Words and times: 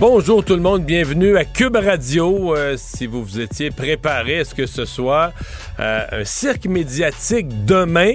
Bonjour 0.00 0.42
tout 0.42 0.54
le 0.54 0.62
monde, 0.62 0.82
bienvenue 0.84 1.36
à 1.36 1.44
Cube 1.44 1.76
Radio. 1.76 2.56
Euh, 2.56 2.76
si 2.78 3.06
vous 3.06 3.22
vous 3.22 3.38
étiez 3.38 3.70
préparé 3.70 4.38
à 4.38 4.44
ce 4.46 4.54
que 4.54 4.64
ce 4.64 4.86
soit 4.86 5.34
euh, 5.78 6.06
un 6.10 6.24
cirque 6.24 6.64
médiatique 6.64 7.66
demain 7.66 8.14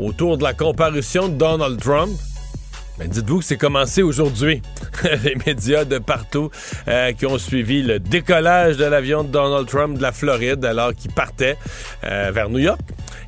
autour 0.00 0.36
de 0.36 0.42
la 0.42 0.52
comparution 0.52 1.28
de 1.28 1.34
Donald 1.34 1.80
Trump, 1.80 2.10
ben 2.98 3.08
dites-vous 3.08 3.38
que 3.38 3.44
c'est 3.44 3.56
commencé 3.56 4.02
aujourd'hui. 4.02 4.62
Les 5.24 5.36
médias 5.46 5.84
de 5.84 5.98
partout 5.98 6.50
euh, 6.88 7.12
qui 7.12 7.26
ont 7.26 7.38
suivi 7.38 7.82
le 7.82 7.98
décollage 7.98 8.76
de 8.76 8.84
l'avion 8.84 9.24
de 9.24 9.28
Donald 9.28 9.68
Trump 9.68 9.98
de 9.98 10.02
la 10.02 10.12
Floride 10.12 10.64
alors 10.64 10.94
qu'il 10.94 11.12
partait 11.12 11.56
vers 12.02 12.48
New 12.48 12.58
York. 12.58 12.80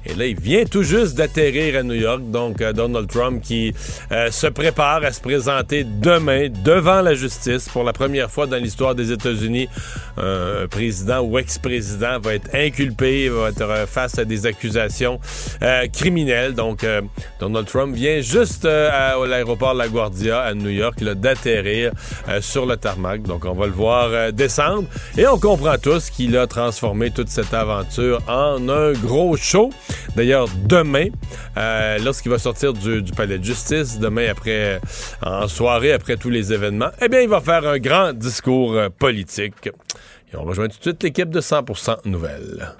Et 0.09 0.15
là, 0.15 0.27
il 0.27 0.41
vient 0.41 0.65
tout 0.65 0.83
juste 0.83 1.17
d'atterrir 1.17 1.79
à 1.79 1.83
New 1.83 1.95
York. 1.95 2.23
Donc, 2.31 2.63
euh, 2.63 2.73
Donald 2.73 3.09
Trump 3.09 3.43
qui 3.43 3.75
euh, 4.11 4.31
se 4.31 4.47
prépare 4.47 5.05
à 5.05 5.13
se 5.13 5.21
présenter 5.21 5.85
demain 5.85 6.49
devant 6.65 7.03
la 7.03 7.15
justice 7.15 7.69
pour 7.69 7.85
la 7.85 7.93
première 7.93 8.31
fois 8.31 8.47
dans 8.47 8.57
l'histoire 8.57 8.95
des 8.95 9.13
États-Unis. 9.13 9.69
un 10.17 10.67
président 10.69 11.21
ou 11.21 11.39
ex-président 11.39 12.19
va 12.21 12.35
être 12.35 12.49
inculpé, 12.55 13.29
va 13.29 13.51
être 13.51 13.87
face 13.89 14.19
à 14.19 14.25
des 14.25 14.47
accusations 14.47 15.21
euh, 15.63 15.87
criminelles. 15.89 16.55
Donc, 16.55 16.85
Donald 17.41 17.67
Trump 17.67 17.95
vient 17.95 18.21
juste 18.21 18.65
à, 18.65 19.17
l'aéroport 19.27 19.58
LaGuardia 19.75 20.41
à 20.41 20.55
New 20.55 20.71
York 20.71 21.03
d'atterrir 21.03 21.93
sur 22.41 22.67
le 22.67 22.77
tarmac. 22.77 23.23
Donc, 23.23 23.45
on 23.45 23.55
va 23.55 23.67
le 23.67 23.73
voir 23.73 24.33
descendre. 24.33 24.85
Et 25.17 25.27
on 25.27 25.39
comprend 25.39 25.77
tous 25.79 26.11
qu'il 26.11 26.37
a 26.37 26.47
transformé 26.47 27.11
toute 27.11 27.29
cette 27.29 27.55
aventure 27.55 28.21
en 28.29 28.69
un 28.69 28.93
gros 28.93 29.37
show. 29.37 29.71
D'ailleurs, 30.17 30.49
demain, 30.65 31.09
euh, 31.57 31.99
lorsqu'il 31.99 32.31
va 32.31 32.39
sortir 32.39 32.73
du, 32.73 33.03
palais 33.17 33.39
de 33.39 33.45
justice, 33.45 33.99
demain 33.99 34.29
après, 34.31 34.81
en 35.23 35.49
soirée 35.49 35.93
après 35.93 36.17
tous 36.17 36.31
les 36.31 36.53
événements, 36.53 36.91
eh 37.01 37.09
bien, 37.09 37.21
il 37.21 37.29
va 37.29 37.41
faire 37.41 37.67
un 37.67 37.79
grand 37.79 38.13
discours 38.13 38.75
euh, 38.75 38.89
politique. 38.89 39.69
Et 40.33 40.37
on 40.37 40.45
rejoint 40.45 40.69
tout 40.69 40.79
de 40.79 40.83
suite 40.83 41.03
l'équipe 41.03 41.31
de 41.31 41.41
100% 41.41 42.07
Nouvelles. 42.07 42.75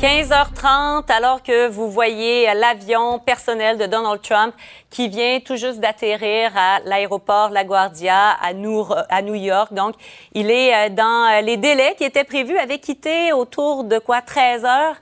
15h30, 0.00 1.10
alors 1.10 1.42
que 1.42 1.66
vous 1.66 1.90
voyez 1.90 2.46
l'avion 2.54 3.18
personnel 3.18 3.78
de 3.78 3.86
Donald 3.86 4.22
Trump 4.22 4.54
qui 4.90 5.08
vient 5.08 5.40
tout 5.40 5.56
juste 5.56 5.80
d'atterrir 5.80 6.52
à 6.56 6.78
l'aéroport 6.84 7.50
LaGuardia 7.50 8.30
à 8.40 8.52
New, 8.52 8.86
à 9.08 9.22
New 9.22 9.34
York. 9.34 9.74
Donc, 9.74 9.96
il 10.34 10.52
est 10.52 10.72
euh, 10.72 10.88
dans 10.90 11.32
euh, 11.32 11.40
les 11.40 11.56
délais 11.56 11.96
qui 11.98 12.04
étaient 12.04 12.22
prévus, 12.22 12.56
avait 12.56 12.78
quitté 12.78 13.32
autour 13.32 13.82
de 13.82 13.98
quoi? 13.98 14.22
13 14.22 14.64
heures 14.64 14.94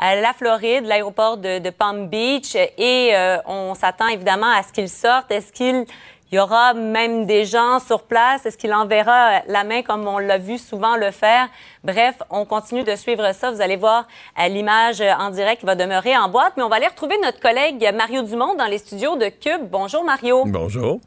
la 0.00 0.32
Floride, 0.32 0.86
l'aéroport 0.86 1.36
de, 1.36 1.70
Palm 1.70 2.06
Beach, 2.08 2.54
et 2.54 3.10
euh, 3.14 3.38
on 3.46 3.74
s'attend 3.74 4.06
évidemment 4.08 4.50
à 4.50 4.62
ce 4.62 4.72
qu'il 4.72 4.88
sorte. 4.88 5.30
Est-ce 5.30 5.52
qu'il 5.52 5.84
il 6.30 6.36
y 6.36 6.38
aura 6.38 6.74
même 6.74 7.24
des 7.24 7.44
gens 7.44 7.78
sur 7.78 8.02
place. 8.02 8.44
Est-ce 8.44 8.58
qu'il 8.58 8.74
enverra 8.74 9.40
la 9.46 9.64
main 9.64 9.82
comme 9.82 10.06
on 10.06 10.18
l'a 10.18 10.36
vu 10.36 10.58
souvent 10.58 10.96
le 10.96 11.10
faire? 11.10 11.48
Bref, 11.84 12.16
on 12.30 12.44
continue 12.44 12.84
de 12.84 12.94
suivre 12.96 13.32
ça. 13.32 13.50
Vous 13.50 13.62
allez 13.62 13.76
voir 13.76 14.06
euh, 14.38 14.48
l'image 14.48 15.00
en 15.00 15.30
direct 15.30 15.60
qui 15.60 15.66
va 15.66 15.74
demeurer 15.74 16.16
en 16.16 16.28
boîte. 16.28 16.52
Mais 16.56 16.62
on 16.62 16.68
va 16.68 16.76
aller 16.76 16.86
retrouver 16.86 17.16
notre 17.22 17.40
collègue 17.40 17.90
Mario 17.94 18.22
Dumont 18.22 18.54
dans 18.54 18.66
les 18.66 18.78
studios 18.78 19.16
de 19.16 19.28
Cube. 19.28 19.68
Bonjour, 19.70 20.04
Mario. 20.04 20.44
Bonjour. 20.46 21.00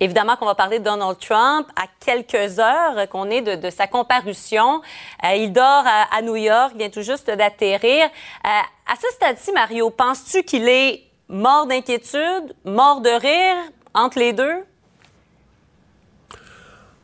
Évidemment 0.00 0.36
qu'on 0.36 0.46
va 0.46 0.54
parler 0.54 0.78
de 0.78 0.84
Donald 0.84 1.18
Trump 1.18 1.66
à 1.74 1.86
quelques 2.04 2.60
heures 2.60 3.08
qu'on 3.08 3.30
est 3.30 3.42
de, 3.42 3.70
sa 3.70 3.86
comparution. 3.86 4.80
Euh, 5.24 5.34
il 5.34 5.52
dort 5.52 5.84
à, 5.86 6.22
New 6.22 6.36
York, 6.36 6.74
vient 6.76 6.90
tout 6.90 7.02
juste 7.02 7.30
d'atterrir. 7.30 8.04
Euh, 8.04 8.48
à 8.86 8.96
ce 9.00 9.08
stade-ci, 9.14 9.50
Mario, 9.52 9.90
penses-tu 9.90 10.44
qu'il 10.44 10.68
est 10.68 11.02
mort 11.28 11.66
d'inquiétude, 11.66 12.54
mort 12.64 13.00
de 13.00 13.10
rire? 13.10 13.56
Entre 13.94 14.18
les 14.18 14.32
deux? 14.32 14.64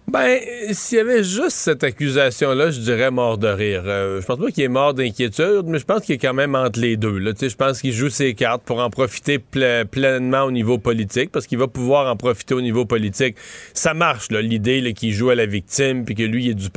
Ben, 0.07 0.39
s'il 0.73 0.99
y 0.99 1.01
avait 1.01 1.25
juste 1.25 1.57
cette 1.57 1.83
accusation-là, 1.83 2.71
je 2.71 2.79
dirais 2.79 3.11
mort 3.11 3.39
de 3.39 3.49
rire. 3.49 3.85
Euh, 3.87 4.21
je 4.21 4.27
pense 4.27 4.39
pas 4.39 4.51
qu'il 4.51 4.63
est 4.63 4.69
mort 4.69 4.93
d'inquiétude, 4.93 5.63
mais 5.65 5.79
je 5.79 5.85
pense 5.87 6.03
qu'il 6.03 6.15
est 6.15 6.19
quand 6.19 6.35
même 6.35 6.55
entre 6.55 6.79
les 6.79 6.99
deux. 6.99 7.19
Là. 7.19 7.33
Je 7.41 7.55
pense 7.55 7.81
qu'il 7.81 7.95
joue 7.95 8.11
ses 8.11 8.35
cartes 8.35 8.63
pour 8.65 8.81
en 8.81 8.91
profiter 8.91 9.39
pleinement 9.39 10.43
au 10.43 10.51
niveau 10.51 10.77
politique, 10.77 11.33
parce 11.33 11.47
qu'il 11.47 11.57
va 11.57 11.69
pouvoir 11.69 12.13
en 12.13 12.17
profiter 12.17 12.53
au 12.53 12.61
niveau 12.61 12.85
politique. 12.85 13.37
Ça 13.73 13.95
marche, 13.95 14.29
l'idée 14.31 14.93
qu'il 14.93 15.15
joue 15.15 15.31
à 15.31 15.35
la 15.35 15.47
victime, 15.47 16.05
puis 16.05 16.15
que 16.15 16.23
lui, 16.23 16.45
il 16.45 16.51
est 16.51 16.55
du, 16.55 16.69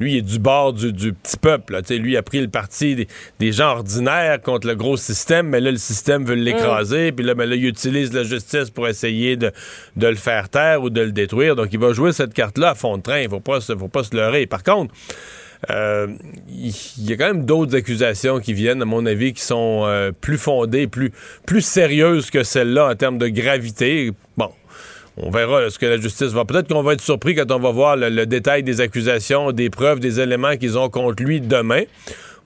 lui, 0.00 0.16
est 0.18 0.22
du 0.22 0.40
bord 0.40 0.72
du, 0.72 1.12
petit 1.12 1.36
peuple. 1.36 1.74
Là. 1.74 1.80
Lui, 1.90 2.12
il 2.12 2.16
a 2.16 2.22
pris 2.22 2.40
le 2.40 2.48
parti 2.48 3.06
des, 3.38 3.52
gens 3.52 3.70
ordinaires 3.70 4.42
contre 4.42 4.66
le 4.66 4.74
gros 4.74 4.96
système, 4.96 5.48
mais 5.48 5.60
là, 5.60 5.70
le 5.70 5.78
système 5.78 6.24
veut 6.24 6.34
l'écraser, 6.34 7.12
mm. 7.12 7.14
puis 7.14 7.24
là, 7.24 7.34
ben, 7.34 7.48
là, 7.48 7.54
il 7.54 7.66
utilise 7.66 8.12
la 8.12 8.24
justice 8.24 8.70
pour 8.70 8.88
essayer 8.88 9.36
de, 9.36 9.52
de 9.94 10.08
le 10.08 10.16
faire 10.16 10.48
taire 10.48 10.82
ou 10.82 10.90
de 10.90 11.02
le 11.02 11.12
détruire. 11.12 11.54
Donc, 11.54 11.68
il 11.72 11.78
va 11.78 11.92
jouer 11.92 12.12
cette 12.12 12.34
carte-là 12.34 12.63
fond 12.72 12.96
de 12.96 13.02
train. 13.02 13.20
Il 13.20 13.28
faut 13.28 13.40
pas, 13.40 13.60
faut 13.60 13.88
pas 13.88 14.04
se 14.04 14.16
leurrer. 14.16 14.46
Par 14.46 14.62
contre, 14.62 14.94
euh, 15.70 16.08
il 16.48 17.04
y 17.04 17.12
a 17.12 17.16
quand 17.16 17.26
même 17.26 17.44
d'autres 17.44 17.74
accusations 17.76 18.40
qui 18.40 18.52
viennent, 18.52 18.82
à 18.82 18.86
mon 18.86 19.06
avis, 19.06 19.32
qui 19.32 19.42
sont 19.42 19.82
euh, 19.84 20.12
plus 20.12 20.38
fondées, 20.38 20.86
plus, 20.86 21.12
plus 21.46 21.62
sérieuses 21.62 22.30
que 22.30 22.42
celle-là 22.42 22.90
en 22.90 22.94
termes 22.94 23.18
de 23.18 23.28
gravité. 23.28 24.10
Bon, 24.36 24.50
on 25.16 25.30
verra 25.30 25.70
ce 25.70 25.78
que 25.78 25.86
la 25.86 25.98
justice 25.98 26.32
va. 26.32 26.44
Peut-être 26.44 26.68
qu'on 26.68 26.82
va 26.82 26.94
être 26.94 27.00
surpris 27.00 27.34
quand 27.34 27.50
on 27.50 27.60
va 27.60 27.70
voir 27.70 27.96
le, 27.96 28.26
détail 28.26 28.62
des 28.62 28.80
accusations, 28.80 29.52
des 29.52 29.70
preuves, 29.70 30.00
des 30.00 30.20
éléments 30.20 30.56
qu'ils 30.56 30.78
ont 30.78 30.88
contre 30.88 31.22
lui 31.22 31.40
demain. 31.40 31.82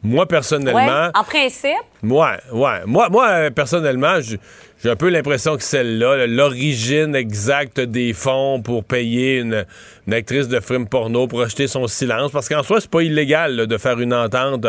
Moi, 0.03 0.27
personnellement. 0.27 1.11
en 1.15 1.25
principe? 1.25 1.73
Ouais, 2.03 2.39
ouais. 2.53 2.81
Moi, 2.87 3.09
moi 3.09 3.51
personnellement, 3.51 4.21
j'ai 4.21 4.91
un 4.91 4.95
peu 4.95 5.09
l'impression 5.09 5.57
que 5.57 5.63
celle-là, 5.65 6.29
l'origine 6.29 7.17
exacte 7.17 7.81
des 7.81 8.13
fonds 8.13 8.63
pour 8.63 8.85
payer 8.85 9.39
une, 9.39 9.65
actrice 10.11 10.47
de 10.47 10.61
film 10.61 10.87
porno 10.87 11.27
pour 11.27 11.43
acheter 11.43 11.67
son 11.67 11.89
silence, 11.89 12.31
parce 12.31 12.49
qu'en 12.49 12.63
soi, 12.63 12.81
c'est 12.81 12.91
pas 12.91 13.03
illégal 13.03 13.67
de 13.67 13.79
faire 13.79 13.99
une 13.99 14.15
entente, 14.15 14.67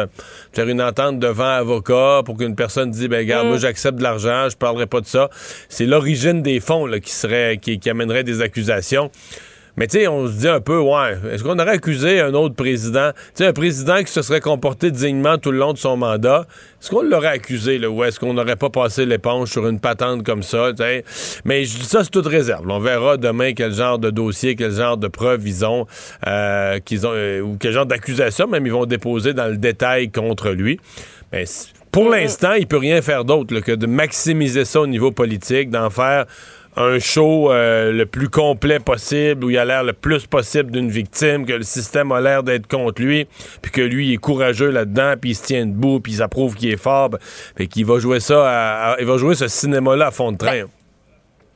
faire 0.52 0.68
une 0.68 0.82
entente 0.82 1.20
devant 1.20 1.52
avocat 1.52 2.24
pour 2.26 2.36
qu'une 2.36 2.56
personne 2.56 2.90
dise, 2.90 3.08
ben 3.08 3.20
regarde, 3.20 3.48
moi 3.48 3.58
mm. 3.58 3.60
j'accepte 3.60 3.98
de 4.00 4.04
l'argent, 4.04 4.50
je 4.50 4.58
parlerai 4.58 4.88
pas 4.88 5.02
de 5.02 5.06
ça. 5.06 5.30
C'est 5.70 5.86
l'origine 5.86 6.42
des 6.42 6.60
fonds 6.60 6.88
là, 6.88 7.00
qui 7.00 7.12
serait, 7.12 7.60
qui, 7.62 7.80
qui 7.80 7.90
amènerait 7.90 8.24
des 8.24 8.42
accusations. 8.42 9.12
Mais 9.80 9.88
tu 9.88 9.98
sais, 9.98 10.10
on 10.10 10.28
se 10.28 10.34
dit 10.34 10.48
un 10.50 10.60
peu, 10.60 10.78
ouais, 10.78 11.18
est-ce 11.32 11.42
qu'on 11.42 11.58
aurait 11.58 11.72
accusé 11.72 12.20
un 12.20 12.34
autre 12.34 12.54
président, 12.54 13.12
tu 13.14 13.22
sais, 13.36 13.46
un 13.46 13.54
président 13.54 14.04
qui 14.04 14.12
se 14.12 14.22
serait 14.22 14.42
comporté 14.42 14.92
dignement 14.92 15.38
tout 15.38 15.52
le 15.52 15.58
long 15.58 15.72
de 15.72 15.78
son 15.78 15.96
mandat, 15.96 16.48
est-ce 16.82 16.90
qu'on 16.90 17.02
l'aurait 17.02 17.30
accusé, 17.30 17.78
là, 17.78 17.90
ou 17.90 18.04
est-ce 18.04 18.20
qu'on 18.20 18.34
n'aurait 18.34 18.58
pas 18.58 18.70
passé 18.70 19.06
l'éponge 19.06 19.50
sur 19.50 19.66
une 19.70 19.80
patente 19.80 20.26
comme 20.26 20.44
ça, 20.44 20.74
sais? 20.78 21.06
Mais 21.46 21.64
je 21.64 21.78
dis 21.78 21.86
ça, 21.86 22.04
c'est 22.04 22.10
toute 22.10 22.28
réserve. 22.28 22.66
On 22.68 22.80
verra 22.80 23.16
demain 23.16 23.54
quel 23.54 23.72
genre 23.72 24.00
de 24.00 24.10
dossier, 24.10 24.58
quel 24.58 24.74
genre 24.74 24.98
de 24.98 25.08
preuves 25.08 25.48
ils 25.48 25.64
ont, 25.64 25.88
euh, 26.28 26.80
qu'ils 26.80 27.08
ont, 27.08 27.14
euh, 27.14 27.40
ou 27.40 27.56
quel 27.58 27.72
genre 27.72 27.86
d'accusation 27.86 28.48
même 28.48 28.66
ils 28.66 28.74
vont 28.74 28.86
déposer 28.86 29.34
dans 29.34 29.48
le 29.48 29.56
détail 29.56 30.12
contre 30.12 30.50
lui. 30.50 30.78
Mais 31.32 31.46
pour 31.94 32.10
l'instant, 32.10 32.52
il 32.52 32.68
peut 32.68 32.78
rien 32.78 33.02
faire 33.02 33.24
d'autre 33.24 33.58
que 33.62 33.72
de 33.72 33.88
maximiser 33.88 34.66
ça 34.66 34.82
au 34.82 34.88
niveau 34.88 35.12
politique, 35.12 35.70
d'en 35.70 35.90
faire 35.90 36.26
un 36.80 36.98
show 36.98 37.52
euh, 37.52 37.92
le 37.92 38.06
plus 38.06 38.30
complet 38.30 38.80
possible, 38.80 39.44
où 39.44 39.50
il 39.50 39.58
a 39.58 39.66
l'air 39.66 39.84
le 39.84 39.94
plus 39.94 40.26
possible 40.26 40.72
d'une 40.72 40.90
victime, 40.90 41.46
que 41.46 41.54
le 41.54 41.64
système 41.64 42.12
a 42.12 42.22
l'air 42.22 42.42
d'être 42.42 42.68
contre 42.68 43.02
lui, 43.02 43.28
puis 43.62 43.72
que 43.72 43.82
lui 43.82 44.08
il 44.08 44.14
est 44.14 44.18
courageux 44.18 44.70
là-dedans, 44.70 45.16
puis 45.20 45.32
il 45.32 45.36
se 45.36 45.44
tient 45.44 45.66
debout, 45.66 46.00
puis 46.00 46.14
il 46.14 46.16
s'approuve 46.16 46.56
qu'il 46.56 46.70
est 46.70 46.82
fort, 46.82 47.12
puis 47.56 47.68
qu'il 47.68 47.86
va 47.86 48.00
jouer 48.00 48.22
ça, 48.22 48.96
il 49.00 49.06
va 49.06 49.18
jouer 49.18 49.36
ce 49.36 49.48
cinéma-là 49.48 50.08
à 50.08 50.12
fond 50.12 50.32
de 50.32 50.38
train. 50.38 50.64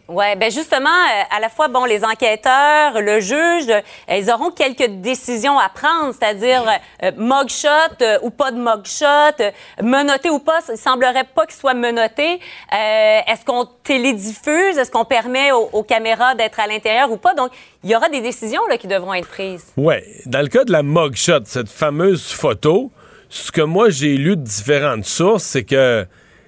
Oui, 0.10 0.26
ben 0.38 0.52
justement, 0.52 0.90
euh, 0.90 1.24
à 1.36 1.40
la 1.40 1.48
fois, 1.48 1.70
bon, 1.70 1.86
les 1.86 2.04
enquêteurs, 2.04 3.02
le 3.02 3.22
juge, 3.22 3.70
euh, 3.70 3.82
ils 4.10 4.30
auront 4.30 4.52
quelques 4.52 4.90
décisions 5.00 5.58
à 5.58 5.70
prendre, 5.70 6.14
c'est-à-dire 6.14 6.64
euh, 7.04 7.12
mugshot 7.16 8.22
ou 8.22 8.30
pas 8.30 8.52
de 8.52 8.58
mugshot, 8.58 9.54
menotté 9.82 10.30
ou 10.30 10.40
pas. 10.40 10.60
Il 10.70 10.78
semblerait 10.78 11.24
pas 11.24 11.46
qu'il 11.46 11.56
soit 11.56 11.74
menotté. 11.74 12.42
Est-ce 12.72 13.46
qu'on 13.46 13.66
télédiffuse? 13.84 14.78
Est-ce 14.78 14.92
qu'on 14.92 15.06
permet 15.06 15.54
aux, 15.54 15.84
caméras 15.84 16.36
d'être 16.36 16.60
à 16.60 16.68
l'intérieur 16.68 17.10
ou 17.10 17.18
pas? 17.18 17.34
Donc, 17.34 17.52
il 17.84 17.90
y 17.90 17.96
aura 17.96 18.10
des 18.10 18.22
décisions 18.22 18.66
là, 18.68 18.78
qui 18.78 18.88
devront 18.88 19.14
être 19.14 19.28
prises. 19.28 19.72
Oui. 19.78 19.96
Dans 20.26 20.42
le 20.42 20.50
cas 20.50 20.66
de 20.66 20.72
la 20.74 20.84
mugshot, 20.84 21.46
cette 21.46 21.70
fameuse 21.70 22.30
photo, 22.30 22.92
ce 23.30 23.54
que 23.54 23.62
moi 23.62 23.90
j'ai 23.90 24.18
lu 24.18 24.36
de 24.36 24.42
différentes 24.42 25.06
sources, 25.06 25.44
c'est 25.44 25.64
que 25.64 26.06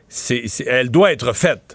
c'est, 0.09 0.45
elle 0.67 0.91
doit 0.91 1.13
être 1.13 1.33
faite 1.33 1.74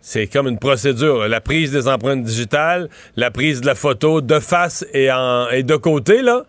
c'est 0.00 0.26
comme 0.26 0.48
une 0.48 0.58
procédure. 0.58 1.28
La 1.28 1.40
prise 1.40 1.72
des 1.72 1.88
empreintes 1.88 2.22
digitales, 2.22 2.88
la 3.16 3.30
prise 3.30 3.60
de 3.60 3.66
la 3.66 3.74
photo 3.74 4.20
de 4.20 4.38
face 4.40 4.86
et, 4.92 5.10
en, 5.10 5.48
et 5.50 5.62
de 5.62 5.76
côté, 5.76 6.22
là, 6.22 6.44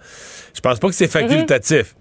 je 0.54 0.62
pense 0.62 0.80
pas 0.80 0.88
que 0.88 0.94
c'est 0.94 1.08
facultatif. 1.08 1.96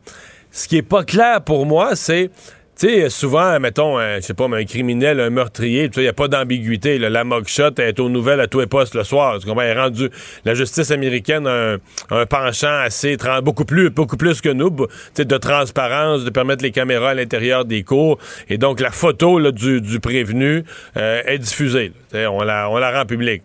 Ce 0.51 0.67
qui 0.69 0.79
est 0.79 0.83
pas 0.83 1.05
clair 1.05 1.43
pour 1.43 1.67
moi, 1.67 1.95
c'est 1.95 2.31
tu 2.79 3.11
souvent, 3.11 3.59
mettons, 3.59 3.99
je 3.99 4.21
sais 4.21 4.35
pas, 4.35 4.47
un 4.47 4.65
criminel, 4.65 5.21
un 5.21 5.31
meurtrier, 5.31 5.91
il 5.97 6.03
n'y 6.03 6.09
a 6.09 6.13
pas 6.13 6.29
d'ambiguïté. 6.29 6.99
La 6.99 7.25
mugshot 7.25 7.75
est 7.79 7.99
aux 7.99 8.09
nouvelles 8.09 8.41
à 8.41 8.47
tous 8.47 8.61
les 8.61 8.67
postes 8.67 8.95
le 8.95 9.05
soir. 9.05 9.39
Tu 9.41 9.49
est 9.49 9.75
rendu, 9.75 10.11
la 10.45 10.55
justice 10.55 10.91
américaine 10.91 11.47
un, 11.47 12.27
penchant 12.27 12.79
assez, 12.85 13.17
beaucoup 13.43 13.65
plus, 13.65 13.91
beaucoup 13.91 14.17
plus 14.17 14.41
que 14.41 14.49
nous, 14.49 14.71
de 15.17 15.37
transparence, 15.39 16.25
de 16.25 16.31
permettre 16.31 16.63
les 16.63 16.71
caméras 16.71 17.11
à 17.11 17.15
l'intérieur 17.15 17.65
des 17.65 17.83
cours. 17.83 18.19
Et 18.49 18.59
donc, 18.59 18.81
la 18.81 18.91
photo 18.91 19.51
du, 19.51 20.01
prévenu 20.01 20.63
euh, 20.97 21.23
est 21.27 21.39
diffusée. 21.39 21.93
On 22.15 22.43
la 22.43 22.69
rend 22.69 23.07
publique. 23.07 23.43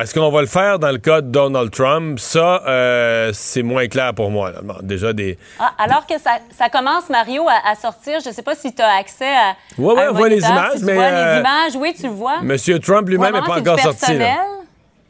Est-ce 0.00 0.14
qu'on 0.14 0.30
va 0.30 0.40
le 0.40 0.46
faire 0.46 0.78
dans 0.78 0.90
le 0.90 0.98
cas 0.98 1.20
de 1.20 1.28
Donald 1.28 1.70
Trump? 1.70 2.18
Ça, 2.18 2.62
euh, 2.66 3.30
c'est 3.34 3.62
moins 3.62 3.88
clair 3.88 4.14
pour 4.14 4.30
moi. 4.30 4.52
déjà 4.82 5.12
des. 5.12 5.38
Ah, 5.58 5.72
alors 5.78 6.06
que 6.06 6.14
ça, 6.18 6.68
commence, 6.70 7.10
Mario, 7.10 7.46
à, 7.48 7.74
sortir. 7.74 8.20
Je 8.20 8.30
ne 8.30 8.34
sais 8.34 8.42
pas 8.42 8.54
si 8.54 8.74
tu 8.74 8.80
as 8.80 8.96
accès 8.96 9.28
à. 9.28 9.54
Oui, 9.76 9.94
oui, 9.94 10.02
on 10.10 10.14
voit 10.14 10.28
les 10.30 10.38
images. 10.38 10.80
mais, 10.82 10.94
vois 10.94 11.10
les 11.10 11.16
euh, 11.16 11.40
images, 11.40 11.76
oui, 11.76 11.94
tu 11.94 12.04
le 12.04 12.08
vois. 12.14 12.40
Monsieur 12.40 12.78
Trump 12.78 13.08
lui-même 13.08 13.34
n'est 13.34 13.42
pas 13.42 13.58
encore 13.58 13.80
sorti. 13.80 14.18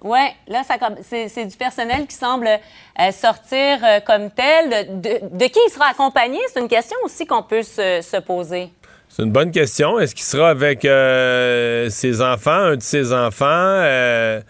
Oui, 0.04 0.18
là, 0.48 0.62
c'est 1.00 1.46
du 1.46 1.56
personnel 1.56 2.08
qui 2.08 2.16
semble 2.16 2.48
euh, 2.48 3.12
sortir 3.12 3.78
comme 4.04 4.30
tel. 4.32 5.00
De, 5.00 5.46
qui 5.46 5.60
il 5.64 5.70
sera 5.70 5.90
accompagné? 5.90 6.40
C'est 6.52 6.58
une 6.58 6.68
question 6.68 6.96
aussi 7.04 7.24
qu'on 7.24 7.44
peut 7.44 7.62
se 7.62 8.20
poser. 8.20 8.72
C'est 9.14 9.24
une 9.24 9.30
bonne 9.30 9.50
question. 9.50 10.00
Est-ce 10.00 10.14
qu'il 10.14 10.24
sera 10.24 10.48
avec 10.48 10.86
euh, 10.86 11.90
ses 11.90 12.22
enfants, 12.22 12.50
un 12.50 12.76
de 12.76 12.82
ses 12.82 13.12
enfants? 13.12 13.44
Euh, 13.46 14.40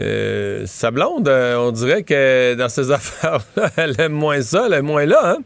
euh, 0.00 0.64
sa 0.66 0.90
blonde, 0.90 1.28
on 1.28 1.70
dirait 1.70 2.02
que 2.02 2.54
dans 2.54 2.68
ses 2.68 2.90
affaires-là, 2.90 3.70
elle 3.76 3.94
aime 4.00 4.10
moins 4.10 4.42
ça, 4.42 4.64
elle 4.66 4.72
aime 4.72 4.86
moins 4.86 5.06
là. 5.06 5.36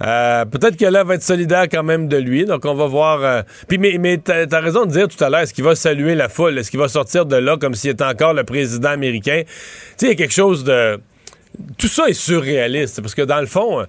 Hein? 0.00 0.46
Peut-être 0.50 0.78
qu'elle 0.78 0.94
va 0.94 1.14
être 1.14 1.22
solidaire 1.22 1.64
quand 1.70 1.82
même 1.82 2.08
de 2.08 2.16
lui. 2.16 2.46
Donc, 2.46 2.64
on 2.64 2.72
va 2.72 2.86
voir. 2.86 3.44
Puis, 3.68 3.76
mais, 3.76 3.98
mais 4.00 4.16
t'as 4.16 4.46
as 4.50 4.60
raison 4.60 4.86
de 4.86 4.92
dire 4.92 5.06
tout 5.06 5.22
à 5.22 5.28
l'heure, 5.28 5.40
est-ce 5.40 5.52
qu'il 5.52 5.64
va 5.64 5.74
saluer 5.74 6.14
la 6.14 6.30
foule? 6.30 6.56
Est-ce 6.56 6.70
qu'il 6.70 6.80
va 6.80 6.88
sortir 6.88 7.26
de 7.26 7.36
là 7.36 7.58
comme 7.58 7.74
s'il 7.74 7.90
était 7.90 8.04
encore 8.04 8.32
le 8.32 8.44
président 8.44 8.88
américain? 8.88 9.42
Tu 9.44 9.52
sais, 9.98 10.06
il 10.06 10.08
y 10.08 10.12
a 10.12 10.14
quelque 10.14 10.32
chose 10.32 10.64
de. 10.64 10.98
Tout 11.76 11.88
ça 11.88 12.08
est 12.08 12.14
surréaliste. 12.14 13.02
Parce 13.02 13.14
que 13.14 13.22
dans 13.22 13.40
le 13.40 13.46
fond, 13.46 13.84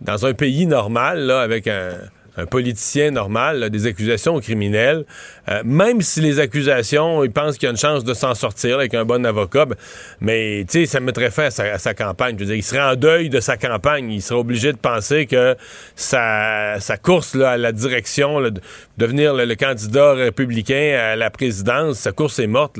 dans 0.00 0.24
un 0.24 0.32
pays 0.32 0.64
normal, 0.64 1.26
là, 1.26 1.42
avec 1.42 1.66
un 1.66 1.90
un 2.36 2.46
politicien 2.46 3.10
normal, 3.10 3.70
des 3.70 3.86
accusations 3.86 4.38
criminelles, 4.40 5.04
euh, 5.48 5.62
même 5.64 6.00
si 6.00 6.20
les 6.20 6.38
accusations, 6.38 7.24
il 7.24 7.30
pense 7.30 7.56
qu'il 7.56 7.64
y 7.64 7.68
a 7.68 7.70
une 7.70 7.76
chance 7.76 8.04
de 8.04 8.14
s'en 8.14 8.34
sortir 8.34 8.76
avec 8.76 8.94
un 8.94 9.04
bon 9.04 9.24
avocat, 9.26 9.66
ben, 9.66 9.76
mais 10.20 10.64
tu 10.68 10.86
ça 10.86 11.00
mettrait 11.00 11.30
fin 11.30 11.44
à 11.44 11.78
sa, 11.78 11.94
campagne. 11.94 12.36
Je 12.38 12.44
veux 12.44 12.56
il 12.56 12.62
serait 12.62 12.82
en 12.82 12.94
deuil 12.94 13.28
de 13.28 13.40
sa 13.40 13.56
campagne. 13.56 14.10
Il 14.10 14.22
serait 14.22 14.40
obligé 14.40 14.72
de 14.72 14.78
penser 14.78 15.26
que 15.26 15.56
sa, 15.94 16.78
course 17.02 17.34
là, 17.34 17.50
à 17.50 17.56
la 17.56 17.72
direction, 17.72 18.40
de 18.40 18.60
devenir 18.98 19.34
le, 19.34 19.54
candidat 19.54 20.14
républicain 20.14 20.98
à 21.12 21.16
la 21.16 21.30
présidence, 21.30 21.98
sa 21.98 22.12
course 22.12 22.38
est 22.38 22.46
morte. 22.46 22.78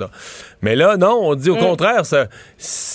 Mais 0.63 0.77
là, 0.77 0.97
non, 0.97 1.19
on 1.23 1.35
dit 1.35 1.51
au 1.51 1.57
mm. 1.57 1.61
contraire, 1.61 2.07
ça, 2.07 2.27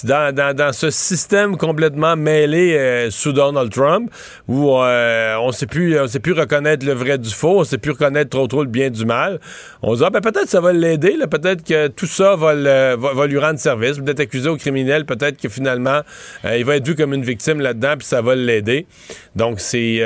dans, 0.04 0.74
ce 0.74 0.90
système 0.90 1.58
complètement 1.58 2.16
mêlé 2.16 2.76
euh, 2.78 3.10
sous 3.10 3.34
Donald 3.34 3.72
Trump, 3.72 4.12
où 4.48 4.72
euh, 4.72 5.36
on 5.38 5.52
sait 5.52 5.66
plus, 5.66 6.00
on 6.00 6.08
sait 6.08 6.20
plus 6.20 6.34
reconnaître 6.34 6.86
le 6.86 6.94
vrai 6.94 7.18
du 7.18 7.30
faux, 7.30 7.60
on 7.60 7.64
sait 7.64 7.78
plus 7.78 7.92
reconnaître 7.92 8.30
trop 8.30 8.48
trop 8.48 8.64
le 8.64 8.70
bien 8.70 8.90
du 8.90 9.06
mal. 9.06 9.40
On 9.82 9.94
se 9.94 10.00
dit, 10.00 10.04
ah, 10.06 10.10
ben, 10.10 10.22
peut-être 10.22 10.50
ça 10.50 10.62
va 10.62 10.74
l'aider, 10.74 11.16
peut-être 11.30 11.64
que 11.64 11.88
tout 11.88 12.08
ça 12.08 12.36
va, 12.36 12.56
va, 12.96 13.28
lui 13.28 13.40
rendre 13.40 13.60
service, 13.60 14.00
d'être 14.00 14.20
accusé 14.20 14.50
au 14.50 14.58
criminel, 14.58 15.06
peut-être 15.06 15.42
que 15.42 15.50
finalement, 15.50 16.02
euh, 16.46 16.58
il 16.58 16.66
va 16.66 16.76
être 16.76 16.88
vu 16.88 16.96
comme 16.96 17.14
une 17.14 17.24
victime 17.24 17.62
là-dedans, 17.62 17.96
puis 17.98 18.08
ça 18.08 18.22
va 18.22 18.36
l'aider. 18.36 18.86
Donc, 19.36 19.60
c'est 19.60 20.04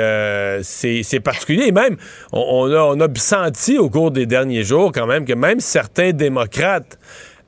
c'est 0.62 1.20
particulier. 1.20 1.66
Et 1.68 1.72
même, 1.72 1.96
on, 2.32 2.70
a, 2.72 2.78
on 2.78 3.00
a 3.00 3.06
senti 3.16 3.78
au 3.78 3.90
cours 3.90 4.10
des 4.10 4.26
derniers 4.26 4.64
jours 4.64 4.92
quand 4.92 5.06
même 5.06 5.24
que 5.24 5.34
même 5.34 5.60
certains 5.60 6.12
démocrates 6.12 6.98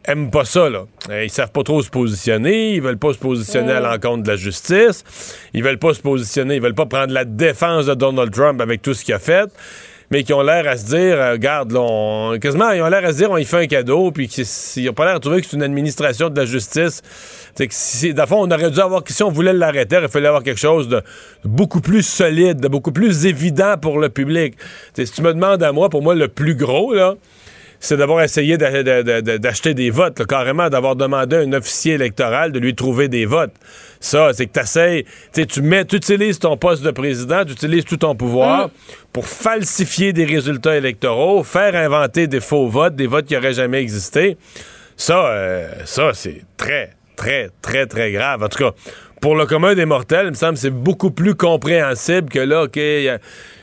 aiment 0.05 0.31
pas 0.31 0.45
ça, 0.45 0.69
là. 0.69 0.85
Euh, 1.11 1.25
ils 1.25 1.31
savent 1.31 1.53
pas 1.53 1.63
trop 1.63 1.83
se 1.83 1.91
positionner, 1.91 2.75
ils 2.75 2.83
veulent 2.83 2.99
pas 2.99 3.13
se 3.13 3.19
positionner 3.19 3.73
à 3.73 3.81
l'encontre 3.81 4.23
de 4.25 4.29
la 4.29 4.37
justice, 4.37 5.05
ils 5.55 5.63
veulent 5.63 5.79
pas 5.79 5.95
se 5.95 6.01
positionner, 6.01 6.57
ils 6.57 6.63
veulent 6.63 6.75
pas 6.75 6.87
prendre 6.87 7.13
la 7.13 7.25
défense 7.25 7.87
de 7.87 7.95
Donald 7.95 8.33
Trump 8.33 8.61
avec 8.61 8.83
tout 8.83 8.95
ce 8.95 9.05
qu'il 9.05 9.15
a 9.15 9.19
fait, 9.19 9.51
mais 10.11 10.25
qui 10.25 10.35
ont 10.35 10.43
l'air 10.43 10.69
à 10.69 10.77
se 10.77 10.87
dire, 10.87 11.17
euh, 11.19 11.33
regarde, 11.33 11.73
là, 11.73 12.37
quasiment, 12.39 12.71
ils 12.73 12.83
ont 12.83 12.89
l'air 12.89 13.05
à 13.05 13.13
se 13.13 13.17
dire, 13.17 13.31
on 13.31 13.39
y 13.39 13.45
fait 13.45 13.63
un 13.63 13.67
cadeau, 13.67 14.11
puis 14.11 14.29
qu'ils 14.29 14.45
n'ont 14.85 14.93
pas 14.93 15.07
l'air 15.07 15.15
de 15.15 15.21
trouver 15.21 15.41
que 15.41 15.47
c'est 15.47 15.57
une 15.57 15.63
administration 15.63 16.29
de 16.29 16.39
la 16.39 16.45
justice. 16.45 17.01
C'est 17.55 17.67
que 17.67 17.75
si, 17.75 18.15
fond, 18.27 18.47
on 18.47 18.51
aurait 18.51 18.71
dû 18.71 18.81
avoir, 18.81 19.03
si 19.07 19.23
on 19.23 19.31
voulait 19.31 19.53
l'arrêter, 19.53 19.99
il 20.03 20.09
fallait 20.09 20.29
avoir 20.29 20.43
quelque 20.43 20.61
chose 20.61 20.89
de 20.89 21.03
beaucoup 21.45 21.81
plus 21.81 22.03
solide, 22.03 22.61
de 22.61 22.69
beaucoup 22.69 22.93
plus 22.93 23.27
évident 23.27 23.77
pour 23.81 23.99
le 23.99 24.09
public. 24.09 24.55
si 24.95 25.11
tu 25.11 25.23
me 25.23 25.33
demandes 25.33 25.63
à 25.63 25.73
moi, 25.73 25.89
pour 25.89 26.03
moi, 26.03 26.15
le 26.15 26.29
plus 26.29 26.57
gros, 26.57 26.93
là, 26.93 27.15
c'est 27.83 27.97
d'avoir 27.97 28.23
essayé 28.23 28.57
d'acheter 28.57 29.75
des 29.75 29.91
votes, 29.91 30.25
carrément, 30.25 30.71
d'avoir 30.71 30.95
demandé 30.95 31.35
à 31.35 31.41
un 31.41 31.53
officier 31.53 31.95
électoral 31.95 32.53
de 32.53 32.61
lui 32.61 32.77
trouver 32.77 33.09
des 33.09 33.27
votes. 33.27 33.55
Ça, 33.99 34.33
c'est 34.33 34.47
que 34.47 34.53
t'essayes, 34.53 35.05
tu 35.35 35.63
mets, 35.63 35.85
tu 35.85 35.97
utilises 35.97 36.39
ton 36.39 36.57
poste 36.57 36.85
de 36.85 36.93
président, 36.93 37.45
tu 37.45 37.53
utilises 37.53 37.85
tout 37.85 37.97
ton 37.97 38.15
pouvoir 38.15 38.69
mm. 38.69 38.71
pour 39.13 39.27
falsifier 39.27 40.13
des 40.13 40.25
résultats 40.25 40.77
électoraux, 40.77 41.43
faire 41.43 41.75
inventer 41.75 42.29
des 42.29 42.41
faux 42.41 42.69
votes, 42.69 42.95
des 42.95 43.09
votes 43.09 43.27
qui 43.27 43.35
n'auraient 43.35 43.55
jamais 43.55 43.83
existé. 43.83 44.37
Ça, 44.97 45.27
euh, 45.27 45.69
ça, 45.85 46.13
c'est 46.15 46.45
très, 46.57 46.91
très, 47.17 47.51
très, 47.63 47.87
très 47.87 48.13
grave. 48.13 48.45
En 48.45 48.49
tout 48.49 48.59
cas, 48.59 48.71
pour 49.21 49.35
le 49.35 49.45
commun 49.45 49.75
des 49.75 49.87
mortels, 49.87 50.27
il 50.27 50.31
me 50.31 50.35
semble 50.35 50.55
que 50.55 50.61
c'est 50.61 50.71
beaucoup 50.71 51.11
plus 51.11 51.35
compréhensible 51.35 52.29
que 52.29 52.39
là, 52.39 52.63
OK, 52.63 52.79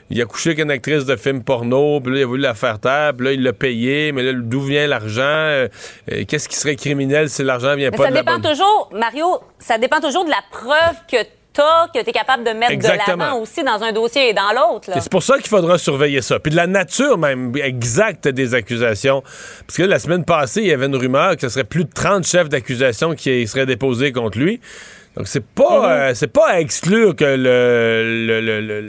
il 0.09 0.21
a 0.21 0.25
couché 0.25 0.50
avec 0.50 0.59
une 0.59 0.71
actrice 0.71 1.06
de 1.06 1.15
film 1.15 1.44
porno, 1.44 2.00
puis 2.01 2.13
là, 2.13 2.19
il 2.19 2.23
a 2.23 2.25
voulu 2.25 2.41
la 2.41 2.53
faire 2.53 2.79
taire, 2.79 3.13
puis 3.15 3.27
là, 3.27 3.33
il 3.33 3.44
l'a 3.44 3.53
payé, 3.53 4.11
mais 4.11 4.23
là, 4.23 4.33
d'où 4.33 4.61
vient 4.61 4.88
l'argent? 4.88 5.21
Euh, 5.21 5.67
euh, 6.11 6.23
qu'est-ce 6.27 6.50
qui 6.50 6.56
serait 6.56 6.75
criminel 6.75 7.29
si 7.29 7.44
l'argent 7.44 7.75
vient 7.75 7.91
pas 7.91 8.03
ça 8.03 8.09
de 8.09 8.15
dépend 8.15 8.39
la 8.39 8.50
toujours, 8.50 8.89
Mario, 8.94 9.39
ça 9.59 9.77
dépend 9.77 10.00
toujours 10.00 10.25
de 10.25 10.31
la 10.31 10.44
preuve 10.51 10.95
que 11.11 11.17
t'as, 11.53 11.88
que 11.88 12.03
tu 12.03 12.09
es 12.09 12.13
capable 12.13 12.44
de 12.44 12.51
mettre 12.51 12.77
de 12.77 13.07
l'avant 13.07 13.39
aussi 13.39 13.63
dans 13.63 13.83
un 13.83 13.91
dossier 13.91 14.29
et 14.29 14.33
dans 14.33 14.51
l'autre. 14.53 14.89
C'est 15.00 15.11
pour 15.11 15.23
ça 15.23 15.38
qu'il 15.38 15.47
faudra 15.47 15.77
surveiller 15.77 16.21
ça. 16.21 16.39
Puis 16.39 16.51
de 16.51 16.56
la 16.56 16.67
nature 16.67 17.17
même 17.17 17.56
exacte 17.56 18.27
des 18.27 18.53
accusations. 18.53 19.21
Parce 19.67 19.77
que 19.77 19.83
la 19.83 20.00
semaine 20.00 20.25
passée, 20.25 20.61
il 20.61 20.67
y 20.67 20.73
avait 20.73 20.85
une 20.85 20.95
rumeur 20.95 21.35
que 21.35 21.41
ce 21.41 21.50
serait 21.50 21.63
plus 21.63 21.85
de 21.85 21.91
30 21.94 22.25
chefs 22.25 22.49
d'accusation 22.49 23.16
qui 23.16 23.47
seraient 23.47 23.66
déposés 23.66 24.11
contre 24.11 24.37
lui. 24.37 24.59
Donc 25.16 25.28
c'est 25.28 25.45
pas, 25.45 25.80
mhm. 25.80 25.85
euh, 25.85 26.13
c'est 26.13 26.28
pas 26.28 26.47
à 26.47 26.59
exclure 26.59 27.16
que 27.16 27.25
le, 27.25 28.42
le 28.42 28.87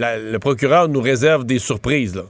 le 0.00 0.38
procureur 0.38 0.88
nous 0.88 1.00
réserve 1.00 1.44
des 1.44 1.58
surprises. 1.58 2.14
Là. 2.14 2.22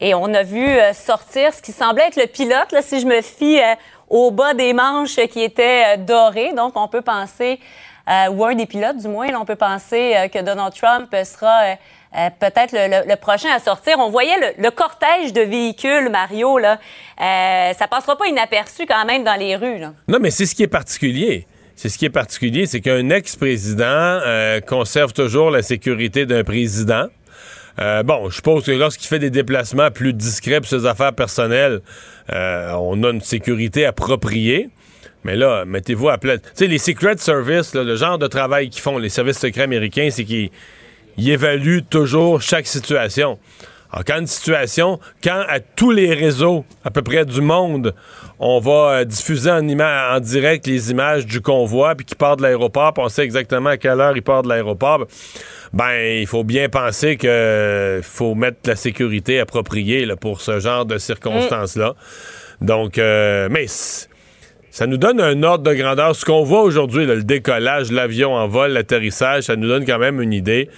Et 0.00 0.14
on 0.14 0.34
a 0.34 0.42
vu 0.42 0.66
euh, 0.66 0.92
sortir 0.92 1.54
ce 1.54 1.62
qui 1.62 1.72
semblait 1.72 2.08
être 2.08 2.16
le 2.16 2.26
pilote, 2.26 2.72
là, 2.72 2.82
si 2.82 3.00
je 3.00 3.06
me 3.06 3.20
fie 3.22 3.60
euh, 3.60 3.74
au 4.08 4.30
bas 4.30 4.54
des 4.54 4.72
manches 4.72 5.16
qui 5.30 5.42
était 5.42 5.84
euh, 5.86 5.96
doré. 5.96 6.52
Donc, 6.54 6.72
on 6.76 6.88
peut 6.88 7.02
penser, 7.02 7.60
ou 8.32 8.44
un 8.44 8.54
des 8.56 8.66
pilotes 8.66 8.96
du 8.96 9.06
moins, 9.06 9.28
on 9.36 9.44
peut 9.44 9.54
penser 9.54 10.28
que 10.32 10.42
Donald 10.42 10.74
Trump 10.74 11.14
sera 11.24 11.76
peut-être 12.38 12.72
le, 12.72 13.14
prochain 13.16 13.48
à 13.54 13.58
sortir. 13.58 13.98
On 13.98 14.10
voyait 14.10 14.54
le, 14.58 14.70
cortège 14.70 15.32
de 15.32 15.42
véhicules, 15.42 16.08
Mario, 16.10 16.58
là. 16.58 16.78
ça 17.18 17.88
passera 17.88 18.16
pas 18.16 18.26
inaperçu 18.26 18.86
quand 18.86 19.04
même 19.04 19.24
dans 19.24 19.38
les 19.38 19.56
rues. 19.56 19.80
Non, 20.08 20.18
mais 20.20 20.30
c'est 20.30 20.46
ce 20.46 20.54
qui 20.54 20.62
est 20.62 20.68
particulier. 20.68 21.46
C'est 21.82 21.88
ce 21.88 21.98
qui 21.98 22.04
est 22.04 22.10
particulier, 22.10 22.66
c'est 22.66 22.80
qu'un 22.80 23.10
ex-président 23.10 23.84
euh, 23.86 24.60
conserve 24.60 25.12
toujours 25.12 25.50
la 25.50 25.62
sécurité 25.62 26.26
d'un 26.26 26.44
président. 26.44 27.06
Euh, 27.80 28.02
bon, 28.02 28.28
je 28.28 28.36
suppose 28.36 28.64
que 28.64 28.70
lorsqu'il 28.70 29.08
fait 29.08 29.18
des 29.18 29.30
déplacements 29.30 29.90
plus 29.90 30.12
discrets 30.12 30.60
pour 30.60 30.68
ses 30.68 30.86
affaires 30.86 31.12
personnelles, 31.12 31.80
euh, 32.32 32.72
on 32.78 33.02
a 33.02 33.10
une 33.10 33.20
sécurité 33.20 33.84
appropriée. 33.84 34.68
Mais 35.24 35.34
là, 35.34 35.64
mettez-vous 35.64 36.08
à 36.08 36.18
plat. 36.18 36.38
Tu 36.38 36.44
sais, 36.54 36.66
les 36.66 36.78
Secret 36.78 37.16
Service, 37.16 37.74
le 37.74 37.96
genre 37.96 38.18
de 38.18 38.26
travail 38.26 38.70
qu'ils 38.70 38.82
font, 38.82 38.98
les 38.98 39.08
services 39.08 39.38
secrets 39.38 39.62
américains, 39.62 40.08
c'est 40.10 40.24
qu'ils 40.24 40.50
évaluent 41.18 41.82
toujours 41.82 42.42
chaque 42.42 42.66
situation. 42.66 43.38
Alors, 43.92 44.04
quand 44.06 44.20
une 44.20 44.26
situation, 44.26 44.98
quand 45.22 45.44
à 45.48 45.60
tous 45.60 45.90
les 45.90 46.14
réseaux, 46.14 46.64
à 46.82 46.90
peu 46.90 47.02
près 47.02 47.26
du 47.26 47.42
monde, 47.42 47.94
on 48.38 48.58
va 48.58 49.00
euh, 49.00 49.04
diffuser 49.04 49.50
en, 49.50 49.68
en, 49.68 50.20
direct 50.20 50.66
les 50.66 50.90
images 50.90 51.26
du 51.26 51.42
convoi, 51.42 51.94
puis 51.94 52.06
qui 52.06 52.14
part 52.14 52.38
de 52.38 52.42
l'aéroport, 52.42 52.94
puis 52.94 53.04
on 53.04 53.10
sait 53.10 53.22
exactement 53.22 53.68
à 53.68 53.76
quelle 53.76 54.00
heure 54.00 54.16
il 54.16 54.22
part 54.22 54.42
de 54.42 54.48
l'aéroport, 54.48 55.06
ben, 55.74 55.92
il 55.92 56.26
faut 56.26 56.42
bien 56.42 56.70
penser 56.70 57.16
que 57.16 58.00
faut 58.02 58.34
mettre 58.34 58.60
la 58.64 58.76
sécurité 58.76 59.40
appropriée 59.40 60.06
là, 60.06 60.16
pour 60.16 60.40
ce 60.40 60.58
genre 60.58 60.86
de 60.86 60.96
circonstances-là. 60.96 61.94
Donc, 62.62 62.96
euh, 62.96 63.48
mais 63.50 63.66
ça 63.68 64.86
nous 64.86 64.96
donne 64.96 65.20
un 65.20 65.42
ordre 65.42 65.64
de 65.64 65.74
grandeur. 65.74 66.16
Ce 66.16 66.24
qu'on 66.24 66.44
voit 66.44 66.62
aujourd'hui, 66.62 67.04
le 67.04 67.22
décollage, 67.22 67.92
l'avion 67.92 68.34
en 68.34 68.48
vol, 68.48 68.72
l'atterrissage, 68.72 69.44
ça 69.44 69.56
nous 69.56 69.68
donne 69.68 69.84
quand 69.84 69.98
même 69.98 70.22
une 70.22 70.32
idée. 70.32 70.70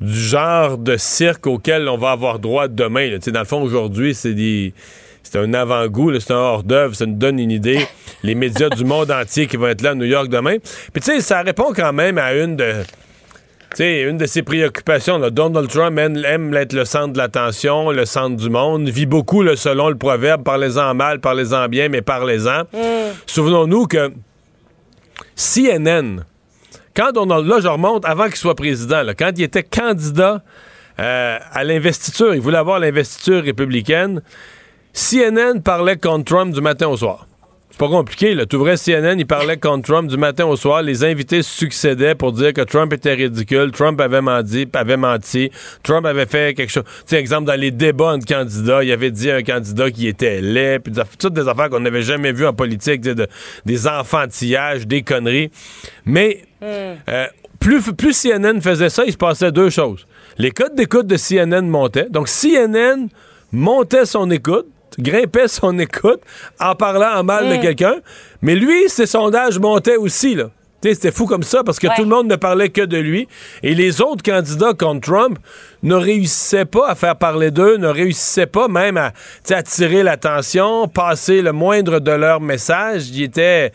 Du 0.00 0.14
genre 0.14 0.78
de 0.78 0.96
cirque 0.96 1.46
auquel 1.46 1.88
on 1.88 1.96
va 1.96 2.10
avoir 2.10 2.38
droit 2.38 2.68
demain. 2.68 3.10
Là. 3.10 3.18
Dans 3.18 3.40
le 3.40 3.46
fond, 3.46 3.62
aujourd'hui, 3.62 4.14
c'est 4.14 4.34
des 4.34 4.74
c'est 5.22 5.38
un 5.38 5.54
avant-goût, 5.54 6.18
c'est 6.20 6.32
un 6.32 6.36
hors-d'œuvre, 6.36 6.94
ça 6.94 7.06
nous 7.06 7.16
donne 7.16 7.38
une 7.38 7.50
idée. 7.50 7.80
Les 8.22 8.34
médias 8.34 8.68
du 8.68 8.84
monde 8.84 9.10
entier 9.10 9.46
qui 9.46 9.56
vont 9.56 9.68
être 9.68 9.82
là 9.82 9.90
à 9.90 9.94
New 9.94 10.04
York 10.04 10.28
demain. 10.28 10.58
Puis 10.92 11.02
tu 11.02 11.12
sais, 11.12 11.20
ça 11.20 11.42
répond 11.42 11.72
quand 11.74 11.92
même 11.92 12.18
à 12.18 12.34
une 12.34 12.56
de 12.56 12.84
sais, 13.76 14.02
une 14.02 14.18
de 14.18 14.26
ses 14.26 14.42
préoccupations, 14.42 15.18
Donald 15.30 15.68
Trump 15.68 15.98
aime, 15.98 16.54
être 16.54 16.72
le 16.72 16.84
centre 16.84 17.12
de 17.12 17.18
l'attention, 17.18 17.90
le 17.90 18.04
centre 18.04 18.36
du 18.36 18.50
monde, 18.50 18.88
vit 18.88 19.06
beaucoup 19.06 19.42
le, 19.42 19.56
selon 19.56 19.88
le 19.88 19.96
proverbe, 19.96 20.42
parlez-en 20.44 20.94
mal, 20.94 21.20
parlez-en 21.20 21.68
bien, 21.68 21.88
mais 21.88 22.02
parlez-en. 22.02 22.62
Mm. 22.72 23.12
Souvenons-nous 23.26 23.86
que 23.86 24.12
CNN, 25.34 26.24
quand 26.94 27.12
Donald, 27.12 27.46
là 27.46 27.60
je 27.60 27.68
remonte 27.68 28.04
avant 28.04 28.26
qu'il 28.26 28.36
soit 28.36 28.54
président, 28.54 29.02
quand 29.18 29.32
il 29.36 29.42
était 29.42 29.62
candidat 29.62 30.42
euh, 31.00 31.38
à 31.52 31.64
l'investiture, 31.64 32.34
il 32.34 32.40
voulait 32.40 32.58
avoir 32.58 32.78
l'investiture 32.78 33.42
républicaine, 33.42 34.22
CNN 34.92 35.60
parlait 35.60 35.96
contre 35.96 36.24
Trump 36.24 36.54
du 36.54 36.60
matin 36.60 36.88
au 36.88 36.96
soir. 36.96 37.26
C'est 37.74 37.80
pas 37.80 37.88
compliqué, 37.88 38.34
là. 38.36 38.46
Tout 38.46 38.60
vrai, 38.60 38.76
CNN, 38.76 39.18
il 39.18 39.26
parlait 39.26 39.56
contre 39.56 39.88
Trump 39.88 40.08
du 40.08 40.16
matin 40.16 40.46
au 40.46 40.54
soir. 40.54 40.80
Les 40.80 41.02
invités 41.02 41.42
succédaient 41.42 42.14
pour 42.14 42.30
dire 42.30 42.52
que 42.52 42.60
Trump 42.60 42.92
était 42.92 43.14
ridicule, 43.14 43.72
Trump 43.72 44.00
avait 44.00 44.20
menti, 44.20 44.68
avait 44.74 44.96
menti, 44.96 45.50
Trump 45.82 46.06
avait 46.06 46.26
fait 46.26 46.54
quelque 46.54 46.70
chose. 46.70 46.84
Tu 46.84 47.02
sais, 47.06 47.16
exemple, 47.16 47.48
dans 47.48 47.58
les 47.58 47.72
débats 47.72 48.12
entre 48.12 48.26
candidats, 48.26 48.84
il 48.84 48.92
avait 48.92 49.10
dit 49.10 49.28
à 49.28 49.34
un 49.34 49.42
candidat 49.42 49.90
qui 49.90 50.06
était 50.06 50.40
laid, 50.40 50.78
puis 50.78 50.94
toutes 51.18 51.32
des 51.32 51.48
affaires 51.48 51.68
qu'on 51.68 51.80
n'avait 51.80 52.02
jamais 52.02 52.30
vues 52.30 52.46
en 52.46 52.52
politique, 52.52 53.00
des 53.00 53.88
enfantillages, 53.88 54.86
des 54.86 55.02
conneries. 55.02 55.50
Mais 56.04 56.44
hmm. 56.60 56.66
euh, 57.08 57.26
plus, 57.58 57.82
plus 57.92 58.16
CNN 58.16 58.60
faisait 58.60 58.88
ça, 58.88 59.02
il 59.04 59.10
se 59.10 59.16
passait 59.16 59.50
deux 59.50 59.70
choses. 59.70 60.06
Les 60.38 60.52
codes 60.52 60.76
d'écoute 60.76 61.08
de 61.08 61.16
CNN 61.16 61.62
montaient. 61.66 62.08
Donc, 62.08 62.28
CNN 62.28 63.08
montait 63.50 64.06
son 64.06 64.30
écoute 64.30 64.68
grimpait 64.98 65.48
son 65.48 65.78
écoute 65.78 66.20
en 66.60 66.74
parlant 66.74 67.18
en 67.18 67.24
mal 67.24 67.48
de 67.48 67.56
mm. 67.56 67.60
quelqu'un. 67.60 67.96
Mais 68.42 68.54
lui, 68.54 68.88
ses 68.88 69.06
sondages 69.06 69.58
montaient 69.58 69.96
aussi, 69.96 70.34
là. 70.34 70.50
C'était 70.92 71.12
fou 71.12 71.26
comme 71.26 71.42
ça 71.42 71.62
parce 71.64 71.78
que 71.78 71.86
tout 71.96 72.02
le 72.02 72.08
monde 72.08 72.28
ne 72.28 72.36
parlait 72.36 72.68
que 72.68 72.82
de 72.82 72.98
lui. 72.98 73.28
Et 73.62 73.74
les 73.74 74.02
autres 74.02 74.22
candidats 74.22 74.74
contre 74.74 75.00
Trump 75.00 75.38
ne 75.82 75.94
réussissaient 75.94 76.64
pas 76.64 76.88
à 76.88 76.94
faire 76.94 77.16
parler 77.16 77.50
d'eux, 77.50 77.76
ne 77.76 77.88
réussissaient 77.88 78.46
pas 78.46 78.68
même 78.68 78.96
à 78.96 79.12
attirer 79.50 80.02
l'attention, 80.02 80.88
passer 80.88 81.42
le 81.42 81.52
moindre 81.52 82.00
de 82.00 82.10
leurs 82.10 82.40
messages. 82.40 83.08
Ils 83.10 83.24
étaient 83.24 83.72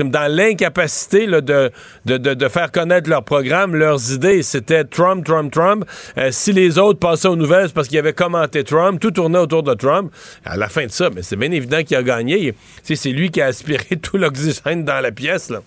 dans 0.00 0.30
l'incapacité 0.30 1.26
de, 1.26 1.70
de, 2.04 2.48
faire 2.48 2.70
connaître 2.70 3.08
leur 3.08 3.24
programme, 3.24 3.74
leurs 3.74 4.12
idées. 4.12 4.42
C'était 4.42 4.84
Trump, 4.84 5.24
Trump, 5.24 5.52
Trump. 5.52 5.84
Euh, 6.18 6.28
si 6.30 6.52
les 6.52 6.78
autres 6.78 6.98
passaient 6.98 7.28
aux 7.28 7.36
nouvelles, 7.36 7.68
c'est 7.68 7.74
parce 7.74 7.88
qu'ils 7.88 7.98
avaient 7.98 8.12
commenté 8.12 8.64
Trump. 8.64 9.00
Tout 9.00 9.10
tournait 9.10 9.38
autour 9.38 9.62
de 9.62 9.74
Trump. 9.74 10.12
À 10.44 10.56
la 10.56 10.68
fin 10.68 10.86
de 10.86 10.90
ça, 10.90 11.10
mais 11.14 11.22
c'est 11.22 11.36
bien 11.36 11.50
évident 11.52 11.82
qu'il 11.82 11.96
a 11.96 12.02
gagné. 12.02 12.54
C'est 12.82 13.10
lui 13.10 13.30
qui 13.30 13.40
a 13.40 13.46
aspiré 13.46 13.96
tout 14.02 14.16
l'oxygène 14.16 14.84
dans 14.84 15.00
la 15.00 15.12
pièce. 15.12 15.50
Là. 15.50 15.60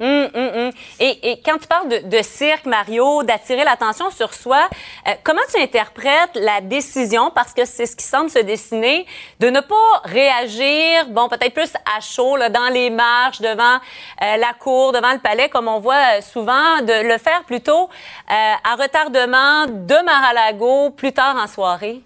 Hum, 0.00 0.30
hum, 0.34 0.50
hum. 0.54 0.70
Et, 0.98 1.42
quand 1.44 1.58
tu 1.58 1.66
parles 1.66 1.88
de, 1.88 2.22
cirque, 2.22 2.64
Mario, 2.64 3.22
d'attirer 3.22 3.64
l'attention 3.64 4.10
sur 4.10 4.32
soi, 4.32 4.66
euh, 5.06 5.12
comment 5.22 5.42
tu 5.52 5.60
interprètes 5.60 6.36
la 6.36 6.62
décision, 6.62 7.30
parce 7.30 7.52
que 7.52 7.66
c'est 7.66 7.84
ce 7.84 7.96
qui 7.96 8.04
semble 8.04 8.30
se 8.30 8.38
dessiner, 8.38 9.04
de 9.40 9.48
ne 9.48 9.60
pas 9.60 10.00
réagir, 10.04 11.08
bon, 11.10 11.28
peut-être 11.28 11.52
plus 11.52 11.74
à 11.94 12.00
chaud, 12.00 12.36
là, 12.36 12.48
dans 12.48 12.72
les 12.72 12.88
marches, 12.88 13.42
devant 13.42 13.76
euh, 13.76 14.36
la 14.38 14.54
cour, 14.58 14.92
devant 14.92 15.12
le 15.12 15.18
palais, 15.18 15.50
comme 15.50 15.68
on 15.68 15.80
voit 15.80 16.16
euh, 16.16 16.20
souvent, 16.22 16.80
de 16.80 17.06
le 17.06 17.18
faire 17.18 17.44
plutôt 17.44 17.90
à 18.28 18.76
retardement 18.76 19.66
de 19.66 20.04
Mar-a-Lago 20.04 20.90
plus 20.90 21.12
tard 21.12 21.36
en 21.36 21.46
soirée? 21.46 22.00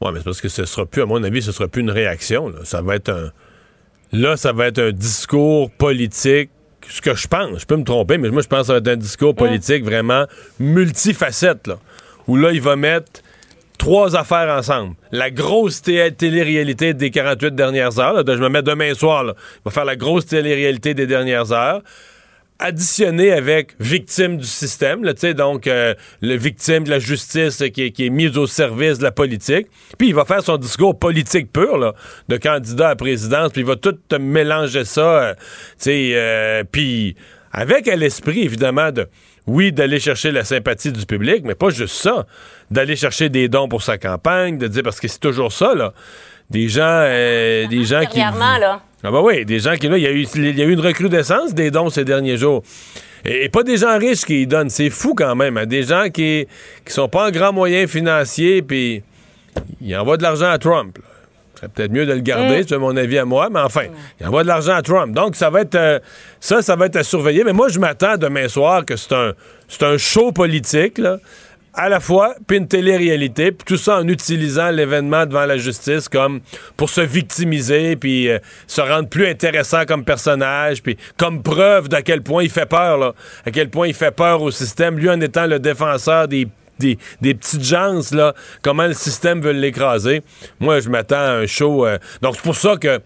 Oui, 0.00 0.10
mais 0.12 0.18
c'est 0.18 0.24
parce 0.24 0.40
que 0.40 0.48
ce 0.48 0.66
sera 0.66 0.84
plus, 0.84 1.02
à 1.02 1.06
mon 1.06 1.22
avis, 1.22 1.42
ce 1.42 1.52
sera 1.52 1.68
plus 1.68 1.80
une 1.80 1.90
réaction. 1.90 2.52
Ça 2.64 2.82
va 2.82 2.96
être 2.96 3.10
un... 3.10 3.30
Là, 4.12 4.36
ça 4.36 4.52
va 4.52 4.66
être 4.66 4.80
un 4.80 4.92
discours 4.92 5.70
politique 5.70 6.50
ce 6.90 7.00
que 7.00 7.14
je 7.14 7.28
pense, 7.28 7.60
je 7.60 7.66
peux 7.66 7.76
me 7.76 7.84
tromper, 7.84 8.18
mais 8.18 8.30
moi, 8.30 8.42
je 8.42 8.48
pense 8.48 8.60
que 8.62 8.66
ça 8.66 8.72
va 8.74 8.78
être 8.78 8.88
un 8.88 8.96
discours 8.96 9.34
politique 9.34 9.84
vraiment 9.84 10.26
multifacette, 10.58 11.68
là, 11.68 11.78
où 12.26 12.36
là, 12.36 12.52
il 12.52 12.60
va 12.60 12.76
mettre 12.76 13.22
trois 13.78 14.16
affaires 14.16 14.54
ensemble. 14.54 14.94
La 15.12 15.30
grosse 15.30 15.82
télé-réalité 15.82 16.92
des 16.92 17.10
48 17.10 17.54
dernières 17.54 17.98
heures, 17.98 18.12
là, 18.12 18.22
je 18.26 18.32
me 18.40 18.48
mets 18.48 18.62
demain 18.62 18.92
soir, 18.94 19.24
là, 19.24 19.34
il 19.36 19.60
va 19.64 19.70
faire 19.70 19.84
la 19.84 19.96
grosse 19.96 20.26
télé-réalité 20.26 20.94
des 20.94 21.06
dernières 21.06 21.52
heures 21.52 21.80
additionné 22.60 23.32
avec 23.32 23.74
victime 23.80 24.36
du 24.36 24.46
système, 24.46 25.02
là, 25.02 25.14
donc 25.32 25.66
euh, 25.66 25.94
le 26.20 26.36
victime 26.36 26.84
de 26.84 26.90
la 26.90 26.98
justice 26.98 27.62
qui 27.72 27.82
est, 27.82 27.90
qui 27.90 28.06
est 28.06 28.10
mise 28.10 28.36
au 28.36 28.46
service 28.46 28.98
de 28.98 29.04
la 29.04 29.12
politique. 29.12 29.66
Puis 29.98 30.08
il 30.08 30.14
va 30.14 30.24
faire 30.24 30.42
son 30.42 30.58
discours 30.58 30.98
politique 30.98 31.52
pur 31.52 31.78
là, 31.78 31.94
de 32.28 32.36
candidat 32.36 32.90
à 32.90 32.96
présidence, 32.96 33.52
puis 33.52 33.62
il 33.62 33.66
va 33.66 33.76
tout 33.76 33.96
mélanger 34.18 34.84
ça, 34.84 35.00
euh, 35.00 35.34
euh, 35.86 36.64
puis 36.70 37.16
avec 37.52 37.88
à 37.88 37.96
l'esprit 37.96 38.42
évidemment 38.42 38.92
de 38.92 39.08
oui, 39.46 39.72
d'aller 39.72 39.98
chercher 39.98 40.30
la 40.30 40.44
sympathie 40.44 40.92
du 40.92 41.06
public, 41.06 41.42
mais 41.44 41.54
pas 41.54 41.70
juste 41.70 41.96
ça, 41.96 42.26
d'aller 42.70 42.94
chercher 42.94 43.30
des 43.30 43.48
dons 43.48 43.68
pour 43.68 43.82
sa 43.82 43.98
campagne, 43.98 44.58
de 44.58 44.68
dire 44.68 44.82
parce 44.82 45.00
que 45.00 45.08
c'est 45.08 45.18
toujours 45.18 45.50
ça 45.50 45.74
là, 45.74 45.92
des 46.50 46.68
gens, 46.68 47.04
des 47.04 47.84
gens 47.84 48.04
qui 48.04 48.20
là 48.20 48.82
ah 49.02 49.10
bah 49.10 49.22
oui, 49.22 49.44
des 49.46 49.60
gens 49.60 49.76
qui 49.76 49.88
là, 49.88 49.96
il 49.96 50.02
y, 50.02 50.06
a 50.06 50.10
eu, 50.10 50.26
il 50.34 50.58
y 50.58 50.62
a 50.62 50.64
eu 50.64 50.72
une 50.72 50.80
recrudescence 50.80 51.54
des 51.54 51.70
dons 51.70 51.88
ces 51.88 52.04
derniers 52.04 52.36
jours. 52.36 52.62
Et, 53.24 53.48
pas 53.48 53.62
des 53.62 53.78
gens 53.78 53.98
riches 53.98 54.24
qui 54.24 54.42
y 54.42 54.46
donnent, 54.46 54.70
c'est 54.70 54.90
fou 54.90 55.14
quand 55.14 55.34
même. 55.34 55.56
Hein. 55.56 55.66
Des 55.66 55.82
gens 55.84 56.08
qui 56.12 56.46
qui 56.84 56.92
sont 56.92 57.08
pas 57.08 57.28
en 57.28 57.30
grand 57.30 57.52
moyen 57.52 57.86
financier, 57.86 58.62
puis 58.62 59.02
ils 59.80 59.96
envoient 59.96 60.18
de 60.18 60.22
l'argent 60.22 60.50
à 60.50 60.58
Trump. 60.58 60.98
C'est 61.58 61.70
peut-être 61.72 61.92
mieux 61.92 62.06
de 62.06 62.12
le 62.12 62.20
garder, 62.20 62.60
mm. 62.60 62.64
c'est 62.68 62.78
mon 62.78 62.96
avis 62.96 63.18
à 63.18 63.26
moi, 63.26 63.48
mais 63.50 63.60
enfin, 63.60 63.84
ils 64.18 64.26
envoient 64.26 64.42
de 64.42 64.48
l'argent 64.48 64.74
à 64.74 64.82
Trump. 64.82 65.14
Donc 65.14 65.34
ça 65.34 65.50
va 65.50 65.62
être 65.62 65.74
euh, 65.74 65.98
ça, 66.38 66.62
ça 66.62 66.76
va 66.76 66.86
être 66.86 66.96
à 66.96 67.02
surveiller. 67.02 67.44
Mais 67.44 67.52
moi, 67.52 67.68
je 67.68 67.78
m'attends 67.78 68.16
demain 68.16 68.48
soir 68.48 68.84
que 68.84 68.96
c'est 68.96 69.14
un 69.14 69.32
c'est 69.68 69.82
un 69.82 69.96
show 69.96 70.32
politique 70.32 70.98
là 70.98 71.18
à 71.74 71.88
la 71.88 72.00
fois, 72.00 72.34
puis 72.46 72.56
une 72.56 72.68
télé-réalité, 72.68 73.52
puis 73.52 73.64
tout 73.64 73.76
ça 73.76 73.98
en 73.98 74.08
utilisant 74.08 74.70
l'événement 74.70 75.26
devant 75.26 75.46
la 75.46 75.56
justice 75.56 76.08
comme 76.08 76.40
pour 76.76 76.90
se 76.90 77.00
victimiser, 77.00 77.96
puis 77.96 78.28
euh, 78.28 78.38
se 78.66 78.80
rendre 78.80 79.08
plus 79.08 79.26
intéressant 79.26 79.84
comme 79.86 80.04
personnage, 80.04 80.82
puis 80.82 80.96
comme 81.16 81.42
preuve 81.42 81.88
d'à 81.88 82.02
quel 82.02 82.22
point 82.22 82.42
il 82.42 82.50
fait 82.50 82.66
peur, 82.66 82.98
là, 82.98 83.14
à 83.46 83.50
quel 83.50 83.70
point 83.70 83.86
il 83.86 83.94
fait 83.94 84.10
peur 84.10 84.42
au 84.42 84.50
système, 84.50 84.98
lui 84.98 85.08
en 85.08 85.20
étant 85.20 85.46
le 85.46 85.58
défenseur 85.58 86.28
des 86.28 86.48
des, 86.80 87.34
petites 87.34 87.62
gens, 87.62 88.00
là, 88.12 88.34
comment 88.62 88.86
le 88.86 88.94
système 88.94 89.40
veut 89.40 89.52
l'écraser. 89.52 90.22
Moi, 90.58 90.80
je 90.80 90.88
m'attends 90.88 91.16
à 91.16 91.32
un 91.32 91.46
show. 91.46 91.86
Euh, 91.86 91.98
donc, 92.22 92.36
c'est 92.36 92.42
pour 92.42 92.56
ça 92.56 92.76
que 92.76 93.00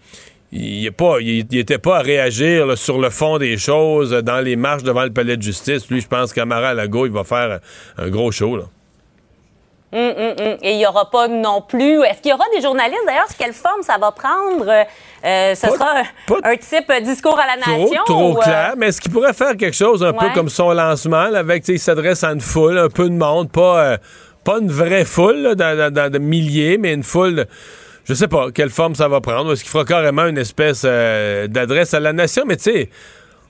il 0.55 1.45
n'était 1.51 1.77
pas, 1.77 1.91
pas 1.91 1.97
à 1.97 2.01
réagir 2.01 2.77
sur 2.77 2.97
le 2.99 3.09
fond 3.09 3.37
des 3.37 3.57
choses 3.57 4.11
dans 4.11 4.39
les 4.39 4.55
marches 4.55 4.83
devant 4.83 5.03
le 5.03 5.11
palais 5.11 5.35
de 5.35 5.41
justice. 5.41 5.89
Lui, 5.89 5.99
je 5.99 6.07
pense 6.07 6.31
qu'Amara 6.31 6.73
Lago, 6.73 7.05
il 7.05 7.11
va 7.11 7.23
faire 7.23 7.59
un 7.97 8.09
gros 8.09 8.31
show. 8.31 8.55
Là. 8.55 8.63
Hum, 9.93 10.13
hum, 10.17 10.35
hum. 10.39 10.57
Et 10.61 10.71
il 10.71 10.77
n'y 10.77 10.85
aura 10.85 11.09
pas 11.09 11.27
non 11.27 11.61
plus. 11.61 12.03
Est-ce 12.03 12.21
qu'il 12.21 12.31
y 12.31 12.33
aura 12.33 12.45
des 12.53 12.61
journalistes? 12.61 13.03
D'ailleurs? 13.05 13.27
Quelle 13.37 13.53
forme 13.53 13.81
ça 13.81 13.97
va 13.97 14.11
prendre? 14.11 14.65
Euh, 14.67 15.55
ce 15.55 15.67
sera 15.67 16.03
un 16.43 16.57
type 16.57 16.91
discours 17.03 17.39
à 17.39 17.47
la 17.47 17.57
nation? 17.57 18.03
Trop, 18.05 18.37
euh? 18.37 18.41
clair. 18.41 18.73
Mais 18.77 18.87
est-ce 18.87 18.99
qu'il 18.99 19.11
pourrait 19.11 19.33
faire 19.33 19.55
quelque 19.55 19.75
chose 19.75 20.03
un 20.03 20.13
peu 20.13 20.29
comme 20.33 20.49
son 20.49 20.71
lancement, 20.71 21.27
là, 21.27 21.39
avec, 21.39 21.67
il 21.67 21.79
s'adresse 21.79 22.23
à 22.23 22.31
une 22.31 22.41
foule, 22.41 22.77
un 22.77 22.89
peu 22.89 23.09
de 23.09 23.15
monde, 23.15 23.49
pas, 23.51 23.79
euh, 23.79 23.97
pas 24.43 24.59
une 24.59 24.71
vraie 24.71 25.05
foule 25.05 25.55
de 25.55 26.17
milliers, 26.17 26.77
mais 26.77 26.93
une 26.93 27.03
foule 27.03 27.45
je 28.05 28.13
sais 28.13 28.27
pas 28.27 28.51
quelle 28.51 28.69
forme 28.69 28.95
ça 28.95 29.07
va 29.07 29.19
prendre. 29.19 29.51
Est-ce 29.51 29.63
qu'il 29.63 29.71
fera 29.71 29.83
carrément 29.83 30.25
une 30.25 30.37
espèce 30.37 30.83
euh, 30.85 31.47
d'adresse 31.47 31.93
à 31.93 31.99
la 31.99 32.13
nation? 32.13 32.43
Mais 32.47 32.55
tu 32.55 32.63
sais, 32.63 32.89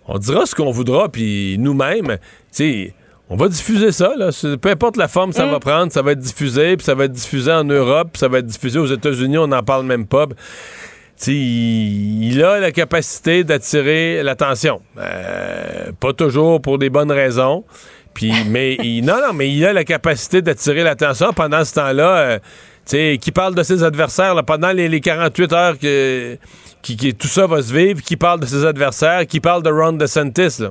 on 0.07 0.17
dira 0.17 0.45
ce 0.45 0.55
qu'on 0.55 0.71
voudra, 0.71 1.09
puis 1.09 1.57
nous-mêmes, 1.59 2.17
tu 2.17 2.17
sais, 2.51 2.93
on 3.29 3.35
va 3.35 3.47
diffuser 3.49 3.91
ça. 3.91 4.13
Là. 4.15 4.29
Peu 4.61 4.69
importe 4.69 4.97
la 4.97 5.07
forme 5.07 5.31
que 5.31 5.35
ça 5.35 5.45
mm. 5.45 5.51
va 5.51 5.59
prendre, 5.59 5.91
ça 5.91 6.01
va 6.01 6.13
être 6.13 6.19
diffusé, 6.19 6.77
puis 6.77 6.85
ça 6.85 6.95
va 6.95 7.05
être 7.05 7.11
diffusé 7.11 7.51
en 7.51 7.63
Europe, 7.63 8.09
puis 8.13 8.19
ça 8.19 8.27
va 8.27 8.39
être 8.39 8.45
diffusé 8.45 8.79
aux 8.79 8.85
États-Unis, 8.85 9.37
on 9.37 9.47
n'en 9.47 9.63
parle 9.63 9.85
même 9.85 10.05
pas. 10.05 10.27
sais, 11.17 11.33
il 11.33 12.41
a 12.43 12.59
la 12.59 12.71
capacité 12.71 13.43
d'attirer 13.43 14.23
l'attention. 14.23 14.81
Euh, 14.97 15.91
pas 15.99 16.13
toujours 16.13 16.61
pour 16.61 16.77
des 16.77 16.89
bonnes 16.89 17.11
raisons. 17.11 17.65
Puis, 18.13 18.31
mais 18.47 18.75
il, 18.75 19.03
non, 19.03 19.15
non, 19.15 19.33
mais 19.33 19.49
il 19.49 19.65
a 19.65 19.73
la 19.73 19.83
capacité 19.83 20.41
d'attirer 20.41 20.83
l'attention. 20.83 21.33
Pendant 21.33 21.65
ce 21.65 21.73
temps-là, 21.73 22.17
euh, 22.17 22.39
qui 22.85 23.31
parle 23.31 23.55
de 23.55 23.63
ses 23.63 23.83
adversaires 23.83 24.35
pendant 24.45 24.71
les, 24.71 25.01
48 25.01 25.53
heures 25.53 25.79
que 25.79 26.37
qui, 26.81 27.15
tout 27.15 27.27
ça 27.27 27.47
va 27.47 27.61
se 27.61 27.73
vivre, 27.73 28.01
qui 28.01 28.15
parle 28.15 28.39
de 28.39 28.45
ses 28.45 28.63
adversaires, 28.63 29.25
qui 29.25 29.39
parle 29.39 29.63
de 29.63 29.71
Ron 29.71 29.93
DeSantis. 29.93 30.61
Là. 30.61 30.69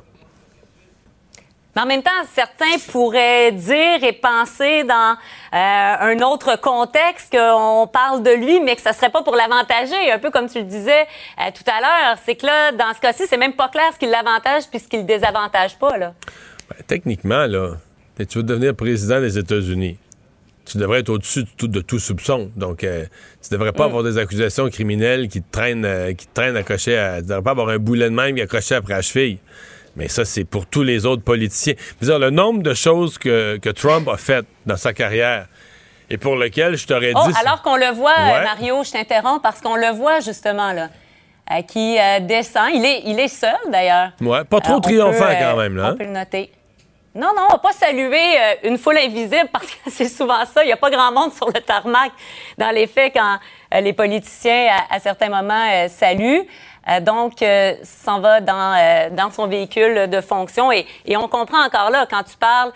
Mais 1.75 1.81
en 1.81 1.85
même 1.85 2.03
temps, 2.03 2.11
certains 2.33 2.77
pourraient 2.89 3.51
dire 3.51 4.01
et 4.01 4.13
penser 4.13 4.85
dans 4.85 5.17
euh, 5.53 5.95
un 5.99 6.19
autre 6.21 6.57
contexte 6.61 7.35
qu'on 7.35 7.87
parle 7.91 8.23
de 8.23 8.31
lui, 8.31 8.61
mais 8.61 8.77
que 8.77 8.81
ça 8.81 8.93
serait 8.93 9.09
pas 9.09 9.23
pour 9.23 9.35
l'avantager, 9.35 10.09
un 10.09 10.19
peu 10.19 10.31
comme 10.31 10.47
tu 10.47 10.59
le 10.59 10.65
disais 10.65 11.01
euh, 11.01 11.51
tout 11.53 11.69
à 11.69 11.81
l'heure. 11.81 12.17
C'est 12.25 12.35
que 12.35 12.45
là, 12.45 12.71
dans 12.71 12.93
ce 12.93 13.01
cas-ci, 13.01 13.23
c'est 13.27 13.37
même 13.37 13.53
pas 13.53 13.67
clair 13.67 13.89
ce 13.93 13.99
qui 13.99 14.05
l'avantage 14.05 14.69
puis 14.69 14.79
ce 14.79 14.87
qui 14.87 14.97
le 14.97 15.03
désavantage 15.03 15.77
pas. 15.77 15.97
Là. 15.97 16.13
Ben, 16.69 16.77
techniquement, 16.87 17.45
là, 17.45 17.71
tu 18.17 18.37
veux 18.37 18.43
devenir 18.43 18.73
président 18.73 19.19
des 19.19 19.37
États-Unis, 19.37 19.97
tu 20.65 20.77
devrais 20.77 20.99
être 20.99 21.09
au-dessus 21.09 21.45
de 21.61 21.81
tout, 21.81 21.99
soupçon. 21.99 22.51
Donc, 22.55 22.83
euh, 22.83 23.05
tu 23.41 23.49
devrais 23.51 23.71
pas 23.71 23.83
mm. 23.83 23.89
avoir 23.89 24.03
des 24.03 24.17
accusations 24.17 24.69
criminelles 24.69 25.27
qui 25.27 25.41
te 25.41 25.51
traînent, 25.51 25.85
euh, 25.85 26.13
qui 26.13 26.27
te 26.27 26.33
traînent 26.33 26.57
à 26.57 26.63
cocher. 26.63 26.97
À, 26.97 27.21
tu 27.21 27.27
devrais 27.27 27.43
pas 27.43 27.51
avoir 27.51 27.69
un 27.69 27.77
boulet 27.77 28.09
de 28.09 28.15
même 28.15 28.35
qui 28.35 28.41
a 28.41 28.47
coché 28.47 28.75
après 28.75 28.93
la 28.93 29.01
cheville. 29.01 29.37
Mais 29.95 30.07
ça, 30.07 30.25
c'est 30.25 30.43
pour 30.43 30.65
tous 30.65 30.83
les 30.83 31.05
autres 31.05 31.23
politiciens. 31.23 31.75
Dire, 32.01 32.19
le 32.19 32.31
nombre 32.31 32.63
de 32.63 32.73
choses 32.73 33.17
que, 33.17 33.57
que 33.57 33.69
Trump 33.69 34.07
a 34.09 34.17
faites 34.17 34.45
dans 34.65 34.75
sa 34.75 34.93
carrière 34.93 35.47
et 36.09 36.17
pour 36.17 36.35
lequel 36.35 36.75
je 36.75 36.85
t'aurais 36.85 37.13
oh, 37.15 37.27
dit. 37.27 37.33
Alors 37.39 37.61
qu'on 37.61 37.77
le 37.77 37.93
voit, 37.93 38.15
Mario, 38.43 38.83
je 38.83 38.91
t'interromps 38.91 39.41
parce 39.41 39.61
qu'on 39.61 39.75
le 39.75 39.91
voit 39.95 40.19
justement 40.19 40.73
là. 40.73 40.89
Euh, 41.51 41.61
qui 41.61 41.97
descend. 42.21 42.71
Il 42.73 42.83
est, 42.83 43.03
il 43.05 43.19
est 43.19 43.27
seul, 43.27 43.55
d'ailleurs. 43.71 44.09
Ouais, 44.19 44.43
pas 44.43 44.59
trop 44.59 44.79
triomphant 44.79 45.29
quand 45.39 45.57
même, 45.57 45.77
là. 45.77 45.91
On 45.93 45.97
peut 45.97 46.03
le 46.03 46.09
noter. 46.09 46.51
Non, 47.15 47.29
non, 47.33 47.43
on 47.47 47.53
va 47.53 47.59
pas 47.59 47.71
saluer 47.71 48.37
euh, 48.37 48.55
une 48.63 48.77
foule 48.77 48.97
invisible 48.97 49.47
parce 49.49 49.67
que 49.67 49.77
c'est 49.89 50.09
souvent 50.09 50.43
ça. 50.45 50.63
Il 50.63 50.67
n'y 50.67 50.73
a 50.73 50.77
pas 50.77 50.89
grand 50.89 51.13
monde 51.13 51.31
sur 51.31 51.47
le 51.47 51.61
tarmac 51.61 52.11
dans 52.57 52.71
les 52.71 52.87
faits 52.87 53.13
quand 53.13 53.37
euh, 53.73 53.79
les 53.79 53.93
politiciens, 53.93 54.67
à, 54.89 54.99
certains 54.99 55.29
moments, 55.29 55.65
euh, 55.71 55.87
saluent. 55.87 56.45
donc, 57.01 57.43
s'en 57.83 58.19
va 58.19 58.41
dans, 58.41 59.09
dans 59.15 59.31
son 59.31 59.47
véhicule 59.47 60.07
de 60.07 60.21
fonction. 60.21 60.71
Et, 60.71 60.85
et, 61.05 61.15
on 61.17 61.27
comprend 61.27 61.65
encore 61.65 61.89
là, 61.89 62.05
quand 62.07 62.23
tu 62.23 62.37
parles 62.37 62.71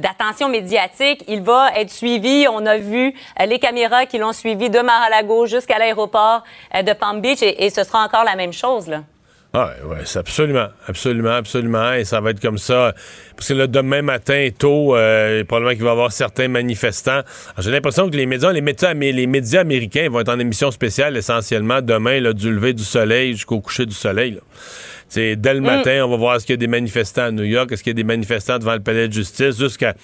d'attention 0.00 0.46
de, 0.46 0.52
médiatique, 0.52 1.24
il 1.26 1.42
va 1.42 1.70
être 1.74 1.90
suivi. 1.90 2.46
On 2.48 2.64
a 2.66 2.76
vu 2.76 3.14
les 3.44 3.58
caméras 3.58 4.06
qui 4.06 4.18
l'ont 4.18 4.32
suivi 4.32 4.70
de 4.70 4.78
Mar-a-Lago 4.78 5.46
jusqu'à 5.46 5.78
l'aéroport 5.78 6.44
de 6.72 6.92
Palm 6.92 7.20
Beach 7.20 7.42
et, 7.42 7.64
et 7.64 7.70
ce 7.70 7.82
sera 7.82 8.04
encore 8.04 8.22
la 8.22 8.36
même 8.36 8.52
chose. 8.52 8.86
Là. 8.86 9.00
Ah, 9.58 9.72
oui, 9.86 9.96
c'est 10.04 10.18
absolument, 10.18 10.68
absolument, 10.86 11.30
absolument. 11.30 11.94
Et 11.94 12.04
ça 12.04 12.20
va 12.20 12.28
être 12.32 12.40
comme 12.40 12.58
ça. 12.58 12.92
Parce 13.34 13.48
que 13.48 13.54
le 13.54 13.66
demain 13.66 14.02
matin, 14.02 14.50
tôt, 14.56 14.94
euh, 14.94 15.44
probablement 15.44 15.72
qu'il 15.72 15.82
va 15.82 15.88
y 15.88 15.92
avoir 15.92 16.12
certains 16.12 16.48
manifestants. 16.48 17.22
J'ai 17.56 17.70
l'impression 17.70 18.10
que 18.10 18.16
les 18.18 18.26
médias, 18.26 18.50
américains 19.60 20.10
vont 20.10 20.20
être 20.20 20.28
en 20.28 20.38
émission 20.38 20.70
spéciale 20.70 21.16
essentiellement 21.16 21.80
demain, 21.80 22.20
là, 22.20 22.34
du 22.34 22.52
lever 22.52 22.74
du 22.74 22.84
soleil 22.84 23.32
jusqu'au 23.32 23.62
coucher 23.62 23.86
du 23.86 23.94
soleil. 23.94 24.38
C'est 25.08 25.36
dès 25.36 25.54
le 25.54 25.60
mm. 25.60 25.64
matin, 25.64 26.02
on 26.04 26.10
va 26.10 26.16
voir 26.16 26.36
est-ce 26.36 26.46
qu'il 26.46 26.54
y 26.54 26.58
a 26.58 26.58
des 26.58 26.66
manifestants 26.66 27.24
à 27.24 27.30
New 27.30 27.44
York, 27.44 27.70
est-ce 27.72 27.82
qu'il 27.82 27.90
y 27.90 27.94
a 27.94 27.94
des 27.94 28.04
manifestants 28.04 28.58
devant 28.58 28.74
le 28.74 28.80
palais 28.80 29.08
de 29.08 29.12
justice, 29.12 29.58
jusqu'à 29.58 29.94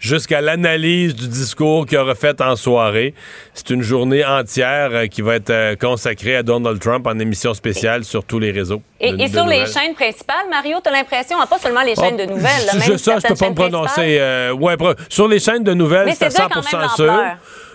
jusqu'à 0.00 0.40
l'analyse 0.40 1.14
du 1.14 1.28
discours 1.28 1.86
qu'il 1.86 1.98
aura 1.98 2.14
fait 2.14 2.40
en 2.40 2.56
soirée. 2.56 3.14
C'est 3.54 3.70
une 3.70 3.82
journée 3.82 4.24
entière 4.24 4.90
euh, 4.92 5.06
qui 5.06 5.20
va 5.20 5.36
être 5.36 5.50
euh, 5.50 5.76
consacrée 5.76 6.36
à 6.36 6.42
Donald 6.42 6.80
Trump 6.80 7.06
en 7.06 7.18
émission 7.18 7.52
spéciale 7.52 8.04
sur 8.04 8.24
tous 8.24 8.38
les 8.38 8.50
réseaux. 8.50 8.82
Et, 8.98 9.28
sur 9.28 9.46
les 9.46 9.66
chaînes 9.66 9.94
principales, 9.94 10.48
Mario, 10.50 10.78
tu 10.82 10.88
as 10.88 10.92
l'impression, 10.92 11.36
pas 11.48 11.58
seulement 11.58 11.82
les 11.82 11.94
chaînes 11.94 12.16
de 12.16 12.24
nouvelles, 12.24 12.66
là, 12.66 12.74
même 12.74 12.98
ça, 12.98 13.18
je 13.18 13.28
peux 13.28 13.34
pas 13.34 13.50
me 13.50 13.54
prononcer. 13.54 14.18
Euh, 14.18 14.52
ouais, 14.52 14.74
sur 15.08 15.28
les 15.28 15.38
chaînes 15.38 15.64
de 15.64 15.74
nouvelles, 15.74 16.12
c'est 16.14 16.30
100 16.30 16.48
sûr. 16.96 17.22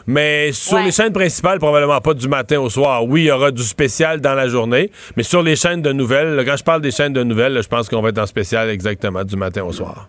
Mais 0.07 0.51
sur 0.51 0.77
les 0.79 0.91
chaînes 0.91 1.13
principales, 1.13 1.57
probablement 1.59 1.99
pas 1.99 2.13
du 2.13 2.27
matin 2.27 2.59
au 2.59 2.69
soir. 2.69 3.03
Oui, 3.05 3.23
il 3.23 3.25
y 3.25 3.31
aura 3.31 3.51
du 3.51 3.63
spécial 3.63 4.21
dans 4.21 4.35
la 4.35 4.47
journée, 4.47 4.91
mais 5.17 5.23
sur 5.23 5.41
les 5.41 5.55
chaînes 5.55 5.81
de 5.81 5.91
nouvelles, 5.91 6.43
quand 6.45 6.57
je 6.57 6.63
parle 6.63 6.81
des 6.81 6.91
chaînes 6.91 7.13
de 7.13 7.23
nouvelles, 7.23 7.61
je 7.61 7.67
pense 7.67 7.89
qu'on 7.89 8.01
va 8.01 8.09
être 8.09 8.19
en 8.19 8.27
spécial 8.27 8.69
exactement 8.69 9.23
du 9.23 9.35
matin 9.35 9.63
au 9.63 9.71
soir. 9.71 10.07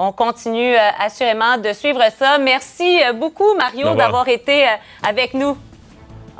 On 0.00 0.12
continue 0.12 0.74
euh, 0.74 0.90
assurément 1.00 1.58
de 1.58 1.72
suivre 1.72 2.00
ça. 2.16 2.38
Merci 2.38 3.02
euh, 3.02 3.12
beaucoup, 3.14 3.56
Mario, 3.56 3.96
d'avoir 3.96 4.28
été 4.28 4.64
euh, 4.64 4.76
avec 5.02 5.34
nous. 5.34 5.56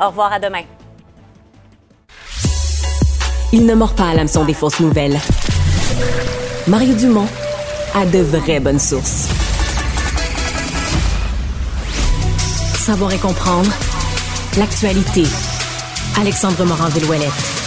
Au 0.00 0.07
revoir, 0.07 0.33
à 0.33 0.38
demain. 0.38 0.62
Il 3.52 3.66
ne 3.66 3.75
mord 3.75 3.95
pas 3.95 4.11
à 4.11 4.14
l'hameçon 4.14 4.45
des 4.45 4.54
fausses 4.54 4.78
nouvelles. 4.78 5.18
Mario 6.68 6.95
Dumont 6.95 7.26
a 7.97 8.07
de 8.07 8.21
vraies 8.21 8.61
bonnes 8.61 8.78
sources. 8.78 9.47
Savoir 12.88 13.12
et 13.12 13.18
comprendre 13.18 13.71
l'actualité. 14.57 15.25
Alexandre 16.18 16.64
Morin-Villouellette. 16.64 17.57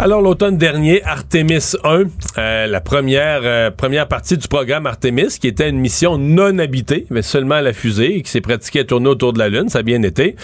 Alors, 0.00 0.22
l'automne 0.22 0.56
dernier, 0.56 1.02
Artemis 1.02 1.72
1, 1.82 2.04
euh, 2.38 2.66
la 2.68 2.80
première, 2.80 3.40
euh, 3.42 3.72
première 3.72 4.06
partie 4.06 4.36
du 4.36 4.46
programme 4.46 4.86
Artemis, 4.86 5.40
qui 5.40 5.48
était 5.48 5.68
une 5.68 5.80
mission 5.80 6.18
non 6.18 6.60
habitée, 6.60 7.06
mais 7.10 7.22
seulement 7.22 7.58
la 7.58 7.72
fusée, 7.72 8.18
et 8.18 8.22
qui 8.22 8.30
s'est 8.30 8.40
pratiquée 8.40 8.80
à 8.80 8.84
tourner 8.84 9.08
autour 9.08 9.32
de 9.32 9.40
la 9.40 9.48
Lune, 9.48 9.68
ça 9.68 9.80
a 9.80 9.82
bien 9.82 10.00
été. 10.04 10.36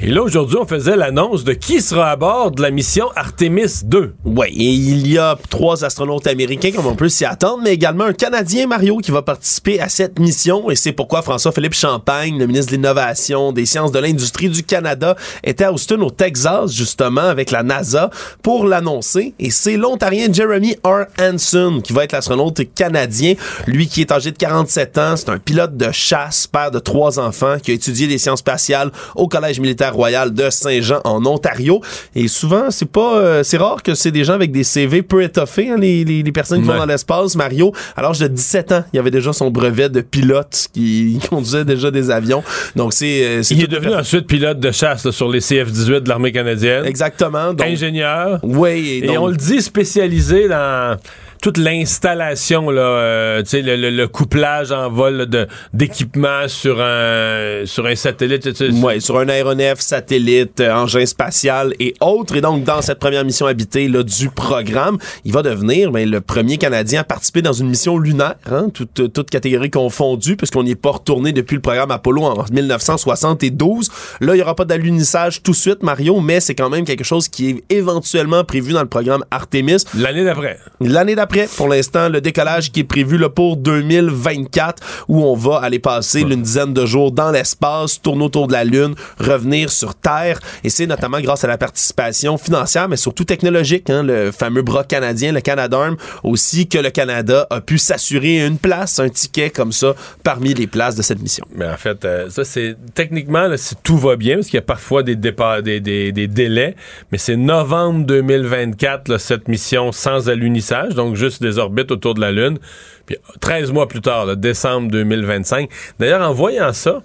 Et 0.00 0.06
là, 0.06 0.22
aujourd'hui, 0.22 0.56
on 0.58 0.66
faisait 0.66 0.96
l'annonce 0.96 1.44
de 1.44 1.52
qui 1.52 1.82
sera 1.82 2.12
à 2.12 2.16
bord 2.16 2.52
de 2.52 2.62
la 2.62 2.70
mission 2.70 3.08
Artemis 3.14 3.82
2. 3.84 4.14
Oui, 4.24 4.46
et 4.46 4.72
il 4.72 5.06
y 5.06 5.18
a 5.18 5.36
trois 5.50 5.84
astronautes 5.84 6.26
américains, 6.26 6.70
comme 6.74 6.86
on 6.86 6.96
peut 6.96 7.10
s'y 7.10 7.26
attendre, 7.26 7.60
mais 7.62 7.74
également 7.74 8.04
un 8.04 8.14
Canadien, 8.14 8.66
Mario, 8.66 8.96
qui 8.96 9.10
va 9.10 9.20
participer 9.20 9.78
à 9.78 9.90
cette 9.90 10.18
mission, 10.18 10.70
et 10.70 10.74
c'est 10.74 10.92
pourquoi 10.92 11.20
François-Philippe 11.20 11.74
Champagne, 11.74 12.38
le 12.38 12.46
ministre 12.46 12.70
de 12.70 12.76
l'Innovation, 12.76 13.52
des 13.52 13.66
sciences 13.66 13.92
de 13.92 13.98
l'industrie 13.98 14.48
du 14.48 14.62
Canada, 14.62 15.16
était 15.44 15.64
à 15.64 15.72
Houston, 15.74 16.00
au 16.00 16.10
Texas, 16.10 16.72
justement, 16.72 17.20
avec 17.20 17.50
la 17.50 17.62
NASA, 17.62 18.08
pour 18.42 18.64
l'annoncer 18.64 19.01
et 19.38 19.50
c'est 19.50 19.76
l'Ontarien 19.76 20.32
Jeremy 20.32 20.76
R. 20.84 21.04
Hanson 21.20 21.80
qui 21.82 21.92
va 21.92 22.04
être 22.04 22.12
l'astronaute 22.12 22.60
canadien. 22.74 23.34
Lui 23.66 23.88
qui 23.88 24.00
est 24.00 24.12
âgé 24.12 24.30
de 24.30 24.36
47 24.36 24.98
ans, 24.98 25.16
c'est 25.16 25.28
un 25.28 25.38
pilote 25.38 25.76
de 25.76 25.90
chasse, 25.92 26.46
père 26.46 26.70
de 26.70 26.78
trois 26.78 27.18
enfants, 27.18 27.56
qui 27.60 27.72
a 27.72 27.74
étudié 27.74 28.06
les 28.06 28.18
sciences 28.18 28.38
spatiales 28.40 28.90
au 29.16 29.28
Collège 29.28 29.60
militaire 29.60 29.94
royal 29.94 30.32
de 30.32 30.50
Saint-Jean 30.50 31.00
en 31.04 31.24
Ontario. 31.26 31.80
Et 32.14 32.28
souvent, 32.28 32.70
c'est 32.70 32.90
pas, 32.90 33.16
euh, 33.18 33.42
c'est 33.42 33.56
rare 33.56 33.82
que 33.82 33.94
c'est 33.94 34.10
des 34.10 34.24
gens 34.24 34.34
avec 34.34 34.52
des 34.52 34.64
CV 34.64 35.02
peu 35.02 35.22
étoffés, 35.22 35.70
hein, 35.70 35.76
les, 35.78 36.04
les, 36.04 36.22
les, 36.22 36.32
personnes 36.32 36.62
qui 36.62 36.68
vont 36.68 36.76
dans 36.76 36.86
l'espace. 36.86 37.34
Mario, 37.34 37.72
à 37.96 38.02
l'âge 38.02 38.18
de 38.18 38.28
17 38.28 38.72
ans, 38.72 38.84
il 38.92 38.98
avait 38.98 39.10
déjà 39.10 39.32
son 39.32 39.50
brevet 39.50 39.88
de 39.88 40.00
pilote 40.00 40.68
qui 40.72 41.18
conduisait 41.28 41.64
déjà 41.64 41.90
des 41.90 42.10
avions. 42.10 42.42
Donc 42.76 42.92
c'est, 42.92 43.24
euh, 43.24 43.42
il 43.50 43.64
est 43.64 43.68
devenu 43.68 43.94
ensuite 43.94 44.26
pilote 44.26 44.60
de 44.60 44.70
chasse 44.70 45.10
sur 45.10 45.28
les 45.28 45.40
CF-18 45.40 46.00
de 46.00 46.08
l'armée 46.08 46.32
canadienne. 46.32 46.84
Exactement. 46.84 47.52
Donc, 47.52 47.66
Ingénieur. 47.66 48.38
Oui, 48.42 48.91
et, 48.98 49.18
on 49.18 49.28
le 49.28 49.36
dit 49.36 49.62
spécialisé 49.62 50.48
dans 50.48 50.98
toute 51.42 51.58
l'installation, 51.58 52.70
là, 52.70 52.82
euh, 52.82 53.42
le, 53.52 53.76
le, 53.76 53.90
le, 53.90 54.08
couplage 54.08 54.70
en 54.70 54.88
vol 54.88 55.26
de, 55.26 55.48
d'équipement 55.74 56.46
sur 56.46 56.80
un, 56.80 57.62
sur 57.66 57.84
un 57.84 57.96
satellite. 57.96 58.48
Oui, 58.80 59.00
sur 59.00 59.18
un 59.18 59.28
aéronef, 59.28 59.80
satellite, 59.80 60.60
euh, 60.60 60.72
engin 60.72 61.04
spatial 61.04 61.74
et 61.80 61.94
autres. 62.00 62.36
Et 62.36 62.40
donc, 62.40 62.62
dans 62.62 62.80
cette 62.80 63.00
première 63.00 63.24
mission 63.24 63.46
habitée 63.46 63.88
là, 63.88 64.04
du 64.04 64.30
programme, 64.30 64.98
il 65.24 65.32
va 65.32 65.42
devenir 65.42 65.90
ben, 65.90 66.08
le 66.08 66.20
premier 66.20 66.58
Canadien 66.58 67.00
à 67.00 67.04
participer 67.04 67.42
dans 67.42 67.52
une 67.52 67.68
mission 67.68 67.98
lunaire, 67.98 68.36
hein, 68.48 68.68
toute, 68.72 69.12
toute 69.12 69.28
catégorie 69.28 69.70
confondue, 69.70 70.36
puisqu'on 70.36 70.62
n'y 70.62 70.70
est 70.70 70.76
pas 70.76 70.92
retourné 70.92 71.32
depuis 71.32 71.56
le 71.56 71.60
programme 71.62 71.90
Apollo 71.90 72.22
en 72.22 72.44
1972. 72.52 73.90
Là, 74.20 74.34
il 74.34 74.36
n'y 74.36 74.42
aura 74.42 74.54
pas 74.54 74.64
d'alunissage 74.64 75.42
tout 75.42 75.50
de 75.50 75.56
suite, 75.56 75.82
Mario, 75.82 76.20
mais 76.20 76.38
c'est 76.38 76.54
quand 76.54 76.70
même 76.70 76.84
quelque 76.84 77.04
chose 77.04 77.26
qui 77.26 77.50
est 77.50 77.64
éventuellement 77.68 78.44
prévu 78.44 78.72
dans 78.72 78.82
le 78.82 78.88
programme 78.88 79.24
Artemis. 79.32 79.84
L'année 79.98 80.22
d'après. 80.22 80.60
L'année 80.80 81.16
d'après 81.16 81.31
pour 81.56 81.68
l'instant 81.68 82.08
le 82.08 82.20
décollage 82.20 82.70
qui 82.72 82.80
est 82.80 82.84
prévu 82.84 83.18
là, 83.18 83.28
pour 83.28 83.56
2024 83.56 85.04
où 85.08 85.24
on 85.24 85.34
va 85.34 85.58
aller 85.58 85.78
passer 85.78 86.20
une 86.20 86.42
dizaine 86.42 86.74
de 86.74 86.86
jours 86.86 87.12
dans 87.12 87.30
l'espace, 87.30 88.00
tourner 88.00 88.24
autour 88.24 88.46
de 88.46 88.52
la 88.52 88.64
Lune, 88.64 88.94
revenir 89.18 89.70
sur 89.70 89.94
Terre. 89.94 90.40
Et 90.64 90.70
c'est 90.70 90.86
notamment 90.86 91.20
grâce 91.20 91.44
à 91.44 91.48
la 91.48 91.58
participation 91.58 92.38
financière, 92.38 92.88
mais 92.88 92.96
surtout 92.96 93.24
technologique, 93.24 93.88
hein, 93.90 94.02
le 94.02 94.30
fameux 94.32 94.62
bras 94.62 94.84
canadien, 94.84 95.32
le 95.32 95.40
Canadarm, 95.40 95.96
aussi 96.22 96.68
que 96.68 96.78
le 96.78 96.90
Canada 96.90 97.46
a 97.50 97.60
pu 97.60 97.78
s'assurer 97.78 98.46
une 98.46 98.58
place, 98.58 98.98
un 98.98 99.08
ticket 99.08 99.50
comme 99.50 99.72
ça 99.72 99.94
parmi 100.22 100.54
les 100.54 100.66
places 100.66 100.96
de 100.96 101.02
cette 101.02 101.20
mission. 101.20 101.46
Mais 101.54 101.66
en 101.66 101.76
fait, 101.76 102.04
euh, 102.04 102.28
ça 102.30 102.44
c'est 102.44 102.76
techniquement, 102.94 103.48
là, 103.48 103.56
si 103.56 103.74
tout 103.82 103.96
va 103.96 104.16
bien, 104.16 104.36
parce 104.36 104.48
qu'il 104.48 104.56
y 104.56 104.58
a 104.58 104.62
parfois 104.62 105.02
des, 105.02 105.16
départs, 105.16 105.62
des, 105.62 105.80
des, 105.80 106.12
des 106.12 106.28
délais, 106.28 106.76
mais 107.10 107.18
c'est 107.18 107.36
novembre 107.36 108.06
2024 108.06 109.08
là, 109.08 109.18
cette 109.18 109.48
mission 109.48 109.92
sans 109.92 110.28
alunissage, 110.28 110.94
donc 110.94 111.16
juste 111.22 111.42
des 111.42 111.58
orbites 111.58 111.90
autour 111.90 112.14
de 112.14 112.20
la 112.20 112.32
Lune. 112.32 112.58
Puis 113.06 113.16
13 113.40 113.72
mois 113.72 113.86
plus 113.88 114.00
tard, 114.00 114.36
décembre 114.36 114.90
2025. 114.90 115.70
D'ailleurs, 115.98 116.28
en 116.28 116.32
voyant 116.32 116.72
ça, 116.72 117.02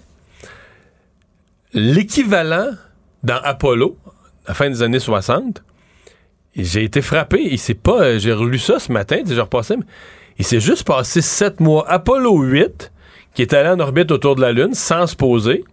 l'équivalent 1.72 2.70
dans 3.22 3.40
Apollo, 3.42 3.96
à 4.46 4.48
la 4.48 4.54
fin 4.54 4.68
des 4.68 4.82
années 4.82 4.98
60, 4.98 5.62
j'ai 6.56 6.84
été 6.84 7.02
frappé. 7.02 7.40
Il 7.42 7.58
s'est 7.58 7.74
pas. 7.74 8.02
Euh, 8.02 8.18
j'ai 8.18 8.32
relu 8.32 8.58
ça 8.58 8.78
ce 8.78 8.90
matin, 8.90 9.22
j'ai 9.26 9.40
repassé. 9.40 9.76
il 10.38 10.44
s'est 10.44 10.60
juste 10.60 10.84
passé 10.84 11.20
7 11.20 11.60
mois. 11.60 11.88
Apollo 11.88 12.42
8, 12.42 12.92
qui 13.34 13.42
est 13.42 13.52
allé 13.52 13.68
en 13.68 13.80
orbite 13.80 14.10
autour 14.10 14.34
de 14.34 14.40
la 14.40 14.52
Lune 14.52 14.74
sans 14.74 15.06
se 15.06 15.14
poser. 15.14 15.64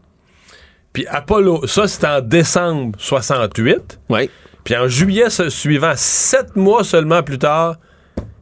Puis 0.94 1.08
Apollo, 1.08 1.66
ça 1.68 1.88
c'était 1.88 2.08
en 2.08 2.22
décembre 2.22 2.98
68. 3.00 4.00
Oui. 4.10 4.30
Puis 4.64 4.76
en 4.76 4.88
juillet 4.88 5.30
suivant, 5.30 5.94
7 5.96 6.56
mois 6.56 6.84
seulement 6.84 7.22
plus 7.22 7.38
tard, 7.38 7.78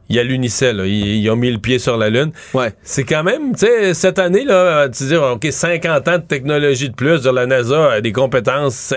il 0.08 0.16
y 0.16 0.18
a 0.18 0.22
l'Unicel, 0.22 0.82
ils, 0.86 1.28
ont 1.30 1.36
mis 1.36 1.50
le 1.50 1.58
pied 1.58 1.78
sur 1.78 1.96
la 1.96 2.10
Lune. 2.10 2.32
Ouais. 2.52 2.72
C'est 2.82 3.04
quand 3.04 3.22
même, 3.22 3.52
tu 3.52 3.66
sais, 3.66 3.94
cette 3.94 4.18
année, 4.18 4.44
là, 4.44 4.88
tu 4.88 5.04
dis, 5.04 5.16
OK, 5.16 5.46
50 5.50 6.08
ans 6.08 6.18
de 6.18 6.22
technologie 6.22 6.90
de 6.90 6.94
plus, 6.94 7.22
de 7.22 7.30
la 7.30 7.46
NASA 7.46 7.92
a 7.92 8.00
des 8.00 8.12
compétences, 8.12 8.94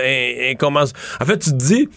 commence. 0.58 0.92
En 1.20 1.24
fait, 1.24 1.38
tu 1.38 1.50
te 1.50 1.56
dis, 1.56 1.88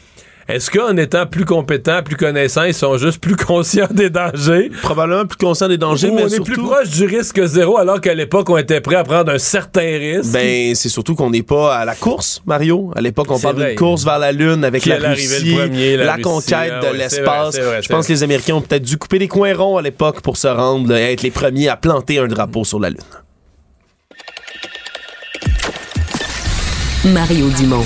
Est-ce 0.52 0.70
qu'en 0.70 0.98
étant 0.98 1.26
plus 1.26 1.46
compétents, 1.46 2.04
plus 2.04 2.18
connaissants, 2.18 2.64
ils 2.66 2.74
sont 2.74 2.98
juste 2.98 3.22
plus 3.22 3.36
conscients 3.48 3.88
des 3.90 4.10
dangers? 4.10 4.70
Probablement 4.82 5.26
plus 5.26 5.38
conscients 5.38 5.70
des 5.70 5.78
dangers, 5.78 6.10
Ou 6.10 6.16
mais 6.16 6.26
on 6.26 6.30
surtout... 6.30 6.52
est 6.52 6.56
plus 6.56 6.64
proche 6.64 6.90
du 6.90 7.06
risque 7.06 7.42
zéro, 7.46 7.78
alors 7.78 8.02
qu'à 8.02 8.14
l'époque, 8.14 8.50
on 8.50 8.58
était 8.58 8.82
prêt 8.82 8.96
à 8.96 9.06
prendre 9.06 9.32
un 9.32 9.38
certain 9.38 9.98
risque? 9.98 10.34
Ben, 10.34 10.76
c'est 10.76 10.90
surtout 10.90 11.16
qu'on 11.16 11.30
n'est 11.30 11.42
pas 11.42 11.78
à 11.78 11.86
la 11.86 11.96
course, 11.96 12.42
Mario. 12.46 12.92
À 12.98 13.02
l'époque, 13.02 13.28
on 13.30 13.40
parle 13.40 13.66
d'une 13.66 13.76
course 13.76 14.04
vers 14.04 14.20
la 14.20 14.34
Lune 14.34 14.66
avec 14.66 14.84
Qui 14.84 14.90
la 14.90 15.12
Russie, 15.12 15.52
le 15.52 15.58
premier, 15.58 15.96
la 15.96 16.04
la, 16.04 16.12
Russie, 16.14 16.24
conquête 16.24 16.74
ah 16.76 16.80
de 16.82 16.86
ouais, 16.86 16.92
c'est 16.92 16.98
l'espace. 16.98 17.56
Je 17.82 17.88
pense 17.88 18.08
que 18.08 18.12
les 18.12 18.24
Américains 18.24 18.56
ont 18.56 18.62
peut-être 18.62 18.84
dû 18.84 18.98
couper 18.98 19.20
des 19.20 19.30
coins 19.30 19.56
ronds 19.56 19.78
à 19.78 19.82
l'époque 19.82 20.20
pour 20.20 20.36
se 20.36 20.48
rendre, 20.48 20.90
là, 20.90 21.00
être 21.00 21.22
les 21.22 21.32
premiers 21.32 21.70
à 21.70 21.78
planter 21.78 22.20
un 22.20 22.28
drapeau 22.28 22.66
sur 22.66 22.80
la 22.82 22.90
Lune. 22.90 23.00
Mario 27.06 27.48
Dumont. 27.58 27.86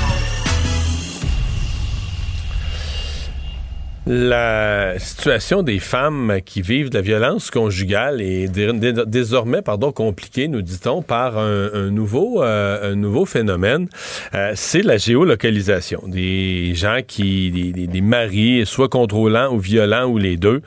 La 4.07 4.97
situation 4.97 5.61
des 5.61 5.77
femmes 5.77 6.39
qui 6.43 6.63
vivent 6.63 6.89
de 6.89 6.95
la 6.95 7.01
violence 7.01 7.51
conjugale 7.51 8.19
est 8.19 8.47
dé- 8.47 8.73
dé- 8.73 9.03
désormais 9.05 9.61
pardon, 9.61 9.91
compliquée, 9.91 10.47
nous 10.47 10.63
dit-on, 10.63 11.03
par 11.03 11.37
un, 11.37 11.69
un 11.71 11.91
nouveau, 11.91 12.41
euh, 12.41 12.93
un 12.93 12.95
nouveau 12.95 13.25
phénomène. 13.27 13.87
Euh, 14.33 14.53
c'est 14.55 14.81
la 14.81 14.97
géolocalisation. 14.97 16.01
Des 16.07 16.73
gens 16.73 17.01
qui, 17.07 17.51
des, 17.51 17.71
des- 17.73 17.85
des 17.85 18.01
maris, 18.01 18.65
soit 18.65 18.89
contrôlants 18.89 19.53
ou 19.53 19.59
violents 19.59 20.05
ou 20.07 20.17
les 20.17 20.35
deux, 20.35 20.63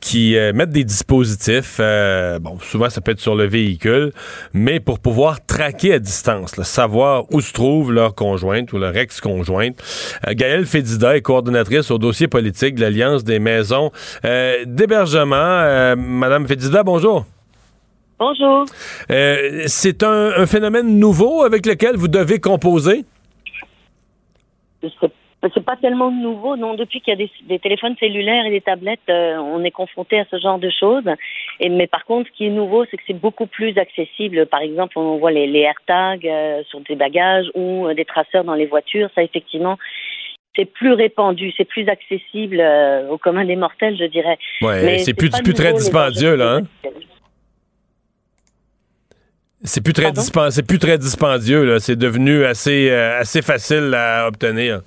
qui 0.00 0.36
euh, 0.36 0.52
mettent 0.52 0.68
des 0.70 0.84
dispositifs, 0.84 1.78
euh, 1.80 2.38
bon, 2.38 2.58
souvent 2.60 2.90
ça 2.90 3.00
peut 3.00 3.12
être 3.12 3.20
sur 3.20 3.34
le 3.34 3.46
véhicule, 3.46 4.12
mais 4.52 4.78
pour 4.78 4.98
pouvoir 4.98 5.44
traquer 5.46 5.94
à 5.94 5.98
distance, 5.98 6.58
là, 6.58 6.64
savoir 6.64 7.24
où 7.32 7.40
se 7.40 7.52
trouve 7.54 7.94
leur 7.94 8.14
conjointe 8.14 8.74
ou 8.74 8.78
leur 8.78 8.94
ex-conjointe. 8.94 9.82
Euh, 10.28 10.34
Gaëlle 10.34 10.66
Fédida 10.66 11.16
est 11.16 11.22
coordonnatrice 11.22 11.90
au 11.90 11.96
dossier 11.96 12.28
politique 12.28 12.74
de 12.74 12.83
l'Alliance 12.84 13.24
des 13.24 13.38
maisons 13.38 13.90
euh, 14.24 14.64
d'hébergement. 14.66 15.34
Euh, 15.36 15.96
Madame 15.96 16.46
Fédida, 16.46 16.82
bonjour. 16.82 17.24
Bonjour. 18.18 18.64
Euh, 19.10 19.62
c'est 19.66 20.02
un, 20.02 20.32
un 20.42 20.46
phénomène 20.46 20.98
nouveau 20.98 21.42
avec 21.42 21.66
lequel 21.66 21.96
vous 21.96 22.08
devez 22.08 22.38
composer? 22.40 23.04
C'est 25.54 25.64
pas 25.64 25.76
tellement 25.76 26.10
nouveau, 26.10 26.56
non. 26.56 26.72
Depuis 26.74 27.00
qu'il 27.02 27.12
y 27.12 27.16
a 27.18 27.22
des, 27.24 27.30
des 27.46 27.58
téléphones 27.58 27.96
cellulaires 28.00 28.46
et 28.46 28.50
des 28.50 28.62
tablettes, 28.62 29.08
euh, 29.10 29.36
on 29.36 29.62
est 29.62 29.70
confronté 29.70 30.18
à 30.18 30.24
ce 30.30 30.38
genre 30.38 30.58
de 30.58 30.70
choses. 30.70 31.08
Et 31.60 31.68
mais 31.68 31.86
par 31.86 32.06
contre, 32.06 32.30
ce 32.30 32.36
qui 32.36 32.46
est 32.46 32.50
nouveau, 32.50 32.86
c'est 32.86 32.96
que 32.96 33.02
c'est 33.06 33.20
beaucoup 33.26 33.46
plus 33.46 33.76
accessible. 33.76 34.46
Par 34.46 34.60
exemple, 34.60 34.98
on 34.98 35.18
voit 35.18 35.32
les, 35.32 35.46
les 35.46 35.60
AirTags 35.60 36.26
euh, 36.26 36.62
sur 36.70 36.80
des 36.80 36.96
bagages 36.96 37.48
ou 37.54 37.92
des 37.92 38.06
traceurs 38.06 38.44
dans 38.44 38.54
les 38.54 38.64
voitures. 38.64 39.10
Ça, 39.14 39.22
effectivement, 39.22 39.76
c'est 40.56 40.64
plus 40.66 40.92
répandu, 40.92 41.52
c'est 41.56 41.64
plus 41.64 41.88
accessible 41.88 42.60
euh, 42.60 43.08
au 43.08 43.18
commun 43.18 43.44
des 43.44 43.56
mortels, 43.56 43.96
je 43.98 44.04
dirais. 44.04 44.38
Ouais, 44.62 44.98
c'est 44.98 45.14
plus, 45.14 45.30
plus 45.30 45.54
très 45.54 45.72
dispendieux, 45.72 46.36
là. 46.36 46.56
Hein? 46.56 46.60
C'est 49.64 49.82
plus 49.82 49.94
très, 49.94 50.04
Pardon? 50.04 50.20
dispen- 50.20 50.50
c'est 50.50 50.66
plus 50.66 50.78
très 50.78 50.98
dispendieux, 50.98 51.64
là. 51.64 51.80
C'est 51.80 51.96
devenu 51.96 52.44
assez, 52.44 52.90
euh, 52.90 53.18
assez 53.18 53.40
facile 53.42 53.94
à 53.94 54.28
obtenir. 54.28 54.82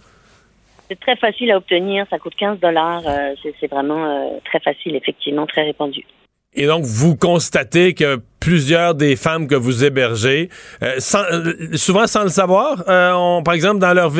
C'est 0.89 0.99
très 0.99 1.15
facile 1.17 1.51
à 1.51 1.57
obtenir, 1.57 2.05
ça 2.09 2.17
coûte 2.19 2.35
15 2.37 2.59
dollars. 2.59 3.01
c'est 3.43 3.53
c'est 3.59 3.69
vraiment 3.69 4.05
euh, 4.05 4.37
très 4.45 4.59
facile, 4.59 4.95
effectivement, 4.95 5.45
très 5.45 5.63
répandu. 5.63 6.05
Et 6.53 6.65
donc, 6.65 6.83
vous 6.85 7.15
constatez 7.15 7.93
que 7.93 8.17
plusieurs 8.39 8.95
des 8.95 9.15
femmes 9.15 9.47
que 9.47 9.55
vous 9.55 9.83
hébergez, 9.83 10.49
euh, 10.81 10.95
sans- 10.97 11.23
euh, 11.31 11.53
souvent 11.75 12.07
sans 12.07 12.23
le 12.23 12.29
savoir, 12.29 12.83
euh, 12.87 13.13
ont, 13.13 13.43
par 13.43 13.53
exemple, 13.53 13.79
dans 13.79 13.93
leur 13.93 14.11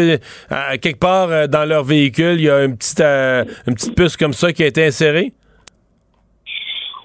à 0.50 0.78
quelque 0.78 1.00
part 1.00 1.30
euh, 1.32 1.48
dans 1.48 1.66
leur 1.66 1.84
véhicule, 1.84 2.36
il 2.36 2.42
y 2.42 2.50
a 2.50 2.64
une 2.66 2.78
petite, 2.78 3.00
euh, 3.00 3.44
une 3.66 3.74
petite 3.76 3.96
puce 3.96 4.18
comme 4.18 4.34
ça 4.34 4.52
qui 4.52 4.64
a 4.64 4.68
été 4.68 4.86
insérée? 4.86 5.34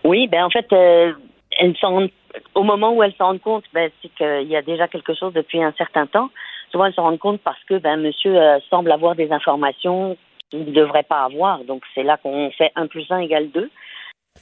Oui, 0.05 0.27
ben 0.27 0.45
en 0.45 0.51
fait, 0.51 0.67
euh, 0.73 1.13
elles 1.61 1.75
rendent- 1.81 2.11
au 2.55 2.65
moment 2.65 2.93
où 2.93 3.03
elles 3.03 3.15
s'en 3.17 3.27
rendent 3.27 3.41
compte, 3.41 3.65
ben, 3.73 3.91
c'est 4.03 4.11
qu'il 4.15 4.51
y 4.51 4.57
a 4.57 4.63
déjà 4.63 4.89
quelque 4.89 5.15
chose 5.15 5.33
depuis 5.33 5.63
un 5.63 5.73
certain 5.79 6.07
temps. 6.07 6.31
Souvent, 6.73 6.87
elles 6.87 6.95
s'en 6.95 7.03
rendent 7.03 7.19
compte 7.21 7.41
parce 7.43 7.63
que 7.69 7.79
ben, 7.79 7.97
monsieur 7.99 8.37
euh, 8.37 8.59
semble 8.69 8.91
avoir 8.91 9.15
des 9.15 9.31
informations 9.31 10.17
qu'il 10.51 10.65
ne 10.67 10.73
devrait 10.73 11.05
pas 11.05 11.23
avoir. 11.23 11.63
Donc, 11.65 11.83
c'est 11.95 12.03
là 12.03 12.19
qu'on 12.23 12.51
fait 12.51 12.73
1 12.75 12.87
plus 12.89 13.07
1 13.11 13.19
égale 13.21 13.49
2. 13.55 13.71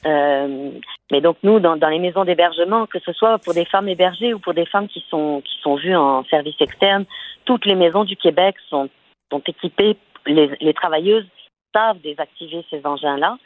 Euh, 0.05 0.71
mais 1.11 1.21
donc, 1.21 1.37
nous, 1.43 1.59
dans, 1.59 1.75
les 1.89 1.99
maisons 1.99 2.23
d'hébergement, 2.23 2.85
que 2.87 2.99
ce 2.99 3.13
soit 3.13 3.37
pour 3.39 3.53
des 3.53 3.65
femmes 3.65 3.89
hébergées 3.89 4.33
ou 4.33 4.39
pour 4.39 4.53
des 4.53 4.65
femmes 4.65 4.87
qui 4.87 5.03
sont, 5.09 5.41
qui 5.41 5.59
sont 5.61 5.75
vues 5.75 5.95
en 5.95 6.23
service 6.25 6.55
externe, 6.59 7.05
toutes 7.45 7.65
les 7.65 7.75
maisons 7.75 8.03
du 8.03 8.15
Québec 8.15 8.55
sont, 8.69 8.89
équipées, 9.45 9.97
les, 10.25 10.73
travailleuses 10.73 11.25
savent 11.73 11.99
désactiver 12.01 12.65
ces 12.69 12.85
engins-là 12.85 13.37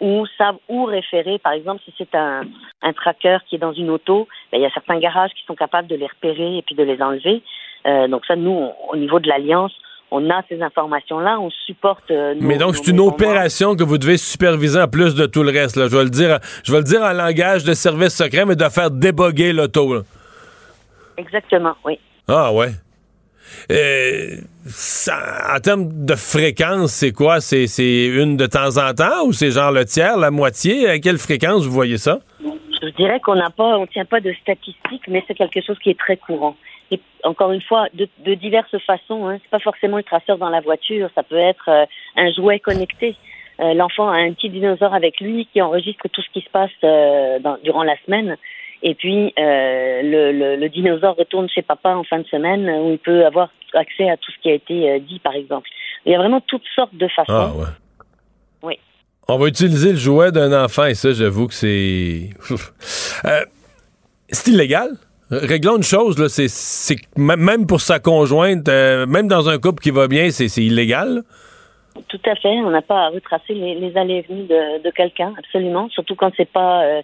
ou 0.00 0.26
savent 0.38 0.58
où 0.68 0.84
référer. 0.84 1.38
Par 1.38 1.52
exemple, 1.52 1.82
si 1.84 1.94
c'est 1.96 2.14
un, 2.14 2.42
un 2.82 2.92
tracker 2.92 3.38
qui 3.48 3.56
est 3.56 3.58
dans 3.58 3.72
une 3.72 3.90
auto, 3.90 4.28
ben, 4.50 4.58
il 4.58 4.62
y 4.62 4.66
a 4.66 4.70
certains 4.70 4.98
garages 4.98 5.32
qui 5.32 5.44
sont 5.44 5.54
capables 5.54 5.88
de 5.88 5.96
les 5.96 6.06
repérer 6.06 6.58
et 6.58 6.62
puis 6.62 6.74
de 6.74 6.82
les 6.82 7.00
enlever. 7.00 7.42
Euh, 7.86 8.08
donc 8.08 8.26
ça, 8.26 8.36
nous, 8.36 8.70
au 8.88 8.96
niveau 8.96 9.20
de 9.20 9.28
l'Alliance, 9.28 9.72
on 10.16 10.30
a 10.30 10.42
ces 10.48 10.62
informations-là, 10.62 11.38
on 11.40 11.50
supporte. 11.66 12.10
euh, 12.10 12.34
nos- 12.34 12.42
Mais 12.46 12.56
donc, 12.56 12.76
c'est 12.76 12.88
une 12.90 13.00
opération 13.00 13.74
que 13.76 13.82
vous 13.82 13.98
devez 13.98 14.16
superviser 14.16 14.80
en 14.80 14.88
plus 14.88 15.14
de 15.14 15.26
tout 15.26 15.42
le 15.42 15.50
reste. 15.50 15.76
Là. 15.76 15.88
Je, 15.88 15.96
vais 15.96 16.04
le 16.04 16.10
dire, 16.10 16.38
je 16.64 16.70
vais 16.72 16.78
le 16.78 16.84
dire 16.84 17.02
en 17.02 17.12
langage 17.12 17.64
de 17.64 17.74
service 17.74 18.14
secret, 18.14 18.44
mais 18.44 18.56
de 18.56 18.68
faire 18.68 18.90
déboguer 18.90 19.52
l'auto. 19.52 20.02
Exactement, 21.16 21.74
oui. 21.84 21.98
Ah 22.28 22.52
ouais. 22.52 22.70
Euh, 23.70 24.36
ça- 24.66 25.54
en 25.54 25.60
termes 25.60 26.04
de 26.06 26.14
fréquence, 26.14 26.92
c'est 26.92 27.12
quoi? 27.12 27.40
C'est, 27.40 27.66
c'est 27.66 28.06
une 28.06 28.36
de 28.36 28.46
temps 28.46 28.76
en 28.78 28.92
temps 28.94 29.24
ou 29.26 29.32
c'est 29.32 29.50
genre 29.50 29.70
le 29.72 29.84
tiers, 29.84 30.16
la 30.16 30.30
moitié? 30.30 30.88
À 30.88 30.98
quelle 30.98 31.18
fréquence 31.18 31.64
vous 31.64 31.72
voyez 31.72 31.98
ça? 31.98 32.20
Je 32.82 32.88
dirais 32.96 33.20
qu'on 33.20 33.34
n'a 33.36 33.50
pas, 33.50 33.78
on 33.78 33.86
tient 33.86 34.04
pas 34.04 34.20
de 34.20 34.32
statistiques, 34.42 35.04
mais 35.08 35.22
c'est 35.26 35.34
quelque 35.34 35.60
chose 35.66 35.78
qui 35.82 35.90
est 35.90 35.98
très 35.98 36.16
courant. 36.16 36.56
Et 36.90 37.00
encore 37.24 37.52
une 37.52 37.62
fois, 37.62 37.86
de, 37.94 38.08
de 38.24 38.34
diverses 38.34 38.76
façons. 38.86 39.26
Hein. 39.26 39.38
C'est 39.42 39.50
pas 39.50 39.58
forcément 39.58 39.96
le 39.96 40.02
traceur 40.02 40.38
dans 40.38 40.50
la 40.50 40.60
voiture, 40.60 41.08
ça 41.14 41.22
peut 41.22 41.38
être 41.38 41.68
euh, 41.68 41.84
un 42.16 42.30
jouet 42.32 42.58
connecté. 42.60 43.16
Euh, 43.60 43.72
L'enfant 43.74 44.08
a 44.10 44.16
un 44.18 44.32
petit 44.32 44.50
dinosaure 44.50 44.94
avec 44.94 45.20
lui 45.20 45.48
qui 45.52 45.62
enregistre 45.62 46.08
tout 46.12 46.22
ce 46.22 46.30
qui 46.32 46.40
se 46.44 46.50
passe 46.50 46.70
euh, 46.84 47.38
dans- 47.38 47.58
durant 47.64 47.82
la 47.84 47.96
semaine. 48.04 48.36
Et 48.82 48.94
puis 48.94 49.32
le, 49.38 50.32
le, 50.32 50.56
le 50.56 50.68
dinosaure 50.68 51.16
retourne 51.16 51.48
chez 51.48 51.62
papa 51.62 51.94
en 51.94 52.04
fin 52.04 52.18
de 52.18 52.26
semaine 52.26 52.68
où 52.68 52.90
il 52.90 52.98
peut 52.98 53.24
avoir 53.24 53.48
accès 53.72 54.10
à 54.10 54.16
tout 54.18 54.30
ce 54.30 54.38
qui 54.42 54.50
a 54.50 54.54
été 54.54 55.00
dit, 55.00 55.20
par 55.20 55.34
exemple. 55.34 55.68
Il 56.04 56.12
y 56.12 56.14
a 56.14 56.18
vraiment 56.18 56.42
toutes 56.42 56.66
sortes 56.74 56.94
de 56.94 57.08
façons. 57.08 57.32
Ah 57.32 57.52
ouais. 57.56 57.64
Oui. 58.62 58.78
On 59.26 59.38
va 59.38 59.48
utiliser 59.48 59.92
le 59.92 59.96
jouet 59.96 60.32
d'un 60.32 60.52
enfant 60.64 60.84
et 60.84 60.94
ça, 60.94 61.12
j'avoue 61.14 61.46
que 61.48 61.54
c'est. 61.54 62.28
C'est 64.28 64.50
illégal? 64.50 64.88
Réglons 65.42 65.76
une 65.76 65.82
chose, 65.82 66.18
là, 66.18 66.28
c'est, 66.28 66.96
même 67.16 67.66
pour 67.66 67.80
sa 67.80 67.98
conjointe, 67.98 68.68
euh, 68.68 69.06
même 69.06 69.28
dans 69.28 69.48
un 69.48 69.58
couple 69.58 69.82
qui 69.82 69.90
va 69.90 70.06
bien, 70.08 70.30
c'est, 70.30 70.48
c'est 70.48 70.62
illégal. 70.62 71.22
Tout 72.08 72.20
à 72.26 72.34
fait. 72.34 72.48
On 72.48 72.70
n'a 72.70 72.82
pas 72.82 73.06
à 73.06 73.08
retracer 73.10 73.54
les, 73.54 73.74
les 73.76 73.96
allées 73.96 74.16
et 74.16 74.32
venues 74.32 74.46
de, 74.46 74.82
de 74.82 74.90
quelqu'un, 74.90 75.32
absolument. 75.38 75.88
Surtout 75.90 76.16
quand 76.16 76.32
c'est 76.36 76.50
pas 76.50 76.82
euh, 76.84 77.02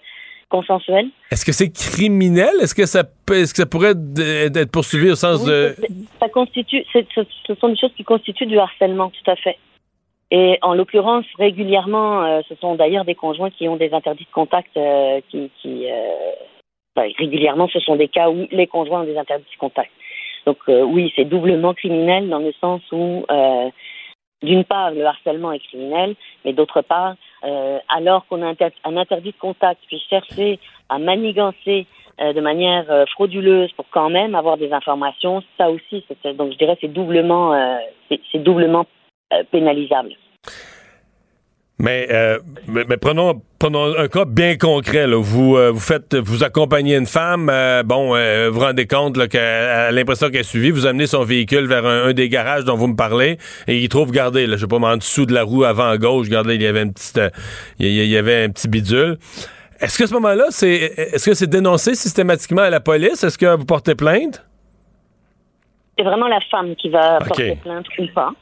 consensuel. 0.48 1.06
Est-ce 1.30 1.44
que 1.44 1.52
c'est 1.52 1.70
criminel? 1.70 2.50
Est-ce 2.60 2.74
que 2.74 2.86
ça 2.86 3.04
peut- 3.04 3.38
est-ce 3.38 3.52
que 3.54 3.58
ça 3.62 3.66
pourrait 3.66 3.94
être 4.18 4.70
poursuivi 4.72 5.10
au 5.10 5.14
sens 5.14 5.40
Oui, 5.44 5.50
de. 5.50 5.76
ça 6.18 6.28
constitue, 6.28 6.84
c'est- 6.92 7.06
ce, 7.14 7.20
ce 7.46 7.54
sont 7.54 7.68
des 7.68 7.76
choses 7.76 7.92
qui 7.96 8.02
constituent 8.04 8.46
du 8.46 8.58
harcèlement, 8.58 9.10
tout 9.10 9.30
à 9.30 9.36
fait. 9.36 9.56
Et 10.32 10.58
en 10.62 10.74
l'occurrence, 10.74 11.24
régulièrement, 11.38 12.22
euh, 12.24 12.40
ce 12.48 12.54
sont 12.56 12.74
d'ailleurs 12.76 13.04
des 13.04 13.14
conjoints 13.16 13.50
qui 13.50 13.68
ont 13.68 13.76
des 13.76 13.92
interdits 13.92 14.24
de 14.24 14.32
contact, 14.32 14.70
euh, 14.76 15.20
qui, 15.30 15.50
qui 15.60 15.86
euh, 15.90 15.92
enfin, 16.96 17.08
régulièrement, 17.18 17.68
ce 17.68 17.80
sont 17.80 17.96
des 17.96 18.08
cas 18.08 18.30
où 18.30 18.46
les 18.50 18.66
conjoints 18.66 19.02
ont 19.02 19.04
des 19.04 19.18
interdits 19.18 19.44
de 19.52 19.58
contact. 19.58 19.90
Donc 20.46 20.58
euh, 20.68 20.82
oui, 20.82 21.12
c'est 21.16 21.24
doublement 21.24 21.74
criminel 21.74 22.28
dans 22.28 22.38
le 22.38 22.52
sens 22.60 22.80
où, 22.92 23.24
euh, 23.30 23.70
d'une 24.42 24.64
part, 24.64 24.90
le 24.90 25.04
harcèlement 25.04 25.52
est 25.52 25.58
criminel, 25.58 26.16
mais 26.44 26.52
d'autre 26.52 26.80
part, 26.80 27.14
euh, 27.44 27.78
alors 27.88 28.26
qu'on 28.26 28.42
a 28.42 28.46
un, 28.46 28.50
inter- 28.50 28.74
un 28.84 28.96
interdit 28.96 29.32
de 29.32 29.38
contact, 29.38 29.80
puis 29.86 30.02
chercher 30.08 30.58
à 30.88 30.98
manigancer 30.98 31.86
euh, 32.20 32.32
de 32.32 32.40
manière 32.40 32.90
euh, 32.90 33.04
frauduleuse 33.06 33.70
pour 33.72 33.86
quand 33.90 34.08
même 34.08 34.34
avoir 34.34 34.56
des 34.56 34.72
informations, 34.72 35.42
ça 35.58 35.70
aussi, 35.70 36.04
donc 36.24 36.52
je 36.52 36.58
dirais 36.58 36.76
c'est 36.80 36.92
doublement, 36.92 37.52
euh, 37.54 37.76
c'est 38.32 38.42
doublement 38.42 38.86
pénalisable. 39.50 40.14
Mais, 41.80 42.08
euh, 42.10 42.38
mais, 42.68 42.98
prenons, 42.98 43.40
prenons 43.58 43.96
un 43.96 44.06
cas 44.08 44.26
bien 44.26 44.58
concret. 44.58 45.06
Là. 45.06 45.16
Vous, 45.18 45.56
euh, 45.56 45.70
vous 45.70 45.80
faites, 45.80 46.14
vous 46.14 46.44
accompagnez 46.44 46.94
une 46.94 47.06
femme, 47.06 47.48
euh, 47.50 47.82
bon, 47.82 48.08
vous 48.08 48.52
vous 48.52 48.60
rendez 48.60 48.86
compte 48.86 49.28
qu'elle 49.28 49.40
a 49.40 49.90
l'impression 49.90 50.28
qu'elle 50.28 50.40
est 50.40 50.44
suivie, 50.44 50.70
vous 50.70 50.84
amenez 50.84 51.06
son 51.06 51.24
véhicule 51.24 51.66
vers 51.66 51.86
un, 51.86 52.12
des 52.12 52.28
garages 52.28 52.66
dont 52.66 52.76
vous 52.76 52.86
me 52.86 52.96
parlez, 52.96 53.38
et 53.66 53.78
il 53.78 53.88
trouve, 53.88 54.08
regardez, 54.08 54.46
là, 54.46 54.56
je 54.56 54.60
sais 54.60 54.66
pas, 54.66 54.76
en 54.76 54.96
dessous 54.98 55.24
de 55.24 55.32
la 55.32 55.42
roue 55.42 55.64
avant 55.64 55.88
à 55.88 55.96
gauche, 55.96 56.26
regardez, 56.26 56.56
il 56.56 56.62
y 56.62 56.66
avait 56.66 56.82
une 56.82 56.92
petite, 56.92 57.18
il 57.78 57.88
y 57.88 58.16
avait 58.18 58.44
un 58.44 58.50
petit 58.50 58.68
bidule. 58.68 59.16
Est-ce 59.80 59.96
que 59.96 60.06
ce 60.06 60.12
moment-là, 60.12 60.48
c'est, 60.50 60.74
est-ce 60.74 61.30
que 61.30 61.34
c'est 61.34 61.48
dénoncé 61.48 61.94
systématiquement 61.94 62.62
à 62.62 62.70
la 62.70 62.80
police? 62.80 63.24
Est-ce 63.24 63.38
que 63.38 63.56
vous 63.56 63.64
portez 63.64 63.94
plainte? 63.94 64.44
C'est 65.96 66.04
vraiment 66.04 66.28
la 66.28 66.40
femme 66.50 66.76
qui 66.76 66.90
va 66.90 67.20
porter 67.20 67.56
plainte 67.56 67.86
ou 67.98 68.06
pas 68.14 68.32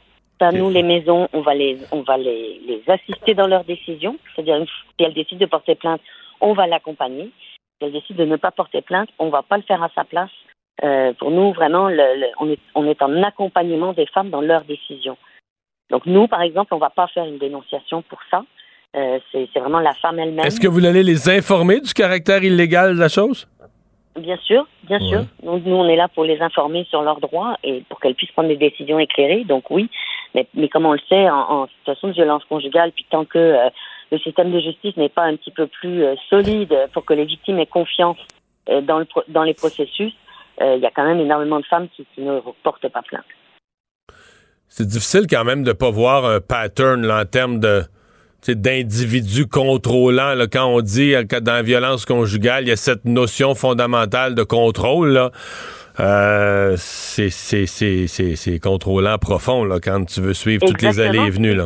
nous, 0.51 0.69
les 0.69 0.83
maisons, 0.83 1.27
on 1.33 1.41
va 1.41 1.53
les, 1.53 1.77
on 1.91 2.01
va 2.01 2.17
les, 2.17 2.61
les 2.65 2.81
assister 2.87 3.33
dans 3.33 3.47
leurs 3.47 3.65
décisions. 3.65 4.17
C'est-à-dire, 4.35 4.65
si 4.97 5.03
elle 5.03 5.13
décide 5.13 5.39
de 5.39 5.45
porter 5.45 5.75
plainte, 5.75 6.01
on 6.41 6.53
va 6.53 6.67
l'accompagner. 6.67 7.25
Si 7.77 7.85
elle 7.85 7.91
décide 7.91 8.15
de 8.15 8.25
ne 8.25 8.37
pas 8.37 8.51
porter 8.51 8.81
plainte, 8.81 9.09
on 9.19 9.29
va 9.29 9.41
pas 9.43 9.57
le 9.57 9.63
faire 9.63 9.83
à 9.83 9.89
sa 9.93 10.03
place. 10.03 10.31
Euh, 10.83 11.13
pour 11.13 11.31
nous, 11.31 11.51
vraiment, 11.51 11.89
le, 11.89 12.27
on, 12.39 12.49
est, 12.49 12.59
on 12.73 12.85
est 12.85 13.01
en 13.01 13.21
accompagnement 13.23 13.93
des 13.93 14.05
femmes 14.05 14.29
dans 14.29 14.41
leurs 14.41 14.63
décisions. 14.63 15.17
Donc 15.89 16.05
nous, 16.05 16.27
par 16.27 16.41
exemple, 16.41 16.73
on 16.73 16.77
va 16.77 16.89
pas 16.89 17.07
faire 17.07 17.25
une 17.25 17.37
dénonciation 17.37 18.01
pour 18.03 18.19
ça. 18.31 18.43
Euh, 18.95 19.19
c'est 19.31 19.59
vraiment 19.59 19.79
la 19.79 19.93
femme 19.95 20.19
elle-même. 20.19 20.45
Est-ce 20.45 20.59
que 20.59 20.67
vous 20.67 20.85
allez 20.85 21.03
les 21.03 21.29
informer 21.29 21.79
du 21.79 21.93
caractère 21.93 22.43
illégal 22.43 22.95
de 22.95 22.99
la 22.99 23.09
chose? 23.09 23.47
Bien 24.15 24.37
sûr, 24.37 24.67
bien 24.83 24.99
sûr. 24.99 25.23
Donc, 25.43 25.63
nous, 25.65 25.75
on 25.75 25.87
est 25.87 25.95
là 25.95 26.07
pour 26.07 26.23
les 26.23 26.41
informer 26.41 26.85
sur 26.89 27.01
leurs 27.03 27.19
droits 27.19 27.57
et 27.63 27.83
pour 27.87 27.99
qu'elles 27.99 28.15
puissent 28.15 28.31
prendre 28.31 28.49
des 28.49 28.57
décisions 28.57 28.99
éclairées. 28.99 29.43
Donc 29.45 29.69
oui, 29.69 29.89
mais, 30.33 30.47
mais 30.55 30.67
comme 30.67 30.85
on 30.85 30.93
le 30.93 30.99
sait, 31.07 31.29
en, 31.29 31.67
situation 31.79 32.09
de 32.09 32.13
violence 32.13 32.43
conjugale, 32.45 32.91
puis 32.91 33.05
tant 33.09 33.25
que 33.25 33.37
euh, 33.37 33.69
le 34.11 34.17
système 34.19 34.51
de 34.51 34.59
justice 34.59 34.97
n'est 34.97 35.09
pas 35.09 35.23
un 35.23 35.35
petit 35.35 35.51
peu 35.51 35.67
plus 35.67 36.03
euh, 36.03 36.15
solide 36.29 36.75
pour 36.93 37.05
que 37.05 37.13
les 37.13 37.25
victimes 37.25 37.59
aient 37.59 37.67
confiance 37.67 38.17
euh, 38.69 38.81
dans, 38.81 38.99
le, 38.99 39.07
dans 39.27 39.43
les 39.43 39.53
processus, 39.53 40.13
il 40.61 40.81
y 40.81 40.85
a 40.85 40.91
quand 40.91 41.05
même 41.05 41.21
énormément 41.21 41.61
de 41.61 41.65
femmes 41.65 41.87
qui, 41.95 42.05
qui 42.13 42.19
ne 42.19 42.41
portent 42.63 42.89
pas 42.89 43.01
plainte. 43.01 43.23
C'est 44.67 44.85
difficile 44.85 45.25
quand 45.29 45.45
même 45.45 45.63
de 45.63 45.69
ne 45.69 45.73
pas 45.73 45.89
voir 45.89 46.25
un 46.25 46.41
pattern 46.41 47.07
là, 47.07 47.21
en 47.21 47.25
termes 47.25 47.61
de 47.61 47.83
d'individus 48.47 49.47
contrôlants. 49.47 50.33
Là, 50.33 50.47
quand 50.47 50.65
on 50.65 50.81
dit 50.81 51.13
que 51.29 51.39
dans 51.39 51.53
la 51.53 51.61
violence 51.61 52.05
conjugale, 52.05 52.63
il 52.63 52.69
y 52.69 52.71
a 52.71 52.75
cette 52.75 53.05
notion 53.05 53.55
fondamentale 53.55 54.35
de 54.35 54.43
contrôle. 54.43 55.09
Là. 55.09 55.31
Euh, 55.99 56.75
c'est 56.77 58.59
contrôlant 58.61 59.17
profond 59.17 59.65
là, 59.65 59.79
quand 59.83 60.05
tu 60.05 60.21
veux 60.21 60.33
suivre 60.33 60.65
toutes 60.65 60.81
les 60.81 60.99
allées 60.99 61.19
et 61.19 61.29
venues. 61.29 61.59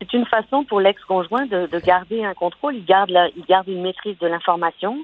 C'est 0.00 0.12
une 0.14 0.26
façon 0.26 0.64
pour 0.64 0.80
l'ex-conjoint 0.80 1.46
de, 1.46 1.66
de, 1.66 1.78
garder 1.78 2.24
un 2.24 2.34
contrôle. 2.34 2.74
Il 2.74 2.84
garde, 2.84 3.10
la, 3.10 3.28
il 3.36 3.44
garde 3.44 3.68
une 3.68 3.82
maîtrise 3.82 4.18
de 4.18 4.26
l'information. 4.26 4.96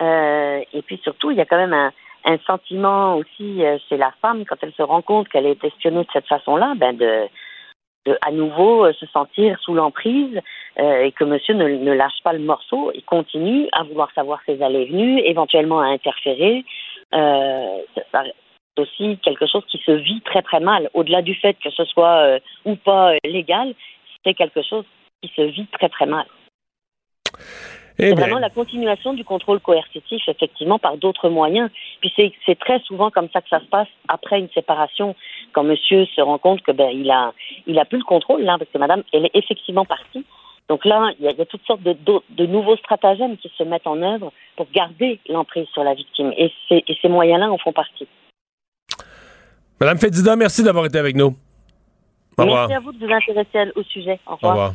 Euh, 0.00 0.60
et 0.72 0.82
puis 0.82 1.00
surtout, 1.02 1.30
il 1.30 1.36
y 1.36 1.40
a 1.40 1.44
quand 1.44 1.56
même 1.56 1.72
un, 1.72 1.92
un 2.24 2.38
sentiment 2.46 3.16
aussi 3.16 3.64
euh, 3.64 3.78
chez 3.88 3.96
la 3.96 4.12
femme, 4.20 4.44
quand 4.46 4.56
elle 4.62 4.72
se 4.72 4.82
rend 4.82 5.02
compte 5.02 5.28
qu'elle 5.28 5.46
est 5.46 5.60
questionnée 5.60 6.02
de 6.02 6.08
cette 6.12 6.26
façon-là, 6.26 6.74
ben 6.76 6.96
de, 6.96 7.28
à 8.20 8.30
nouveau 8.32 8.84
euh, 8.84 8.92
se 8.94 9.06
sentir 9.06 9.58
sous 9.60 9.74
l'emprise 9.74 10.40
euh, 10.78 11.02
et 11.02 11.12
que 11.12 11.24
monsieur 11.24 11.54
ne, 11.54 11.92
lâche 11.92 12.22
pas 12.24 12.32
le 12.32 12.40
morceau 12.40 12.90
et 12.92 13.02
continue 13.02 13.68
à 13.72 13.84
vouloir 13.84 14.10
savoir 14.14 14.40
ses 14.46 14.62
allées 14.62 14.82
et 14.82 14.86
venues, 14.86 15.20
éventuellement 15.20 15.80
à 15.80 15.86
interférer. 15.86 16.64
Euh, 17.14 17.78
c'est 18.74 18.82
aussi 18.82 19.18
quelque 19.22 19.46
chose 19.46 19.64
qui 19.70 19.78
se 19.84 19.92
vit 19.92 20.20
très 20.22 20.42
très 20.42 20.60
mal. 20.60 20.88
Au-delà 20.94 21.22
du 21.22 21.34
fait 21.34 21.54
que 21.62 21.70
ce 21.70 21.84
soit 21.84 22.16
euh, 22.24 22.40
ou 22.64 22.76
pas 22.76 23.12
euh, 23.12 23.18
légal, 23.24 23.74
c'est 24.24 24.34
quelque 24.34 24.62
chose 24.62 24.84
qui 25.22 25.30
se 25.34 25.42
vit 25.42 25.66
très 25.66 25.88
très 25.88 26.06
mal. 26.06 26.26
Eh 27.98 28.08
c'est 28.08 28.14
vraiment 28.14 28.38
la 28.38 28.50
continuation 28.50 29.12
du 29.12 29.24
contrôle 29.24 29.60
coercitif, 29.60 30.22
effectivement, 30.28 30.78
par 30.78 30.96
d'autres 30.96 31.28
moyens. 31.28 31.70
Puis 32.00 32.12
c'est 32.46 32.58
très 32.58 32.80
souvent 32.80 33.10
comme 33.10 33.28
ça 33.32 33.40
que 33.40 33.48
ça 33.48 33.60
se 33.60 33.66
passe 33.66 33.88
après 34.08 34.38
une 34.38 34.48
séparation, 34.50 35.14
quand 35.52 35.64
monsieur 35.64 36.06
se 36.06 36.20
rend 36.20 36.38
compte 36.38 36.62
que 36.62 36.72
ben 36.72 36.90
il 36.90 37.10
a 37.10 37.32
il 37.66 37.78
a 37.78 37.84
plus 37.84 37.98
le 37.98 38.04
contrôle 38.04 38.42
là, 38.42 38.56
parce 38.58 38.70
que 38.70 38.78
madame 38.78 39.02
elle 39.12 39.26
est 39.26 39.34
effectivement 39.34 39.84
partie. 39.84 40.24
Donc 40.68 40.84
là, 40.84 41.10
il 41.18 41.26
y, 41.26 41.28
a, 41.28 41.44
toutes 41.44 41.66
sortes 41.66 41.82
de, 41.82 41.94
de, 42.30 42.46
nouveaux 42.46 42.76
stratagèmes 42.76 43.36
qui 43.36 43.52
se 43.58 43.62
mettent 43.64 43.86
en 43.86 44.00
œuvre 44.00 44.32
pour 44.56 44.66
garder 44.72 45.18
l'emprise 45.28 45.66
sur 45.72 45.84
la 45.84 45.92
victime. 45.92 46.32
Et, 46.38 46.50
et 46.70 46.96
ces 47.02 47.08
moyens-là 47.08 47.50
en 47.50 47.58
font 47.58 47.72
partie. 47.72 48.06
Madame 49.80 49.98
Fédida, 49.98 50.36
merci 50.36 50.62
d'avoir 50.62 50.86
été 50.86 50.98
avec 50.98 51.16
nous. 51.16 51.36
Au 52.38 52.42
revoir. 52.42 52.68
Merci 52.68 52.74
à 52.74 52.80
vous 52.80 52.92
de 52.92 53.04
vous 53.04 53.12
intéresser 53.12 53.72
au 53.74 53.82
sujet. 53.82 54.18
Au 54.26 54.36
revoir. 54.36 54.52
Au 54.52 54.60
revoir. 54.60 54.74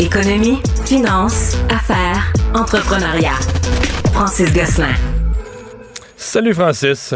Économie, 0.00 0.58
finance, 0.84 1.56
affaires, 1.70 2.32
entrepreneuriat. 2.52 3.38
Francis 4.12 4.52
Gosselin. 4.52 4.92
Salut 6.16 6.52
Francis. 6.52 7.14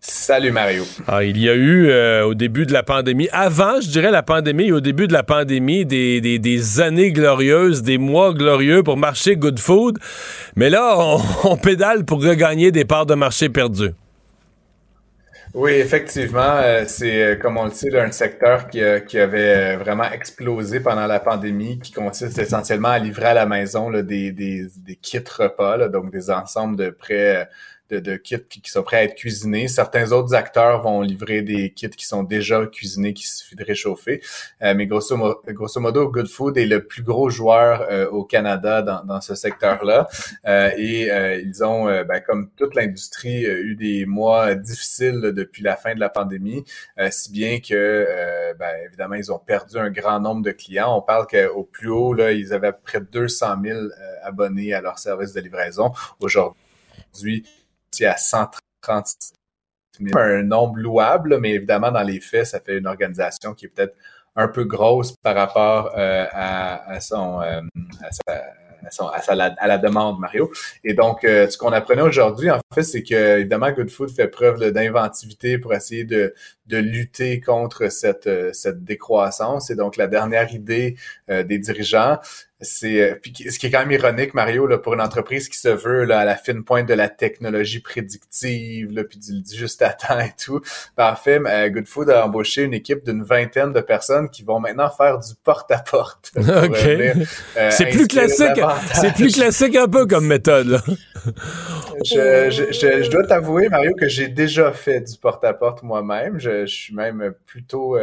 Salut 0.00 0.52
Mario. 0.52 0.84
Ah, 1.06 1.22
il 1.22 1.36
y 1.36 1.50
a 1.50 1.54
eu 1.54 1.88
euh, 1.90 2.24
au 2.24 2.32
début 2.34 2.64
de 2.64 2.72
la 2.72 2.82
pandémie, 2.82 3.28
avant 3.30 3.78
je 3.82 3.90
dirais 3.90 4.10
la 4.10 4.22
pandémie, 4.22 4.72
au 4.72 4.80
début 4.80 5.06
de 5.06 5.12
la 5.12 5.22
pandémie, 5.22 5.84
des, 5.84 6.22
des, 6.22 6.80
années 6.80 7.12
glorieuses, 7.12 7.82
des 7.82 7.98
mois 7.98 8.32
glorieux 8.32 8.82
pour 8.82 8.96
marcher 8.96 9.36
Good 9.36 9.58
Food. 9.58 9.98
Mais 10.56 10.70
là, 10.70 10.96
on, 11.44 11.56
pédale 11.62 12.06
pour 12.06 12.24
regagner 12.24 12.72
des 12.72 12.86
parts 12.86 13.04
de 13.04 13.14
marché 13.14 13.50
perdues. 13.50 13.92
Oui, 15.54 15.70
effectivement, 15.70 16.40
euh, 16.40 16.84
c'est 16.88 17.22
euh, 17.22 17.36
comme 17.36 17.56
on 17.58 17.64
le 17.66 17.70
sait, 17.70 17.96
un 17.96 18.10
secteur 18.10 18.68
qui, 18.68 18.80
qui, 19.06 19.18
avait 19.20 19.76
vraiment 19.76 20.10
explosé 20.10 20.80
pendant 20.80 21.06
la 21.06 21.20
pandémie, 21.20 21.78
qui 21.78 21.92
consiste 21.92 22.38
essentiellement 22.38 22.88
à 22.88 22.98
livrer 22.98 23.26
à 23.26 23.34
la 23.34 23.46
maison 23.46 23.88
des, 23.92 24.32
des, 24.32 24.66
des, 24.76 24.96
kits 24.96 25.20
repas, 25.38 25.88
donc 25.88 26.10
des 26.10 26.28
ensembles 26.30 26.76
de 26.76 26.90
près 26.90 27.48
de, 28.00 28.16
kits 28.16 28.44
qui, 28.48 28.70
sont 28.70 28.82
prêts 28.82 28.98
à 28.98 29.04
être 29.04 29.14
cuisinés. 29.14 29.68
Certains 29.68 30.12
autres 30.12 30.34
acteurs 30.34 30.82
vont 30.82 31.00
livrer 31.00 31.42
des 31.42 31.70
kits 31.70 31.90
qui 31.90 32.06
sont 32.06 32.22
déjà 32.22 32.66
cuisinés, 32.66 33.14
qui 33.14 33.26
suffit 33.26 33.56
de 33.56 33.64
réchauffer. 33.64 34.22
Euh, 34.62 34.74
mais 34.74 34.86
grosso, 34.86 35.16
modo, 35.16 36.10
Good 36.10 36.28
Food 36.28 36.58
est 36.58 36.66
le 36.66 36.84
plus 36.84 37.02
gros 37.02 37.30
joueur 37.30 37.86
euh, 37.90 38.08
au 38.08 38.24
Canada 38.24 38.82
dans, 38.82 39.04
dans 39.04 39.20
ce 39.20 39.34
secteur-là. 39.34 40.08
Euh, 40.46 40.70
et 40.76 41.10
ils 41.44 41.64
ont, 41.64 41.84
ben, 41.84 42.20
comme 42.20 42.50
toute 42.56 42.74
l'industrie, 42.74 43.42
eu 43.42 43.76
des 43.76 44.06
mois 44.06 44.54
difficiles 44.54 45.20
depuis 45.34 45.62
la 45.62 45.76
fin 45.76 45.94
de 45.94 46.00
la 46.00 46.08
pandémie, 46.08 46.64
si 47.10 47.30
bien 47.30 47.60
que, 47.60 48.06
ben, 48.58 48.70
évidemment, 48.86 49.14
ils 49.14 49.32
ont 49.32 49.38
perdu 49.38 49.78
un 49.78 49.90
grand 49.90 50.20
nombre 50.20 50.42
de 50.42 50.50
clients. 50.50 50.96
On 50.96 51.02
parle 51.02 51.26
qu'au 51.26 51.64
plus 51.64 51.88
haut, 51.88 52.14
là, 52.14 52.32
ils 52.32 52.52
avaient 52.52 52.72
près 52.72 53.00
de 53.00 53.06
200 53.06 53.56
000 53.62 53.78
abonnés 54.22 54.74
à 54.74 54.80
leur 54.80 54.98
service 54.98 55.32
de 55.32 55.40
livraison. 55.40 55.92
Aujourd'hui, 56.20 57.44
à 58.02 58.16
130 58.16 59.06
000. 60.00 60.18
Un 60.18 60.42
nombre 60.42 60.76
louable, 60.78 61.38
mais 61.38 61.52
évidemment, 61.52 61.92
dans 61.92 62.02
les 62.02 62.20
faits, 62.20 62.46
ça 62.46 62.60
fait 62.60 62.78
une 62.78 62.86
organisation 62.86 63.54
qui 63.54 63.66
est 63.66 63.68
peut-être 63.68 63.96
un 64.36 64.48
peu 64.48 64.64
grosse 64.64 65.14
par 65.22 65.34
rapport 65.34 65.92
euh, 65.96 66.26
à, 66.32 67.00
son, 67.00 67.40
euh, 67.40 67.60
à, 68.28 69.66
la, 69.66 69.78
demande, 69.78 70.18
Mario. 70.18 70.50
Et 70.82 70.94
donc, 70.94 71.24
euh, 71.24 71.48
ce 71.48 71.56
qu'on 71.56 71.72
apprenait 71.72 72.02
aujourd'hui, 72.02 72.50
en 72.50 72.58
fait, 72.74 72.82
c'est 72.82 73.02
que, 73.02 73.38
évidemment, 73.38 73.70
Good 73.70 73.90
Food 73.90 74.10
fait 74.10 74.28
preuve 74.28 74.72
d'inventivité 74.72 75.58
pour 75.58 75.72
essayer 75.72 76.04
de, 76.04 76.34
de 76.66 76.78
lutter 76.78 77.40
contre 77.40 77.88
cette, 77.92 78.28
cette 78.52 78.82
décroissance. 78.82 79.70
Et 79.70 79.76
donc, 79.76 79.96
la 79.96 80.08
dernière 80.08 80.52
idée 80.52 80.96
des 81.28 81.58
dirigeants, 81.58 82.18
c'est 82.60 83.00
euh, 83.00 83.14
ce 83.50 83.58
qui 83.58 83.66
est 83.66 83.70
quand 83.70 83.80
même 83.80 83.90
ironique 83.90 84.32
Mario 84.32 84.66
là, 84.66 84.78
pour 84.78 84.94
une 84.94 85.00
entreprise 85.00 85.48
qui 85.48 85.58
se 85.58 85.68
veut 85.68 86.04
là, 86.04 86.20
à 86.20 86.24
la 86.24 86.36
fine 86.36 86.62
pointe 86.62 86.86
de 86.86 86.94
la 86.94 87.08
technologie 87.08 87.80
prédictive 87.80 88.92
là, 88.92 89.02
puis 89.02 89.18
du, 89.18 89.42
juste 89.56 89.82
à 89.82 89.90
temps 89.90 90.20
et 90.20 90.32
tout. 90.42 90.60
Parfait, 90.94 91.40
euh, 91.44 91.68
Good 91.68 91.88
Food 91.88 92.10
a 92.10 92.24
embauché 92.24 92.62
une 92.62 92.74
équipe 92.74 93.04
d'une 93.04 93.24
vingtaine 93.24 93.72
de 93.72 93.80
personnes 93.80 94.30
qui 94.30 94.44
vont 94.44 94.60
maintenant 94.60 94.88
faire 94.88 95.18
du 95.18 95.34
porte-à-porte. 95.42 96.32
Euh, 97.56 97.70
c'est 97.70 97.86
plus 97.86 98.06
classique. 98.06 98.60
C'est 98.94 99.12
plus 99.14 99.32
classique 99.32 99.76
un 99.76 99.88
peu 99.88 100.06
comme 100.06 100.26
méthode. 100.26 100.80
je, 102.04 102.50
je, 102.50 103.02
je, 103.02 103.10
dois 103.10 103.26
t'avouer 103.26 103.68
Mario 103.68 103.94
que 103.94 104.08
j'ai 104.08 104.28
déjà 104.28 104.72
fait 104.72 105.00
du 105.00 105.16
porte-à-porte 105.18 105.82
moi-même. 105.82 106.38
Je, 106.38 106.66
suis 106.66 106.94
même 106.94 107.34
plutôt 107.46 107.96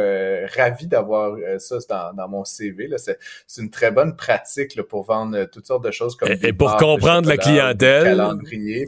ravi 0.56 0.86
d'avoir 0.86 1.36
ça 1.58 1.76
dans, 1.88 2.12
dans 2.14 2.28
mon 2.28 2.44
CV. 2.44 2.88
C'est 2.98 3.18
une 3.60 3.70
très 3.70 3.90
bonne 3.90 4.16
pratique 4.16 4.41
pour 4.88 5.04
vendre 5.04 5.36
euh, 5.36 5.46
toutes 5.46 5.66
sortes 5.66 5.84
de 5.84 5.90
choses 5.90 6.16
comme 6.16 6.28
et, 6.30 6.52
pour 6.52 6.76
comprendre 6.76 7.28
la 7.28 7.36
clientèle. 7.36 8.04
Calendrier. 8.04 8.86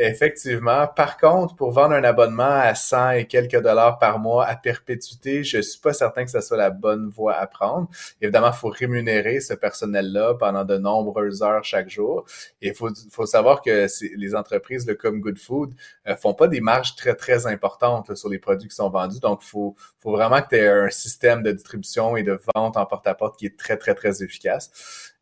Effectivement. 0.00 0.86
Par 0.86 1.16
contre, 1.16 1.56
pour 1.56 1.72
vendre 1.72 1.94
un 1.94 2.04
abonnement 2.04 2.44
à 2.44 2.76
100 2.76 3.10
et 3.10 3.26
quelques 3.26 3.60
dollars 3.60 3.98
par 3.98 4.20
mois 4.20 4.46
à 4.46 4.54
perpétuité, 4.54 5.42
je 5.42 5.60
suis 5.60 5.80
pas 5.80 5.92
certain 5.92 6.24
que 6.24 6.30
ce 6.30 6.40
soit 6.40 6.56
la 6.56 6.70
bonne 6.70 7.08
voie 7.08 7.34
à 7.34 7.48
prendre. 7.48 7.88
Évidemment, 8.20 8.52
il 8.52 8.56
faut 8.56 8.68
rémunérer 8.68 9.40
ce 9.40 9.54
personnel-là 9.54 10.34
pendant 10.34 10.64
de 10.64 10.76
nombreuses 10.76 11.42
heures 11.42 11.64
chaque 11.64 11.90
jour. 11.90 12.24
Et 12.62 12.68
il 12.68 12.74
faut, 12.74 12.90
faut 13.10 13.26
savoir 13.26 13.60
que 13.60 13.88
les 14.16 14.34
entreprises 14.36 14.86
comme 15.00 15.20
Good 15.20 15.38
Food 15.38 15.74
euh, 16.06 16.14
font 16.14 16.32
pas 16.32 16.46
des 16.46 16.60
marges 16.60 16.94
très, 16.94 17.16
très 17.16 17.48
importantes 17.48 18.14
sur 18.14 18.28
les 18.28 18.38
produits 18.38 18.68
qui 18.68 18.76
sont 18.76 18.90
vendus. 18.90 19.18
Donc, 19.18 19.42
faut, 19.42 19.74
faut 19.98 20.12
vraiment 20.12 20.40
que 20.40 20.50
tu 20.50 20.56
aies 20.56 20.68
un 20.68 20.90
système 20.90 21.42
de 21.42 21.50
distribution 21.50 22.16
et 22.16 22.22
de 22.22 22.38
vente 22.54 22.76
en 22.76 22.86
porte-à-porte 22.86 23.34
-porte 23.34 23.38
qui 23.38 23.46
est 23.46 23.58
très, 23.58 23.76
très, 23.76 23.96
très 23.96 24.22
efficace 24.22 24.70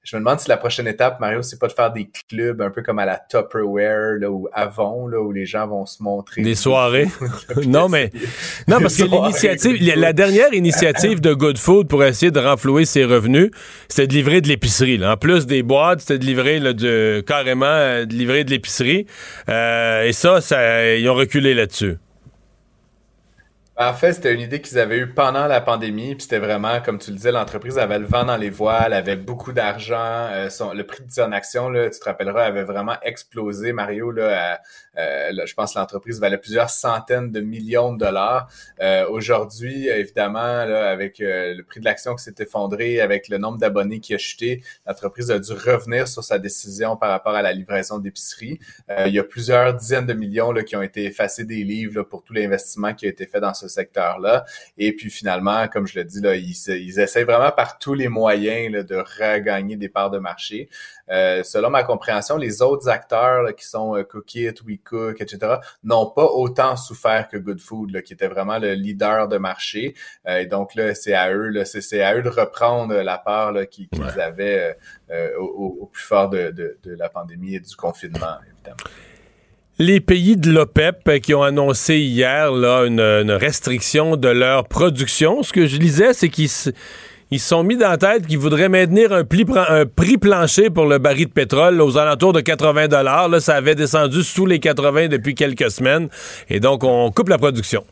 je 0.06 0.14
me 0.14 0.20
demande 0.20 0.38
si 0.38 0.48
la 0.48 0.56
prochaine 0.56 0.86
étape, 0.86 1.18
Mario, 1.18 1.42
c'est 1.42 1.58
pas 1.58 1.66
de 1.66 1.72
faire 1.72 1.92
des 1.92 2.08
clubs 2.28 2.62
un 2.62 2.70
peu 2.70 2.80
comme 2.82 3.00
à 3.00 3.04
la 3.04 3.20
Tupperware 3.28 4.18
là, 4.20 4.30
ou 4.30 4.48
Avon, 4.52 5.08
là, 5.08 5.20
où 5.20 5.32
les 5.32 5.46
gens 5.46 5.66
vont 5.66 5.84
se 5.84 6.00
montrer. 6.00 6.42
Des 6.42 6.54
soirées. 6.54 7.08
non, 7.66 7.88
mais 7.88 8.12
non, 8.68 8.78
parce 8.80 8.96
que 8.96 9.02
l'initiative, 9.02 9.76
la 9.96 10.12
dernière 10.12 10.54
initiative 10.54 11.20
de 11.20 11.34
Good 11.34 11.58
Food 11.58 11.88
pour 11.88 12.04
essayer 12.04 12.30
de 12.30 12.38
renflouer 12.38 12.84
ses 12.84 13.04
revenus, 13.04 13.50
c'était 13.88 14.06
de 14.06 14.12
livrer 14.12 14.40
de 14.40 14.46
l'épicerie. 14.46 15.04
En 15.04 15.16
plus 15.16 15.44
des 15.46 15.64
boîtes, 15.64 16.02
c'était 16.02 16.20
de 16.20 16.24
livrer 16.24 16.60
là, 16.60 16.72
de, 16.72 17.24
carrément 17.26 17.66
euh, 17.66 18.04
de 18.04 18.14
livrer 18.14 18.44
de 18.44 18.50
l'épicerie. 18.50 19.06
Euh, 19.48 20.04
et 20.04 20.12
ça, 20.12 20.40
ça, 20.40 20.94
ils 20.94 21.08
ont 21.08 21.14
reculé 21.14 21.52
là-dessus. 21.52 21.96
En 23.78 23.92
fait, 23.92 24.14
c'était 24.14 24.32
une 24.32 24.40
idée 24.40 24.62
qu'ils 24.62 24.78
avaient 24.78 24.96
eue 24.96 25.12
pendant 25.12 25.46
la 25.46 25.60
pandémie, 25.60 26.14
puis 26.14 26.22
c'était 26.22 26.38
vraiment, 26.38 26.80
comme 26.80 26.98
tu 26.98 27.10
le 27.10 27.16
disais, 27.16 27.30
l'entreprise 27.30 27.76
avait 27.76 27.98
le 27.98 28.06
vent 28.06 28.24
dans 28.24 28.38
les 28.38 28.48
voiles, 28.48 28.94
avait 28.94 29.16
beaucoup 29.16 29.52
d'argent, 29.52 29.98
euh, 30.00 30.48
le 30.72 30.82
prix 30.84 31.04
de 31.04 31.12
son 31.12 31.30
action, 31.30 31.68
là, 31.68 31.90
tu 31.90 31.98
te 31.98 32.04
rappelleras, 32.06 32.44
avait 32.44 32.64
vraiment 32.64 32.96
explosé, 33.02 33.74
Mario, 33.74 34.12
là, 34.12 34.58
euh, 34.96 35.30
je 35.44 35.52
pense 35.52 35.74
que 35.74 35.78
l'entreprise 35.78 36.18
valait 36.20 36.38
plusieurs 36.38 36.70
centaines 36.70 37.30
de 37.30 37.40
millions 37.40 37.92
de 37.92 37.98
dollars. 37.98 38.48
Euh, 38.80 39.06
aujourd'hui, 39.10 39.88
évidemment, 39.88 40.64
là, 40.64 40.88
avec 40.88 41.18
le 41.18 41.60
prix 41.60 41.80
de 41.80 41.84
l'action 41.84 42.14
qui 42.14 42.24
s'est 42.24 42.34
effondré, 42.38 43.02
avec 43.02 43.28
le 43.28 43.36
nombre 43.36 43.58
d'abonnés 43.58 44.00
qui 44.00 44.14
a 44.14 44.18
chuté, 44.18 44.62
l'entreprise 44.86 45.30
a 45.30 45.38
dû 45.38 45.52
revenir 45.52 46.08
sur 46.08 46.24
sa 46.24 46.38
décision 46.38 46.96
par 46.96 47.10
rapport 47.10 47.34
à 47.34 47.42
la 47.42 47.52
livraison 47.52 47.98
d'épicerie. 47.98 48.58
il 49.04 49.12
y 49.12 49.18
a 49.18 49.24
plusieurs 49.24 49.74
dizaines 49.74 50.06
de 50.06 50.14
millions 50.14 50.50
là, 50.50 50.62
qui 50.62 50.76
ont 50.76 50.82
été 50.82 51.04
effacés 51.04 51.44
des 51.44 51.62
livres 51.62 51.96
là, 51.96 52.04
pour 52.04 52.22
tout 52.22 52.32
l'investissement 52.32 52.94
qui 52.94 53.04
a 53.04 53.10
été 53.10 53.26
fait 53.26 53.40
dans 53.40 53.52
ce 53.52 53.65
secteur-là. 53.68 54.44
Et 54.78 54.92
puis 54.94 55.10
finalement, 55.10 55.68
comme 55.68 55.86
je 55.86 55.98
le 55.98 56.04
dis, 56.04 56.20
là, 56.20 56.34
ils, 56.34 56.56
ils 56.68 57.00
essayent 57.00 57.24
vraiment 57.24 57.52
par 57.52 57.78
tous 57.78 57.94
les 57.94 58.08
moyens 58.08 58.72
là, 58.72 58.82
de 58.82 58.96
regagner 58.96 59.76
des 59.76 59.88
parts 59.88 60.10
de 60.10 60.18
marché. 60.18 60.68
Euh, 61.10 61.42
selon 61.44 61.70
ma 61.70 61.84
compréhension, 61.84 62.36
les 62.36 62.62
autres 62.62 62.88
acteurs 62.88 63.54
qui 63.54 63.64
sont 63.64 63.96
euh, 63.96 64.02
Cookit, 64.02 64.54
WeCook, 64.64 65.20
etc., 65.20 65.56
n'ont 65.84 66.10
pas 66.10 66.24
autant 66.24 66.76
souffert 66.76 67.28
que 67.28 67.36
Good 67.36 67.60
Food, 67.60 67.92
là, 67.92 68.02
qui 68.02 68.12
était 68.12 68.28
vraiment 68.28 68.58
le 68.58 68.74
leader 68.74 69.28
de 69.28 69.38
marché. 69.38 69.94
Euh, 70.26 70.38
et 70.38 70.46
donc 70.46 70.74
là, 70.74 70.94
c'est 70.94 71.14
à 71.14 71.32
eux, 71.32 71.64
c'est 71.64 72.02
à 72.02 72.16
eux 72.16 72.22
de 72.22 72.28
reprendre 72.28 72.94
la 72.94 73.18
part 73.18 73.54
qu'ils 73.70 73.88
avaient 74.18 74.76
au, 75.38 75.88
plus 75.92 76.02
fort 76.02 76.28
de, 76.28 76.50
de, 76.50 76.78
de 76.82 76.94
la 76.94 77.08
pandémie 77.08 77.54
et 77.54 77.60
du 77.60 77.76
confinement, 77.76 78.38
évidemment. 78.52 78.90
Les 79.78 80.00
pays 80.00 80.38
de 80.38 80.50
l'OPEP 80.50 81.20
qui 81.20 81.34
ont 81.34 81.42
annoncé 81.42 81.98
hier 81.98 82.50
là, 82.50 82.86
une, 82.86 83.30
restriction 83.30 84.16
de 84.16 84.28
leur 84.28 84.66
production, 84.68 85.42
ce 85.42 85.52
que 85.52 85.66
je 85.66 85.76
lisais, 85.76 86.14
c'est 86.14 86.30
qu'ils 86.30 86.48
se 86.48 86.72
sont 87.36 87.62
mis 87.62 87.76
dans 87.76 87.90
la 87.90 87.98
tête 87.98 88.26
qu'ils 88.26 88.38
voudraient 88.38 88.70
maintenir 88.70 89.12
un, 89.12 89.20
un, 89.20 89.84
prix 89.84 90.16
plancher 90.16 90.70
pour 90.70 90.86
le 90.86 90.96
baril 90.96 91.26
de 91.26 91.32
pétrole 91.32 91.82
aux 91.82 91.98
alentours 91.98 92.32
de 92.32 92.40
80 92.40 92.88
Là, 93.02 93.38
ça 93.38 93.56
avait 93.56 93.74
descendu 93.74 94.22
sous 94.22 94.46
les 94.46 94.60
80 94.60 95.08
depuis 95.08 95.34
quelques 95.34 95.70
semaines. 95.70 96.08
Et 96.48 96.58
donc, 96.58 96.82
on 96.82 97.10
coupe 97.10 97.28
la 97.28 97.36
production. 97.36 97.84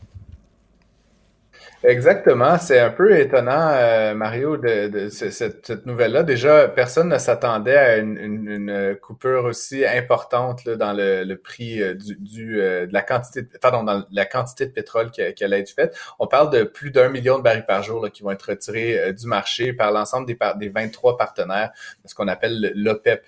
Exactement. 1.87 2.57
C'est 2.57 2.79
un 2.79 2.89
peu 2.89 3.19
étonnant, 3.19 3.69
euh, 3.73 4.15
Mario, 4.15 4.57
de, 4.57 4.87
de 4.87 5.09
cette, 5.09 5.65
cette 5.65 5.85
nouvelle-là. 5.85 6.23
Déjà, 6.23 6.67
personne 6.67 7.09
ne 7.09 7.17
s'attendait 7.19 7.77
à 7.77 7.97
une, 7.97 8.17
une, 8.17 8.95
coupure 8.99 9.45
aussi 9.45 9.85
importante 9.85 10.65
là, 10.65 10.77
dans 10.77 10.93
le, 10.93 11.23
le 11.23 11.37
prix 11.37 11.83
euh, 11.83 11.93
du, 11.93 12.15
du 12.15 12.59
euh, 12.59 12.87
de 12.87 12.93
la 12.93 13.03
quantité, 13.03 13.43
de, 13.43 13.49
pardon, 13.61 13.83
dans 13.83 14.03
la 14.09 14.25
quantité 14.25 14.65
de 14.65 14.71
pétrole 14.71 15.11
qui, 15.11 15.21
qui, 15.35 15.43
allait 15.43 15.59
être 15.59 15.69
faite. 15.69 15.95
On 16.17 16.25
parle 16.25 16.49
de 16.49 16.63
plus 16.63 16.89
d'un 16.89 17.09
million 17.09 17.37
de 17.37 17.43
barils 17.43 17.65
par 17.67 17.83
jour 17.83 18.03
là, 18.03 18.09
qui 18.09 18.23
vont 18.23 18.31
être 18.31 18.49
retirés 18.49 19.13
du 19.13 19.27
marché 19.27 19.71
par 19.71 19.91
l'ensemble 19.91 20.25
des, 20.25 20.37
des 20.57 20.69
23 20.69 21.17
partenaires, 21.17 21.71
ce 22.03 22.15
qu'on 22.15 22.27
appelle 22.27 22.71
l'OPEP+. 22.75 23.21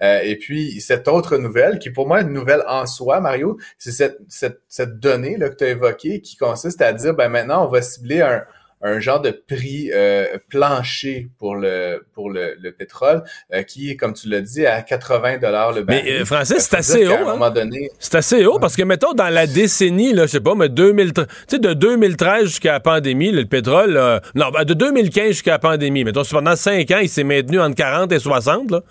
et 0.00 0.38
puis, 0.38 0.80
cette 0.80 1.08
autre 1.08 1.38
nouvelle, 1.38 1.78
qui 1.80 1.90
pour 1.90 2.06
moi 2.06 2.20
est 2.20 2.24
une 2.24 2.32
nouvelle 2.32 2.62
en 2.68 2.86
soi, 2.86 3.20
Mario, 3.20 3.58
c'est 3.78 3.92
cette, 3.92 4.18
cette, 4.28 4.60
cette 4.68 5.00
donnée 5.00 5.36
là, 5.36 5.48
que 5.48 5.56
tu 5.56 5.64
as 5.64 5.70
évoquée 5.70 6.20
qui 6.20 6.36
consiste 6.36 6.80
à 6.80 6.92
dire, 6.92 7.14
ben 7.14 7.28
maintenant, 7.28 7.63
on 7.64 7.68
va 7.68 7.82
cibler 7.82 8.20
un, 8.20 9.00
genre 9.00 9.22
de 9.22 9.30
prix 9.30 9.90
euh, 9.94 10.36
plancher 10.50 11.28
pour 11.38 11.56
le 11.56 12.04
pour 12.12 12.30
le, 12.30 12.70
pétrole 12.76 13.24
euh, 13.54 13.62
qui 13.62 13.90
est 13.90 13.96
comme 13.96 14.12
tu 14.12 14.28
l'as 14.28 14.42
dit 14.42 14.66
à 14.66 14.82
80 14.82 15.38
dollars 15.38 15.72
le 15.72 15.84
baril. 15.84 16.02
Mais 16.04 16.20
euh, 16.20 16.24
Francis, 16.26 16.58
c'est 16.58 16.76
assez 16.76 17.06
haut. 17.06 17.12
Hein? 17.12 17.50
C'est 17.98 18.16
assez 18.16 18.44
haut 18.44 18.58
parce 18.58 18.76
que 18.76 18.82
mettons 18.82 19.14
dans 19.14 19.32
la 19.32 19.46
décennie 19.46 20.12
là, 20.12 20.26
je 20.26 20.32
sais 20.32 20.40
pas 20.40 20.54
mais 20.54 20.68
2013 20.68 21.26
tu 21.26 21.34
sais 21.48 21.58
de 21.58 21.72
2013 21.72 22.44
jusqu'à 22.44 22.72
la 22.72 22.80
pandémie, 22.80 23.30
le 23.30 23.46
pétrole 23.46 23.94
non, 24.34 24.50
ben, 24.50 24.64
de 24.64 24.74
2015 24.74 25.28
jusqu'à 25.28 25.52
la 25.52 25.58
pandémie, 25.58 26.04
mettons 26.04 26.24
pendant 26.24 26.54
5 26.54 26.90
ans, 26.90 26.98
il 27.00 27.08
s'est 27.08 27.24
maintenu 27.24 27.58
entre 27.60 27.76
40 27.76 28.12
et 28.12 28.18
60 28.18 28.70
là. 28.70 28.82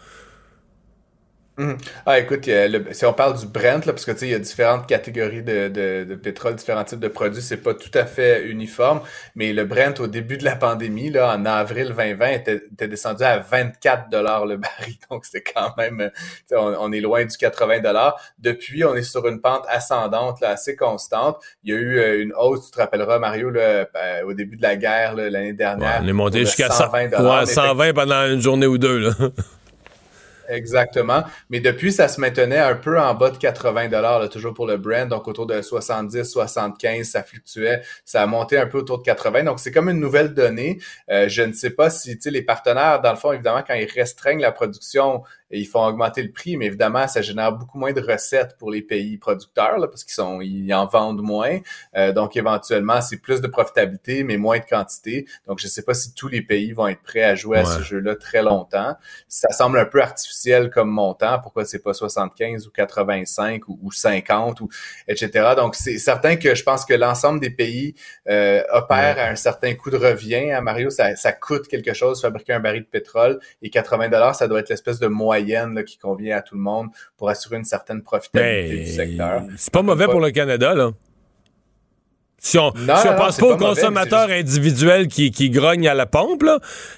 Mhm. 1.57 1.77
Ah, 2.07 2.19
écoute, 2.19 2.49
si 2.91 3.05
on 3.05 3.13
parle 3.13 3.37
du 3.37 3.45
Brent, 3.45 3.85
là, 3.85 3.93
parce 3.93 4.05
que 4.05 4.11
tu 4.11 4.19
sais, 4.19 4.27
il 4.27 4.31
y 4.31 4.35
a 4.35 4.39
différentes 4.39 4.87
catégories 4.87 5.43
de, 5.43 5.67
de, 5.67 6.03
de, 6.03 6.15
pétrole, 6.15 6.55
différents 6.55 6.83
types 6.83 6.99
de 6.99 7.07
produits, 7.07 7.43
c'est 7.43 7.57
pas 7.57 7.75
tout 7.75 7.91
à 7.93 8.05
fait 8.07 8.47
uniforme, 8.47 9.01
mais 9.35 9.53
le 9.53 9.63
Brent 9.63 9.99
au 9.99 10.07
début 10.07 10.37
de 10.37 10.45
la 10.45 10.55
pandémie, 10.55 11.11
là, 11.11 11.35
en 11.35 11.45
avril 11.45 11.93
2020, 11.95 12.27
était, 12.29 12.63
était 12.71 12.87
descendu 12.87 13.23
à 13.23 13.37
24 13.37 14.09
dollars 14.09 14.47
le 14.47 14.57
baril, 14.57 14.95
donc 15.11 15.25
c'était 15.25 15.43
quand 15.53 15.77
même, 15.77 16.09
on, 16.51 16.75
on, 16.79 16.91
est 16.91 17.01
loin 17.01 17.23
du 17.23 17.37
80 17.37 17.81
dollars. 17.81 18.19
Depuis, 18.39 18.83
on 18.83 18.95
est 18.95 19.03
sur 19.03 19.27
une 19.27 19.39
pente 19.39 19.65
ascendante, 19.69 20.41
là, 20.41 20.49
assez 20.49 20.75
constante. 20.75 21.37
Il 21.63 21.71
y 21.71 21.77
a 21.77 21.79
eu 21.79 21.99
euh, 21.99 22.23
une 22.23 22.33
hausse, 22.33 22.65
tu 22.65 22.71
te 22.71 22.79
rappelleras, 22.79 23.19
Mario, 23.19 23.51
là, 23.51 23.85
ben, 23.93 24.25
au 24.25 24.33
début 24.33 24.57
de 24.57 24.63
la 24.63 24.75
guerre 24.75 25.13
l'année 25.15 25.53
dernière. 25.53 25.99
on 26.01 26.07
est 26.07 26.13
monté 26.13 26.39
jusqu'à 26.39 26.71
120 26.71 27.45
120 27.45 27.93
pendant 27.93 28.25
une 28.25 28.41
journée 28.41 28.65
ou 28.65 28.79
deux. 28.79 28.97
Là. 28.97 29.11
Exactement. 30.49 31.23
Mais 31.49 31.59
depuis, 31.59 31.91
ça 31.91 32.07
se 32.07 32.19
maintenait 32.19 32.59
un 32.59 32.75
peu 32.75 32.99
en 32.99 33.13
bas 33.13 33.31
de 33.31 33.37
80 33.37 33.87
dollars, 33.89 34.29
toujours 34.29 34.53
pour 34.53 34.67
le 34.67 34.77
brand. 34.77 35.07
Donc, 35.07 35.27
autour 35.27 35.45
de 35.45 35.61
70, 35.61 36.23
75, 36.23 37.07
ça 37.07 37.23
fluctuait. 37.23 37.81
Ça 38.05 38.21
a 38.21 38.25
monté 38.25 38.57
un 38.57 38.67
peu 38.67 38.79
autour 38.79 38.99
de 38.99 39.03
80. 39.03 39.43
Donc, 39.43 39.59
c'est 39.59 39.71
comme 39.71 39.89
une 39.89 39.99
nouvelle 39.99 40.33
donnée. 40.33 40.79
Euh, 41.09 41.27
je 41.27 41.43
ne 41.43 41.53
sais 41.53 41.71
pas 41.71 41.89
si, 41.89 42.17
tu 42.17 42.29
les 42.29 42.41
partenaires, 42.41 43.01
dans 43.01 43.11
le 43.11 43.17
fond, 43.17 43.31
évidemment, 43.31 43.63
quand 43.65 43.75
ils 43.75 43.89
restreignent 43.89 44.41
la 44.41 44.51
production, 44.51 45.23
ils 45.59 45.67
font 45.67 45.85
augmenter 45.85 46.23
le 46.23 46.31
prix, 46.31 46.57
mais 46.57 46.65
évidemment, 46.65 47.07
ça 47.07 47.21
génère 47.21 47.51
beaucoup 47.51 47.77
moins 47.77 47.93
de 47.93 48.01
recettes 48.01 48.57
pour 48.57 48.71
les 48.71 48.81
pays 48.81 49.17
producteurs, 49.17 49.77
là, 49.77 49.87
parce 49.87 50.03
qu'ils 50.03 50.13
sont, 50.13 50.41
ils 50.41 50.73
en 50.73 50.87
vendent 50.87 51.21
moins. 51.21 51.59
Euh, 51.95 52.11
donc, 52.11 52.35
éventuellement, 52.35 53.01
c'est 53.01 53.17
plus 53.17 53.41
de 53.41 53.47
profitabilité, 53.47 54.23
mais 54.23 54.37
moins 54.37 54.59
de 54.59 54.65
quantité. 54.65 55.27
Donc, 55.47 55.59
je 55.59 55.67
ne 55.67 55.69
sais 55.69 55.83
pas 55.83 55.93
si 55.93 56.13
tous 56.13 56.27
les 56.27 56.41
pays 56.41 56.71
vont 56.71 56.87
être 56.87 57.03
prêts 57.03 57.23
à 57.23 57.35
jouer 57.35 57.59
à 57.59 57.65
ce 57.65 57.81
jeu-là 57.81 58.15
très 58.15 58.41
longtemps. 58.41 58.95
Ça 59.27 59.49
semble 59.51 59.77
un 59.77 59.85
peu 59.85 60.01
artificiel 60.01 60.69
comme 60.69 60.89
montant. 60.89 61.39
Pourquoi 61.39 61.65
c'est 61.65 61.83
pas 61.83 61.93
75 61.93 62.67
ou 62.67 62.71
85 62.71 63.67
ou, 63.67 63.91
50 63.91 64.61
ou 64.61 64.69
etc. 65.07 65.53
Donc, 65.55 65.75
c'est 65.75 65.97
certain 65.97 66.35
que 66.35 66.55
je 66.55 66.63
pense 66.63 66.85
que 66.85 66.93
l'ensemble 66.93 67.39
des 67.39 67.51
pays 67.51 67.95
euh, 68.29 68.63
opèrent 68.71 69.19
à 69.19 69.27
un 69.27 69.35
certain 69.35 69.75
coût 69.75 69.91
de 69.91 69.97
revient. 69.97 70.51
À 70.51 70.61
Mario, 70.61 70.89
ça, 70.89 71.15
ça 71.15 71.31
coûte 71.31 71.67
quelque 71.67 71.93
chose 71.93 72.21
fabriquer 72.21 72.53
un 72.53 72.59
baril 72.59 72.83
de 72.83 72.87
pétrole 72.87 73.39
et 73.61 73.69
80 73.69 74.09
dollars, 74.09 74.35
ça 74.35 74.47
doit 74.47 74.59
être 74.59 74.69
l'espèce 74.69 74.99
de 74.99 75.07
moyen 75.07 75.42
qui 75.85 75.97
convient 75.97 76.37
à 76.37 76.41
tout 76.41 76.55
le 76.55 76.61
monde 76.61 76.87
pour 77.17 77.29
assurer 77.29 77.57
une 77.57 77.63
certaine 77.63 78.01
profitabilité 78.01 78.83
du 78.83 78.91
secteur. 78.91 79.43
C'est 79.57 79.73
pas 79.73 79.81
mauvais 79.81 80.05
pour 80.05 80.19
le 80.19 80.31
Canada, 80.31 80.73
là. 80.73 80.91
Si 82.45 82.59
on, 82.59 82.73
ne 82.75 83.17
pense 83.17 83.37
pas 83.37 83.45
aux 83.45 83.55
consommateurs 83.55 84.29
individuels 84.29 85.07
qui, 85.07 85.31
qui 85.31 85.49
grognent 85.49 85.87
à 85.87 85.93
la 85.93 86.05
pompe, 86.05 86.43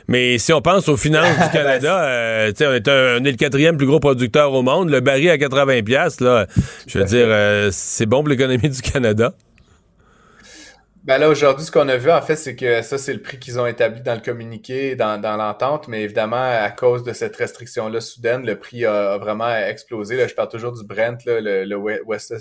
mais 0.07 0.39
si 0.39 0.51
on 0.51 0.59
pense 0.59 0.89
aux 0.89 0.97
finances 0.97 1.37
du 1.37 1.49
Canada, 1.53 2.03
euh, 2.03 2.51
on, 2.61 2.73
est 2.73 2.87
un, 2.87 3.17
on 3.21 3.23
est 3.23 3.31
le 3.31 3.37
quatrième 3.37 3.77
plus 3.77 3.85
gros 3.85 3.99
producteur 3.99 4.51
au 4.53 4.63
monde. 4.63 4.89
Le 4.89 5.01
baril 5.01 5.29
à 5.29 5.37
80 5.37 5.81
là, 6.21 6.47
je 6.87 6.97
veux 6.97 7.05
dire, 7.05 7.27
euh, 7.27 7.69
c'est 7.71 8.07
bon 8.07 8.21
pour 8.21 8.29
l'économie 8.29 8.69
du 8.69 8.81
Canada. 8.81 9.33
Ben 11.05 11.19
là, 11.19 11.29
aujourd'hui, 11.29 11.63
ce 11.63 11.71
qu'on 11.71 11.87
a 11.87 11.97
vu, 11.97 12.09
en 12.09 12.21
fait, 12.23 12.35
c'est 12.35 12.55
que 12.55 12.81
ça, 12.81 12.97
c'est 12.97 13.13
le 13.13 13.21
prix 13.21 13.37
qu'ils 13.37 13.59
ont 13.59 13.67
établi 13.67 14.01
dans 14.01 14.15
le 14.15 14.21
communiqué, 14.21 14.95
dans, 14.95 15.21
dans 15.21 15.37
l'entente, 15.37 15.87
mais 15.87 16.01
évidemment, 16.01 16.35
à 16.35 16.71
cause 16.71 17.03
de 17.03 17.13
cette 17.13 17.35
restriction-là 17.35 18.01
soudaine, 18.01 18.43
le 18.43 18.57
prix 18.57 18.85
a, 18.85 19.19
vraiment 19.19 19.55
explosé. 19.55 20.17
Là, 20.17 20.25
je 20.25 20.33
parle 20.33 20.49
toujours 20.49 20.71
du 20.71 20.83
Brent, 20.83 21.23
là, 21.27 21.41
le, 21.41 21.75
West, 21.75 22.33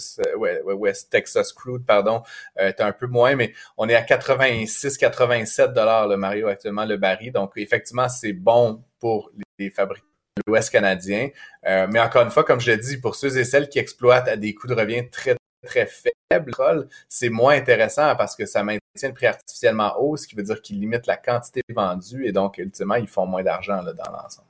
West, 0.65 1.13
Texas 1.13 1.53
Crude, 1.53 1.85
pardon, 1.85 2.23
euh, 2.59 2.69
est 2.69 2.81
un 2.81 2.93
peu 2.93 3.07
moins, 3.07 3.37
mais 3.37 3.53
on 3.77 3.87
est 3.87 3.95
à 3.95 4.01
86-87 4.01 5.75
dollars 5.75 6.09
le 6.09 6.17
Mario 6.17 6.49
actuellement, 6.49 6.87
le 6.87 6.97
baril. 6.97 7.33
Donc, 7.33 7.53
effectivement, 7.57 8.09
c'est 8.09 8.33
bon 8.33 8.83
pour 8.99 9.31
les 9.59 9.69
fabricants 9.69 10.07
l'Ouest 10.49 10.71
canadien. 10.71 11.29
mais 11.65 12.01
encore 12.01 12.23
une 12.23 12.31
fois, 12.31 12.45
comme 12.45 12.61
je 12.61 12.71
l'ai 12.71 12.79
dit, 12.79 12.97
pour 12.97 13.15
ceux 13.15 13.39
et 13.39 13.45
celles 13.45 13.69
qui 13.69 13.79
exploitent 13.79 14.27
à 14.27 14.37
des 14.37 14.53
coûts 14.53 14.67
de 14.67 14.75
revient 14.75 15.09
très 15.09 15.37
très 15.65 15.87
faible, 15.87 16.89
c'est 17.09 17.29
moins 17.29 17.55
intéressant 17.57 18.15
parce 18.17 18.37
que 18.37 18.47
ça 18.47 18.63
maintient 18.63 19.09
le 19.09 19.13
prix 19.13 19.27
artificiellement 19.27 19.95
haut, 19.99 20.17
ce 20.17 20.27
qui 20.27 20.35
veut 20.35 20.43
dire 20.43 20.61
qu'il 20.61 20.81
limite 20.81 21.07
la 21.07 21.17
quantité 21.17 21.63
vendue 21.75 22.27
et 22.27 22.33
donc, 22.33 22.59
ultimement, 22.59 22.97
ils 22.97 23.09
font 23.09 23.27
moins 23.27 23.43
d'argent 23.43 23.83
dans 23.83 24.13
l'ensemble. 24.13 24.49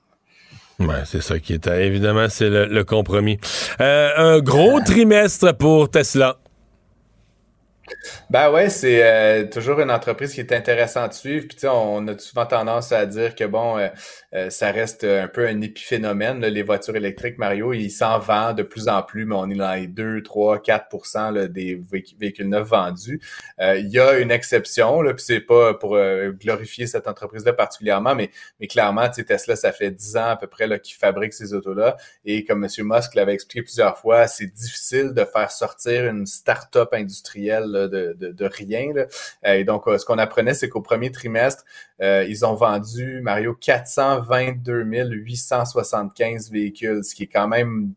Oui, 0.80 0.96
c'est 1.04 1.22
ça 1.22 1.38
qui 1.38 1.54
est. 1.54 1.66
Évidemment, 1.66 2.28
c'est 2.28 2.50
le, 2.50 2.84
compromis. 2.84 3.38
Euh, 3.80 4.10
un 4.16 4.40
gros 4.40 4.80
trimestre 4.80 5.56
pour 5.56 5.88
Tesla. 5.88 6.38
Ben 8.30 8.50
ouais, 8.50 8.70
c'est 8.70 9.02
euh, 9.02 9.46
toujours 9.46 9.80
une 9.80 9.90
entreprise 9.90 10.32
qui 10.34 10.40
est 10.40 10.52
intéressante 10.52 11.10
à 11.10 11.14
suivre. 11.14 11.46
Puis 11.48 11.66
on 11.68 12.06
a 12.08 12.18
souvent 12.18 12.46
tendance 12.46 12.92
à 12.92 13.06
dire 13.06 13.34
que 13.34 13.44
bon, 13.44 13.78
euh, 13.78 13.88
euh, 14.34 14.50
ça 14.50 14.70
reste 14.70 15.04
un 15.04 15.28
peu 15.28 15.46
un 15.46 15.60
épiphénomène, 15.60 16.40
les 16.44 16.62
voitures 16.62 16.96
électriques, 16.96 17.38
Mario. 17.38 17.72
Ils 17.72 17.90
s'en 17.90 18.18
vendent 18.18 18.58
de 18.58 18.62
plus 18.62 18.88
en 18.88 19.02
plus, 19.02 19.24
mais 19.26 19.34
on 19.36 19.48
est 19.50 19.56
dans 19.56 19.74
les 19.74 19.86
2, 19.86 20.22
3, 20.22 20.58
4% 20.58 21.48
des 21.48 21.80
véhicules 22.18 22.48
neufs 22.48 22.68
vendus. 22.68 23.20
Il 23.60 23.88
y 23.88 23.98
a 23.98 24.18
une 24.18 24.30
exception, 24.30 25.02
là, 25.02 25.14
puis 25.14 25.24
c'est 25.24 25.40
pas 25.40 25.74
pour 25.74 25.96
glorifier 26.32 26.86
cette 26.86 27.06
entreprise-là 27.06 27.52
particulièrement, 27.52 28.14
mais, 28.14 28.30
mais 28.60 28.66
clairement, 28.66 29.08
Tesla, 29.08 29.56
ça 29.56 29.72
fait 29.72 29.90
10 29.90 30.16
ans 30.16 30.30
à 30.30 30.36
peu 30.36 30.46
près 30.46 30.64
qu'ils 30.80 30.96
fabriquent 30.96 31.34
ces 31.34 31.54
autos-là. 31.54 31.96
Et 32.24 32.44
comme 32.44 32.64
M. 32.64 32.70
Musk 32.78 33.14
l'avait 33.14 33.34
expliqué 33.34 33.62
plusieurs 33.62 33.98
fois, 33.98 34.26
c'est 34.26 34.46
difficile 34.46 35.12
de 35.12 35.24
faire 35.24 35.50
sortir 35.50 36.06
une 36.06 36.26
start-up 36.26 36.92
industrielle 36.92 37.73
de, 37.74 38.44
rien. 38.44 38.92
Et 39.44 39.64
donc, 39.64 39.86
euh, 39.86 39.98
ce 39.98 40.04
qu'on 40.04 40.18
apprenait, 40.18 40.54
c'est 40.54 40.68
qu'au 40.68 40.80
premier 40.80 41.10
trimestre, 41.10 41.64
euh, 42.00 42.24
ils 42.28 42.44
ont 42.44 42.54
vendu, 42.54 43.20
Mario, 43.22 43.54
422 43.54 44.82
875 44.82 46.50
véhicules, 46.50 47.04
ce 47.04 47.14
qui 47.14 47.24
est 47.24 47.28
quand 47.28 47.48
même 47.48 47.92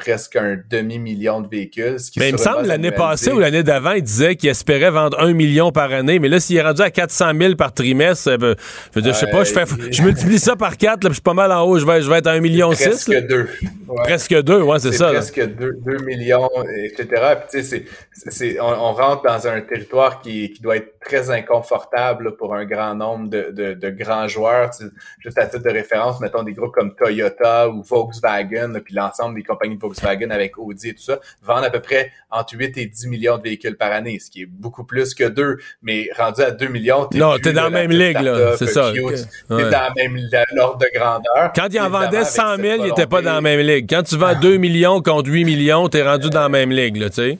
presque 0.00 0.36
un 0.36 0.56
demi-million 0.70 1.42
de 1.42 1.48
véhicules. 1.48 1.96
mais 2.16 2.30
il 2.30 2.32
me 2.32 2.38
semble 2.38 2.66
l'année 2.66 2.90
passée 2.90 3.30
ou 3.32 3.38
l'année 3.38 3.62
d'avant, 3.62 3.92
il 3.92 4.02
disait 4.02 4.34
qu'il 4.34 4.48
espérait 4.48 4.90
vendre 4.90 5.20
un 5.20 5.34
million 5.34 5.72
par 5.72 5.92
année. 5.92 6.18
Mais 6.18 6.28
là, 6.28 6.40
s'il 6.40 6.56
est 6.56 6.62
rendu 6.62 6.80
à 6.80 6.90
400 6.90 7.32
000 7.38 7.54
par 7.54 7.74
trimestre, 7.74 8.30
euh, 8.30 8.54
je, 8.96 9.00
veux 9.00 9.12
sais 9.12 9.26
pas, 9.26 9.44
je, 9.44 9.52
fais, 9.52 9.64
je 9.90 10.02
multiplie 10.02 10.38
ça 10.38 10.56
par 10.56 10.78
4, 10.78 11.04
là, 11.04 11.10
je 11.10 11.14
suis 11.14 11.22
pas 11.22 11.34
mal 11.34 11.52
en 11.52 11.64
haut, 11.64 11.78
je 11.78 11.84
vais, 11.84 12.00
je 12.00 12.08
vais 12.08 12.18
être 12.18 12.28
à 12.28 12.32
un 12.32 12.40
million 12.40 12.72
six. 12.72 12.86
Presque 12.86 13.26
deux. 13.26 13.48
Presque 13.96 14.42
deux, 14.42 14.62
ouais, 14.62 14.78
c'est 14.78 14.92
ça. 14.92 15.10
Presque 15.10 15.44
deux, 15.54 15.74
deux, 15.84 15.98
millions, 16.04 16.48
etc. 16.82 17.34
Puis, 17.50 17.62
tu 17.62 17.84
sais, 18.30 18.60
on, 18.60 18.64
on, 18.64 18.92
rentre 18.92 19.22
dans 19.24 19.46
un 19.48 19.60
territoire 19.60 20.22
qui, 20.22 20.50
qui 20.52 20.62
doit 20.62 20.76
être 20.76 20.98
très 21.00 21.30
inconfortable 21.30 22.36
pour 22.36 22.54
un 22.54 22.64
grand 22.64 22.94
nombre 22.94 23.28
de, 23.28 23.50
de, 23.50 23.74
de 23.74 23.90
grands 23.90 24.28
joueurs. 24.28 24.70
juste 25.18 25.38
à 25.38 25.46
titre 25.46 25.64
de 25.64 25.70
référence, 25.70 26.20
mettons 26.20 26.42
des 26.42 26.52
groupes 26.52 26.72
comme 26.72 26.94
Toyota 26.94 27.68
ou 27.68 27.82
Volkswagen, 27.82 28.80
puis 28.84 28.94
l'ensemble 28.94 29.34
des 29.34 29.42
compagnies 29.42 29.76
de 29.76 29.80
Volkswagen 29.90 30.30
avec 30.30 30.58
Audi 30.58 30.88
et 30.88 30.94
tout 30.94 31.02
ça, 31.02 31.20
vendent 31.42 31.64
à 31.64 31.70
peu 31.70 31.80
près 31.80 32.12
entre 32.30 32.56
8 32.56 32.78
et 32.78 32.86
10 32.86 33.08
millions 33.08 33.38
de 33.38 33.42
véhicules 33.42 33.76
par 33.76 33.92
année, 33.92 34.18
ce 34.18 34.30
qui 34.30 34.42
est 34.42 34.46
beaucoup 34.46 34.84
plus 34.84 35.14
que 35.14 35.24
deux. 35.24 35.58
Mais 35.82 36.08
rendu 36.16 36.42
à 36.42 36.50
2 36.50 36.68
millions, 36.68 37.06
t'es 37.06 37.18
Non, 37.18 37.38
t'es 37.38 37.52
dans 37.52 37.64
la 37.64 37.70
même 37.70 37.90
ligue, 37.90 38.20
là. 38.20 38.56
C'est 38.56 38.66
ça. 38.66 38.92
T'es 38.92 39.00
dans 39.48 39.70
la 39.70 39.92
même 39.96 40.16
l'ordre 40.54 40.78
de 40.78 40.86
grandeur. 40.94 41.52
Quand 41.54 41.68
ils 41.70 41.80
en 41.80 41.90
vendaient 41.90 42.24
100 42.24 42.56
000, 42.56 42.62
ils 42.78 42.82
n'étaient 42.84 43.06
pas 43.06 43.22
dans 43.22 43.34
la 43.34 43.40
même 43.40 43.60
ligue. 43.60 43.86
Quand 43.88 44.02
tu 44.02 44.16
vends 44.16 44.38
2 44.38 44.56
millions 44.56 45.02
contre 45.02 45.30
8 45.30 45.44
millions, 45.44 45.88
t'es 45.88 46.02
rendu 46.02 46.30
dans 46.30 46.42
la 46.42 46.48
même 46.48 46.70
ligue, 46.70 46.96
là, 46.96 47.10
tu 47.10 47.16
sais. 47.16 47.38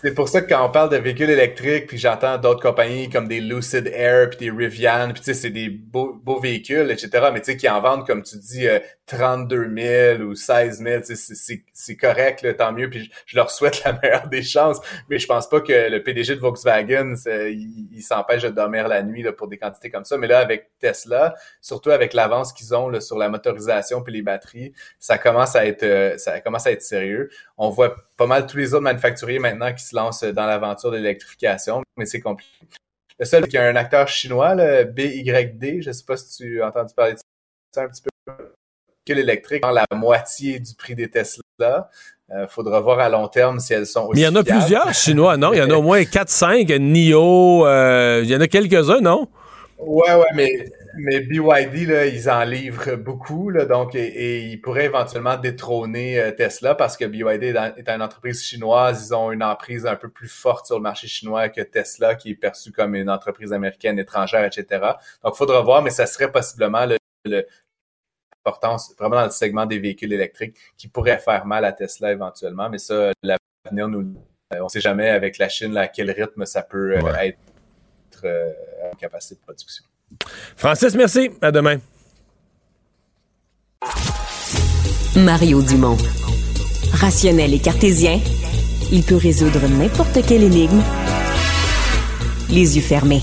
C'est 0.00 0.14
pour 0.14 0.28
ça 0.28 0.40
que 0.40 0.48
quand 0.48 0.64
on 0.64 0.70
parle 0.70 0.90
de 0.90 0.96
véhicules 0.96 1.28
électriques, 1.28 1.88
puis 1.88 1.98
j'entends 1.98 2.38
d'autres 2.38 2.62
compagnies 2.62 3.10
comme 3.10 3.26
des 3.26 3.40
Lucid 3.40 3.88
Air, 3.88 4.30
puis 4.30 4.38
des 4.38 4.50
Rivian, 4.52 5.10
puis 5.12 5.18
tu 5.18 5.24
sais, 5.24 5.34
c'est 5.34 5.50
des 5.50 5.68
beaux, 5.68 6.38
véhicules, 6.40 6.88
etc., 6.92 7.30
mais 7.32 7.40
tu 7.40 7.46
sais, 7.46 7.56
qui 7.56 7.68
en 7.68 7.80
vendent, 7.80 8.06
comme 8.06 8.22
tu 8.22 8.36
dis, 8.36 8.68
32 9.06 9.56
euh, 9.56 10.18
000 10.18 10.22
ou 10.22 10.36
16 10.36 10.84
000, 10.84 11.02
c'est 11.72 11.96
correct, 11.96 12.42
là, 12.42 12.54
tant 12.54 12.70
mieux, 12.70 12.88
puis 12.88 13.10
je, 13.26 13.36
leur 13.36 13.50
souhaite 13.50 13.82
la 13.84 13.98
meilleure 14.00 14.28
des 14.28 14.44
chances, 14.44 14.78
mais 15.08 15.18
je 15.18 15.26
pense 15.26 15.48
pas 15.48 15.60
que 15.60 15.90
le 15.90 16.00
PDG 16.00 16.36
de 16.36 16.40
Volkswagen, 16.40 17.14
il, 17.26 18.00
s'empêche 18.00 18.42
de 18.42 18.50
dormir 18.50 18.86
la 18.86 19.02
nuit 19.02 19.24
là, 19.24 19.32
pour 19.32 19.48
des 19.48 19.58
quantités 19.58 19.90
comme 19.90 20.04
ça, 20.04 20.16
mais 20.16 20.28
là, 20.28 20.38
avec 20.38 20.70
Tesla, 20.78 21.34
surtout 21.60 21.90
avec 21.90 22.12
l'avance 22.12 22.52
qu'ils 22.52 22.72
ont 22.72 22.88
là, 22.88 23.00
sur 23.00 23.18
la 23.18 23.28
motorisation 23.28 24.00
puis 24.02 24.12
les 24.12 24.22
batteries, 24.22 24.72
ça 25.00 25.18
commence 25.18 25.56
à 25.56 25.66
être, 25.66 25.82
euh, 25.82 26.16
ça 26.18 26.40
commence 26.40 26.68
à 26.68 26.70
être 26.70 26.82
sérieux. 26.82 27.30
On 27.58 27.70
voit 27.70 27.96
pas 28.16 28.26
mal 28.26 28.46
tous 28.46 28.56
les 28.56 28.72
autres 28.72 28.84
manufacturiers 28.84 29.40
maintenant 29.40 29.72
qui 29.74 29.84
se 29.84 29.94
lancent 29.94 30.22
dans 30.22 30.46
l'aventure 30.46 30.92
de 30.92 30.96
l'électrification, 30.96 31.82
mais 31.96 32.06
c'est 32.06 32.20
compliqué. 32.20 32.50
Le 33.18 33.24
seul 33.24 33.48
qui 33.48 33.58
a 33.58 33.64
un 33.64 33.74
acteur 33.74 34.06
chinois, 34.06 34.54
le 34.54 34.84
BYD, 34.84 35.82
je 35.82 35.90
sais 35.90 36.04
pas 36.04 36.16
si 36.16 36.36
tu 36.36 36.62
as 36.62 36.68
entendu 36.68 36.94
parler 36.94 37.14
de 37.14 37.18
ça 37.74 37.82
un 37.82 37.88
petit 37.88 38.02
peu, 38.02 38.32
que 39.04 39.12
l'électrique 39.12 39.64
la 39.64 39.84
moitié 39.92 40.60
du 40.60 40.74
prix 40.74 40.94
des 40.94 41.10
Tesla. 41.10 41.90
Euh, 42.30 42.46
faudra 42.46 42.78
voir 42.80 43.00
à 43.00 43.08
long 43.08 43.26
terme 43.26 43.58
si 43.58 43.72
elles 43.72 43.86
sont 43.86 44.02
aussi. 44.02 44.20
Mais 44.20 44.20
il 44.20 44.24
y 44.24 44.28
en 44.28 44.36
a 44.36 44.44
plusieurs 44.44 44.92
chinois, 44.92 45.38
non? 45.38 45.54
Il 45.54 45.58
y 45.58 45.62
en 45.62 45.70
a 45.70 45.76
au 45.76 45.82
moins 45.82 46.02
4-5, 46.02 46.78
NIO, 46.78 47.66
euh, 47.66 48.20
il 48.22 48.28
y 48.28 48.36
en 48.36 48.40
a 48.42 48.46
quelques-uns, 48.46 49.00
non? 49.00 49.28
Ouais, 49.78 50.14
ouais, 50.14 50.26
mais 50.34 50.70
mais 50.98 51.20
BYD, 51.20 51.88
là, 51.88 52.06
ils 52.06 52.28
en 52.28 52.44
livrent 52.44 52.96
beaucoup, 52.96 53.50
là, 53.50 53.64
donc, 53.64 53.94
et, 53.94 54.42
ils 54.42 54.60
pourraient 54.60 54.86
éventuellement 54.86 55.36
détrôner 55.36 56.20
euh, 56.20 56.32
Tesla 56.32 56.74
parce 56.74 56.96
que 56.96 57.04
BYD 57.04 57.44
est, 57.44 57.88
une 57.88 58.02
entreprise 58.02 58.42
chinoise, 58.42 59.08
ils 59.08 59.14
ont 59.14 59.32
une 59.32 59.42
emprise 59.42 59.86
un 59.86 59.96
peu 59.96 60.08
plus 60.08 60.28
forte 60.28 60.66
sur 60.66 60.76
le 60.76 60.82
marché 60.82 61.06
chinois 61.06 61.48
que 61.48 61.60
Tesla, 61.60 62.14
qui 62.14 62.30
est 62.30 62.34
perçue 62.34 62.72
comme 62.72 62.94
une 62.94 63.10
entreprise 63.10 63.52
américaine 63.52 63.98
étrangère, 63.98 64.44
etc. 64.44 64.66
Donc, 65.22 65.34
il 65.34 65.38
faudra 65.38 65.62
voir, 65.62 65.82
mais 65.82 65.90
ça 65.90 66.06
serait 66.06 66.30
possiblement 66.30 66.86
l'importance 67.24 68.94
vraiment 68.98 69.16
dans 69.16 69.24
le 69.24 69.30
segment 69.30 69.66
des 69.66 69.78
véhicules 69.78 70.12
électriques 70.12 70.56
qui 70.76 70.88
pourrait 70.88 71.18
faire 71.18 71.46
mal 71.46 71.64
à 71.64 71.72
Tesla 71.72 72.12
éventuellement, 72.12 72.68
mais 72.68 72.78
ça, 72.78 73.12
l'avenir 73.22 73.88
nous, 73.88 74.14
euh, 74.54 74.60
on 74.60 74.68
sait 74.68 74.80
jamais 74.80 75.08
avec 75.08 75.38
la 75.38 75.48
Chine 75.48 75.76
à 75.76 75.88
quel 75.88 76.10
rythme 76.10 76.44
ça 76.46 76.62
peut 76.62 76.96
euh, 76.96 77.14
être 77.20 77.38
en 78.92 78.96
capacité 78.96 79.36
de 79.36 79.40
production. 79.40 79.84
Francis, 80.56 80.94
merci. 80.94 81.30
À 81.40 81.50
demain. 81.50 81.76
Mario 85.16 85.62
Dumont. 85.62 85.96
Rationnel 86.92 87.54
et 87.54 87.58
cartésien, 87.58 88.20
il 88.92 89.02
peut 89.02 89.16
résoudre 89.16 89.66
n'importe 89.68 90.24
quelle 90.26 90.42
énigme 90.42 90.82
les 92.50 92.76
yeux 92.76 92.82
fermés. 92.82 93.22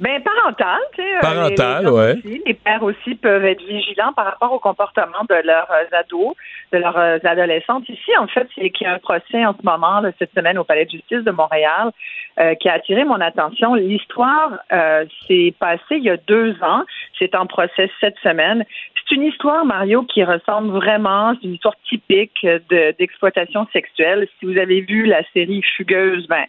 Ben 0.00 0.20
parental, 0.22 0.80
tu 0.94 1.02
sais. 1.02 1.16
Euh, 1.16 1.20
parental, 1.20 1.88
oui. 1.88 2.42
les 2.44 2.54
pères 2.54 2.82
aussi 2.82 3.14
peuvent 3.14 3.44
être 3.44 3.62
vigilants 3.62 4.12
par 4.12 4.24
rapport 4.26 4.52
au 4.52 4.58
comportement 4.58 5.24
de 5.28 5.36
leurs 5.46 5.70
euh, 5.70 5.98
ados, 5.98 6.34
de 6.72 6.78
leurs 6.78 6.98
euh, 6.98 7.18
adolescentes. 7.22 7.88
Ici, 7.88 8.10
en 8.18 8.26
fait, 8.26 8.48
c'est 8.56 8.70
qu'il 8.70 8.86
y 8.86 8.90
a 8.90 8.94
un 8.94 8.98
procès 8.98 9.46
en 9.46 9.54
ce 9.54 9.64
moment, 9.64 10.02
cette 10.18 10.34
semaine, 10.34 10.58
au 10.58 10.64
Palais 10.64 10.84
de 10.86 10.90
justice 10.90 11.22
de 11.22 11.30
Montréal, 11.30 11.92
qui 12.60 12.68
a 12.68 12.72
attiré 12.72 13.04
mon 13.04 13.20
attention. 13.20 13.74
L'histoire 13.74 14.58
s'est 15.28 15.54
passée 15.58 15.96
il 15.96 16.04
y 16.04 16.10
a 16.10 16.16
deux 16.16 16.56
ans. 16.62 16.82
C'est 17.18 17.34
en 17.36 17.46
procès 17.46 17.90
cette 18.00 18.18
semaine. 18.18 18.64
C'est 18.94 19.14
une 19.14 19.22
histoire, 19.22 19.64
Mario, 19.64 20.02
qui 20.02 20.24
ressemble 20.24 20.72
vraiment, 20.72 21.34
c'est 21.34 21.46
une 21.46 21.54
histoire 21.54 21.76
typique 21.88 22.46
d'exploitation 22.98 23.66
sexuelle. 23.72 24.26
Si 24.38 24.46
vous 24.46 24.58
avez 24.58 24.80
vu 24.80 25.06
la 25.06 25.22
série 25.32 25.62
Fugueuse, 25.76 26.26
ben 26.26 26.44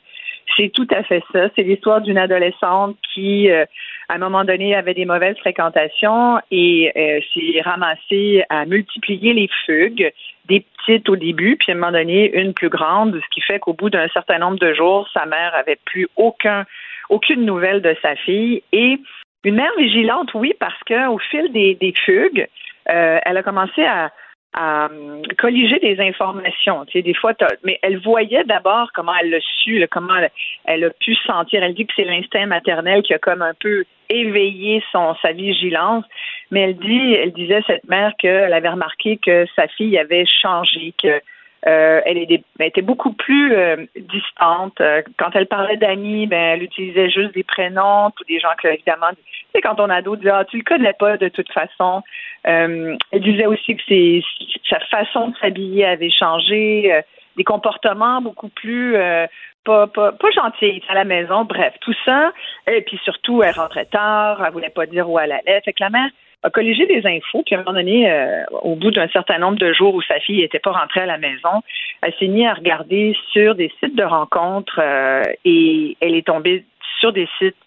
c'est 0.56 0.70
tout 0.70 0.88
à 0.92 1.04
fait 1.04 1.24
ça. 1.32 1.50
C'est 1.56 1.64
l'histoire 1.64 2.02
d'une 2.02 2.18
adolescente 2.18 2.98
qui, 3.14 3.50
euh, 3.50 3.66
à 4.10 4.16
un 4.16 4.18
moment 4.18 4.44
donné, 4.44 4.76
avait 4.76 4.94
des 4.94 5.06
mauvaises 5.06 5.38
fréquentations 5.38 6.40
et 6.52 6.92
euh, 6.96 7.20
s'est 7.34 7.62
ramassée 7.62 8.44
à 8.50 8.66
multiplier 8.66 9.34
les 9.34 9.50
fugues, 9.66 10.12
des 10.48 10.64
petites 10.78 11.10
au 11.10 11.16
début, 11.16 11.58
puis 11.58 11.72
à 11.72 11.76
un 11.76 11.80
moment 11.80 11.92
donné, 11.92 12.32
une 12.40 12.54
plus 12.54 12.70
grande, 12.70 13.16
ce 13.16 13.30
qui 13.34 13.42
fait 13.42 13.60
qu'au 13.60 13.74
bout 13.74 13.90
d'un 13.90 14.08
certain 14.10 14.38
nombre 14.38 14.60
de 14.60 14.74
jours, 14.74 15.08
sa 15.14 15.26
mère 15.26 15.56
avait 15.56 15.80
plus 15.86 16.08
aucun, 16.16 16.66
aucune 17.10 17.46
nouvelle 17.46 17.82
de 17.82 17.96
sa 18.02 18.16
fille 18.16 18.62
et 18.72 19.00
une 19.44 19.56
mère 19.56 19.72
vigilante, 19.78 20.34
oui, 20.34 20.54
parce 20.60 20.80
qu'au 20.88 21.20
fil 21.20 21.52
des, 21.52 21.76
des 21.76 21.94
fugues, 22.06 22.48
euh, 22.90 23.20
elle 23.24 23.38
a 23.38 23.44
commencé 23.44 23.84
à 23.84 24.12
à 24.56 24.88
euh, 24.90 25.22
colliger 25.38 25.80
des 25.80 26.00
informations. 26.00 26.86
Tu 26.86 26.94
sais, 26.94 27.02
des 27.02 27.14
fois, 27.14 27.34
mais 27.64 27.78
elle 27.82 28.00
voyait 28.00 28.46
d'abord 28.46 28.92
comment 28.94 29.12
elle 29.22 29.30
l'a 29.30 29.40
su, 29.42 29.86
comment 29.92 30.16
elle, 30.66 30.84
a 30.86 30.90
pu 30.92 31.14
sentir. 31.28 31.62
Elle 31.62 31.74
dit 31.74 31.86
que 31.86 31.94
c'est 31.96 32.06
l'instinct 32.06 32.46
maternel 32.46 33.04
qui 33.04 33.14
a 33.14 33.20
comme 33.20 33.42
un 33.42 33.54
peu 33.60 33.84
éveillé 34.10 34.82
son 34.92 35.16
sa 35.22 35.34
vigilance. 35.34 36.06
Mais 36.52 36.62
elle 36.62 36.78
dit, 36.78 37.14
elle 37.16 37.34
disait 37.34 37.64
cette 37.68 37.88
mère 37.90 38.14
qu'elle 38.18 38.54
avait 38.54 38.70
remarqué 38.70 39.18
que 39.18 39.46
sa 39.56 39.68
fille 39.68 39.98
avait 39.98 40.26
changé, 40.26 40.94
que 41.02 41.22
Euh, 41.68 42.02
elle, 42.06 42.20
était 42.20 42.82
beaucoup 42.84 43.14
plus 43.14 43.56
euh, 43.56 43.88
distante. 43.96 44.80
Euh, 44.82 45.02
quand 45.18 45.32
elle 45.34 45.48
parlait 45.48 45.78
d'amis, 45.78 46.28
ben, 46.28 46.54
elle 46.54 46.64
utilisait 46.64 47.10
juste 47.10 47.34
des 47.34 47.44
prénoms 47.44 48.08
ou 48.08 48.24
des 48.28 48.40
gens 48.40 48.54
que, 48.62 48.68
évidemment, 48.68 49.10
tu 49.16 49.24
sais, 49.56 49.62
quand 49.62 49.80
on 49.80 49.90
a 49.90 50.04
d'autres, 50.04 50.28
ah, 50.30 50.46
tu 50.46 50.58
le 50.58 50.64
connais 50.64 50.94
pas 50.94 51.18
de 51.18 51.28
toute 51.28 51.52
façon. 51.52 52.04
elle 52.44 52.98
disait 53.14 53.48
aussi 53.48 53.76
que 53.76 53.82
c'est, 53.88 54.22
sa 54.70 54.80
façon 54.92 55.30
de 55.30 55.38
s'habiller 55.38 55.86
avait 55.86 56.12
changé, 56.12 57.02
des 57.36 57.44
comportements 57.44 58.22
beaucoup 58.22 58.50
plus 58.50 58.96
pas, 59.64 59.88
pas, 59.88 60.12
pas 60.12 60.32
gentils 60.32 60.84
à 60.88 60.94
la 60.94 61.06
maison. 61.06 61.46
Bref, 61.46 61.74
tout 61.82 61.96
ça. 62.06 62.32
Et 62.68 62.82
puis 62.82 63.00
surtout, 63.04 63.42
elle 63.42 63.56
rentrait 63.56 63.86
tard, 63.86 64.44
elle 64.46 64.54
voulait 64.54 64.70
pas 64.70 64.86
dire 64.86 65.10
où 65.10 65.18
elle 65.18 65.32
allait. 65.32 65.62
Fait 65.62 65.74
que 65.74 65.84
la 65.84 65.90
mère 65.90 66.10
a 66.46 66.52
collégé 66.52 66.86
des 66.86 67.02
infos, 67.08 67.42
puis 67.44 67.56
à 67.56 67.60
un 67.60 67.64
moment 67.64 67.74
donné, 67.74 68.10
euh, 68.10 68.44
au 68.62 68.76
bout 68.76 68.92
d'un 68.92 69.08
certain 69.08 69.40
nombre 69.40 69.58
de 69.58 69.74
jours 69.74 69.96
où 69.96 70.02
sa 70.04 70.20
fille 70.20 70.42
n'était 70.42 70.60
pas 70.60 70.72
rentrée 70.72 71.02
à 71.02 71.08
la 71.08 71.18
maison, 71.18 71.64
elle 72.04 72.14
s'est 72.20 72.28
mise 72.28 72.46
à 72.46 72.54
regarder 72.54 73.18
sur 73.32 73.56
des 73.56 73.72
sites 73.80 73.96
de 73.96 74.04
rencontres 74.04 74.80
euh, 74.80 75.24
et 75.44 75.98
elle 76.02 76.14
est 76.14 76.28
tombée 76.28 76.64
sur 77.00 77.12
des 77.14 77.28
sites 77.40 77.58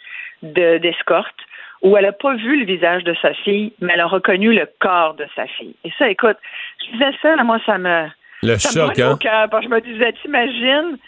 d'escorte 0.42 1.34
où 1.82 1.96
elle 1.96 2.04
n'a 2.04 2.12
pas 2.12 2.34
vu 2.34 2.60
le 2.60 2.66
visage 2.66 3.02
de 3.02 3.14
sa 3.20 3.34
fille, 3.34 3.72
mais 3.80 3.94
elle 3.94 4.00
a 4.00 4.06
reconnu 4.06 4.52
le 4.52 4.68
corps 4.80 5.14
de 5.14 5.26
sa 5.34 5.46
fille. 5.46 5.74
Et 5.84 5.90
ça, 5.98 6.08
écoute, 6.08 6.36
je 6.84 6.92
disais 6.92 7.16
ça, 7.20 7.34
là, 7.34 7.42
moi, 7.42 7.58
ça 7.66 7.78
me... 7.78 8.06
Le 8.42 8.56
choc, 8.58 8.98
hein? 8.98 9.18
je 9.20 9.68
me 9.68 9.80
disais, 9.80 10.12
t'imagines, 10.22 10.98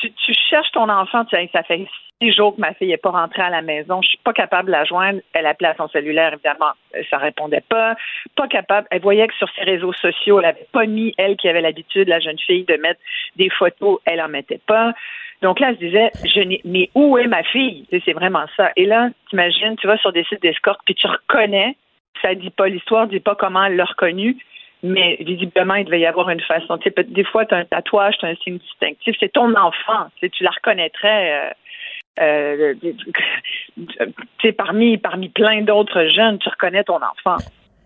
tu, 0.00 0.10
tu 0.12 0.32
cherches 0.50 0.70
ton 0.72 0.88
enfant, 0.88 1.24
tu, 1.24 1.36
ça 1.52 1.62
fait 1.62 1.86
six 2.20 2.32
jours 2.32 2.54
que 2.54 2.60
ma 2.60 2.74
fille 2.74 2.88
n'est 2.88 2.96
pas 2.96 3.10
rentrée 3.10 3.42
à 3.42 3.50
la 3.50 3.62
maison. 3.62 4.02
Je 4.02 4.08
suis 4.08 4.18
pas 4.18 4.32
capable 4.32 4.66
de 4.66 4.72
la 4.72 4.84
joindre. 4.84 5.20
Elle 5.32 5.46
appelait 5.46 5.68
à 5.68 5.74
son 5.74 5.88
cellulaire, 5.88 6.34
évidemment, 6.34 6.72
ça 7.08 7.18
répondait 7.18 7.64
pas. 7.68 7.96
Pas 8.36 8.48
capable. 8.48 8.86
Elle 8.90 9.00
voyait 9.00 9.26
que 9.26 9.34
sur 9.34 9.48
ses 9.56 9.64
réseaux 9.64 9.92
sociaux, 9.92 10.38
elle 10.38 10.46
n'avait 10.46 10.66
pas 10.72 10.86
mis, 10.86 11.14
elle 11.18 11.36
qui 11.36 11.48
avait 11.48 11.60
l'habitude, 11.60 12.08
la 12.08 12.20
jeune 12.20 12.38
fille, 12.38 12.64
de 12.64 12.76
mettre 12.76 13.00
des 13.36 13.50
photos. 13.50 14.00
Elle 14.04 14.20
en 14.20 14.28
mettait 14.28 14.60
pas. 14.66 14.92
Donc 15.42 15.58
là, 15.58 15.70
elle 15.70 15.76
se 15.76 15.80
disait, 15.80 16.10
je 16.24 16.40
mais 16.64 16.90
où 16.94 17.16
est 17.16 17.26
ma 17.26 17.42
fille? 17.42 17.86
C'est 18.04 18.12
vraiment 18.12 18.44
ça. 18.56 18.70
Et 18.76 18.84
là, 18.84 19.08
t'imagines, 19.30 19.76
tu 19.76 19.86
vas 19.86 19.96
sur 19.96 20.12
des 20.12 20.24
sites 20.24 20.42
d'escorte, 20.42 20.80
puis 20.84 20.94
tu 20.94 21.06
reconnais, 21.06 21.76
ça 22.20 22.34
dit 22.34 22.50
pas 22.50 22.68
l'histoire, 22.68 23.06
dit 23.06 23.20
pas 23.20 23.34
comment 23.34 23.64
elle 23.64 23.76
l'a 23.76 23.86
reconnu, 23.86 24.36
mais 24.82 25.16
visiblement, 25.20 25.74
il 25.74 25.84
devait 25.84 26.00
y 26.00 26.06
avoir 26.06 26.28
une 26.30 26.40
façon. 26.40 26.78
Tu 26.78 26.90
sais, 26.94 27.04
des 27.04 27.24
fois, 27.24 27.46
tu 27.46 27.54
as 27.54 27.58
un 27.58 27.64
tatouage, 27.64 28.18
tu 28.18 28.26
as 28.26 28.30
un 28.30 28.34
signe 28.36 28.58
distinctif, 28.58 29.16
c'est 29.18 29.32
ton 29.32 29.54
enfant. 29.54 30.08
Tu, 30.16 30.30
tu 30.30 30.44
la 30.44 30.50
reconnaîtrais. 30.50 31.32
Euh, 31.32 31.50
euh, 32.18 32.74
parmi, 34.56 34.98
parmi 34.98 35.28
plein 35.28 35.62
d'autres 35.62 36.06
jeunes, 36.06 36.38
tu 36.38 36.48
reconnais 36.48 36.84
ton 36.84 36.96
enfant. 36.96 37.36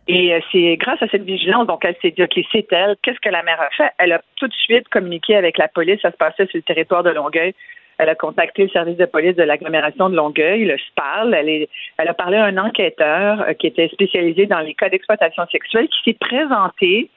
Et 0.06 0.34
euh, 0.34 0.40
c'est 0.52 0.76
grâce 0.76 1.02
à 1.02 1.08
cette 1.08 1.24
vigilance, 1.24 1.66
donc 1.66 1.84
elle 1.84 1.96
s'est 2.02 2.10
dit, 2.10 2.22
OK, 2.22 2.38
c'est 2.52 2.70
elle. 2.72 2.96
Qu'est-ce 3.02 3.20
que 3.20 3.30
la 3.30 3.42
mère 3.42 3.60
a 3.60 3.70
fait? 3.70 3.90
Elle 3.98 4.12
a 4.12 4.20
tout 4.36 4.48
de 4.48 4.54
suite 4.54 4.88
communiqué 4.88 5.34
avec 5.36 5.56
la 5.56 5.68
police. 5.68 6.00
Ça 6.02 6.10
se 6.10 6.16
passait 6.16 6.46
sur 6.46 6.58
le 6.58 6.62
territoire 6.62 7.02
de 7.02 7.10
Longueuil. 7.10 7.54
Elle 7.98 8.08
a 8.08 8.14
contacté 8.14 8.64
le 8.64 8.68
service 8.70 8.96
de 8.96 9.06
police 9.06 9.36
de 9.36 9.44
l'agglomération 9.44 10.10
de 10.10 10.16
Longueuil, 10.16 10.64
le 10.64 10.76
SPAL. 10.78 11.32
Elle, 11.32 11.48
est, 11.48 11.68
elle 11.96 12.08
a 12.08 12.14
parlé 12.14 12.36
à 12.36 12.44
un 12.44 12.58
enquêteur 12.58 13.42
euh, 13.42 13.52
qui 13.54 13.68
était 13.68 13.88
spécialisé 13.88 14.46
dans 14.46 14.60
les 14.60 14.74
cas 14.74 14.88
d'exploitation 14.88 15.44
sexuelle 15.50 15.88
qui 15.88 16.10
s'est 16.10 16.18
présenté 16.18 17.08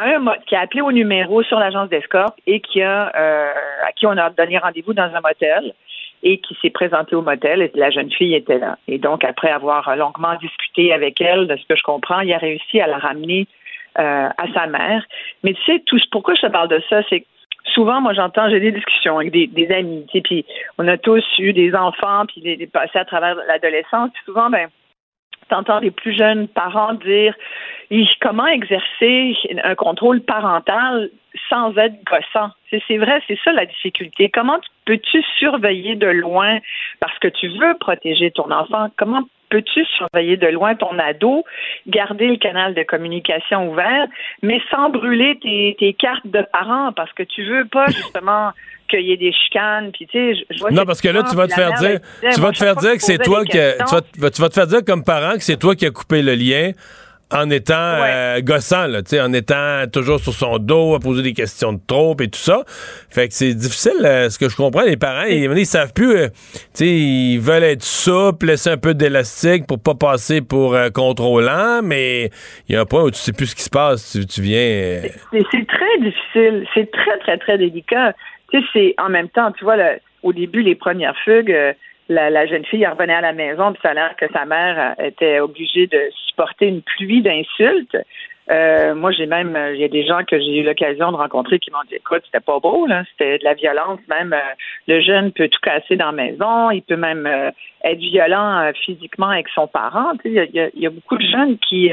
à 0.00 0.04
un 0.04 0.24
qui 0.46 0.54
a 0.54 0.60
appelé 0.60 0.80
au 0.80 0.92
numéro 0.92 1.42
sur 1.42 1.58
l'agence 1.58 1.88
d'escorte 1.88 2.38
et 2.46 2.60
qui 2.60 2.80
a 2.80 3.12
euh, 3.14 3.52
à 3.86 3.92
qui 3.92 4.06
on 4.06 4.16
a 4.16 4.30
donné 4.30 4.56
rendez-vous 4.56 4.94
dans 4.94 5.02
un 5.14 5.20
motel 5.20 5.74
et 6.22 6.38
qui 6.38 6.56
s'est 6.60 6.70
présenté 6.70 7.16
au 7.16 7.22
motel 7.22 7.62
et 7.62 7.70
la 7.74 7.90
jeune 7.90 8.10
fille 8.10 8.34
était 8.34 8.58
là. 8.58 8.78
Et 8.88 8.98
donc, 8.98 9.24
après 9.24 9.50
avoir 9.50 9.94
longuement 9.96 10.34
discuté 10.40 10.92
avec 10.92 11.20
elle, 11.20 11.46
de 11.46 11.56
ce 11.56 11.66
que 11.66 11.76
je 11.76 11.82
comprends, 11.82 12.20
il 12.20 12.32
a 12.32 12.38
réussi 12.38 12.80
à 12.80 12.86
la 12.86 12.98
ramener 12.98 13.46
euh, 13.98 14.28
à 14.28 14.52
sa 14.54 14.66
mère. 14.66 15.04
Mais 15.42 15.54
tu 15.54 15.62
sais, 15.64 15.82
tout, 15.86 15.98
pourquoi 16.10 16.34
je 16.34 16.42
te 16.42 16.46
parle 16.46 16.68
de 16.68 16.82
ça, 16.88 17.02
c'est 17.08 17.20
que 17.20 17.26
souvent, 17.74 18.00
moi, 18.00 18.12
j'entends, 18.12 18.50
j'ai 18.50 18.60
des 18.60 18.72
discussions 18.72 19.18
avec 19.18 19.32
des, 19.32 19.72
amis, 19.72 20.06
tu 20.10 20.18
sais, 20.18 20.22
puis 20.22 20.44
on 20.78 20.86
a 20.88 20.98
tous 20.98 21.24
eu 21.38 21.52
des 21.52 21.74
enfants, 21.74 22.24
puis 22.26 22.40
des, 22.40 22.56
des 22.56 22.66
passés 22.66 22.98
à 22.98 23.04
travers 23.04 23.36
l'adolescence, 23.48 24.10
puis 24.12 24.22
souvent, 24.26 24.50
ben, 24.50 24.68
t'entends 25.50 25.80
les 25.80 25.90
plus 25.90 26.16
jeunes 26.16 26.48
parents 26.48 26.94
dire 26.94 27.34
comment 28.20 28.46
exercer 28.46 29.36
un 29.64 29.74
contrôle 29.74 30.20
parental 30.22 31.10
sans 31.48 31.76
être 31.76 31.96
gossant? 32.04 32.50
C'est 32.70 32.98
vrai, 32.98 33.20
c'est 33.26 33.38
ça 33.44 33.52
la 33.52 33.66
difficulté. 33.66 34.30
Comment 34.30 34.58
peux-tu 34.90 35.22
surveiller 35.38 35.94
de 35.94 36.08
loin? 36.08 36.58
Parce 36.98 37.16
que 37.20 37.28
tu 37.28 37.46
veux 37.48 37.74
protéger 37.78 38.32
ton 38.32 38.50
enfant? 38.50 38.88
Comment 38.96 39.22
peux-tu 39.48 39.84
surveiller 39.96 40.36
de 40.36 40.48
loin 40.48 40.74
ton 40.74 40.98
ado, 40.98 41.44
garder 41.86 42.26
le 42.26 42.36
canal 42.36 42.74
de 42.74 42.82
communication 42.82 43.70
ouvert, 43.70 44.06
mais 44.42 44.60
sans 44.70 44.90
brûler 44.90 45.38
tes, 45.40 45.76
tes 45.78 45.92
cartes 45.92 46.26
de 46.26 46.44
parents? 46.52 46.92
Parce 46.92 47.12
que 47.12 47.22
tu 47.22 47.44
veux 47.44 47.66
pas 47.66 47.86
justement 47.86 48.50
qu'il 48.88 49.02
y 49.02 49.12
ait 49.12 49.16
des 49.16 49.32
chicanes 49.32 49.92
puis 49.92 50.08
tu 50.08 50.18
sais 50.18 50.44
je, 50.50 50.74
Non 50.74 50.84
parce 50.84 51.00
que 51.00 51.08
là 51.08 51.22
tu 51.22 51.36
vas 51.36 51.46
te 51.46 51.54
faire 51.54 51.72
dire 51.74 52.00
tu 52.32 52.40
vas 52.40 52.50
te 52.50 52.58
faire 52.58 52.74
dire 52.74 52.94
que 52.94 53.02
c'est 53.02 53.18
toi 53.18 53.44
qui 53.44 53.52
tu 53.52 53.94
vas, 53.94 54.30
tu 54.30 54.42
vas 54.42 54.48
te 54.48 54.54
faire 54.54 54.66
dire 54.66 54.84
comme 54.84 55.04
parent 55.04 55.34
que 55.34 55.44
c'est 55.44 55.58
toi 55.58 55.76
qui 55.76 55.86
as 55.86 55.92
coupé 55.92 56.22
le 56.22 56.34
lien 56.34 56.72
en 57.32 57.50
étant 57.50 57.74
euh, 57.74 58.40
gossant, 58.40 58.86
là, 58.86 59.00
en 59.22 59.32
étant 59.32 59.84
toujours 59.92 60.20
sur 60.20 60.32
son 60.32 60.58
dos, 60.58 60.94
à 60.94 61.00
poser 61.00 61.22
des 61.22 61.32
questions 61.32 61.72
de 61.72 61.80
trop 61.86 62.16
et 62.20 62.28
tout 62.28 62.38
ça. 62.38 62.62
Fait 63.10 63.28
que 63.28 63.34
c'est 63.34 63.54
difficile, 63.54 64.04
euh, 64.04 64.28
ce 64.30 64.38
que 64.38 64.48
je 64.48 64.56
comprends, 64.56 64.82
les 64.82 64.96
parents, 64.96 65.24
ils, 65.28 65.44
ils 65.56 65.66
savent 65.66 65.92
plus, 65.92 66.16
euh, 66.16 66.28
sais 66.72 66.88
ils 66.88 67.38
veulent 67.38 67.64
être 67.64 67.82
souples, 67.82 68.46
laisser 68.46 68.70
un 68.70 68.76
peu 68.78 68.94
d'élastique 68.94 69.66
pour 69.66 69.82
pas 69.82 69.94
passer 69.94 70.40
pour 70.40 70.76
contrôlant, 70.94 71.80
mais 71.82 72.30
il 72.68 72.74
y 72.74 72.76
a 72.76 72.80
un 72.80 72.86
point 72.86 73.02
où 73.02 73.10
tu 73.10 73.18
sais 73.18 73.32
plus 73.32 73.46
ce 73.46 73.54
qui 73.54 73.62
se 73.62 73.70
passe, 73.70 74.12
tu, 74.12 74.26
tu 74.26 74.42
viens... 74.42 75.02
C'est 75.32 75.66
très 75.66 75.98
difficile, 76.00 76.66
c'est 76.74 76.90
très, 76.90 77.18
très, 77.20 77.38
très 77.38 77.58
délicat. 77.58 78.14
Tu 78.50 78.60
sais, 78.60 78.66
c'est 78.72 78.94
en 78.98 79.08
même 79.08 79.28
temps, 79.28 79.52
tu 79.52 79.64
vois, 79.64 79.76
au 80.22 80.32
début, 80.32 80.62
les 80.62 80.74
premières 80.74 81.16
fugues 81.24 81.54
la, 82.10 82.46
jeune 82.46 82.64
fille 82.64 82.86
revenait 82.86 83.14
à 83.14 83.20
la 83.20 83.32
maison, 83.32 83.72
puis 83.72 83.80
ça 83.82 83.90
a 83.90 83.94
l'air 83.94 84.16
que 84.16 84.26
sa 84.32 84.44
mère 84.44 84.94
euh, 84.98 85.04
était 85.06 85.40
obligée 85.40 85.86
de 85.86 86.10
supporter 86.26 86.66
une 86.66 86.82
pluie 86.82 87.22
d'insultes. 87.22 87.96
Euh, 88.50 88.96
moi, 88.96 89.12
j'ai 89.12 89.26
même, 89.26 89.56
il 89.74 89.80
y 89.80 89.84
a 89.84 89.88
des 89.88 90.04
gens 90.04 90.24
que 90.24 90.36
j'ai 90.36 90.58
eu 90.58 90.64
l'occasion 90.64 91.12
de 91.12 91.16
rencontrer 91.16 91.60
qui 91.60 91.70
m'ont 91.70 91.84
dit, 91.88 91.94
écoute, 91.94 92.22
c'était 92.24 92.44
pas 92.44 92.58
beau, 92.58 92.84
là, 92.86 93.04
c'était 93.12 93.38
de 93.38 93.44
la 93.44 93.54
violence. 93.54 94.00
Même 94.08 94.32
euh, 94.32 94.54
le 94.88 95.00
jeune 95.00 95.30
peut 95.30 95.48
tout 95.48 95.60
casser 95.62 95.96
dans 95.96 96.06
la 96.06 96.12
maison, 96.12 96.70
il 96.72 96.82
peut 96.82 96.96
même 96.96 97.28
être 97.84 97.98
violent 97.98 98.72
physiquement 98.84 99.28
avec 99.28 99.48
son 99.54 99.68
parent. 99.68 100.12
Il 100.24 100.32
y, 100.52 100.86
a, 100.86 100.90
beaucoup 100.90 101.16
de 101.16 101.26
jeunes 101.26 101.58
qui 101.58 101.92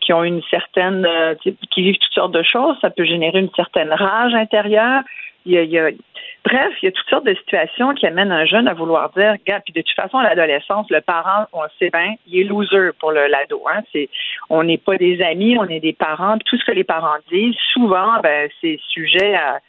qui 0.00 0.12
ont 0.12 0.22
une 0.22 0.42
certaine, 0.50 1.06
qui 1.42 1.82
vivent 1.82 1.98
toutes 1.98 2.12
sortes 2.12 2.34
de 2.34 2.42
choses. 2.42 2.76
Ça 2.80 2.90
peut 2.90 3.04
générer 3.04 3.38
une 3.38 3.52
certaine 3.56 3.90
rage 3.90 4.34
intérieure. 4.34 5.02
Il 5.46 5.52
y 5.52 5.78
a, 5.78 5.90
Bref, 6.44 6.74
il 6.82 6.86
y 6.86 6.88
a 6.88 6.92
toutes 6.92 7.08
sortes 7.08 7.24
de 7.24 7.34
situations 7.34 7.94
qui 7.94 8.06
amènent 8.06 8.30
un 8.30 8.44
jeune 8.44 8.68
à 8.68 8.74
vouloir 8.74 9.10
dire, 9.16 9.34
gars, 9.46 9.60
puis 9.60 9.72
de 9.72 9.80
toute 9.80 9.96
façon, 9.96 10.18
à 10.18 10.24
l'adolescence, 10.24 10.86
le 10.90 11.00
parent, 11.00 11.46
on 11.54 11.62
sait 11.78 11.88
bien, 11.88 12.14
il 12.26 12.40
est 12.40 12.44
loser 12.44 12.90
pour 13.00 13.12
le 13.12 13.26
l'ado. 13.28 13.62
Hein? 13.72 13.80
C'est, 13.92 14.10
on 14.50 14.62
n'est 14.62 14.78
pas 14.78 14.96
des 14.96 15.22
amis, 15.22 15.56
on 15.58 15.64
est 15.64 15.80
des 15.80 15.94
parents. 15.94 16.36
Tout 16.44 16.58
ce 16.58 16.64
que 16.64 16.72
les 16.72 16.84
parents 16.84 17.16
disent, 17.32 17.56
souvent, 17.72 18.20
ben, 18.22 18.50
c'est 18.60 18.78
sujet 18.90 19.34
à, 19.34 19.60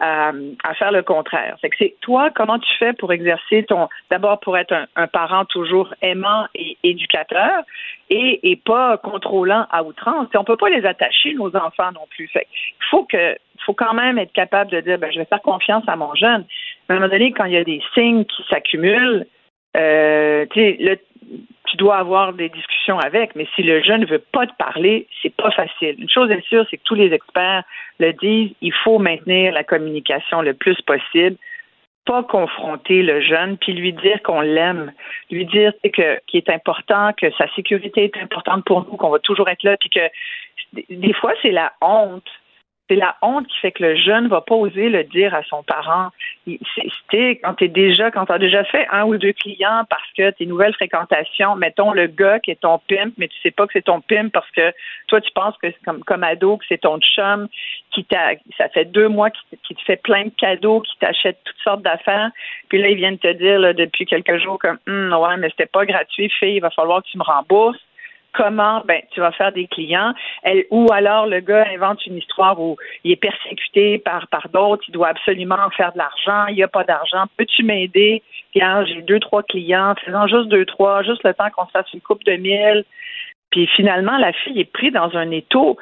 à, 0.00 0.32
faire 0.78 0.92
le 0.92 1.02
contraire. 1.02 1.56
C'est 1.60 1.70
que 1.70 1.76
c'est 1.78 1.94
toi, 2.00 2.30
comment 2.30 2.58
tu 2.58 2.70
fais 2.78 2.92
pour 2.92 3.12
exercer 3.12 3.64
ton, 3.64 3.88
d'abord 4.10 4.40
pour 4.40 4.56
être 4.58 4.74
un, 4.96 5.06
parent 5.06 5.44
toujours 5.44 5.94
aimant 6.02 6.46
et 6.54 6.76
éducateur 6.82 7.62
et, 8.10 8.60
pas 8.64 8.96
contrôlant 8.98 9.66
à 9.70 9.82
outrance. 9.82 10.28
On 10.34 10.44
peut 10.44 10.56
pas 10.56 10.70
les 10.70 10.84
attacher 10.86 11.34
nos 11.34 11.54
enfants 11.56 11.92
non 11.92 12.06
plus. 12.10 12.28
Fait 12.28 12.46
il 12.52 12.84
faut 12.90 13.04
que 13.04 13.36
faut 13.64 13.74
quand 13.74 13.94
même 13.94 14.18
être 14.18 14.32
capable 14.32 14.70
de 14.70 14.80
dire 14.80 14.98
ben, 14.98 15.10
je 15.12 15.18
vais 15.18 15.24
faire 15.24 15.42
confiance 15.42 15.84
à 15.86 15.96
mon 15.96 16.14
jeune. 16.14 16.44
Mais 16.88 16.94
à 16.94 16.98
un 16.98 17.00
moment 17.00 17.12
donné, 17.12 17.32
quand 17.32 17.44
il 17.44 17.52
y 17.52 17.56
a 17.56 17.64
des 17.64 17.82
signes 17.94 18.24
qui 18.24 18.44
s'accumulent, 18.50 19.26
euh, 19.76 20.46
tu 21.66 21.76
dois 21.76 21.96
avoir 21.96 22.32
des 22.32 22.48
discussions 22.48 22.98
avec, 22.98 23.34
mais 23.34 23.46
si 23.54 23.62
le 23.62 23.82
jeune 23.82 24.02
ne 24.02 24.06
veut 24.06 24.22
pas 24.32 24.46
te 24.46 24.54
parler, 24.56 25.08
c'est 25.22 25.34
pas 25.34 25.50
facile. 25.50 25.96
Une 25.98 26.08
chose 26.08 26.30
est 26.30 26.46
sûre, 26.46 26.66
c'est 26.70 26.76
que 26.76 26.82
tous 26.84 26.94
les 26.94 27.12
experts 27.12 27.64
le 27.98 28.12
disent, 28.12 28.52
il 28.60 28.72
faut 28.72 28.98
maintenir 28.98 29.52
la 29.52 29.64
communication 29.64 30.42
le 30.42 30.54
plus 30.54 30.80
possible, 30.82 31.36
pas 32.04 32.22
confronter 32.22 33.02
le 33.02 33.20
jeune, 33.22 33.56
puis 33.56 33.72
lui 33.72 33.92
dire 33.92 34.22
qu'on 34.22 34.40
l'aime, 34.40 34.92
lui 35.30 35.46
dire 35.46 35.72
que 35.82 36.20
qu'il 36.26 36.38
est 36.38 36.50
important, 36.50 37.12
que 37.16 37.30
sa 37.32 37.48
sécurité 37.54 38.04
est 38.04 38.16
importante 38.22 38.64
pour 38.64 38.84
nous, 38.84 38.96
qu'on 38.96 39.10
va 39.10 39.18
toujours 39.18 39.48
être 39.48 39.62
là, 39.62 39.76
puis 39.78 39.88
que 39.88 40.08
des 40.90 41.12
fois 41.14 41.32
c'est 41.42 41.50
la 41.50 41.72
honte 41.80 42.28
c'est 42.88 42.96
la 42.96 43.16
honte 43.22 43.46
qui 43.46 43.58
fait 43.58 43.72
que 43.72 43.82
le 43.82 43.96
jeune 43.96 44.28
va 44.28 44.42
pas 44.42 44.54
oser 44.54 44.90
le 44.90 45.04
dire 45.04 45.34
à 45.34 45.42
son 45.44 45.62
parent. 45.62 46.10
C'était 46.46 47.40
quand 47.42 47.54
tu 47.54 47.68
déjà, 47.68 48.10
quand 48.10 48.26
tu 48.26 48.32
as 48.32 48.38
déjà 48.38 48.62
fait 48.64 48.86
un 48.90 49.04
ou 49.04 49.16
deux 49.16 49.32
clients 49.32 49.84
parce 49.88 50.06
que 50.16 50.30
tes 50.32 50.44
nouvelles 50.44 50.74
fréquentations, 50.74 51.56
mettons 51.56 51.92
le 51.92 52.08
gars 52.08 52.40
qui 52.40 52.50
est 52.50 52.60
ton 52.60 52.78
pimp, 52.86 53.14
mais 53.16 53.28
tu 53.28 53.40
sais 53.42 53.50
pas 53.50 53.66
que 53.66 53.72
c'est 53.72 53.84
ton 53.86 54.02
pimp 54.02 54.30
parce 54.32 54.50
que 54.50 54.72
toi 55.08 55.20
tu 55.22 55.30
penses 55.32 55.56
que 55.62 55.70
c'est 55.70 55.84
comme, 55.84 56.04
comme 56.04 56.24
ado 56.24 56.58
que 56.58 56.64
c'est 56.68 56.82
ton 56.82 56.98
chum 57.00 57.48
qui 57.90 58.04
t'a, 58.04 58.32
ça 58.58 58.68
fait 58.68 58.84
deux 58.84 59.08
mois 59.08 59.30
qui, 59.30 59.74
te 59.74 59.82
fait 59.82 60.02
plein 60.02 60.24
de 60.24 60.32
cadeaux, 60.36 60.80
qui 60.80 60.98
t'achète 60.98 61.38
toutes 61.44 61.60
sortes 61.64 61.82
d'affaires, 61.82 62.30
puis 62.68 62.78
là 62.82 62.90
ils 62.90 62.96
viennent 62.96 63.18
te 63.18 63.32
dire 63.32 63.74
depuis 63.74 64.04
quelques 64.04 64.38
jours 64.38 64.58
comme 64.58 64.78
hum, 64.86 65.12
ouais 65.12 65.36
mais 65.38 65.48
c'était 65.50 65.66
pas 65.66 65.86
gratuit, 65.86 66.28
fille, 66.28 66.56
il 66.56 66.60
va 66.60 66.70
falloir 66.70 67.02
que 67.02 67.08
tu 67.08 67.16
me 67.16 67.22
rembourses 67.22 67.80
comment 68.34 68.82
ben 68.84 69.00
tu 69.12 69.20
vas 69.20 69.32
faire 69.32 69.52
des 69.52 69.66
clients. 69.66 70.12
Ou 70.70 70.88
alors 70.92 71.26
le 71.26 71.40
gars 71.40 71.66
invente 71.72 72.04
une 72.06 72.18
histoire 72.18 72.60
où 72.60 72.76
il 73.04 73.12
est 73.12 73.16
persécuté 73.16 73.98
par 73.98 74.26
par 74.28 74.48
d'autres 74.48 74.84
il 74.88 74.92
doit 74.92 75.08
absolument 75.08 75.70
faire 75.76 75.92
de 75.92 75.98
l'argent 75.98 76.46
il 76.48 76.56
n'y 76.56 76.62
a 76.62 76.68
pas 76.68 76.84
d'argent. 76.84 77.24
Peux-tu 77.36 77.62
m'aider? 77.62 78.22
Tiens, 78.52 78.84
j'ai 78.84 79.02
deux 79.02 79.20
trois 79.20 79.42
clients. 79.42 79.94
Faisant 80.04 80.26
juste 80.26 80.48
deux 80.48 80.66
trois 80.66 81.02
juste 81.02 81.24
le 81.24 81.34
temps 81.34 81.50
qu'on 81.56 81.66
se 81.66 81.70
fasse 81.70 81.92
une 81.94 82.00
coupe 82.00 82.24
de 82.24 82.36
mille. 82.36 82.84
Puis 83.50 83.66
finalement 83.68 84.18
la 84.18 84.32
fille 84.32 84.60
est 84.60 84.72
prise 84.72 84.92
dans 84.92 85.16
un 85.16 85.30
étau. 85.30 85.78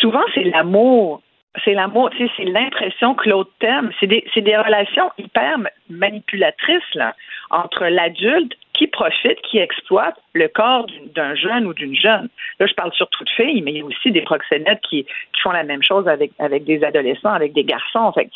Souvent 0.00 0.24
c'est 0.34 0.44
l'amour. 0.44 1.22
C'est 1.66 1.74
l'amour, 1.74 2.08
c'est 2.16 2.44
l'impression 2.44 3.14
que 3.14 3.28
l'autre 3.28 3.50
t'aime. 3.60 3.92
C'est 4.00 4.06
des, 4.06 4.24
c'est 4.32 4.40
des 4.40 4.56
relations 4.56 5.10
hyper 5.18 5.58
manipulatrices 5.90 6.94
là, 6.94 7.14
entre 7.50 7.84
l'adulte 7.84 8.54
qui 8.82 8.88
profite, 8.88 9.40
qui 9.42 9.58
exploite 9.58 10.16
le 10.32 10.48
corps 10.48 10.86
d'un 11.14 11.34
jeune 11.36 11.66
ou 11.66 11.74
d'une 11.74 11.94
jeune. 11.94 12.28
Là, 12.58 12.66
je 12.66 12.74
parle 12.74 12.92
surtout 12.92 13.22
de 13.22 13.30
filles, 13.30 13.62
mais 13.62 13.72
il 13.72 13.78
y 13.78 13.80
a 13.80 13.84
aussi 13.84 14.10
des 14.10 14.22
proxénètes 14.22 14.80
qui, 14.88 15.06
font 15.42 15.52
la 15.52 15.64
même 15.64 15.82
chose 15.82 16.06
avec, 16.06 16.30
avec 16.38 16.64
des 16.64 16.84
adolescents, 16.84 17.32
avec 17.32 17.52
des 17.52 17.64
garçons. 17.64 18.12
Fait 18.12 18.28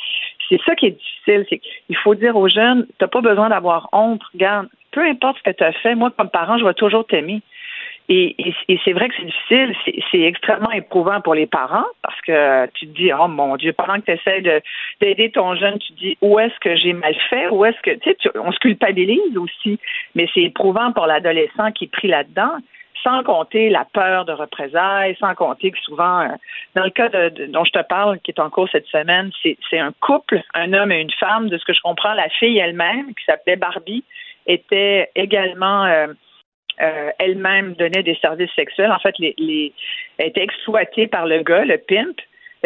c'est 0.49 0.61
ça 0.63 0.75
qui 0.75 0.87
est 0.87 0.91
difficile. 0.91 1.47
C'est 1.49 1.59
qu'il 1.59 1.97
faut 1.97 2.15
dire 2.15 2.37
aux 2.37 2.49
jeunes, 2.49 2.87
t'as 2.99 3.09
pas 3.09 3.21
besoin 3.21 3.49
d'avoir 3.49 3.89
honte. 3.93 4.23
Regarde, 4.33 4.69
peu 4.93 5.03
importe 5.03 5.39
ce 5.39 5.51
que 5.51 5.57
tu 5.57 5.65
as 5.65 5.73
fait, 5.73 5.95
moi, 5.95 6.11
comme 6.17 6.31
parent, 6.31 6.59
je 6.59 6.65
vais 6.65 6.75
toujours 6.75 7.07
t'aimer. 7.07 7.43
Et, 8.09 8.37
c'est 8.85 8.93
vrai 8.93 9.09
que 9.09 9.15
c'est 9.17 9.27
difficile, 9.27 9.75
c'est 10.13 10.21
extrêmement 10.21 10.71
éprouvant 10.71 11.21
pour 11.21 11.35
les 11.35 11.47
parents 11.47 11.87
parce 12.03 12.21
que 12.21 12.67
tu 12.75 12.87
te 12.87 12.97
dis, 12.97 13.11
oh 13.13 13.27
mon 13.27 13.57
Dieu, 13.57 13.73
pendant 13.73 14.01
que 14.01 14.07
tu 14.07 14.13
essaies 14.13 14.63
d'aider 15.01 15.31
ton 15.31 15.57
jeune, 15.57 15.79
tu 15.79 15.93
te 15.93 15.99
dis, 15.99 16.19
où 16.21 16.39
est-ce 16.39 16.59
que 16.61 16.77
j'ai 16.77 16.93
mal 16.93 17.17
fait, 17.29 17.49
où 17.49 17.65
est-ce 17.65 17.81
que, 17.83 17.91
tu 17.99 18.11
sais, 18.11 18.31
on 18.37 18.53
se 18.53 18.59
culpabilise 18.59 19.37
aussi, 19.37 19.81
mais 20.15 20.29
c'est 20.35 20.43
éprouvant 20.43 20.93
pour 20.93 21.07
l'adolescent 21.07 21.73
qui 21.73 21.85
est 21.85 21.93
pris 21.93 22.09
là-dedans 22.09 22.59
sans 23.03 23.23
compter 23.23 23.69
la 23.71 23.85
peur 23.85 24.25
de 24.25 24.33
représailles, 24.33 25.17
sans 25.21 25.35
compter 25.35 25.71
que 25.71 25.79
souvent, 25.79 26.23
euh, 26.23 26.29
dans 26.75 26.83
le 26.83 26.91
cas 26.91 27.09
de, 27.09 27.47
dont 27.47 27.65
je 27.65 27.71
te 27.71 27.83
parle, 27.83 28.19
qui 28.21 28.33
est 28.33 28.41
en 28.41 28.51
cours 28.51 28.69
cette 28.71 28.87
semaine, 28.87 29.31
c'est 29.43 29.79
un 29.79 29.93
couple, 30.01 30.43
un 30.55 30.73
homme 30.73 30.91
et 30.91 31.01
une 31.01 31.13
femme. 31.13 31.49
De 31.49 31.57
ce 31.57 31.65
que 31.65 31.73
je 31.73 31.81
comprends, 31.81 32.15
la 32.15 32.29
fille 32.29 32.59
elle-même, 32.59 33.15
qui 33.15 33.25
s'appelait 33.25 33.57
Barbie, 33.57 34.03
était 34.49 35.11
également 35.15 35.85
euh, 35.85 36.09
euh, 36.81 37.11
elle-même 37.19 37.75
donnait 37.75 38.03
des 38.03 38.17
services 38.17 38.53
sexuels. 38.55 38.93
En 38.93 38.99
fait, 38.99 39.19
les, 39.19 39.35
les, 39.39 39.73
elle 40.19 40.29
était 40.29 40.43
exploitée 40.43 41.07
par 41.07 41.27
le 41.27 41.43
gars, 41.43 41.65
le 41.65 41.79
pimp. 41.79 42.17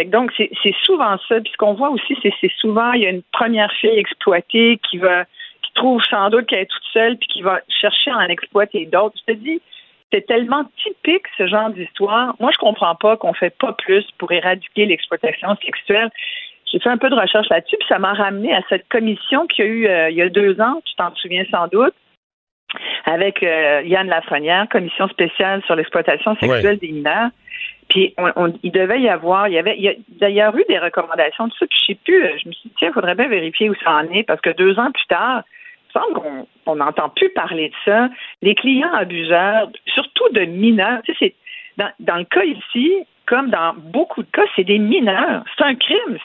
donc, 0.06 0.32
c'est 0.36 0.74
souvent 0.84 1.16
ça. 1.28 1.40
Puis 1.40 1.52
ce 1.52 1.56
qu'on 1.56 1.74
voit 1.74 1.90
aussi, 1.90 2.16
c'est 2.22 2.52
souvent, 2.58 2.92
il 2.92 3.02
y 3.02 3.06
a 3.06 3.10
une 3.10 3.22
première 3.32 3.72
fille 3.74 3.98
exploitée 3.98 4.80
qui 4.88 4.98
va 4.98 5.24
qui 5.62 5.72
trouve 5.74 6.02
sans 6.04 6.30
doute 6.30 6.46
qu'elle 6.46 6.60
est 6.60 6.70
toute 6.70 6.82
seule 6.92 7.16
puis 7.18 7.28
qui 7.28 7.42
va 7.42 7.60
chercher 7.68 8.10
à 8.10 8.16
en 8.16 8.28
exploiter 8.28 8.86
d'autres. 8.86 9.16
Je 9.28 9.34
te 9.34 9.38
dis, 9.38 9.60
c'est 10.12 10.26
tellement 10.26 10.64
typique 10.82 11.26
ce 11.38 11.46
genre 11.46 11.70
d'histoire. 11.70 12.34
Moi, 12.40 12.50
je 12.52 12.58
comprends 12.58 12.94
pas 12.94 13.16
qu'on 13.16 13.32
fait 13.32 13.56
pas 13.56 13.72
plus 13.74 14.04
pour 14.18 14.32
éradiquer 14.32 14.86
l'exploitation 14.86 15.54
sexuelle. 15.64 16.10
J'ai 16.70 16.78
fait 16.78 16.88
un 16.88 16.98
peu 16.98 17.10
de 17.10 17.14
recherche 17.14 17.48
là-dessus, 17.48 17.76
puis 17.78 17.88
ça 17.88 17.98
m'a 17.98 18.12
ramené 18.12 18.54
à 18.54 18.62
cette 18.68 18.88
commission 18.88 19.46
qu'il 19.46 19.64
y 19.64 19.68
a 19.68 19.70
eu 19.70 19.86
euh, 19.88 20.10
il 20.10 20.16
y 20.16 20.22
a 20.22 20.28
deux 20.28 20.60
ans, 20.60 20.80
tu 20.84 20.94
t'en 20.94 21.14
souviens 21.16 21.44
sans 21.50 21.66
doute, 21.68 21.94
avec 23.04 23.42
euh, 23.42 23.82
Yann 23.84 24.08
Lafrenière, 24.08 24.68
commission 24.68 25.08
spéciale 25.08 25.62
sur 25.64 25.76
l'exploitation 25.76 26.36
sexuelle 26.36 26.78
des 26.78 26.92
mineurs. 26.92 27.30
Puis 27.88 28.14
on, 28.18 28.52
il 28.62 28.70
devait 28.70 29.00
y 29.00 29.08
avoir, 29.08 29.48
il 29.48 29.54
y 29.54 29.58
avait, 29.58 29.76
il 29.76 29.82
y 29.82 29.88
a 29.88 29.94
d'ailleurs 30.08 30.56
eu 30.56 30.64
des 30.68 30.78
recommandations 30.78 31.48
de 31.48 31.52
ça, 31.58 31.66
puis 31.66 31.78
je 31.80 31.86
sais 31.86 31.98
plus, 32.04 32.24
euh, 32.24 32.38
je 32.42 32.48
me 32.48 32.52
suis 32.52 32.68
dit, 32.68 32.74
tiens, 32.78 32.88
il 32.90 32.94
faudrait 32.94 33.16
bien 33.16 33.28
vérifier 33.28 33.68
où 33.68 33.74
ça 33.82 33.96
en 33.96 34.08
est, 34.12 34.22
parce 34.22 34.40
que 34.40 34.50
deux 34.50 34.78
ans 34.78 34.92
plus 34.92 35.06
tard, 35.08 35.42
il 35.88 36.00
semble 36.00 36.46
qu'on 36.64 36.76
n'entend 36.76 37.08
plus 37.08 37.30
parler 37.30 37.70
de 37.70 37.74
ça. 37.84 38.08
Les 38.42 38.54
clients 38.54 38.92
abuseurs, 38.92 39.70
surtout 39.86 40.28
de 40.32 40.42
mineurs, 40.42 41.02
tu 41.04 41.14
sais, 41.16 41.34
dans 41.76 42.16
le 42.16 42.24
cas 42.24 42.44
ici, 42.44 43.06
comme 43.30 43.50
dans 43.50 43.74
beaucoup 43.76 44.22
de 44.22 44.30
cas, 44.30 44.42
c'est 44.56 44.64
des 44.64 44.78
mineurs. 44.78 45.44
C'est 45.56 45.64
un 45.64 45.76
crime. 45.76 46.18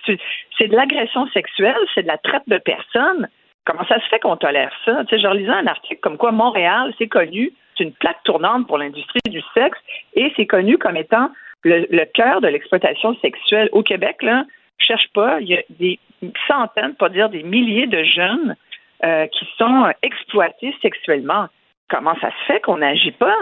C'est 0.58 0.68
de 0.68 0.76
l'agression 0.76 1.28
sexuelle, 1.28 1.78
c'est 1.93 2.02
de 2.02 2.08
la 2.08 2.18
traite 2.18 2.43
de 2.48 2.58
personnes. 2.58 3.30
Comment 3.66 3.86
ça 3.88 3.99
se 3.99 4.07
fait 4.09 4.20
qu'on 4.20 4.38
tolère 4.38 4.72
ça? 4.86 5.03
Tu 5.05 5.16
sais, 5.16 5.22
je 5.22 5.28
relisais 5.28 5.51
un 5.51 5.68
article 5.68 5.99
comme 6.01 6.18
quoi 6.18 6.32
Montréal, 6.32 6.93
c'est 6.97 7.07
connu, 7.07 7.51
c'est 7.76 7.84
une 7.84 7.93
plaque 7.93 8.24
tournante 8.24 8.68
pour 8.68 8.78
l'industrie 8.78 9.20
du 9.30 9.41
sexe 9.53 9.78
et 10.13 10.32
c'est 10.36 10.45
connu 10.45 10.78
comme 10.78 10.95
étant 10.95 11.32
le, 11.63 12.05
cœur 12.05 12.41
de 12.41 12.47
l'exploitation 12.47 13.16
sexuelle. 13.22 13.70
Au 13.72 13.82
Québec, 13.82 14.22
là, 14.22 14.45
cherche 14.78 15.07
pas, 15.13 15.39
il 15.41 15.47
y 15.47 15.55
a 15.55 15.63
des 15.72 15.99
centaines, 16.47 16.93
pas 16.95 17.09
dire 17.09 17.30
des 17.30 17.43
milliers 17.43 17.88
de 17.88 18.03
jeunes 18.03 18.55
euh, 19.03 19.26
qui 19.28 19.47
sont 19.57 19.91
exploités 20.03 20.76
sexuellement. 20.82 21.47
Comment 21.89 22.16
ça 22.22 22.30
se 22.30 22.53
fait 22.53 22.61
qu'on 22.61 22.78
n'agit 22.78 23.11
pas? 23.11 23.38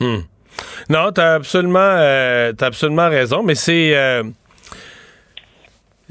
Hmm. 0.00 0.22
Non, 0.90 1.12
tu 1.12 1.20
as 1.20 1.34
absolument, 1.34 1.78
euh, 1.78 2.52
absolument 2.60 3.08
raison, 3.08 3.42
mais 3.42 3.54
c'est. 3.54 3.96
Euh, 3.96 4.24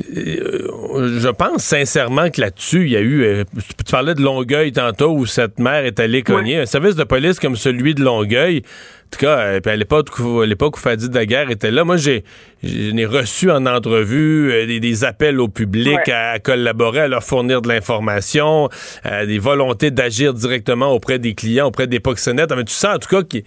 je 0.10 1.30
pense 1.30 1.64
sincèrement 1.64 2.30
que 2.30 2.41
là-dessus, 2.41 2.86
il 2.86 2.91
y 2.91 2.97
a 2.97 3.02
eu. 3.02 3.24
Euh, 3.24 3.43
tu 3.86 3.91
parlais 3.91 4.16
de 4.16 4.22
Longueuil 4.22 4.72
tantôt 4.72 5.12
où 5.12 5.26
cette 5.26 5.60
mère 5.60 5.86
est 5.86 5.99
allée 5.99 6.24
cogner. 6.24 6.60
Un 6.60 6.66
service 6.66 6.95
de 6.95 7.04
police 7.04 7.39
comme 7.39 7.56
celui 7.56 7.95
de 7.95 8.04
Longueuil. 8.04 8.58
En 8.60 9.10
tout 9.12 9.20
cas, 9.20 9.39
euh, 9.39 9.60
à 9.66 9.76
l'époque, 9.76 10.10
l'époque 10.45 10.78
où 10.78 10.80
Fadi 10.80 11.10
Daguerre 11.10 11.49
était 11.49 11.72
là, 11.72 11.84
moi, 11.84 11.97
j'ai, 11.97 12.24
j'ai 12.64 13.06
reçu 13.06 13.52
en 13.52 13.66
entrevue 13.66 14.80
des, 14.80 15.04
appels 15.04 15.39
au 15.39 15.47
public 15.47 15.99
à, 16.08 16.39
collaborer, 16.39 17.02
à 17.02 17.08
leur 17.08 17.24
fournir 17.24 17.62
de 17.62 17.68
l'information, 17.68 18.70
des 19.04 19.39
volontés 19.39 19.91
d'agir 19.91 20.34
directement 20.34 20.91
auprès 20.91 21.20
des 21.20 21.34
clients, 21.34 21.68
auprès 21.68 21.88
des 21.88 21.99
proxénètes. 21.99 22.54
Mais 22.56 22.64
tu 22.64 22.74
sens 22.74 22.95
en 22.95 22.99
tout 22.99 23.10
cas 23.10 23.24
qu'il 23.24 23.43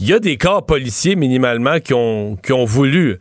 y 0.00 0.12
a 0.12 0.18
des 0.18 0.36
corps 0.36 0.66
policiers 0.66 1.14
minimalement 1.14 1.78
qui 1.78 1.94
ont, 1.94 2.36
qui 2.36 2.52
ont 2.52 2.64
voulu 2.64 3.18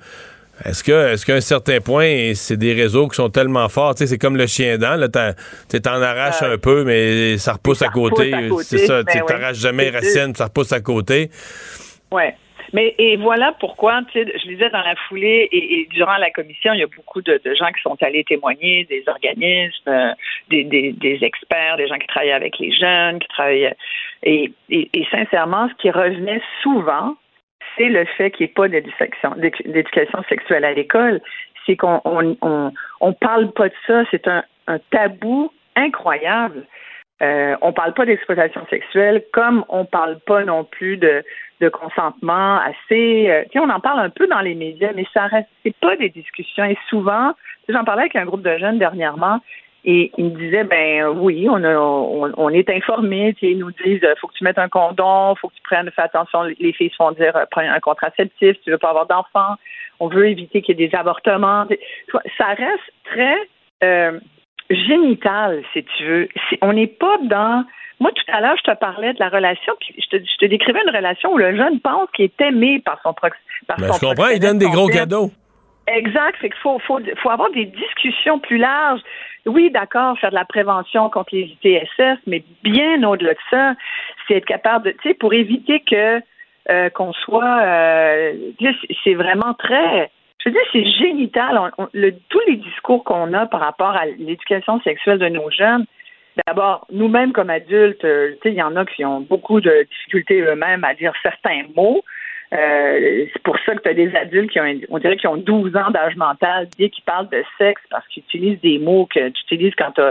est-ce 0.65 0.83
que, 0.83 1.13
est-ce 1.13 1.25
qu'à 1.25 1.35
un 1.35 1.41
certain 1.41 1.79
point, 1.79 2.33
c'est 2.35 2.57
des 2.57 2.73
réseaux 2.73 3.07
qui 3.07 3.15
sont 3.15 3.29
tellement 3.29 3.67
forts, 3.69 3.95
tu 3.95 3.99
sais, 3.99 4.07
c'est 4.07 4.17
comme 4.17 4.37
le 4.37 4.47
chien 4.47 4.77
dent, 4.77 4.95
là, 4.95 5.09
t'en 5.09 6.01
arraches 6.01 6.41
euh, 6.41 6.55
un 6.55 6.57
peu, 6.57 6.83
mais 6.85 7.37
ça 7.37 7.53
repousse 7.53 7.81
à 7.81 7.89
côté. 7.89 8.31
C'est 8.61 8.79
ça, 8.79 9.03
tu 9.03 9.17
ben 9.17 9.25
t'arraches 9.25 9.57
jamais 9.57 9.85
les 9.85 9.89
racines, 9.91 10.33
ça 10.35 10.45
repousse 10.45 10.71
à 10.71 10.79
côté. 10.79 11.29
Ouais. 12.11 12.35
Mais 12.71 12.95
et 12.97 13.17
voilà 13.17 13.53
pourquoi, 13.59 14.01
tu 14.11 14.23
sais, 14.23 14.33
je 14.43 14.47
disais 14.47 14.69
dans 14.71 14.81
la 14.81 14.95
foulée 15.07 15.47
et, 15.51 15.87
durant 15.91 16.17
la 16.17 16.31
commission, 16.31 16.73
il 16.73 16.79
y 16.79 16.83
a 16.83 16.87
beaucoup 16.87 17.21
de, 17.21 17.39
gens 17.59 17.71
qui 17.71 17.81
sont 17.83 17.97
allés 18.01 18.23
témoigner, 18.23 18.85
des 18.85 19.03
organismes, 19.05 19.89
euh, 19.89 20.11
des, 20.49 20.63
des, 20.63 21.19
experts, 21.21 21.77
des 21.77 21.87
gens 21.87 21.99
qui 21.99 22.07
travaillent 22.07 22.31
avec 22.31 22.57
les 22.57 22.73
jeunes, 22.73 23.19
qui 23.19 23.27
travaillent. 23.27 23.73
Et, 24.23 24.51
et, 24.69 24.89
et 24.91 25.07
sincèrement, 25.11 25.69
ce 25.69 25.81
qui 25.81 25.91
revenait 25.91 26.41
souvent, 26.63 27.15
c'est 27.77 27.89
le 27.89 28.05
fait 28.05 28.31
qu'il 28.31 28.45
n'y 28.45 28.51
ait 28.51 28.53
pas 28.53 28.67
d'éducation 28.67 30.23
sexuelle 30.29 30.65
à 30.65 30.73
l'école. 30.73 31.21
C'est 31.65 31.75
qu'on 31.75 32.01
on, 32.05 32.71
on, 32.99 33.13
parle 33.13 33.51
pas 33.51 33.69
de 33.69 33.73
ça. 33.87 34.03
C'est 34.11 34.27
un, 34.27 34.43
tabou 34.91 35.51
incroyable. 35.75 36.65
Euh, 37.21 37.55
on 37.61 37.71
parle 37.71 37.93
pas 37.93 38.05
d'exploitation 38.05 38.65
sexuelle, 38.69 39.23
comme 39.31 39.63
on 39.69 39.85
parle 39.85 40.19
pas 40.19 40.43
non 40.43 40.65
plus 40.65 40.97
de, 40.97 41.23
de 41.61 41.69
consentement 41.69 42.59
assez. 42.59 43.29
Euh, 43.29 43.43
on 43.55 43.69
en 43.69 43.79
parle 43.79 43.99
un 43.99 44.09
peu 44.09 44.27
dans 44.27 44.41
les 44.41 44.55
médias, 44.55 44.91
mais 44.93 45.05
ça 45.13 45.27
reste 45.27 45.47
pas 45.79 45.95
des 45.95 46.09
discussions. 46.09 46.65
Et 46.65 46.77
souvent, 46.89 47.33
j'en 47.69 47.83
parlais 47.85 48.01
avec 48.01 48.15
un 48.15 48.25
groupe 48.25 48.41
de 48.41 48.57
jeunes 48.57 48.79
dernièrement, 48.79 49.39
et 49.85 50.11
ils 50.17 50.25
me 50.25 50.37
disaient, 50.37 50.63
ben 50.63 51.07
oui, 51.07 51.47
on, 51.49 51.61
a, 51.63 51.75
on, 51.75 52.49
est 52.49 52.69
informés. 52.69 53.35
Ils 53.41 53.57
nous 53.57 53.71
disent, 53.83 54.01
faut 54.21 54.27
que 54.27 54.33
tu 54.33 54.43
mettes 54.45 54.57
un 54.57 54.69
condom, 54.69 55.35
faut 55.35 55.49
que 55.49 55.55
tu 55.55 55.61
prennes, 55.61 55.91
fais 55.91 56.03
attention. 56.03 56.43
Les 56.43 56.71
filles 56.71 56.89
se 56.89 56.95
font 56.95 57.11
dire, 57.11 57.33
prends 57.51 57.61
un 57.61 57.79
contraceptif, 57.81 58.55
tu 58.63 58.71
veux 58.71 58.77
pas 58.77 58.91
avoir 58.91 59.07
d'enfants. 59.07 59.55
On 59.99 60.07
veut 60.07 60.29
éviter 60.29 60.61
qu'il 60.61 60.79
y 60.79 60.83
ait 60.83 60.87
des 60.87 60.95
avortements. 60.95 61.65
Ça 62.37 62.47
reste 62.47 62.93
très 63.03 63.35
euh, 63.83 64.19
génital, 64.69 65.63
si 65.73 65.83
tu 65.83 66.05
veux. 66.05 66.29
On 66.61 66.71
n'est 66.71 66.87
pas 66.87 67.17
dans. 67.23 67.65
Moi, 67.99 68.11
tout 68.11 68.31
à 68.31 68.39
l'heure, 68.39 68.55
je 68.57 68.71
te 68.71 68.77
parlais 68.77 69.13
de 69.13 69.19
la 69.19 69.29
relation, 69.29 69.73
puis 69.79 69.95
je 69.97 70.17
te, 70.17 70.23
je 70.23 70.37
te 70.37 70.45
décrivais 70.45 70.79
une 70.87 70.95
relation 70.95 71.33
où 71.33 71.37
le 71.37 71.55
jeune 71.55 71.79
pense 71.81 72.09
qu'il 72.15 72.25
est 72.25 72.41
aimé 72.41 72.81
par 72.83 73.01
son 73.03 73.13
prox. 73.13 73.35
Par 73.67 73.77
ben, 73.77 73.91
je 73.93 73.99
comprends, 73.99 74.27
il 74.29 74.39
donne 74.39 74.57
des 74.57 74.69
gros 74.69 74.87
cadeaux. 74.87 75.31
Exact, 75.87 76.37
c'est 76.41 76.49
qu'il 76.49 76.59
faut, 76.61 76.79
faut, 76.79 76.99
faut 77.17 77.29
avoir 77.29 77.51
des 77.51 77.65
discussions 77.65 78.39
plus 78.39 78.57
larges 78.57 79.01
oui, 79.45 79.71
d'accord, 79.71 80.17
faire 80.19 80.29
de 80.29 80.35
la 80.35 80.45
prévention 80.45 81.09
contre 81.09 81.35
les 81.35 81.57
ITSS, 81.61 82.19
mais 82.27 82.43
bien 82.63 83.03
au-delà 83.03 83.33
de 83.33 83.39
ça, 83.49 83.75
c'est 84.27 84.35
être 84.35 84.45
capable 84.45 84.85
de, 84.85 84.91
tu 84.91 85.09
sais, 85.09 85.13
pour 85.13 85.33
éviter 85.33 85.81
que 85.81 86.21
euh, 86.69 86.89
qu'on 86.89 87.11
soit, 87.11 87.59
euh, 87.61 88.33
c'est 89.03 89.15
vraiment 89.15 89.53
très, 89.53 90.09
je 90.39 90.49
veux 90.49 90.53
dire, 90.53 90.61
c'est 90.71 90.85
génital. 90.85 91.59
tous 92.29 92.41
les 92.47 92.55
discours 92.55 93.03
qu'on 93.03 93.33
a 93.33 93.45
par 93.47 93.59
rapport 93.59 93.95
à 93.95 94.05
l'éducation 94.05 94.79
sexuelle 94.81 95.19
de 95.19 95.29
nos 95.29 95.49
jeunes, 95.51 95.85
D'abord, 96.47 96.87
nous-mêmes 96.91 97.31
comme 97.31 97.51
adultes, 97.51 98.03
euh, 98.05 98.31
tu 98.41 98.49
sais, 98.49 98.55
il 98.55 98.57
y 98.57 98.63
en 98.63 98.75
a 98.75 98.85
qui 98.85 99.05
ont 99.05 99.19
beaucoup 99.19 99.61
de 99.61 99.85
difficultés 99.87 100.41
eux-mêmes 100.41 100.83
à 100.83 100.95
dire 100.95 101.13
certains 101.21 101.61
mots. 101.75 102.03
Euh, 102.53 103.25
c'est 103.33 103.41
pour 103.43 103.57
ça 103.65 103.75
que 103.75 103.81
tu 103.81 103.89
as 103.89 103.93
des 103.93 104.15
adultes 104.15 104.51
qui 104.51 104.59
ont, 104.59 104.79
on 104.89 104.99
dirait 104.99 105.17
qu'ils 105.17 105.29
ont 105.29 105.37
12 105.37 105.75
ans 105.75 105.89
d'âge 105.89 106.15
mental, 106.15 106.67
dès 106.77 106.89
qu'ils 106.89 107.03
parlent 107.03 107.29
de 107.29 107.43
sexe, 107.57 107.81
parce 107.89 108.07
qu'ils 108.07 108.23
utilisent 108.23 108.61
des 108.61 108.79
mots 108.79 109.07
que 109.07 109.29
tu 109.29 109.41
utilises 109.43 109.73
quand 109.77 109.91
tu 109.91 110.01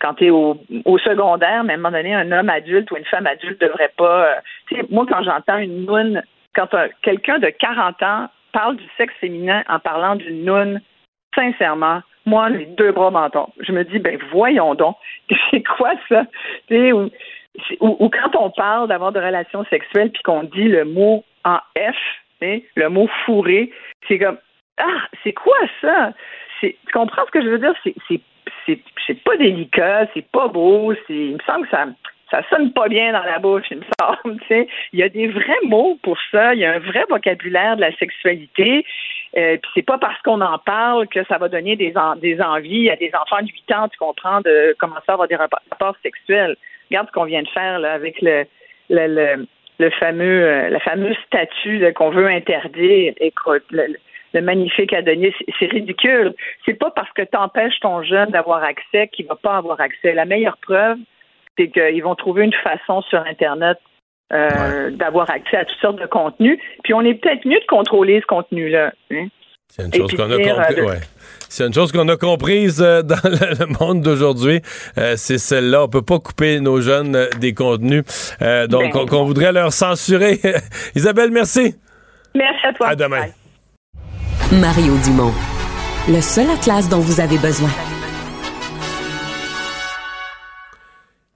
quand 0.00 0.22
es 0.22 0.30
au, 0.30 0.56
secondaire, 0.98 1.64
mais 1.64 1.72
à 1.72 1.74
un 1.74 1.78
moment 1.78 1.96
donné, 1.96 2.14
un 2.14 2.30
homme 2.30 2.50
adulte 2.50 2.90
ou 2.92 2.96
une 2.96 3.04
femme 3.04 3.26
adulte 3.26 3.60
devrait 3.60 3.92
pas. 3.96 4.26
Euh, 4.72 4.82
moi, 4.90 5.06
quand 5.08 5.22
j'entends 5.24 5.58
une 5.58 5.86
noune, 5.86 6.22
quand 6.54 6.68
quelqu'un 7.02 7.38
de 7.40 7.48
40 7.48 8.02
ans 8.04 8.28
parle 8.52 8.76
du 8.76 8.84
sexe 8.96 9.14
féminin 9.20 9.64
en 9.68 9.80
parlant 9.80 10.14
d'une 10.14 10.44
noune, 10.44 10.80
sincèrement, 11.34 12.02
moi, 12.26 12.48
les 12.48 12.66
deux 12.66 12.92
bras 12.92 13.10
m'entendent. 13.10 13.50
Je 13.60 13.72
me 13.72 13.84
dis, 13.84 13.98
ben 13.98 14.18
voyons 14.30 14.74
donc, 14.74 14.96
c'est 15.50 15.62
quoi 15.62 15.92
ça? 16.08 16.24
Ou, 17.80 18.08
quand 18.08 18.36
on 18.36 18.50
parle 18.50 18.88
d'avoir 18.88 19.10
de 19.12 19.18
relations 19.18 19.64
sexuelles 19.64 20.10
puis 20.12 20.22
qu'on 20.22 20.44
dit 20.44 20.68
le 20.68 20.84
mot 20.84 21.24
en 21.44 21.58
F, 21.76 21.96
le 22.40 22.88
mot 22.88 23.08
fourré, 23.24 23.70
c'est 24.06 24.18
comme 24.18 24.38
ah, 24.78 25.08
c'est 25.22 25.32
quoi 25.32 25.58
ça? 25.80 26.12
Tu 26.60 26.74
comprends 26.92 27.26
ce 27.26 27.30
que 27.32 27.42
je 27.42 27.48
veux 27.48 27.58
dire? 27.58 27.74
C'est, 28.66 29.24
pas 29.24 29.36
délicat, 29.36 30.06
c'est 30.14 30.26
pas 30.30 30.48
beau, 30.48 30.92
il 31.08 31.34
me 31.34 31.42
semble 31.46 31.64
que 31.66 31.70
ça, 31.70 31.86
ça 32.30 32.42
sonne 32.50 32.72
pas 32.72 32.88
bien 32.88 33.12
dans 33.12 33.22
la 33.22 33.38
bouche, 33.38 33.66
il 33.70 33.78
me 33.78 33.84
semble. 33.98 34.38
Il 34.92 34.98
y 34.98 35.02
a 35.02 35.08
des 35.08 35.28
vrais 35.28 35.60
mots 35.64 35.98
pour 36.02 36.18
ça, 36.30 36.54
il 36.54 36.60
y 36.60 36.64
a 36.64 36.74
un 36.74 36.78
vrai 36.78 37.04
vocabulaire 37.08 37.76
de 37.76 37.80
la 37.80 37.96
sexualité. 37.96 38.84
Euh, 39.36 39.56
puis 39.56 39.70
c'est 39.74 39.82
pas 39.82 39.98
parce 39.98 40.20
qu'on 40.22 40.40
en 40.40 40.58
parle 40.58 41.08
que 41.08 41.24
ça 41.24 41.38
va 41.38 41.48
donner 41.48 41.76
des, 41.76 41.94
des 42.20 42.40
envies 42.40 42.90
à 42.90 42.96
des 42.96 43.10
enfants 43.14 43.42
de 43.42 43.48
8 43.48 43.72
ans, 43.72 43.88
tu 43.88 43.98
comprends, 43.98 44.40
de 44.40 44.74
commencer 44.78 45.04
à 45.08 45.12
avoir 45.12 45.28
des 45.28 45.36
rapports 45.36 45.96
sexuels. 46.02 46.56
Regarde 46.90 47.08
ce 47.08 47.12
qu'on 47.12 47.24
vient 47.24 47.42
de 47.42 47.48
faire 47.48 47.78
là, 47.78 47.92
avec 47.92 48.20
le, 48.22 48.44
le, 48.90 49.46
fameux 49.90 50.44
euh, 50.44 50.68
la 50.70 50.80
fameuse 50.80 51.16
statue 51.26 51.92
qu'on 51.94 52.10
veut 52.10 52.26
interdire. 52.26 53.14
Écoute, 53.20 53.64
le, 53.70 53.96
le 54.34 54.40
magnifique 54.40 54.92
Adonis. 54.92 55.34
C'est 55.58 55.70
ridicule. 55.70 56.34
C'est 56.64 56.74
pas 56.74 56.90
parce 56.90 57.10
que 57.12 57.22
tu 57.22 57.36
empêches 57.36 57.80
ton 57.80 58.02
jeune 58.02 58.30
d'avoir 58.30 58.62
accès 58.62 59.08
qu'il 59.08 59.26
va 59.26 59.36
pas 59.36 59.56
avoir 59.56 59.80
accès. 59.80 60.12
La 60.12 60.24
meilleure 60.24 60.58
preuve, 60.58 60.98
c'est 61.56 61.68
qu'ils 61.68 62.02
vont 62.02 62.14
trouver 62.14 62.44
une 62.44 62.54
façon 62.54 63.02
sur 63.02 63.20
Internet 63.20 63.78
euh, 64.32 64.90
d'avoir 64.90 65.30
accès 65.30 65.56
à 65.56 65.64
toutes 65.64 65.78
sortes 65.78 66.00
de 66.00 66.06
contenus. 66.06 66.58
Puis 66.84 66.94
on 66.94 67.02
est 67.02 67.14
peut-être 67.14 67.46
mieux 67.46 67.60
de 67.60 67.66
contrôler 67.66 68.20
ce 68.20 68.26
contenu-là. 68.26 68.92
Hein. 69.10 69.28
C'est 69.74 69.84
une, 69.84 69.94
chose 69.94 70.12
qu'on 70.14 70.30
a 70.30 70.36
compris. 70.36 70.80
Euh, 70.80 70.94
C'est 71.48 71.66
une 71.66 71.74
chose 71.74 71.92
qu'on 71.92 72.08
a 72.08 72.16
comprise 72.16 72.80
euh, 72.80 73.02
dans 73.02 73.16
le 73.24 73.66
monde 73.78 74.02
d'aujourd'hui. 74.02 74.60
c'est 75.16 75.38
celle-là. 75.38 75.84
On 75.84 75.88
peut 75.88 76.02
pas 76.02 76.18
couper 76.18 76.60
nos 76.60 76.80
jeunes 76.80 77.28
des 77.40 77.54
contenus. 77.54 78.04
donc, 78.40 78.92
ben, 78.92 79.06
qu'on 79.06 79.24
voudrait 79.24 79.52
leur 79.52 79.72
censurer. 79.72 80.40
Isabelle, 80.94 81.30
merci. 81.30 81.76
Merci 82.34 82.66
à 82.66 82.72
toi. 82.72 82.88
À 82.88 82.96
demain. 82.96 83.26
Mario 84.52 84.96
Dumont, 85.04 85.34
le 86.08 86.22
seul 86.22 86.48
atlas 86.48 86.88
dont 86.88 87.00
vous 87.00 87.20
avez 87.20 87.36
besoin. 87.36 87.68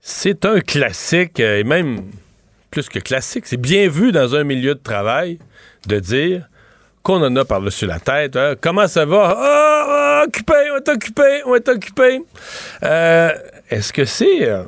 C'est 0.01 0.45
un 0.45 0.61
classique, 0.61 1.39
euh, 1.39 1.59
et 1.59 1.63
même 1.63 2.09
plus 2.71 2.89
que 2.89 2.97
classique, 2.97 3.45
c'est 3.45 3.61
bien 3.61 3.87
vu 3.87 4.11
dans 4.11 4.35
un 4.35 4.43
milieu 4.43 4.73
de 4.73 4.79
travail 4.79 5.37
de 5.87 5.99
dire 5.99 6.49
qu'on 7.03 7.21
en 7.21 7.35
a 7.35 7.45
par-dessus 7.45 7.85
la 7.85 7.99
tête. 7.99 8.35
Hein. 8.35 8.55
Comment 8.59 8.87
ça 8.87 9.05
va? 9.05 9.37
Oh, 9.37 10.25
occupé, 10.27 10.53
on 10.71 10.77
est 10.77 10.89
occupé, 10.89 11.41
on 11.45 11.55
est 11.55 11.69
occupé. 11.69 12.21
Euh, 12.83 13.31
est-ce 13.69 13.93
que 13.93 14.05
c'est... 14.05 14.47
Euh, 14.47 14.63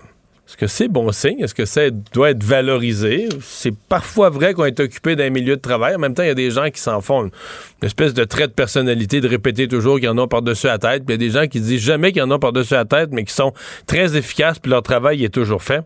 est-ce 0.48 0.58
que 0.58 0.68
c'est 0.68 0.88
bon 0.88 1.12
signe? 1.12 1.39
Est-ce 1.39 1.56
que 1.56 1.66
ça 1.66 1.89
doit 1.89 2.30
être 2.30 2.43
valorisé? 2.43 3.30
C'est 3.41 3.76
parfois 3.76 4.30
vrai 4.30 4.54
qu'on 4.54 4.66
est 4.66 4.80
occupé 4.80 5.16
d'un 5.16 5.32
milieu 5.32 5.56
de 5.56 5.62
travail. 5.62 5.96
En 5.96 6.00
même 6.00 6.14
temps, 6.14 6.22
il 6.22 6.28
y 6.28 6.32
a 6.32 6.36
des 6.36 6.52
gens 6.52 6.70
qui 6.70 6.80
s'en 6.80 7.02
font 7.02 7.24
une, 7.24 7.32
espèce 7.82 8.14
de 8.14 8.24
trait 8.26 8.48
de 8.48 8.54
personnalité 8.54 9.22
de 9.22 9.28
répéter 9.28 9.68
toujours 9.68 10.00
qu'ils 10.00 10.08
en 10.08 10.18
ont 10.20 10.28
par-dessus 10.28 10.68
la 10.68 10.78
tête. 10.78 11.04
Puis 11.04 11.16
il 11.16 11.22
y 11.22 11.26
a 11.26 11.28
des 11.30 11.34
gens 11.34 11.48
qui 11.48 11.60
disent 11.60 11.84
jamais 11.84 12.12
qu'ils 12.12 12.22
en 12.22 12.30
ont 12.30 12.38
par-dessus 12.38 12.76
la 12.76 12.86
tête, 12.86 13.10
mais 13.12 13.24
qui 13.24 13.34
sont 13.34 13.54
très 13.88 14.16
efficaces, 14.16 14.60
puis 14.60 14.70
leur 14.70 14.84
travail 14.84 15.24
est 15.24 15.34
toujours 15.34 15.64
fait. 15.64 15.82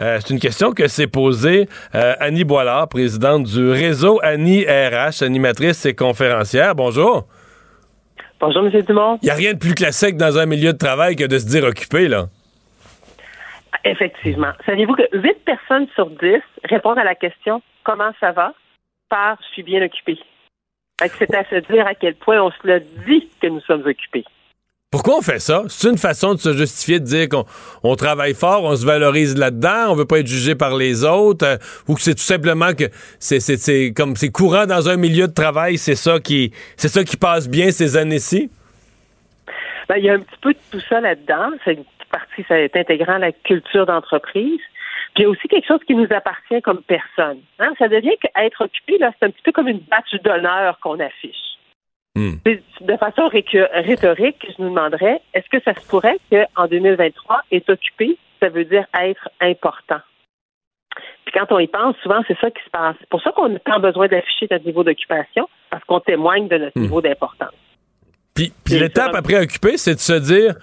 Euh, 0.00 0.18
c'est 0.20 0.34
une 0.34 0.40
question 0.40 0.72
que 0.72 0.88
s'est 0.88 1.06
posée 1.06 1.68
euh, 1.94 2.14
Annie 2.18 2.44
Boilard, 2.44 2.88
présidente 2.88 3.44
du 3.44 3.70
réseau 3.70 4.18
Annie 4.24 4.64
RH, 4.64 5.22
animatrice 5.22 5.86
et 5.86 5.94
conférencière. 5.94 6.74
Bonjour. 6.74 7.28
Bonjour, 8.40 8.66
M. 8.66 8.82
Dumont. 8.82 9.18
Il 9.22 9.26
n'y 9.26 9.30
a 9.30 9.34
rien 9.34 9.52
de 9.52 9.58
plus 9.58 9.74
classique 9.74 10.16
dans 10.16 10.36
un 10.36 10.46
milieu 10.46 10.72
de 10.72 10.78
travail 10.78 11.14
que 11.14 11.24
de 11.24 11.38
se 11.38 11.46
dire 11.46 11.62
occupé, 11.62 12.08
là. 12.08 12.26
Effectivement. 13.84 14.52
Saviez-vous 14.64 14.94
que 14.94 15.08
8 15.12 15.44
personnes 15.44 15.86
sur 15.94 16.08
10 16.10 16.40
répondent 16.64 16.98
à 16.98 17.04
la 17.04 17.14
question 17.14 17.62
comment 17.84 18.12
ça 18.18 18.32
va? 18.32 18.54
Par 19.08 19.36
je 19.42 19.52
suis 19.52 19.62
bien 19.62 19.82
occupé. 19.82 20.18
C'est 20.98 21.34
à 21.34 21.44
se 21.44 21.56
dire 21.70 21.86
à 21.86 21.94
quel 21.94 22.14
point 22.14 22.40
on 22.40 22.50
se 22.50 22.66
le 22.66 22.80
dit 23.06 23.28
que 23.40 23.48
nous 23.48 23.60
sommes 23.60 23.84
occupés. 23.84 24.24
Pourquoi 24.90 25.18
on 25.18 25.22
fait 25.22 25.40
ça? 25.40 25.64
C'est 25.66 25.90
une 25.90 25.98
façon 25.98 26.34
de 26.34 26.38
se 26.38 26.52
justifier, 26.52 27.00
de 27.00 27.04
dire 27.04 27.26
qu'on 27.28 27.96
travaille 27.96 28.32
fort, 28.32 28.62
on 28.62 28.76
se 28.76 28.86
valorise 28.86 29.36
là-dedans, 29.36 29.88
on 29.88 29.94
veut 29.96 30.04
pas 30.04 30.20
être 30.20 30.28
jugé 30.28 30.54
par 30.54 30.76
les 30.76 31.04
autres, 31.04 31.44
euh, 31.44 31.56
ou 31.88 31.96
que 31.96 32.00
c'est 32.00 32.14
tout 32.14 32.22
simplement 32.22 32.74
que 32.74 32.84
c'est 33.18 33.92
comme 33.92 34.14
c'est 34.14 34.30
courant 34.30 34.66
dans 34.66 34.88
un 34.88 34.96
milieu 34.96 35.26
de 35.26 35.32
travail, 35.32 35.78
c'est 35.78 35.96
ça 35.96 36.20
qui 36.20 36.52
c'est 36.76 36.86
ça 36.86 37.02
qui 37.02 37.16
passe 37.16 37.48
bien 37.48 37.72
ces 37.72 37.96
années-ci? 37.96 38.52
Ben, 39.88 39.96
il 39.96 40.04
y 40.04 40.10
a 40.10 40.14
un 40.14 40.20
petit 40.20 40.38
peu 40.40 40.52
de 40.52 40.58
tout 40.70 40.80
ça 40.88 41.00
là-dedans. 41.00 41.50
C'est 41.64 41.78
partie, 42.14 42.44
ça 42.46 42.58
est 42.60 42.76
intégrant 42.76 43.18
la 43.18 43.32
culture 43.32 43.86
d'entreprise. 43.86 44.60
Puis 45.14 45.22
il 45.22 45.22
y 45.22 45.26
a 45.26 45.28
aussi 45.28 45.48
quelque 45.48 45.66
chose 45.66 45.80
qui 45.86 45.94
nous 45.94 46.08
appartient 46.10 46.62
comme 46.62 46.82
personne. 46.82 47.40
Hein. 47.58 47.72
Ça 47.78 47.88
devient 47.88 48.16
qu'être 48.20 48.64
occupé, 48.64 48.98
là, 48.98 49.12
c'est 49.18 49.26
un 49.26 49.30
petit 49.30 49.42
peu 49.42 49.52
comme 49.52 49.68
une 49.68 49.80
badge 49.80 50.22
d'honneur 50.22 50.78
qu'on 50.80 50.98
affiche. 51.00 51.44
Hmm. 52.16 52.34
De 52.80 52.96
façon 52.96 53.28
rhétorique, 53.28 54.46
je 54.46 54.62
nous 54.62 54.70
demanderais, 54.70 55.20
est-ce 55.34 55.48
que 55.50 55.62
ça 55.64 55.74
se 55.74 55.86
pourrait 55.88 56.18
qu'en 56.30 56.66
2023, 56.68 57.42
être 57.50 57.72
occupé, 57.72 58.16
ça 58.40 58.48
veut 58.48 58.64
dire 58.64 58.86
être 59.00 59.28
important? 59.40 60.00
Puis 61.24 61.34
quand 61.34 61.50
on 61.50 61.58
y 61.58 61.66
pense, 61.66 61.96
souvent, 62.02 62.22
c'est 62.28 62.38
ça 62.38 62.50
qui 62.52 62.62
se 62.62 62.70
passe. 62.70 62.94
C'est 63.00 63.08
pour 63.08 63.20
ça 63.22 63.32
qu'on 63.32 63.56
a 63.56 63.58
tant 63.58 63.80
besoin 63.80 64.06
d'afficher 64.06 64.46
notre 64.48 64.64
niveau 64.64 64.84
d'occupation, 64.84 65.48
parce 65.70 65.82
qu'on 65.84 65.98
témoigne 65.98 66.46
de 66.46 66.58
notre 66.58 66.78
hmm. 66.78 66.82
niveau 66.82 67.00
d'importance. 67.00 67.50
Puis, 68.34 68.52
puis 68.64 68.78
l'étape 68.78 69.14
après 69.14 69.40
occupé, 69.40 69.76
c'est 69.76 69.94
de 69.94 70.00
se 70.00 70.12
dire, 70.12 70.54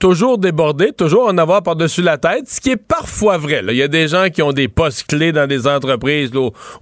toujours 0.00 0.38
débordé, 0.38 0.92
toujours 0.92 1.28
en 1.28 1.38
avoir 1.38 1.62
par-dessus 1.62 2.02
la 2.02 2.18
tête, 2.18 2.48
ce 2.48 2.60
qui 2.60 2.70
est 2.70 2.76
parfois 2.76 3.36
vrai. 3.36 3.62
Il 3.68 3.76
y 3.76 3.82
a 3.82 3.88
des 3.88 4.08
gens 4.08 4.28
qui 4.30 4.42
ont 4.42 4.52
des 4.52 4.66
postes 4.66 5.06
clés 5.06 5.30
dans 5.30 5.46
des 5.46 5.68
entreprises 5.68 6.32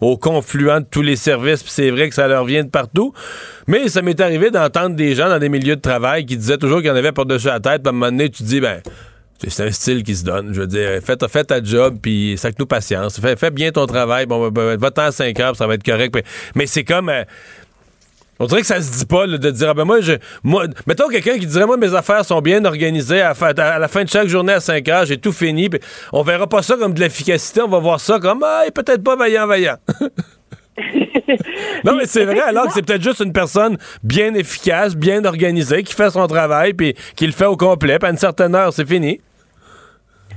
au, 0.01 0.17
confluent 0.17 0.81
de 0.81 0.87
tous 0.91 1.03
les 1.03 1.17
services, 1.17 1.63
puis 1.63 1.73
c'est 1.73 1.91
vrai 1.91 2.09
que 2.09 2.15
ça 2.15 2.29
leur 2.29 2.45
vient 2.45 2.65
de 2.65 2.71
partout. 2.71 3.13
Mais 3.67 3.89
ça 3.89 4.01
m'est 4.01 4.19
arrivé 4.21 4.51
d'entendre 4.51 4.97
des 4.97 5.15
gens 5.15 5.29
dans 5.29 5.39
des 5.39 5.49
milieux 5.49 5.77
de 5.77 5.81
travail 5.81 6.25
qui 6.25 6.37
disaient 6.37 6.57
toujours 6.57 6.79
qu'il 6.79 6.87
y 6.87 6.91
en 6.91 6.97
avait 6.97 7.13
par-dessus 7.13 7.49
la 7.49 7.61
tête, 7.61 7.83
puis 7.83 7.89
à 7.89 7.91
un 7.91 7.93
moment 7.93 8.11
donné, 8.11 8.31
tu 8.31 8.45
te 8.45 8.49
dis, 8.49 8.61
ben, 8.61 8.81
c'est 9.47 9.67
un 9.67 9.71
style 9.73 10.05
qui 10.05 10.15
se 10.15 10.25
donne. 10.25 10.55
Je 10.55 10.61
veux 10.61 10.67
dire, 10.67 11.01
fais, 11.05 11.17
fais 11.29 11.45
ta 11.45 11.63
job, 11.63 11.99
puis 12.01 12.37
ça 12.39 12.51
nous 12.57 12.67
patience. 12.67 13.21
Fais, 13.21 13.37
fais, 13.37 13.51
bien 13.51 13.73
ton 13.73 13.87
travail. 13.87 14.27
Bon, 14.27 14.49
ben, 14.49 14.51
ben, 14.51 14.77
va-t'en 14.79 15.03
à 15.03 15.13
5 15.13 15.39
heures, 15.41 15.57
ça 15.57 15.67
va 15.67 15.75
être 15.75 15.85
correct. 15.85 16.17
Mais 16.55 16.67
c'est 16.67 16.85
comme... 16.85 17.09
Euh, 17.09 17.25
on 18.39 18.47
dirait 18.47 18.61
que 18.61 18.67
ça 18.67 18.81
se 18.81 18.99
dit 18.99 19.07
pas 19.07 19.27
de 19.27 19.51
dire 19.51 19.69
ah 19.71 19.75
ben 19.75 19.85
moi 19.85 20.01
je 20.01 20.15
moi 20.43 20.65
mettons 20.87 21.09
quelqu'un 21.09 21.39
qui 21.39 21.47
dirait 21.47 21.67
moi 21.67 21.77
mes 21.77 21.95
affaires 21.95 22.25
sont 22.25 22.41
bien 22.41 22.65
organisées 22.65 23.21
à, 23.21 23.35
la 23.79 23.89
fin 23.89 24.05
de 24.05 24.09
chaque 24.09 24.29
journée 24.29 24.53
à 24.53 24.61
5 24.61 24.89
heures, 24.89 25.07
j'ai 25.07 25.19
tout 25.19 25.33
fini. 25.33 25.69
on 26.13 26.23
verra 26.23 26.47
pas 26.47 26.63
ça 26.63 26.77
comme 26.77 26.95
de 26.95 27.01
l'efficacité, 27.01 27.63
on 27.63 27.69
va 27.69 27.79
voir 27.79 28.01
ça 28.01 28.19
comme 28.19 28.43
ah, 28.45 28.63
peut-être 28.75 29.03
pas 29.03 29.17
vaillant 29.17 29.47
vaillant. 29.47 29.77
non 31.85 31.97
mais 31.97 32.07
c'est 32.07 32.25
vrai 32.25 32.41
alors 32.41 32.67
que 32.67 32.73
c'est 32.73 32.87
peut-être 32.87 33.03
juste 33.03 33.21
une 33.21 33.33
personne 33.33 33.77
bien 34.03 34.35
efficace, 34.35 34.97
bien 34.97 35.25
organisée 35.25 35.83
qui 35.83 35.95
fait 35.95 36.11
son 36.11 36.27
travail 36.27 36.75
puis 36.75 36.95
qui 37.17 37.27
le 37.27 37.33
fait 37.33 37.47
au 37.47 37.57
complet, 37.57 37.99
puis 37.99 38.09
à 38.09 38.11
une 38.11 38.19
certaine 38.19 38.55
heure, 38.55 38.73
c'est 38.73 38.89
fini. 38.89 39.21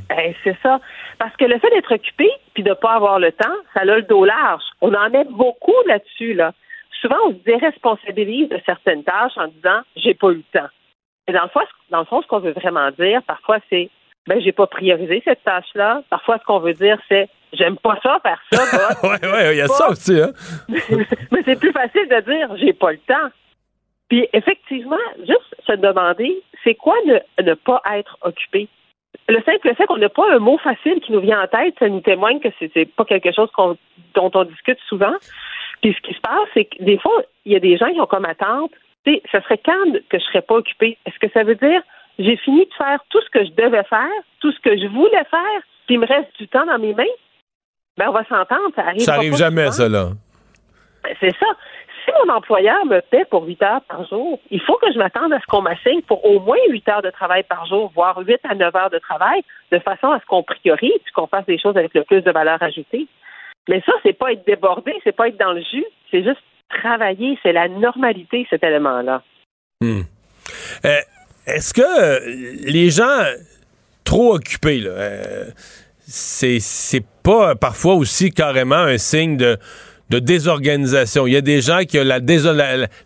Ben, 0.10 0.34
c'est 0.44 0.58
ça. 0.62 0.80
Parce 1.20 1.36
que 1.38 1.46
le 1.46 1.58
fait 1.60 1.70
d'être 1.70 1.94
occupé 1.94 2.28
puis 2.54 2.64
de 2.64 2.74
pas 2.74 2.96
avoir 2.96 3.20
le 3.20 3.32
temps, 3.32 3.56
ça 3.74 3.82
a 3.82 3.86
le 3.86 4.02
dos 4.02 4.26
large. 4.26 4.64
On 4.82 4.94
en 4.94 5.10
met 5.10 5.24
beaucoup 5.26 5.76
là-dessus 5.86 6.34
là 6.34 6.52
souvent, 7.02 7.18
on 7.28 7.32
se 7.32 7.44
déresponsabilise 7.44 8.50
de 8.50 8.60
certaines 8.66 9.04
tâches 9.04 9.38
en 9.38 9.48
disant 9.48 9.82
j'ai 9.96 10.14
pas 10.14 10.30
eu 10.30 10.36
le 10.36 10.60
temps. 10.60 10.70
Et 11.28 11.34
dans 11.34 11.44
le 11.44 11.50
fond, 11.50 11.62
dans 11.90 12.00
le 12.00 12.06
fond 12.06 12.22
ce 12.22 12.28
qu'on 12.28 12.40
veut 12.40 12.54
vraiment 12.54 12.90
dire, 12.92 13.22
parfois, 13.24 13.60
c'est 13.70 13.90
ben 14.28 14.40
j'ai 14.42 14.52
pas 14.52 14.68
priorisé 14.68 15.22
cette 15.26 15.44
tâche-là. 15.44 16.04
Parfois, 16.10 16.38
ce 16.38 16.44
qu'on 16.46 16.60
veut 16.60 16.74
dire, 16.74 17.00
c'est 17.10 17.28
j'aime 17.54 17.78
pas 17.78 17.98
ça 18.04 18.20
faire 18.22 18.42
ça. 18.52 18.64
Oui, 19.04 19.18
oui, 19.24 19.40
il 19.52 19.58
y 19.58 19.62
a 19.62 19.68
ça 19.68 19.90
aussi. 19.90 20.20
Hein? 20.20 20.32
Mais 21.32 21.44
c'est 21.46 21.60
plus 21.60 21.72
facile 21.72 22.08
de 22.08 22.22
dire 22.22 22.56
j'ai 22.58 22.74
pas 22.74 22.92
le 22.92 23.00
temps. 23.00 23.30
Puis 24.10 24.28
effectivement, 24.34 24.98
juste 25.20 25.56
se 25.66 25.74
demander, 25.74 26.44
c'est 26.64 26.76
quoi 26.76 26.96
ne, 27.06 27.20
ne 27.44 27.54
pas 27.54 27.82
être 27.94 28.18
occupé? 28.22 28.68
Le 29.28 29.42
simple 29.44 29.74
fait 29.76 29.86
qu'on 29.86 29.98
n'a 29.98 30.10
pas 30.10 30.34
un 30.34 30.40
mot 30.40 30.58
facile 30.58 31.00
qui 31.00 31.14
nous 31.14 31.22
vient 31.22 31.42
en 31.42 31.48
tête, 31.48 31.76
ça 31.80 31.88
nous 31.88 32.02
témoigne 32.02 32.40
que 32.40 32.50
c'est 32.60 32.86
pas 32.96 33.06
quelque 33.06 33.32
chose 33.32 33.50
dont 34.14 34.32
on 34.34 34.44
discute 34.44 34.80
souvent. 34.88 35.14
Puis 35.82 35.94
ce 35.94 36.02
qui 36.02 36.14
se 36.14 36.22
passe, 36.22 36.48
c'est 36.54 36.66
que 36.66 36.84
des 36.84 36.98
fois, 36.98 37.24
il 37.46 37.54
y 37.54 37.56
a 37.56 37.60
des 37.60 37.78
gens 37.78 37.92
qui 37.92 38.00
ont 38.00 38.06
comme 38.06 38.26
attente, 38.26 38.72
tu 39.06 39.14
sais, 39.14 39.24
ça 39.32 39.42
serait 39.42 39.60
quand 39.64 39.94
que 40.10 40.20
je 40.20 40.24
serais 40.26 40.42
pas 40.42 40.56
occupée? 40.56 40.98
Est-ce 41.06 41.18
que 41.20 41.32
ça 41.34 41.44
veut 41.44 41.56
dire 41.56 41.82
j'ai 42.20 42.38
fini 42.38 42.66
de 42.66 42.74
faire 42.74 43.00
tout 43.10 43.22
ce 43.22 43.30
que 43.30 43.46
je 43.46 43.52
devais 43.52 43.84
faire, 43.84 44.10
tout 44.42 44.52
ce 44.52 44.60
que 44.60 44.78
je 44.78 44.88
voulais 44.88 45.24
faire, 45.30 45.62
puis 45.88 45.96
il 45.96 46.00
me 46.00 46.06
reste 46.06 46.30
du 46.40 46.48
temps 46.48 46.66
dans 46.66 46.78
mes 46.78 46.94
mains? 46.94 47.04
Ben, 47.98 48.10
on 48.10 48.12
va 48.12 48.24
s'entendre, 48.26 48.74
ça 48.76 48.84
arrive. 48.84 49.02
Ça 49.02 49.16
arrive 49.16 49.36
jamais, 49.36 49.72
ça, 49.72 49.90
là. 49.90 50.10
Ben, 51.04 51.16
c'est 51.20 51.36
ça. 51.38 51.48
si 52.06 52.12
mon 52.26 52.34
employeur 52.34 52.86
me 52.86 53.00
paie 53.00 53.26
pour 53.26 53.44
8 53.46 53.64
heures 53.64 53.82
par 53.88 54.08
jour, 54.08 54.40
il 54.50 54.62
faut 54.62 54.76
que 54.76 54.92
je 54.94 54.98
m'attende 54.98 55.34
à 55.34 55.40
ce 55.40 55.46
qu'on 55.46 55.62
m'assigne 55.62 56.02
pour 56.04 56.24
au 56.26 56.40
moins 56.40 56.58
8 56.70 56.90
heures 56.90 57.02
de 57.02 57.10
travail 57.10 57.44
par 57.44 57.66
jour, 57.66 57.92
voire 57.96 58.18
8 58.20 58.40
à 58.50 58.56
9 58.56 58.76
heures 58.76 58.90
de 58.90 59.00
travail, 59.00 59.42
de 59.72 59.80
façon 59.80 60.12
à 60.12 60.20
ce 60.20 60.26
qu'on 60.26 60.44
priorise 60.44 60.92
qu'on 61.14 61.28
fasse 61.28 61.46
des 61.46 61.58
choses 61.58 61.78
avec 61.78 61.94
le 61.94 62.04
plus 62.04 62.22
de 62.22 62.32
valeur 62.32 62.62
ajoutée. 62.62 63.08
Mais 63.70 63.82
ça, 63.86 63.94
c'est 64.04 64.18
pas 64.18 64.32
être 64.32 64.46
débordé, 64.46 64.94
c'est 65.04 65.16
pas 65.16 65.28
être 65.28 65.40
dans 65.40 65.54
le 65.54 65.62
jus, 65.62 65.86
c'est 66.10 66.24
juste 66.24 66.42
travailler, 66.70 67.38
c'est 67.44 67.54
la 67.54 67.68
normalité, 67.68 68.48
cet 68.50 68.64
élément-là. 68.64 69.24
Hmm. 69.82 70.02
Euh, 70.86 71.00
est-ce 71.48 71.74
que 71.74 71.82
euh, 71.82 72.20
les 72.66 72.90
gens 72.90 73.24
trop 74.04 74.36
occupés, 74.36 74.84
euh, 74.86 75.46
c'est 76.00 77.06
pas 77.24 77.56
parfois 77.56 77.96
aussi 77.96 78.32
carrément 78.32 78.76
un 78.76 78.98
signe 78.98 79.38
de 79.38 79.58
de 80.12 80.20
désorganisation. 80.20 81.26
Il 81.26 81.34
y 81.34 81.38
a 81.38 81.42
des 81.42 81.62
gens 81.62 81.80
qui 81.88 81.98
la, 81.98 82.20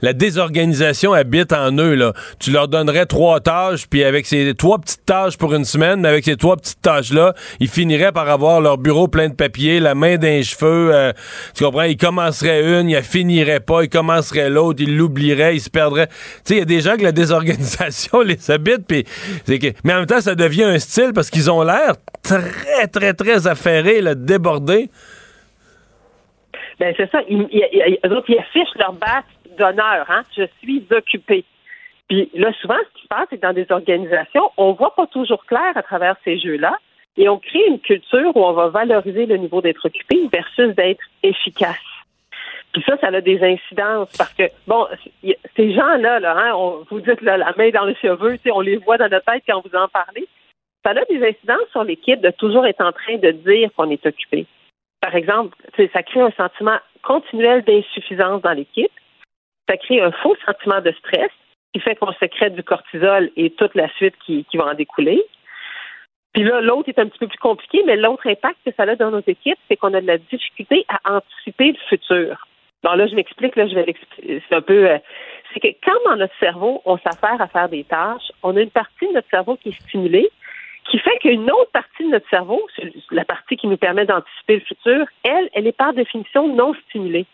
la, 0.01 0.13
désorganisation 0.13 1.13
habite 1.13 1.53
en 1.53 1.71
eux. 1.77 1.93
Là. 1.93 2.13
Tu 2.39 2.49
leur 2.49 2.67
donnerais 2.67 3.05
trois 3.05 3.39
tâches, 3.39 3.85
puis 3.87 4.03
avec 4.03 4.25
ces 4.25 4.55
trois 4.55 4.79
petites 4.79 5.05
tâches 5.05 5.37
pour 5.37 5.53
une 5.53 5.65
semaine, 5.65 6.01
mais 6.01 6.09
avec 6.09 6.25
ces 6.25 6.35
trois 6.35 6.57
petites 6.57 6.81
tâches-là, 6.81 7.35
ils 7.59 7.69
finiraient 7.69 8.11
par 8.11 8.27
avoir 8.27 8.59
leur 8.59 8.79
bureau 8.79 9.07
plein 9.07 9.29
de 9.29 9.35
papier, 9.35 9.79
la 9.79 9.93
main 9.93 10.17
d'un 10.17 10.41
cheveu. 10.41 10.89
Euh, 10.93 11.13
tu 11.53 11.63
comprends? 11.63 11.83
Ils 11.83 11.95
commenceraient 11.95 12.79
une, 12.79 12.89
ils 12.89 13.03
finiraient 13.03 13.59
pas, 13.59 13.83
ils 13.83 13.89
commenceraient 13.89 14.49
l'autre, 14.49 14.81
ils 14.81 14.97
l'oublieraient, 14.97 15.55
ils 15.55 15.61
se 15.61 15.69
perdraient. 15.69 16.07
Tu 16.07 16.15
sais, 16.45 16.55
il 16.55 16.59
y 16.59 16.61
a 16.63 16.65
des 16.65 16.81
gens 16.81 16.97
que 16.97 17.03
la 17.03 17.11
désorganisation 17.11 18.21
les 18.25 18.49
habite, 18.49 18.87
puis 18.87 19.05
que... 19.59 19.67
mais 19.83 19.93
en 19.93 19.97
même 19.97 20.05
temps, 20.07 20.21
ça 20.21 20.33
devient 20.33 20.63
un 20.63 20.79
style 20.79 21.11
parce 21.13 21.29
qu'ils 21.29 21.51
ont 21.51 21.61
l'air 21.61 21.93
très, 22.23 22.87
très, 22.87 23.13
très 23.13 23.45
affairés, 23.45 24.01
là, 24.01 24.15
débordés. 24.15 24.89
Ben 26.79 26.93
c'est 26.97 27.09
ça. 27.09 27.21
Ils, 27.29 27.47
ils, 27.51 28.39
affichent 28.39 28.75
leur 28.75 28.93
base 28.93 29.23
d'honneur. 29.57 30.05
Hein? 30.09 30.23
Je 30.35 30.43
suis 30.61 30.85
occupé. 30.91 31.45
Puis 32.07 32.29
là, 32.33 32.51
souvent, 32.61 32.77
ce 32.77 32.97
qui 32.97 33.03
se 33.03 33.07
passe, 33.07 33.27
c'est 33.29 33.37
que 33.37 33.41
dans 33.41 33.53
des 33.53 33.65
organisations, 33.69 34.51
on 34.57 34.73
voit 34.73 34.95
pas 34.95 35.07
toujours 35.07 35.45
clair 35.45 35.71
à 35.75 35.81
travers 35.81 36.15
ces 36.23 36.37
jeux-là. 36.37 36.77
Et 37.17 37.29
on 37.29 37.39
crée 37.39 37.65
une 37.67 37.79
culture 37.79 38.35
où 38.35 38.43
on 38.43 38.51
va 38.51 38.67
valoriser 38.67 39.25
le 39.25 39.37
niveau 39.37 39.61
d'être 39.61 39.85
occupé 39.85 40.27
versus 40.31 40.75
d'être 40.75 41.03
efficace. 41.23 41.77
Puis 42.73 42.83
ça, 42.85 42.97
ça 42.97 43.07
a 43.07 43.21
des 43.21 43.41
incidences 43.41 44.09
parce 44.17 44.33
que, 44.33 44.43
bon, 44.67 44.85
ces 45.55 45.73
gens-là, 45.73 46.19
là, 46.19 46.35
hein, 46.37 46.51
on, 46.55 46.85
vous 46.89 46.99
dites 46.99 47.21
la 47.21 47.53
main 47.57 47.69
dans 47.69 47.85
les 47.85 47.95
cheveux, 47.95 48.37
on 48.51 48.59
les 48.59 48.75
voit 48.75 48.97
dans 48.97 49.07
notre 49.07 49.31
tête 49.31 49.43
quand 49.47 49.63
vous 49.65 49.77
en 49.77 49.87
parlez. 49.87 50.27
Ça 50.83 50.91
a 50.91 51.05
des 51.05 51.25
incidences 51.25 51.69
sur 51.71 51.85
l'équipe 51.85 52.19
de 52.19 52.31
toujours 52.31 52.65
être 52.65 52.81
en 52.81 52.91
train 52.91 53.15
de 53.15 53.31
dire 53.31 53.69
qu'on 53.75 53.89
est 53.89 54.05
occupé 54.05 54.45
par 55.05 55.15
exemple, 55.15 55.55
ça 55.93 56.01
crée 56.01 56.21
un 56.21 56.31
sentiment 56.31 56.79
continuel 57.03 57.63
d'insuffisance 57.63 58.41
dans 58.41 58.53
l'équipe. 58.53 58.91
Ça 59.69 59.77
crée 59.77 60.01
un 60.01 60.11
faux 60.11 60.35
sentiment 60.47 60.81
de 60.81 60.91
stress 60.93 61.29
qui 61.71 61.79
fait 61.79 61.95
qu'on 61.95 62.11
sécrète 62.13 62.55
du 62.55 62.63
cortisol 62.63 63.29
et 63.37 63.51
toute 63.51 63.75
la 63.75 63.87
suite 63.97 64.15
qui, 64.25 64.47
va 64.55 64.65
en 64.65 64.73
découler. 64.73 65.23
Puis 66.33 66.43
là, 66.43 66.59
l'autre 66.59 66.89
est 66.89 66.97
un 66.97 67.07
petit 67.07 67.19
peu 67.19 67.27
plus 67.27 67.37
compliqué, 67.37 67.83
mais 67.85 67.97
l'autre 67.97 68.27
impact 68.27 68.57
que 68.65 68.71
ça 68.75 68.83
a 68.83 68.95
dans 68.95 69.11
nos 69.11 69.21
équipes, 69.27 69.59
c'est 69.67 69.75
qu'on 69.75 69.93
a 69.93 70.01
de 70.01 70.07
la 70.07 70.17
difficulté 70.17 70.87
à 70.89 71.17
anticiper 71.17 71.73
le 71.73 71.77
futur. 71.87 72.47
Bon, 72.83 72.93
là, 72.93 73.05
je 73.05 73.13
m'explique, 73.13 73.55
là, 73.55 73.67
je 73.67 73.75
vais 73.75 73.85
l'expliquer. 73.85 74.41
C'est 74.49 74.55
un 74.55 74.61
peu. 74.61 74.89
Euh, 74.89 74.97
c'est 75.53 75.59
que 75.59 75.67
quand 75.83 76.09
dans 76.09 76.15
notre 76.15 76.37
cerveau, 76.39 76.81
on 76.85 76.97
s'affaire 76.97 77.39
à 77.39 77.47
faire 77.47 77.69
des 77.69 77.83
tâches, 77.83 78.31
on 78.41 78.57
a 78.57 78.61
une 78.61 78.71
partie 78.71 79.07
de 79.07 79.13
notre 79.13 79.29
cerveau 79.29 79.55
qui 79.55 79.69
est 79.69 79.81
stimulée, 79.83 80.29
qui 80.89 80.99
fait 80.99 81.17
qu'une 81.19 81.49
autre 81.49 81.71
partie 81.71 82.03
de 82.03 82.09
notre 82.09 82.29
cerveau, 82.29 82.61
la 83.11 83.25
partie 83.25 83.57
qui 83.57 83.67
nous 83.67 83.77
permet 83.77 84.05
d'anticiper 84.05 84.55
le 84.55 84.61
futur, 84.61 85.05
elle, 85.23 85.49
elle 85.53 85.67
est 85.67 85.77
par 85.77 85.93
définition 85.93 86.47
non 86.47 86.73
stimulée. 86.87 87.25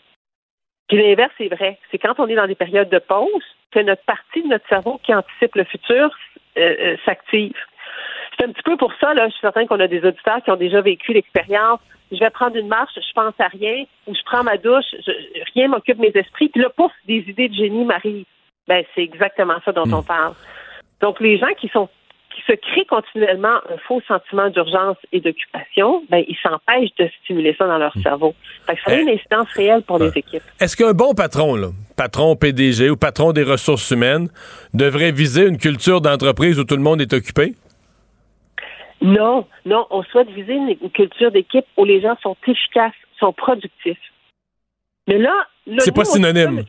Puis 0.88 0.98
l'inverse 0.98 1.34
est 1.40 1.54
vrai. 1.54 1.78
C'est 1.90 1.98
quand 1.98 2.20
on 2.20 2.28
est 2.28 2.36
dans 2.36 2.48
des 2.48 2.56
périodes 2.56 2.90
de 2.90 3.00
pause 3.00 3.44
que 3.72 3.80
notre 3.80 4.04
partie 4.04 4.44
de 4.44 4.48
notre 4.48 4.68
cerveau 4.68 5.00
qui 5.04 5.14
anticipe 5.14 5.56
le 5.56 5.64
futur 5.64 6.12
euh, 6.58 6.76
euh, 6.80 6.98
s'active. 7.06 7.56
C'est 8.38 8.46
un 8.46 8.52
petit 8.52 8.64
peu 8.64 8.78
pour 8.78 8.94
ça, 9.00 9.14
là, 9.14 9.28
je 9.28 9.32
suis 9.32 9.42
certain 9.42 9.66
qu'on 9.66 9.80
a 9.80 9.88
des 9.88 10.04
auditeurs 10.04 10.42
qui 10.44 10.52
ont 10.52 10.58
déjà 10.58 10.82
vécu 10.82 11.14
l'expérience. 11.14 11.80
Je 12.12 12.18
vais 12.18 12.30
prendre 12.30 12.58
une 12.58 12.68
marche, 12.68 12.94
je 12.96 13.14
pense 13.14 13.34
à 13.40 13.48
rien, 13.48 13.86
ou 14.08 14.16
je 14.16 14.22
prends 14.26 14.44
ma 14.44 14.58
douche, 14.58 14.86
je, 15.06 15.12
rien 15.54 15.70
m'occupe 15.70 15.98
mes 15.98 16.12
esprits, 16.14 16.50
puis 16.50 16.62
là, 16.62 16.70
pouf, 16.70 16.92
des 17.08 17.24
idées 17.28 17.48
de 17.48 17.54
génie 17.54 17.86
m'arrivent. 17.86 18.26
Ben, 18.68 18.84
c'est 18.94 19.04
exactement 19.04 19.58
ça 19.64 19.72
dont 19.72 19.86
hmm. 19.86 19.94
on 19.94 20.04
parle. 20.04 20.34
Donc, 21.00 21.20
les 21.20 21.38
gens 21.38 21.54
qui 21.58 21.70
sont 21.70 21.90
qui 22.34 22.42
se 22.48 22.54
crée 22.54 22.86
continuellement 22.86 23.58
un 23.70 23.78
faux 23.88 24.02
sentiment 24.08 24.50
d'urgence 24.50 24.98
et 25.12 25.20
d'occupation, 25.20 26.04
ben, 26.10 26.24
ils 26.28 26.38
s'empêchent 26.42 26.96
de 26.98 27.10
stimuler 27.24 27.56
ça 27.58 27.68
dans 27.68 27.78
leur 27.78 27.96
hmm. 27.98 28.02
cerveau. 28.02 28.34
ça 28.66 28.74
a 28.86 28.96
une 28.96 29.10
eh. 29.10 29.14
incidence 29.14 29.50
réelle 29.54 29.82
pour 29.84 30.00
les 30.00 30.10
équipes. 30.16 30.44
Est-ce 30.60 30.76
qu'un 30.76 30.94
bon 30.94 31.14
patron, 31.14 31.56
là, 31.56 31.68
patron 31.98 32.36
PDG 32.36 32.90
ou 32.90 32.98
patron 32.98 33.32
des 33.32 33.44
ressources 33.44 33.90
humaines, 33.92 34.30
devrait 34.74 35.12
viser 35.12 35.48
une 35.48 35.58
culture 35.58 36.02
d'entreprise 36.02 36.60
où 36.60 36.64
tout 36.64 36.76
le 36.76 36.82
monde 36.82 37.02
est 37.02 37.14
occupé? 37.14 37.56
Non, 39.02 39.48
non. 39.66 39.88
On 39.90 40.04
souhaite 40.04 40.30
viser 40.30 40.54
une, 40.54 40.90
culture 40.92 41.32
d'équipe 41.32 41.66
où 41.78 41.86
les 41.86 42.02
gens 42.02 42.16
sont 42.22 42.38
efficaces, 42.48 42.94
sont 43.20 43.34
productifs. 43.34 43.98
Mais 45.08 45.18
là, 45.18 45.34
c'est 45.80 45.96
pas 45.96 46.06
synonyme. 46.06 46.64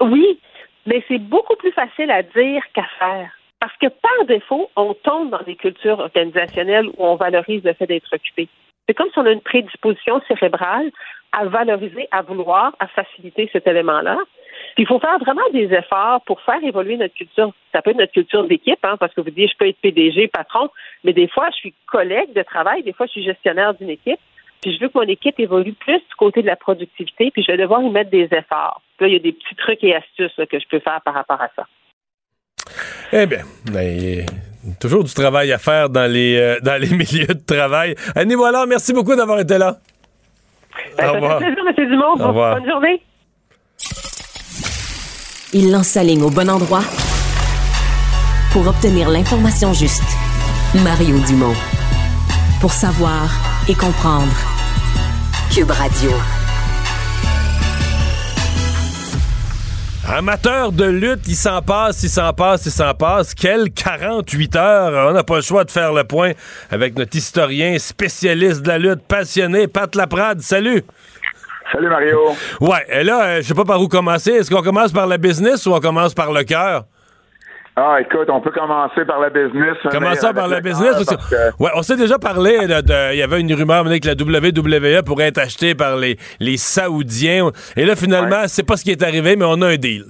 oui, 0.00 0.40
mais 0.86 1.04
c'est 1.06 1.18
beaucoup 1.18 1.56
plus 1.56 1.72
facile 1.72 2.10
à 2.10 2.22
dire 2.22 2.62
qu'à 2.74 2.86
faire. 2.98 3.30
Parce 3.60 3.76
que 3.76 3.88
par 3.88 4.26
défaut, 4.26 4.70
on 4.74 4.94
tombe 4.94 5.30
dans 5.30 5.42
des 5.42 5.54
cultures 5.54 5.98
organisationnelles 5.98 6.88
où 6.96 7.04
on 7.04 7.16
valorise 7.16 7.62
le 7.62 7.74
fait 7.74 7.86
d'être 7.86 8.12
occupé. 8.12 8.48
C'est 8.88 8.94
comme 8.94 9.10
si 9.12 9.18
on 9.18 9.26
a 9.26 9.30
une 9.30 9.42
prédisposition 9.42 10.20
cérébrale 10.26 10.90
à 11.32 11.44
valoriser, 11.44 12.08
à 12.10 12.22
vouloir, 12.22 12.74
à 12.80 12.88
faciliter 12.88 13.48
cet 13.52 13.66
élément-là. 13.66 14.18
Puis 14.74 14.84
il 14.84 14.86
faut 14.86 14.98
faire 14.98 15.18
vraiment 15.18 15.48
des 15.52 15.72
efforts 15.72 16.22
pour 16.22 16.40
faire 16.40 16.62
évoluer 16.64 16.96
notre 16.96 17.14
culture. 17.14 17.52
Ça 17.72 17.82
peut 17.82 17.90
être 17.90 17.98
notre 17.98 18.12
culture 18.12 18.44
d'équipe, 18.44 18.82
hein, 18.82 18.96
parce 18.98 19.14
que 19.14 19.20
vous 19.20 19.30
dites, 19.30 19.50
je 19.50 19.56
peux 19.56 19.68
être 19.68 19.80
PDG, 19.80 20.28
patron, 20.28 20.70
mais 21.04 21.12
des 21.12 21.28
fois, 21.28 21.50
je 21.50 21.56
suis 21.56 21.74
collègue 21.86 22.32
de 22.32 22.42
travail, 22.42 22.82
des 22.82 22.92
fois, 22.92 23.06
je 23.06 23.12
suis 23.12 23.24
gestionnaire 23.24 23.74
d'une 23.74 23.90
équipe, 23.90 24.18
puis 24.62 24.74
je 24.74 24.80
veux 24.80 24.88
que 24.88 24.98
mon 24.98 25.06
équipe 25.06 25.38
évolue 25.38 25.72
plus 25.72 25.98
du 25.98 26.14
côté 26.18 26.42
de 26.42 26.46
la 26.46 26.56
productivité, 26.56 27.30
puis 27.30 27.42
je 27.42 27.52
vais 27.52 27.58
devoir 27.58 27.82
y 27.82 27.90
mettre 27.90 28.10
des 28.10 28.28
efforts. 28.32 28.82
là, 29.00 29.06
il 29.06 29.12
y 29.12 29.16
a 29.16 29.20
des 29.20 29.32
petits 29.32 29.54
trucs 29.54 29.84
et 29.84 29.94
astuces 29.94 30.34
que 30.36 30.58
je 30.58 30.68
peux 30.68 30.80
faire 30.80 31.00
par 31.02 31.14
rapport 31.14 31.40
à 31.40 31.48
ça. 31.56 31.66
Eh 33.12 33.26
bien, 33.26 33.40
ben, 33.70 34.24
toujours 34.78 35.04
du 35.04 35.12
travail 35.12 35.52
à 35.52 35.58
faire 35.58 35.88
dans 35.90 36.10
les, 36.10 36.36
euh, 36.36 36.60
dans 36.62 36.80
les 36.80 36.88
milieux 36.96 37.26
de 37.26 37.44
travail. 37.44 37.94
Annie 38.14 38.34
voilà, 38.34 38.66
merci 38.66 38.92
beaucoup 38.92 39.14
d'avoir 39.16 39.40
été 39.40 39.58
là. 39.58 39.78
Ben, 40.96 41.08
Au 41.08 41.12
revoir. 41.14 41.38
plaisir, 41.38 41.56
M. 41.76 41.88
Dumont. 41.88 42.14
Au 42.24 42.28
revoir. 42.28 42.56
Bonne 42.60 42.70
journée. 42.70 43.02
Il 45.52 45.72
lance 45.72 45.88
sa 45.88 46.04
ligne 46.04 46.22
au 46.22 46.30
bon 46.30 46.48
endroit 46.48 46.82
pour 48.52 48.66
obtenir 48.68 49.08
l'information 49.10 49.72
juste. 49.72 50.04
Mario 50.84 51.18
Dumont. 51.26 51.54
Pour 52.60 52.72
savoir 52.72 53.28
et 53.68 53.74
comprendre. 53.74 54.32
Cube 55.52 55.70
Radio. 55.70 56.12
Amateur 60.12 60.72
de 60.72 60.86
lutte, 60.86 61.28
il 61.28 61.36
s'en 61.36 61.62
passe, 61.62 62.02
il 62.02 62.10
s'en 62.10 62.32
passe, 62.32 62.66
il 62.66 62.72
s'en 62.72 62.92
passe. 62.94 63.32
Quelle 63.32 63.70
48 63.70 64.56
heures! 64.56 65.08
On 65.08 65.12
n'a 65.12 65.22
pas 65.22 65.36
le 65.36 65.40
choix 65.40 65.62
de 65.62 65.70
faire 65.70 65.92
le 65.92 66.02
point 66.02 66.32
avec 66.68 66.98
notre 66.98 67.16
historien 67.16 67.78
spécialiste 67.78 68.62
de 68.62 68.68
la 68.68 68.78
lutte, 68.78 69.02
passionné, 69.06 69.68
Pat 69.68 69.94
Laprade. 69.94 70.40
Salut! 70.40 70.82
Salut 71.72 71.88
Mario. 71.88 72.34
Ouais, 72.60 72.84
et 72.88 73.04
là, 73.04 73.22
euh, 73.22 73.36
je 73.40 73.46
sais 73.46 73.54
pas 73.54 73.64
par 73.64 73.80
où 73.80 73.86
commencer. 73.86 74.32
Est-ce 74.32 74.50
qu'on 74.50 74.62
commence 74.62 74.90
par 74.90 75.06
la 75.06 75.16
business 75.16 75.64
ou 75.66 75.74
on 75.74 75.80
commence 75.80 76.12
par 76.12 76.32
le 76.32 76.42
cœur? 76.42 76.86
Ah, 77.82 77.98
écoute, 77.98 78.28
on 78.28 78.42
peut 78.42 78.50
commencer 78.50 79.06
par 79.06 79.20
la 79.20 79.30
business. 79.30 79.74
Commencer 79.90 80.34
par 80.34 80.48
la 80.48 80.60
business. 80.60 80.96
Ouais, 81.58 81.70
on 81.74 81.82
s'est 81.82 81.96
déjà 81.96 82.18
parlé. 82.18 82.58
Il 82.62 83.18
y 83.18 83.22
avait 83.22 83.40
une 83.40 83.54
rumeur 83.54 83.84
que 83.84 84.06
la 84.06 84.12
WWE 84.12 85.02
pourrait 85.02 85.28
être 85.28 85.38
achetée 85.38 85.74
par 85.74 85.96
les, 85.96 86.18
les 86.40 86.58
Saoudiens. 86.58 87.48
Et 87.76 87.86
là, 87.86 87.96
finalement, 87.96 88.42
c'est 88.48 88.66
pas 88.66 88.76
ce 88.76 88.84
qui 88.84 88.90
est 88.90 89.02
arrivé, 89.02 89.34
mais 89.34 89.46
on 89.46 89.62
a 89.62 89.68
un 89.68 89.76
deal. 89.76 90.04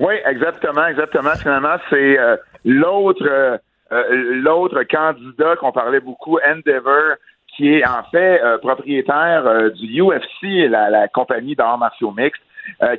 Oui, 0.00 0.14
exactement, 0.26 0.86
exactement. 0.86 1.30
Finalement, 1.36 1.76
c'est 1.90 2.18
euh, 2.18 2.36
l'autre 2.64 3.24
euh, 3.24 3.56
euh, 3.92 4.40
l'autre 4.42 4.82
candidat 4.82 5.54
qu'on 5.56 5.70
parlait 5.70 6.00
beaucoup, 6.00 6.38
Endeavor, 6.44 7.14
qui 7.56 7.72
est 7.72 7.86
en 7.86 8.02
fait 8.10 8.40
propriétaire 8.62 9.70
du 9.74 10.02
UFC, 10.02 10.68
la, 10.68 10.90
la 10.90 11.06
compagnie 11.06 11.54
d'arts 11.54 11.78
martiaux 11.78 12.10
mixtes, 12.10 12.42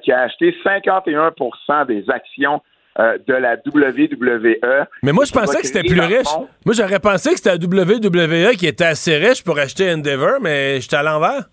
qui 0.01 0.13
a 0.13 0.21
acheté 0.21 0.55
51% 0.63 1.88
des 1.88 2.09
actions 2.09 2.61
euh, 2.97 3.17
de 3.27 3.33
la 3.33 3.55
WWE. 3.55 4.85
Mais 5.03 5.11
moi, 5.11 5.25
je 5.25 5.33
pensais 5.33 5.59
que 5.59 5.67
c'était 5.67 5.83
plus 5.83 5.99
riche. 5.99 6.33
Moi, 6.65 6.73
j'aurais 6.73 6.99
pensé 6.99 7.31
que 7.31 7.37
c'était 7.37 7.57
la 7.57 7.83
WWE 7.83 8.55
qui 8.55 8.67
était 8.67 8.85
assez 8.85 9.17
riche 9.17 9.43
pour 9.43 9.59
acheter 9.59 9.91
Endeavor, 9.91 10.39
mais 10.39 10.79
j'étais 10.79 10.95
à 10.95 11.03
l'envers. 11.03 11.43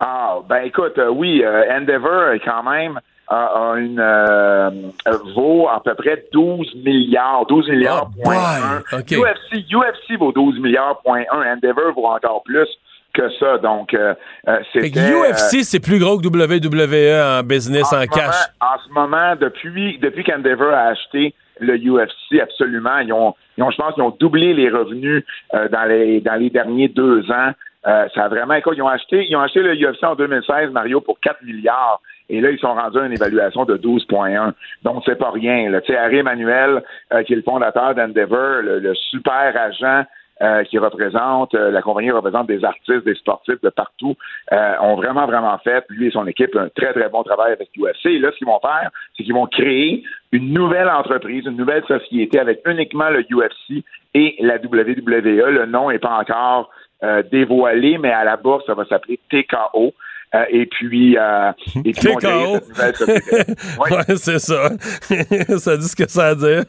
Ah, 0.00 0.36
ben 0.48 0.62
écoute, 0.64 0.96
euh, 0.96 1.10
oui, 1.10 1.42
euh, 1.44 1.64
Endeavor, 1.70 2.34
quand 2.42 2.62
même, 2.62 2.98
a, 3.28 3.74
une 3.76 4.92
vaut 5.34 5.68
à 5.68 5.82
peu 5.82 5.94
près 5.94 6.24
12 6.32 6.74
milliards, 6.84 7.44
12 7.46 7.68
milliards 7.68 8.10
oh, 8.24 8.96
UFC, 8.96 9.64
UFC 9.70 10.18
vaut 10.18 10.32
12 10.32 10.60
milliards 10.60 11.00
point 11.02 11.24
1, 11.30 11.54
Endeavor 11.54 11.92
vaut 11.94 12.06
encore 12.06 12.42
plus. 12.44 12.68
Que 13.16 13.28
ça. 13.40 13.58
Donc, 13.58 13.94
euh, 13.94 14.14
euh, 14.48 14.58
c'était... 14.72 15.00
euh, 15.00 15.30
UFC, 15.32 15.62
c'est 15.64 15.80
plus 15.80 15.98
gros 15.98 16.18
que 16.18 16.26
WWE 16.26 17.40
en 17.40 17.42
business, 17.42 17.92
en, 17.92 18.06
cash. 18.06 18.26
moment- 18.26 18.74
en 18.74 18.78
ce 18.86 18.92
moment, 18.92 19.36
depuis, 19.40 19.98
depuis 19.98 20.22
qu'Endeavor 20.24 20.72
a 20.72 20.88
acheté 20.88 21.34
le 21.58 21.76
UFC, 21.78 22.40
absolument, 22.40 22.98
ils 22.98 23.12
ont, 23.12 23.34
ils 23.56 23.64
ont 23.64 23.70
je 23.70 23.76
pense, 23.78 23.94
ils 23.96 24.02
ont 24.02 24.14
doublé 24.20 24.52
les 24.54 24.68
revenus 24.68 25.24
euh, 25.54 25.68
dans 25.68 25.84
les 25.84 26.20
dans 26.20 26.34
les 26.34 26.50
derniers 26.50 26.88
deux 26.88 27.30
ans. 27.30 27.52
Euh, 27.86 28.06
ça 28.14 28.24
a 28.24 28.28
vraiment, 28.28 28.54
écoute, 28.54 28.74
ils 28.76 28.82
ont 28.82 28.88
acheté, 28.88 29.24
ils 29.28 29.36
ont 29.36 29.40
acheté 29.40 29.60
le 29.62 29.74
UFC 29.74 30.02
en 30.04 30.16
2016, 30.16 30.70
Mario, 30.72 31.00
pour 31.00 31.18
4 31.20 31.42
milliards. 31.44 32.00
Et 32.28 32.40
là, 32.40 32.50
ils 32.50 32.58
sont 32.58 32.74
rendus 32.74 32.98
à 32.98 33.06
une 33.06 33.12
évaluation 33.12 33.64
de 33.64 33.76
12,1. 33.76 34.52
Donc, 34.82 35.04
c'est 35.06 35.14
pas 35.16 35.30
rien. 35.30 35.70
Là. 35.70 35.80
Tu 35.80 35.92
sais, 35.92 35.96
Harry 35.98 36.18
Emmanuel, 36.18 36.82
euh, 37.12 37.22
qui 37.22 37.34
est 37.34 37.36
le 37.36 37.42
fondateur 37.42 37.94
d'Endeavor, 37.94 38.62
le, 38.62 38.80
le 38.80 38.94
super 38.96 39.52
agent 39.56 40.04
euh, 40.42 40.64
qui 40.64 40.78
représente, 40.78 41.54
euh, 41.54 41.70
la 41.70 41.80
compagnie 41.80 42.10
représente 42.10 42.46
des 42.46 42.64
artistes, 42.64 43.04
des 43.04 43.14
sportifs 43.14 43.60
de 43.62 43.70
partout, 43.70 44.16
euh, 44.52 44.74
ont 44.82 44.96
vraiment, 44.96 45.26
vraiment 45.26 45.56
fait, 45.58 45.84
lui 45.88 46.08
et 46.08 46.10
son 46.10 46.26
équipe, 46.26 46.54
un 46.56 46.68
très, 46.68 46.92
très 46.92 47.08
bon 47.08 47.22
travail 47.22 47.52
avec 47.52 47.70
l'UFC. 47.74 48.06
Et 48.06 48.18
là, 48.18 48.30
ce 48.32 48.36
qu'ils 48.36 48.46
vont 48.46 48.60
faire, 48.60 48.90
c'est 49.16 49.24
qu'ils 49.24 49.34
vont 49.34 49.46
créer 49.46 50.02
une 50.32 50.52
nouvelle 50.52 50.88
entreprise, 50.88 51.46
une 51.46 51.56
nouvelle 51.56 51.84
société 51.86 52.38
avec 52.38 52.60
uniquement 52.66 53.08
le 53.08 53.20
UFC 53.20 53.82
et 54.14 54.36
la 54.40 54.56
WWE. 54.56 55.50
Le 55.50 55.66
nom 55.66 55.90
n'est 55.90 55.98
pas 55.98 56.18
encore 56.18 56.70
euh, 57.02 57.22
dévoilé, 57.30 57.98
mais 57.98 58.12
à 58.12 58.24
la 58.24 58.36
bourse, 58.36 58.64
ça 58.66 58.74
va 58.74 58.84
s'appeler 58.84 59.18
TKO. 59.30 59.94
Euh, 60.34 60.44
et 60.50 60.66
puis, 60.66 61.16
euh, 61.16 61.52
et 61.84 61.92
puis 61.92 61.94
cette 61.94 62.22
nouvelle 62.22 62.96
société. 62.96 63.54
Oui. 63.78 63.96
Ouais, 63.96 64.16
c'est 64.16 64.38
ça. 64.38 64.70
ça 65.58 65.76
dit 65.76 65.88
ce 65.88 65.96
que 65.96 66.08
ça 66.08 66.26
a 66.26 66.28
à 66.30 66.34
dire. 66.34 66.64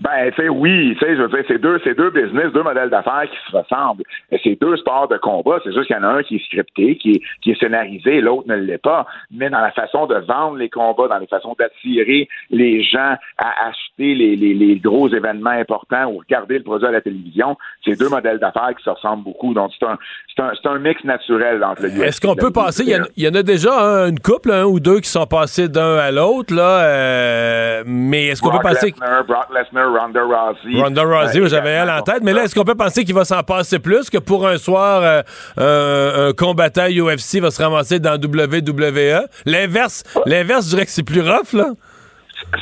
Ben, 0.00 0.30
tu 0.30 0.42
sais, 0.42 0.48
oui, 0.48 0.96
tu 0.98 1.06
sais, 1.06 1.16
je 1.16 1.22
veux 1.22 1.28
dire, 1.28 1.44
c'est 1.48 1.58
deux, 1.58 1.80
c'est 1.84 1.94
deux 1.96 2.10
business, 2.10 2.52
deux 2.52 2.62
modèles 2.62 2.90
d'affaires 2.90 3.24
qui 3.30 3.36
se 3.50 3.56
ressemblent. 3.56 4.02
C'est 4.42 4.60
deux 4.60 4.76
sports 4.76 5.08
de 5.08 5.16
combat. 5.18 5.58
C'est 5.64 5.72
juste 5.72 5.86
qu'il 5.86 5.96
y 5.96 5.98
en 5.98 6.02
a 6.04 6.08
un 6.08 6.22
qui 6.22 6.36
est 6.36 6.44
scripté, 6.44 6.96
qui 6.96 7.12
est, 7.12 7.20
qui 7.42 7.50
est 7.52 7.60
scénarisé, 7.60 8.20
l'autre 8.20 8.48
ne 8.48 8.56
l'est 8.56 8.78
pas. 8.82 9.06
Mais 9.30 9.50
dans 9.50 9.60
la 9.60 9.72
façon 9.72 10.06
de 10.06 10.16
vendre 10.16 10.56
les 10.56 10.68
combats, 10.68 11.08
dans 11.08 11.18
les 11.18 11.26
façons 11.26 11.54
d'attirer 11.58 12.28
les 12.50 12.82
gens 12.82 13.16
à 13.38 13.68
acheter 13.68 14.14
les, 14.14 14.36
les, 14.36 14.54
les 14.54 14.76
gros 14.76 15.08
événements 15.08 15.50
importants 15.50 16.06
ou 16.12 16.18
regarder 16.18 16.58
le 16.58 16.64
produit 16.64 16.86
à 16.86 16.90
la 16.92 17.00
télévision, 17.00 17.56
c'est 17.84 17.98
deux 17.98 18.08
modèles 18.08 18.38
d'affaires 18.38 18.70
qui 18.76 18.84
se 18.84 18.90
ressemblent 18.90 19.24
beaucoup. 19.24 19.54
Donc, 19.54 19.72
c'est 19.78 19.86
un, 19.86 19.98
c'est 20.34 20.42
un, 20.42 20.52
c'est 20.60 20.68
un 20.68 20.78
mix 20.78 21.02
naturel 21.04 21.62
entre 21.64 21.82
le 21.82 21.88
UFC 21.88 22.02
Est-ce 22.04 22.20
qu'on 22.20 22.34
peut 22.34 22.52
passer? 22.52 22.84
Il 22.86 23.02
y, 23.16 23.24
y 23.24 23.28
en 23.28 23.34
a 23.34 23.42
déjà 23.42 23.72
un- 23.78 24.08
une 24.10 24.20
couple, 24.20 24.52
un 24.52 24.64
ou 24.64 24.78
deux 24.80 25.00
qui 25.00 25.08
sont 25.08 25.26
passés 25.26 25.68
d'un 25.68 25.96
à 25.96 26.10
l'autre, 26.10 26.54
là. 26.54 26.80
euh, 26.84 27.82
mais 27.86 28.26
est-ce 28.26 28.42
qu'on 28.42 28.48
peut 28.50 28.58
Brock 28.58 28.72
penser 28.74 28.92
que. 28.92 29.00
Lesnar, 29.00 29.24
Brock 29.24 29.46
Lesnar, 29.54 29.77
Ronda 29.86 30.20
Rousey. 30.22 30.80
Ronda 30.80 31.02
Rousey, 31.02 31.40
Euh, 31.40 31.48
j'avais 31.48 31.70
elle 31.70 31.90
en 31.90 32.02
tête, 32.02 32.22
mais 32.22 32.32
là, 32.32 32.44
est-ce 32.44 32.54
qu'on 32.54 32.64
peut 32.64 32.74
penser 32.74 33.04
qu'il 33.04 33.14
va 33.14 33.24
s'en 33.24 33.42
passer 33.42 33.78
plus 33.78 34.10
que 34.10 34.18
pour 34.18 34.46
un 34.46 34.56
soir, 34.58 35.02
euh, 35.02 35.22
un, 35.56 36.28
un 36.28 36.32
combattant 36.32 36.86
UFC 36.88 37.40
va 37.40 37.50
se 37.50 37.62
ramasser 37.62 37.98
dans 38.00 38.14
WWE? 38.20 39.26
L'inverse, 39.46 40.02
l'inverse, 40.26 40.64
je 40.66 40.70
dirais 40.70 40.84
que 40.86 40.90
c'est 40.90 41.02
plus 41.02 41.20
rough, 41.20 41.52
là. 41.52 41.66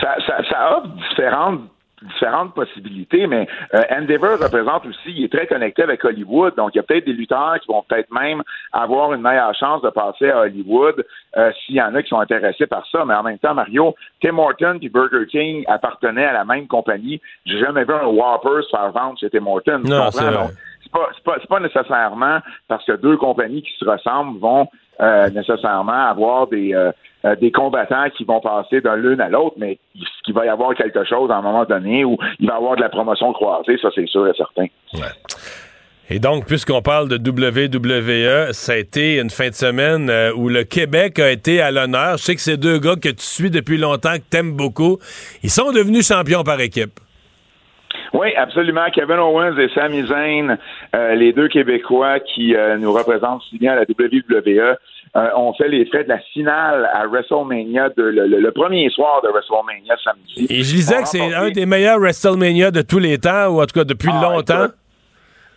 ça, 0.00 0.14
ça, 0.26 0.36
ça 0.50 0.76
offre 0.78 0.88
différentes 1.10 1.60
différentes 2.02 2.54
possibilités, 2.54 3.26
mais 3.26 3.48
euh, 3.74 3.82
Endeavor 3.90 4.38
représente 4.38 4.86
aussi, 4.86 5.12
il 5.16 5.24
est 5.24 5.32
très 5.32 5.46
connecté 5.46 5.82
avec 5.82 6.04
Hollywood, 6.04 6.54
donc 6.56 6.70
il 6.74 6.76
y 6.76 6.80
a 6.80 6.82
peut-être 6.82 7.06
des 7.06 7.12
lutteurs 7.12 7.58
qui 7.60 7.68
vont 7.68 7.82
peut-être 7.82 8.10
même 8.12 8.42
avoir 8.72 9.12
une 9.14 9.22
meilleure 9.22 9.54
chance 9.54 9.82
de 9.82 9.90
passer 9.90 10.30
à 10.30 10.40
Hollywood 10.40 11.04
euh, 11.36 11.50
s'il 11.64 11.76
y 11.76 11.82
en 11.82 11.94
a 11.94 12.02
qui 12.02 12.08
sont 12.08 12.20
intéressés 12.20 12.66
par 12.66 12.86
ça, 12.90 13.04
mais 13.04 13.14
en 13.14 13.22
même 13.22 13.38
temps, 13.38 13.54
Mario, 13.54 13.94
Tim 14.22 14.38
Horton 14.38 14.78
et 14.82 14.88
Burger 14.88 15.26
King 15.26 15.64
appartenaient 15.68 16.26
à 16.26 16.32
la 16.32 16.44
même 16.44 16.66
compagnie. 16.66 17.20
J'ai 17.46 17.58
jamais 17.58 17.84
vu 17.84 17.94
un 17.94 18.06
Whopper 18.06 18.62
se 18.62 18.70
faire 18.70 18.90
vendre 18.90 19.18
chez 19.18 19.30
Tim 19.30 19.46
Horton. 19.46 19.80
Non, 19.84 20.10
c'est 20.10 20.92
pas, 21.24 21.36
c'est 21.40 21.48
pas, 21.48 21.60
nécessairement 21.60 22.38
parce 22.68 22.84
que 22.84 22.92
deux 22.92 23.16
compagnies 23.16 23.62
qui 23.62 23.72
se 23.78 23.84
ressemblent 23.84 24.38
vont 24.38 24.68
euh, 25.00 25.28
nécessairement 25.30 26.08
avoir 26.08 26.46
des, 26.46 26.74
euh, 26.74 26.92
des 27.34 27.50
combattants 27.50 28.08
qui 28.16 28.24
vont 28.24 28.40
passer 28.40 28.80
d'un 28.80 28.94
l'une 28.96 29.20
à 29.20 29.28
l'autre, 29.28 29.56
mais 29.58 29.78
il- 29.96 30.04
qu'il 30.24 30.34
va 30.34 30.46
y 30.46 30.48
avoir 30.48 30.74
quelque 30.74 31.04
chose 31.04 31.30
à 31.30 31.36
un 31.36 31.42
moment 31.42 31.64
donné 31.64 32.04
où 32.04 32.16
il 32.40 32.46
va 32.46 32.54
y 32.54 32.56
avoir 32.56 32.76
de 32.76 32.80
la 32.82 32.88
promotion 32.88 33.32
croisée, 33.32 33.78
ça 33.82 33.88
c'est 33.94 34.06
sûr 34.06 34.26
et 34.28 34.32
certain. 34.36 34.66
Et 36.08 36.20
donc, 36.20 36.46
puisqu'on 36.46 36.82
parle 36.82 37.08
de 37.08 37.16
WWE, 37.16 38.52
ça 38.52 38.72
a 38.72 38.76
été 38.76 39.18
une 39.18 39.30
fin 39.30 39.48
de 39.48 39.54
semaine 39.54 40.08
euh, 40.08 40.32
où 40.36 40.48
le 40.48 40.62
Québec 40.62 41.18
a 41.18 41.30
été 41.32 41.60
à 41.60 41.72
l'honneur. 41.72 42.16
Je 42.18 42.22
sais 42.22 42.34
que 42.36 42.40
ces 42.40 42.56
deux 42.56 42.78
gars 42.78 42.94
que 42.94 43.08
tu 43.08 43.24
suis 43.24 43.50
depuis 43.50 43.76
longtemps, 43.76 44.14
que 44.14 44.22
t'aimes 44.30 44.52
beaucoup, 44.52 44.98
ils 45.42 45.50
sont 45.50 45.72
devenus 45.72 46.06
champions 46.06 46.44
par 46.44 46.60
équipe. 46.60 47.00
Oui, 48.12 48.28
absolument. 48.36 48.86
Kevin 48.94 49.18
Owens 49.18 49.58
et 49.58 49.68
Sami 49.74 50.06
Zayn, 50.06 50.56
euh, 50.94 51.14
les 51.16 51.32
deux 51.32 51.48
Québécois 51.48 52.20
qui 52.20 52.54
euh, 52.54 52.76
nous 52.78 52.92
représentent 52.92 53.42
si 53.50 53.58
bien 53.58 53.72
à 53.72 53.76
la 53.76 53.82
WWE, 53.84 54.76
euh, 55.16 55.28
ont 55.36 55.52
fait 55.54 55.68
les 55.68 55.84
frais 55.86 56.04
de 56.04 56.08
la 56.10 56.18
finale 56.18 56.88
à 56.92 57.06
WrestleMania, 57.06 57.88
de, 57.96 58.02
le, 58.02 58.26
le- 58.26 58.38
le 58.40 58.52
premier 58.52 58.88
soir 58.90 59.22
de 59.22 59.28
WrestleMania 59.28 59.96
samedi. 60.04 60.46
Et 60.50 60.62
je 60.62 60.74
disais 60.74 61.00
que 61.02 61.08
c'est 61.08 61.34
un 61.34 61.50
des 61.50 61.66
meilleurs 61.66 61.98
WrestleMania 61.98 62.70
de 62.70 62.82
tous 62.82 62.98
les 62.98 63.18
temps, 63.18 63.46
ou 63.48 63.60
en 63.62 63.66
tout 63.66 63.78
cas 63.80 63.84
depuis 63.84 64.10
Ah, 64.12 64.22
longtemps. 64.22 64.66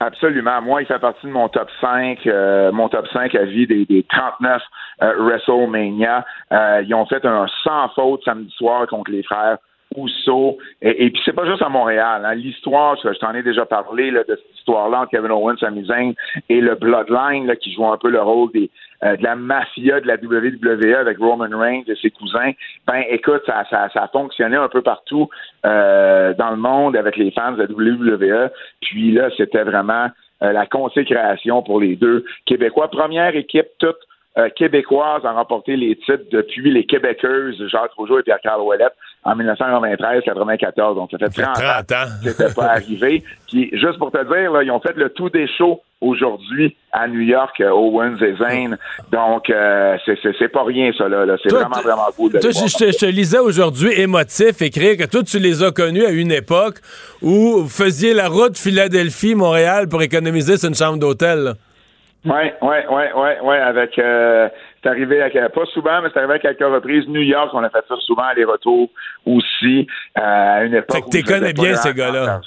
Absolument. 0.01 0.61
Moi, 0.61 0.81
il 0.83 0.85
fait 0.87 0.99
partie 0.99 1.25
de 1.27 1.31
mon 1.31 1.49
top 1.49 1.67
5, 1.81 2.25
euh, 2.25 2.71
mon 2.71 2.87
top 2.87 3.05
5 3.11 3.35
à 3.35 3.43
vie 3.43 3.67
des, 3.67 3.85
des 3.85 4.03
39 4.03 4.61
euh, 5.01 5.13
WrestleMania. 5.19 6.25
Euh, 6.53 6.81
ils 6.87 6.93
ont 6.95 7.05
fait 7.05 7.25
un 7.25 7.45
sans 7.65 7.89
faute 7.89 8.23
samedi 8.23 8.49
soir 8.57 8.87
contre 8.87 9.11
les 9.11 9.23
frères 9.23 9.57
Ousso. 9.97 10.57
Et, 10.81 11.05
et 11.05 11.09
puis, 11.09 11.21
c'est 11.25 11.33
pas 11.33 11.45
juste 11.45 11.63
à 11.63 11.67
Montréal. 11.67 12.21
hein. 12.23 12.33
L'histoire, 12.35 12.95
je, 13.03 13.11
je 13.11 13.19
t'en 13.19 13.33
ai 13.33 13.43
déjà 13.43 13.65
parlé 13.65 14.09
là, 14.11 14.21
de 14.23 14.35
cette 14.37 14.57
histoire-là 14.59 15.01
entre 15.01 15.09
Kevin 15.09 15.31
Owens, 15.31 15.57
Sami 15.59 15.83
Zayn 15.85 16.13
et 16.47 16.61
le 16.61 16.75
Bloodline 16.75 17.47
là, 17.47 17.55
qui 17.57 17.73
joue 17.73 17.85
un 17.85 17.97
peu 17.97 18.09
le 18.09 18.21
rôle 18.21 18.51
des, 18.53 18.69
euh, 19.03 19.15
de 19.15 19.23
la 19.23 19.35
mafia 19.35 19.99
de 20.01 20.07
la 20.07 20.15
WWE 20.15 20.95
avec 20.95 21.17
Roman 21.19 21.47
Reigns 21.57 21.83
et 21.87 21.95
ses 21.95 22.11
cousins. 22.11 22.51
Ben, 22.87 23.03
écoute, 23.09 23.41
ça, 23.45 23.63
ça, 23.69 23.89
ça 23.93 24.03
a 24.03 24.07
fonctionné 24.09 24.57
un 24.57 24.69
peu 24.69 24.81
partout 24.81 25.29
euh, 25.65 26.33
dans 26.33 26.51
le 26.51 26.57
monde 26.57 26.95
avec 26.95 27.15
les 27.17 27.31
fans 27.31 27.53
de 27.53 27.63
la 27.63 27.65
WWE. 27.65 28.49
Puis 28.81 29.11
là, 29.11 29.29
c'était 29.37 29.63
vraiment 29.63 30.07
euh, 30.41 30.51
la 30.51 30.65
consécration 30.65 31.63
pour 31.63 31.79
les 31.79 31.95
deux 31.95 32.25
Québécois. 32.45 32.89
Première 32.89 33.35
équipe 33.35 33.67
toute 33.79 33.97
euh, 34.37 34.49
québécoise 34.49 35.25
à 35.25 35.31
remporter 35.31 35.75
les 35.75 35.95
titres 35.95 36.25
depuis 36.31 36.71
les 36.71 36.85
Québécoises, 36.85 37.55
Jacques 37.67 37.93
Rougeau 37.93 38.19
et 38.19 38.23
Pierre-Carl 38.23 38.61
Ouellet 38.61 38.89
en 39.23 39.35
1993-94. 39.35 40.95
Donc, 40.95 41.11
ça 41.11 41.17
fait 41.17 41.41
30, 41.41 41.55
30 41.55 41.91
ans 41.91 41.95
que 42.23 42.29
c'était 42.31 42.53
pas 42.53 42.67
arrivé. 42.67 43.23
Puis, 43.47 43.69
juste 43.73 43.97
pour 43.97 44.11
te 44.11 44.23
dire, 44.23 44.51
là, 44.51 44.63
ils 44.63 44.71
ont 44.71 44.79
fait 44.79 44.95
le 44.95 45.09
tout 45.09 45.29
des 45.29 45.47
shows 45.57 45.81
aujourd'hui 46.01 46.77
à 46.91 47.07
New 47.07 47.19
York, 47.19 47.59
euh, 47.59 47.71
Owens 47.71 48.17
et 48.21 48.35
Zayn. 48.37 48.77
Donc, 49.11 49.49
euh, 49.49 49.97
c'est- 50.05 50.47
pas 50.47 50.63
rien, 50.63 50.91
ça, 50.97 51.09
là. 51.09 51.25
C'est 51.43 51.51
vraiment, 51.51 51.81
vraiment 51.81 52.07
cool 52.15 52.31
de 52.31 52.39
Toi, 52.39 52.51
je, 52.51 52.97
te, 52.97 53.05
lisais 53.05 53.39
aujourd'hui 53.39 53.91
émotif 53.99 54.61
écrire 54.61 54.97
que 54.97 55.05
toi, 55.05 55.21
tu 55.23 55.37
les 55.39 55.61
as 55.61 55.71
connus 55.71 56.05
à 56.05 56.11
une 56.11 56.31
époque 56.31 56.75
où 57.21 57.61
vous 57.61 57.69
faisiez 57.69 58.13
la 58.13 58.29
route 58.29 58.57
Philadelphie-Montréal 58.57 59.89
pour 59.89 60.01
économiser 60.01 60.57
sur 60.57 60.69
une 60.69 60.75
chambre 60.75 60.97
d'hôtel. 60.97 61.53
Oui, 62.25 62.51
oui, 62.61 62.75
oui, 62.89 63.03
oui, 63.15 63.29
oui, 63.43 63.55
avec 63.55 63.97
euh, 63.97 64.49
c'est 64.81 64.89
arrivé 64.89 65.21
à, 65.21 65.49
pas 65.49 65.65
souvent, 65.73 66.01
mais 66.01 66.09
c'est 66.13 66.19
arrivé 66.19 66.35
à 66.35 66.39
quelques 66.39 66.59
reprises. 66.61 67.07
New 67.07 67.21
York, 67.21 67.51
on 67.53 67.63
a 67.63 67.69
fait 67.69 67.83
ça 67.87 67.95
souvent 67.99 68.23
aller-retour 68.23 68.89
aussi 69.25 69.87
euh, 70.17 70.21
à 70.21 70.63
une 70.63 70.75
époque. 70.75 70.95
Fait 70.95 71.01
que 71.01 71.11
faisais 71.11 71.39
connais 71.39 71.53
bien, 71.53 71.75
ces 71.75 71.93
gars-là. 71.93 72.41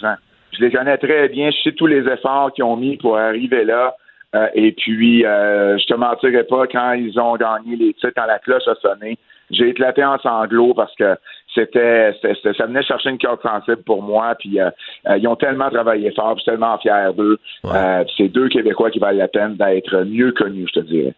Je 0.52 0.64
les 0.64 0.70
connais 0.70 0.98
très 0.98 1.28
bien. 1.28 1.50
Je 1.50 1.62
sais 1.62 1.72
tous 1.72 1.86
les 1.86 2.06
efforts 2.08 2.52
qu'ils 2.52 2.64
ont 2.64 2.76
mis 2.76 2.96
pour 2.96 3.16
arriver 3.16 3.64
là. 3.64 3.96
Euh, 4.34 4.48
et 4.54 4.72
puis, 4.72 5.26
euh, 5.26 5.76
je 5.78 5.84
te 5.84 5.94
mentirais 5.94 6.44
pas, 6.44 6.66
quand 6.66 6.92
ils 6.92 7.18
ont 7.20 7.36
gagné 7.36 7.76
les 7.76 7.92
titres, 7.92 8.12
quand 8.16 8.26
la 8.26 8.38
cloche 8.38 8.66
a 8.66 8.74
sonné, 8.76 9.18
j'ai 9.50 9.68
éclaté 9.68 10.02
en 10.02 10.18
sanglots 10.18 10.74
parce 10.74 10.94
que 10.96 11.16
c'était, 11.54 12.14
ça 12.22 12.66
venait 12.66 12.82
chercher 12.82 13.10
une 13.10 13.18
corde 13.18 13.42
sensible 13.42 13.82
pour 13.84 14.02
moi. 14.02 14.34
Puis 14.38 14.58
euh, 14.58 14.70
euh, 15.08 15.18
ils 15.18 15.28
ont 15.28 15.36
tellement 15.36 15.70
travaillé 15.70 16.10
fort, 16.12 16.34
puis 16.34 16.38
je 16.38 16.42
suis 16.42 16.50
tellement 16.50 16.78
fier 16.78 17.12
d'eux. 17.14 17.38
Euh, 17.66 18.04
c'est 18.16 18.28
deux 18.28 18.48
Québécois 18.48 18.90
qui 18.90 18.98
valent 18.98 19.18
la 19.18 19.28
peine 19.28 19.56
d'être 19.56 20.04
mieux 20.04 20.32
connus, 20.32 20.66
je 20.74 20.80
te 20.80 20.86
dirais. 20.86 21.14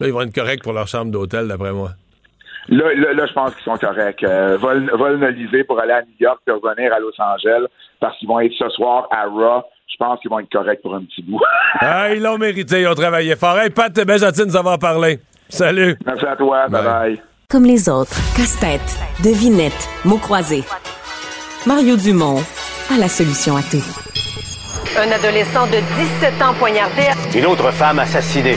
Là, 0.00 0.06
ils 0.06 0.12
vont 0.12 0.22
être 0.22 0.34
corrects 0.34 0.62
pour 0.62 0.72
leur 0.72 0.88
chambre 0.88 1.12
d'hôtel, 1.12 1.46
d'après 1.46 1.72
moi. 1.72 1.90
Là, 2.68 2.84
là, 2.94 3.12
là, 3.12 3.26
je 3.26 3.32
pense 3.32 3.54
qu'ils 3.54 3.64
sont 3.64 3.76
corrects. 3.76 4.22
Euh, 4.22 4.56
vol, 4.56 4.90
pour 5.66 5.80
aller 5.80 5.92
à 5.92 6.02
New 6.02 6.14
York 6.20 6.40
et 6.46 6.50
revenir 6.50 6.92
à 6.92 6.98
Los 6.98 7.12
Angeles 7.18 7.66
parce 8.00 8.16
qu'ils 8.18 8.28
vont 8.28 8.40
être 8.40 8.52
ce 8.58 8.68
soir 8.70 9.08
à 9.10 9.24
Raw. 9.24 9.62
Je 9.88 9.96
pense 9.98 10.20
qu'ils 10.20 10.30
vont 10.30 10.38
être 10.38 10.50
corrects 10.50 10.80
pour 10.82 10.94
un 10.94 11.02
petit 11.02 11.22
bout. 11.22 11.40
Ah, 11.80 12.12
ils 12.12 12.22
l'ont 12.22 12.38
mérité, 12.38 12.82
ils 12.82 12.88
ont 12.88 12.94
travaillé 12.94 13.36
fort. 13.36 13.58
Hey, 13.58 13.70
Pat, 13.70 13.92
t'es 13.92 14.04
bien 14.04 14.16
gentil 14.16 14.40
de 14.40 14.46
nous 14.46 14.56
avoir 14.56 14.78
parlé. 14.78 15.18
Salut. 15.48 15.96
Merci 16.06 16.26
à 16.26 16.36
toi. 16.36 16.68
Bye 16.68 16.84
bye. 16.84 17.22
Comme 17.48 17.64
les 17.64 17.88
autres, 17.88 18.16
casse-tête, 18.36 18.98
devinette, 19.22 19.88
mots 20.04 20.18
croisés. 20.18 20.64
Mario 21.66 21.96
Dumont 21.96 22.40
a 22.92 22.98
la 22.98 23.08
solution 23.08 23.56
à 23.56 23.62
tout. 23.62 23.84
Un 24.98 25.10
adolescent 25.10 25.66
de 25.66 25.78
17 26.20 26.42
ans 26.42 26.54
poignardé. 26.58 27.02
Une 27.34 27.46
autre 27.46 27.70
femme 27.72 27.98
assassinée. 27.98 28.56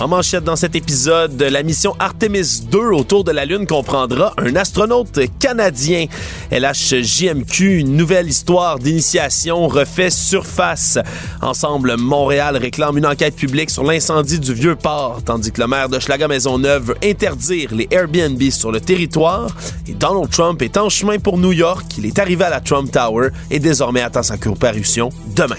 En 0.00 0.08
manchette 0.08 0.44
dans 0.44 0.56
cet 0.56 0.74
épisode, 0.76 1.42
la 1.42 1.62
mission 1.62 1.94
Artemis 1.98 2.62
2 2.70 2.78
autour 2.78 3.22
de 3.22 3.32
la 3.32 3.44
Lune 3.44 3.66
comprendra 3.66 4.32
un 4.38 4.56
astronaute 4.56 5.20
canadien. 5.38 6.06
LHJMQ, 6.50 7.80
une 7.80 7.98
nouvelle 7.98 8.26
histoire 8.26 8.78
d'initiation 8.78 9.68
refait 9.68 10.08
surface. 10.08 10.98
Ensemble, 11.42 11.98
Montréal 11.98 12.56
réclame 12.56 12.96
une 12.96 13.04
enquête 13.04 13.36
publique 13.36 13.68
sur 13.68 13.84
l'incendie 13.84 14.40
du 14.40 14.54
vieux 14.54 14.74
port, 14.74 15.20
tandis 15.22 15.52
que 15.52 15.60
le 15.60 15.66
maire 15.66 15.90
de 15.90 15.98
Schlager-Maisonneuve 15.98 16.82
veut 16.82 16.98
interdire 17.04 17.74
les 17.74 17.86
Airbnb 17.90 18.40
sur 18.50 18.72
le 18.72 18.80
territoire. 18.80 19.54
Et 19.86 19.92
Donald 19.92 20.30
Trump 20.30 20.62
est 20.62 20.78
en 20.78 20.88
chemin 20.88 21.18
pour 21.18 21.36
New 21.36 21.52
York. 21.52 21.84
Il 21.98 22.06
est 22.06 22.18
arrivé 22.18 22.44
à 22.44 22.50
la 22.50 22.60
Trump 22.60 22.90
Tower 22.90 23.28
et 23.50 23.58
désormais 23.58 24.00
attend 24.00 24.22
sa 24.22 24.38
comparution 24.38 25.10
demain. 25.36 25.56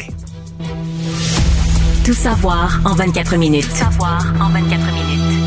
Tout 2.04 2.14
savoir 2.14 2.80
en 2.84 2.96
24 2.96 3.38
minutes. 3.38 3.70
Tout 3.70 3.76
savoir 3.76 4.26
en 4.42 4.50
24 4.50 4.80
minutes. 4.92 5.40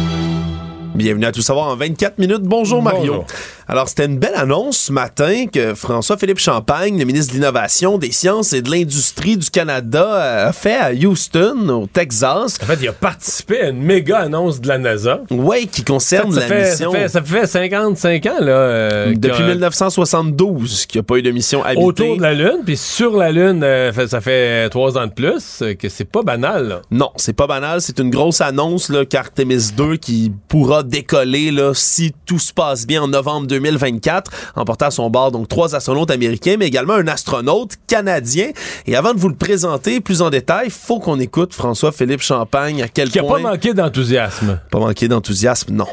Bienvenue 0.94 1.24
à 1.26 1.32
Tout 1.32 1.42
savoir 1.42 1.66
en 1.66 1.76
24 1.76 2.18
minutes. 2.18 2.42
Bonjour 2.42 2.80
Mario. 2.80 3.24
Alors, 3.68 3.88
c'était 3.88 4.04
une 4.06 4.18
belle 4.18 4.34
annonce 4.34 4.76
ce 4.76 4.92
matin 4.92 5.46
que 5.52 5.74
François-Philippe 5.74 6.38
Champagne, 6.38 6.98
le 6.98 7.04
ministre 7.04 7.32
de 7.32 7.38
l'Innovation, 7.38 7.96
des 7.98 8.12
Sciences 8.12 8.52
et 8.52 8.60
de 8.62 8.70
l'Industrie 8.70 9.36
du 9.36 9.48
Canada, 9.50 10.46
a 10.48 10.52
fait 10.52 10.76
à 10.76 10.92
Houston, 10.92 11.68
au 11.70 11.86
Texas. 11.86 12.58
En 12.62 12.66
fait, 12.66 12.78
il 12.82 12.88
a 12.88 12.92
participé 12.92 13.60
à 13.60 13.68
une 13.70 13.82
méga 13.82 14.18
annonce 14.18 14.60
de 14.60 14.68
la 14.68 14.78
NASA. 14.78 15.20
Oui, 15.30 15.66
qui 15.66 15.82
concerne 15.82 16.32
ça 16.32 16.40
la 16.40 16.46
fait, 16.46 16.70
mission... 16.70 16.92
Ça 16.92 16.98
fait, 16.98 17.08
ça 17.08 17.22
fait 17.22 17.46
55 17.46 18.26
ans, 18.26 18.30
là. 18.40 18.52
euh, 18.52 19.14
Depuis 19.16 19.38
qu'on- 19.38 19.46
1972 19.48 20.86
qu'il 20.86 20.98
n'y 20.98 21.04
a 21.04 21.06
pas 21.06 21.16
eu 21.16 21.22
de 21.22 21.30
mission 21.30 21.62
habitée. 21.64 21.82
Autour 21.84 22.16
de 22.16 22.22
la 22.22 22.34
Lune, 22.34 22.60
puis 22.64 22.76
sur 22.76 23.16
la 23.16 23.32
Lune, 23.32 23.62
euh, 23.64 23.92
ça 24.06 24.20
fait 24.20 24.68
trois 24.68 24.96
ans 24.98 25.06
de 25.06 25.12
plus, 25.12 25.62
euh, 25.62 25.74
que 25.74 25.88
c'est 25.88 26.04
pas 26.04 26.22
banal, 26.22 26.68
là. 26.68 26.82
Non, 26.90 27.10
c'est 27.16 27.32
pas 27.32 27.46
banal. 27.46 27.80
C'est 27.80 27.98
une 27.98 28.10
grosse 28.10 28.40
annonce 28.40 28.88
là, 28.88 29.04
qu'Artemis 29.04 29.72
2 29.76 29.96
qui 29.96 30.32
pourra 30.48 30.82
décoller 30.82 31.50
là, 31.50 31.72
si 31.74 32.12
tout 32.26 32.38
se 32.38 32.52
passe 32.52 32.86
bien 32.86 33.02
en 33.02 33.08
novembre 33.08 33.46
2024, 33.59 34.30
en 34.57 34.64
portant 34.64 34.86
à 34.86 34.90
son 34.90 35.11
bord 35.11 35.30
donc 35.30 35.48
trois 35.48 35.74
astronautes 35.74 36.11
américains, 36.11 36.57
mais 36.59 36.66
également 36.66 36.94
un 36.94 37.09
astronaute 37.09 37.74
canadien. 37.86 38.50
Et 38.86 38.96
avant 38.96 39.14
de 39.14 39.18
vous 39.18 39.28
le 39.28 39.36
présenter 39.36 40.00
plus 40.00 40.22
en 40.22 40.30
détail, 40.30 40.70
faut 40.70 40.98
qu'on 40.98 41.18
écoute 41.20 41.55
François-Philippe 41.55 42.22
Champagne 42.22 42.82
à 42.82 42.88
quel 42.88 43.11
Qui 43.11 43.18
a 43.18 43.22
point... 43.22 43.40
pas 43.42 43.50
manqué 43.50 43.74
d'enthousiasme. 43.74 44.61
Pas 44.70 44.78
manqué 44.78 45.09
d'enthousiasme, 45.09 45.72
non. 45.74 45.86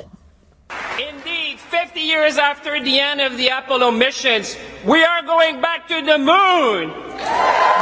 Indeed, 0.98 1.58
50 1.70 2.00
years 2.02 2.38
after 2.38 2.80
the 2.84 3.00
end 3.00 3.20
of 3.20 3.38
the 3.38 3.50
Apollo 3.52 3.92
missions, 3.92 4.56
we 4.86 5.04
are 5.04 5.22
going 5.26 5.62
back 5.62 5.88
to 5.88 6.02
the 6.06 6.18
moon. 6.18 6.90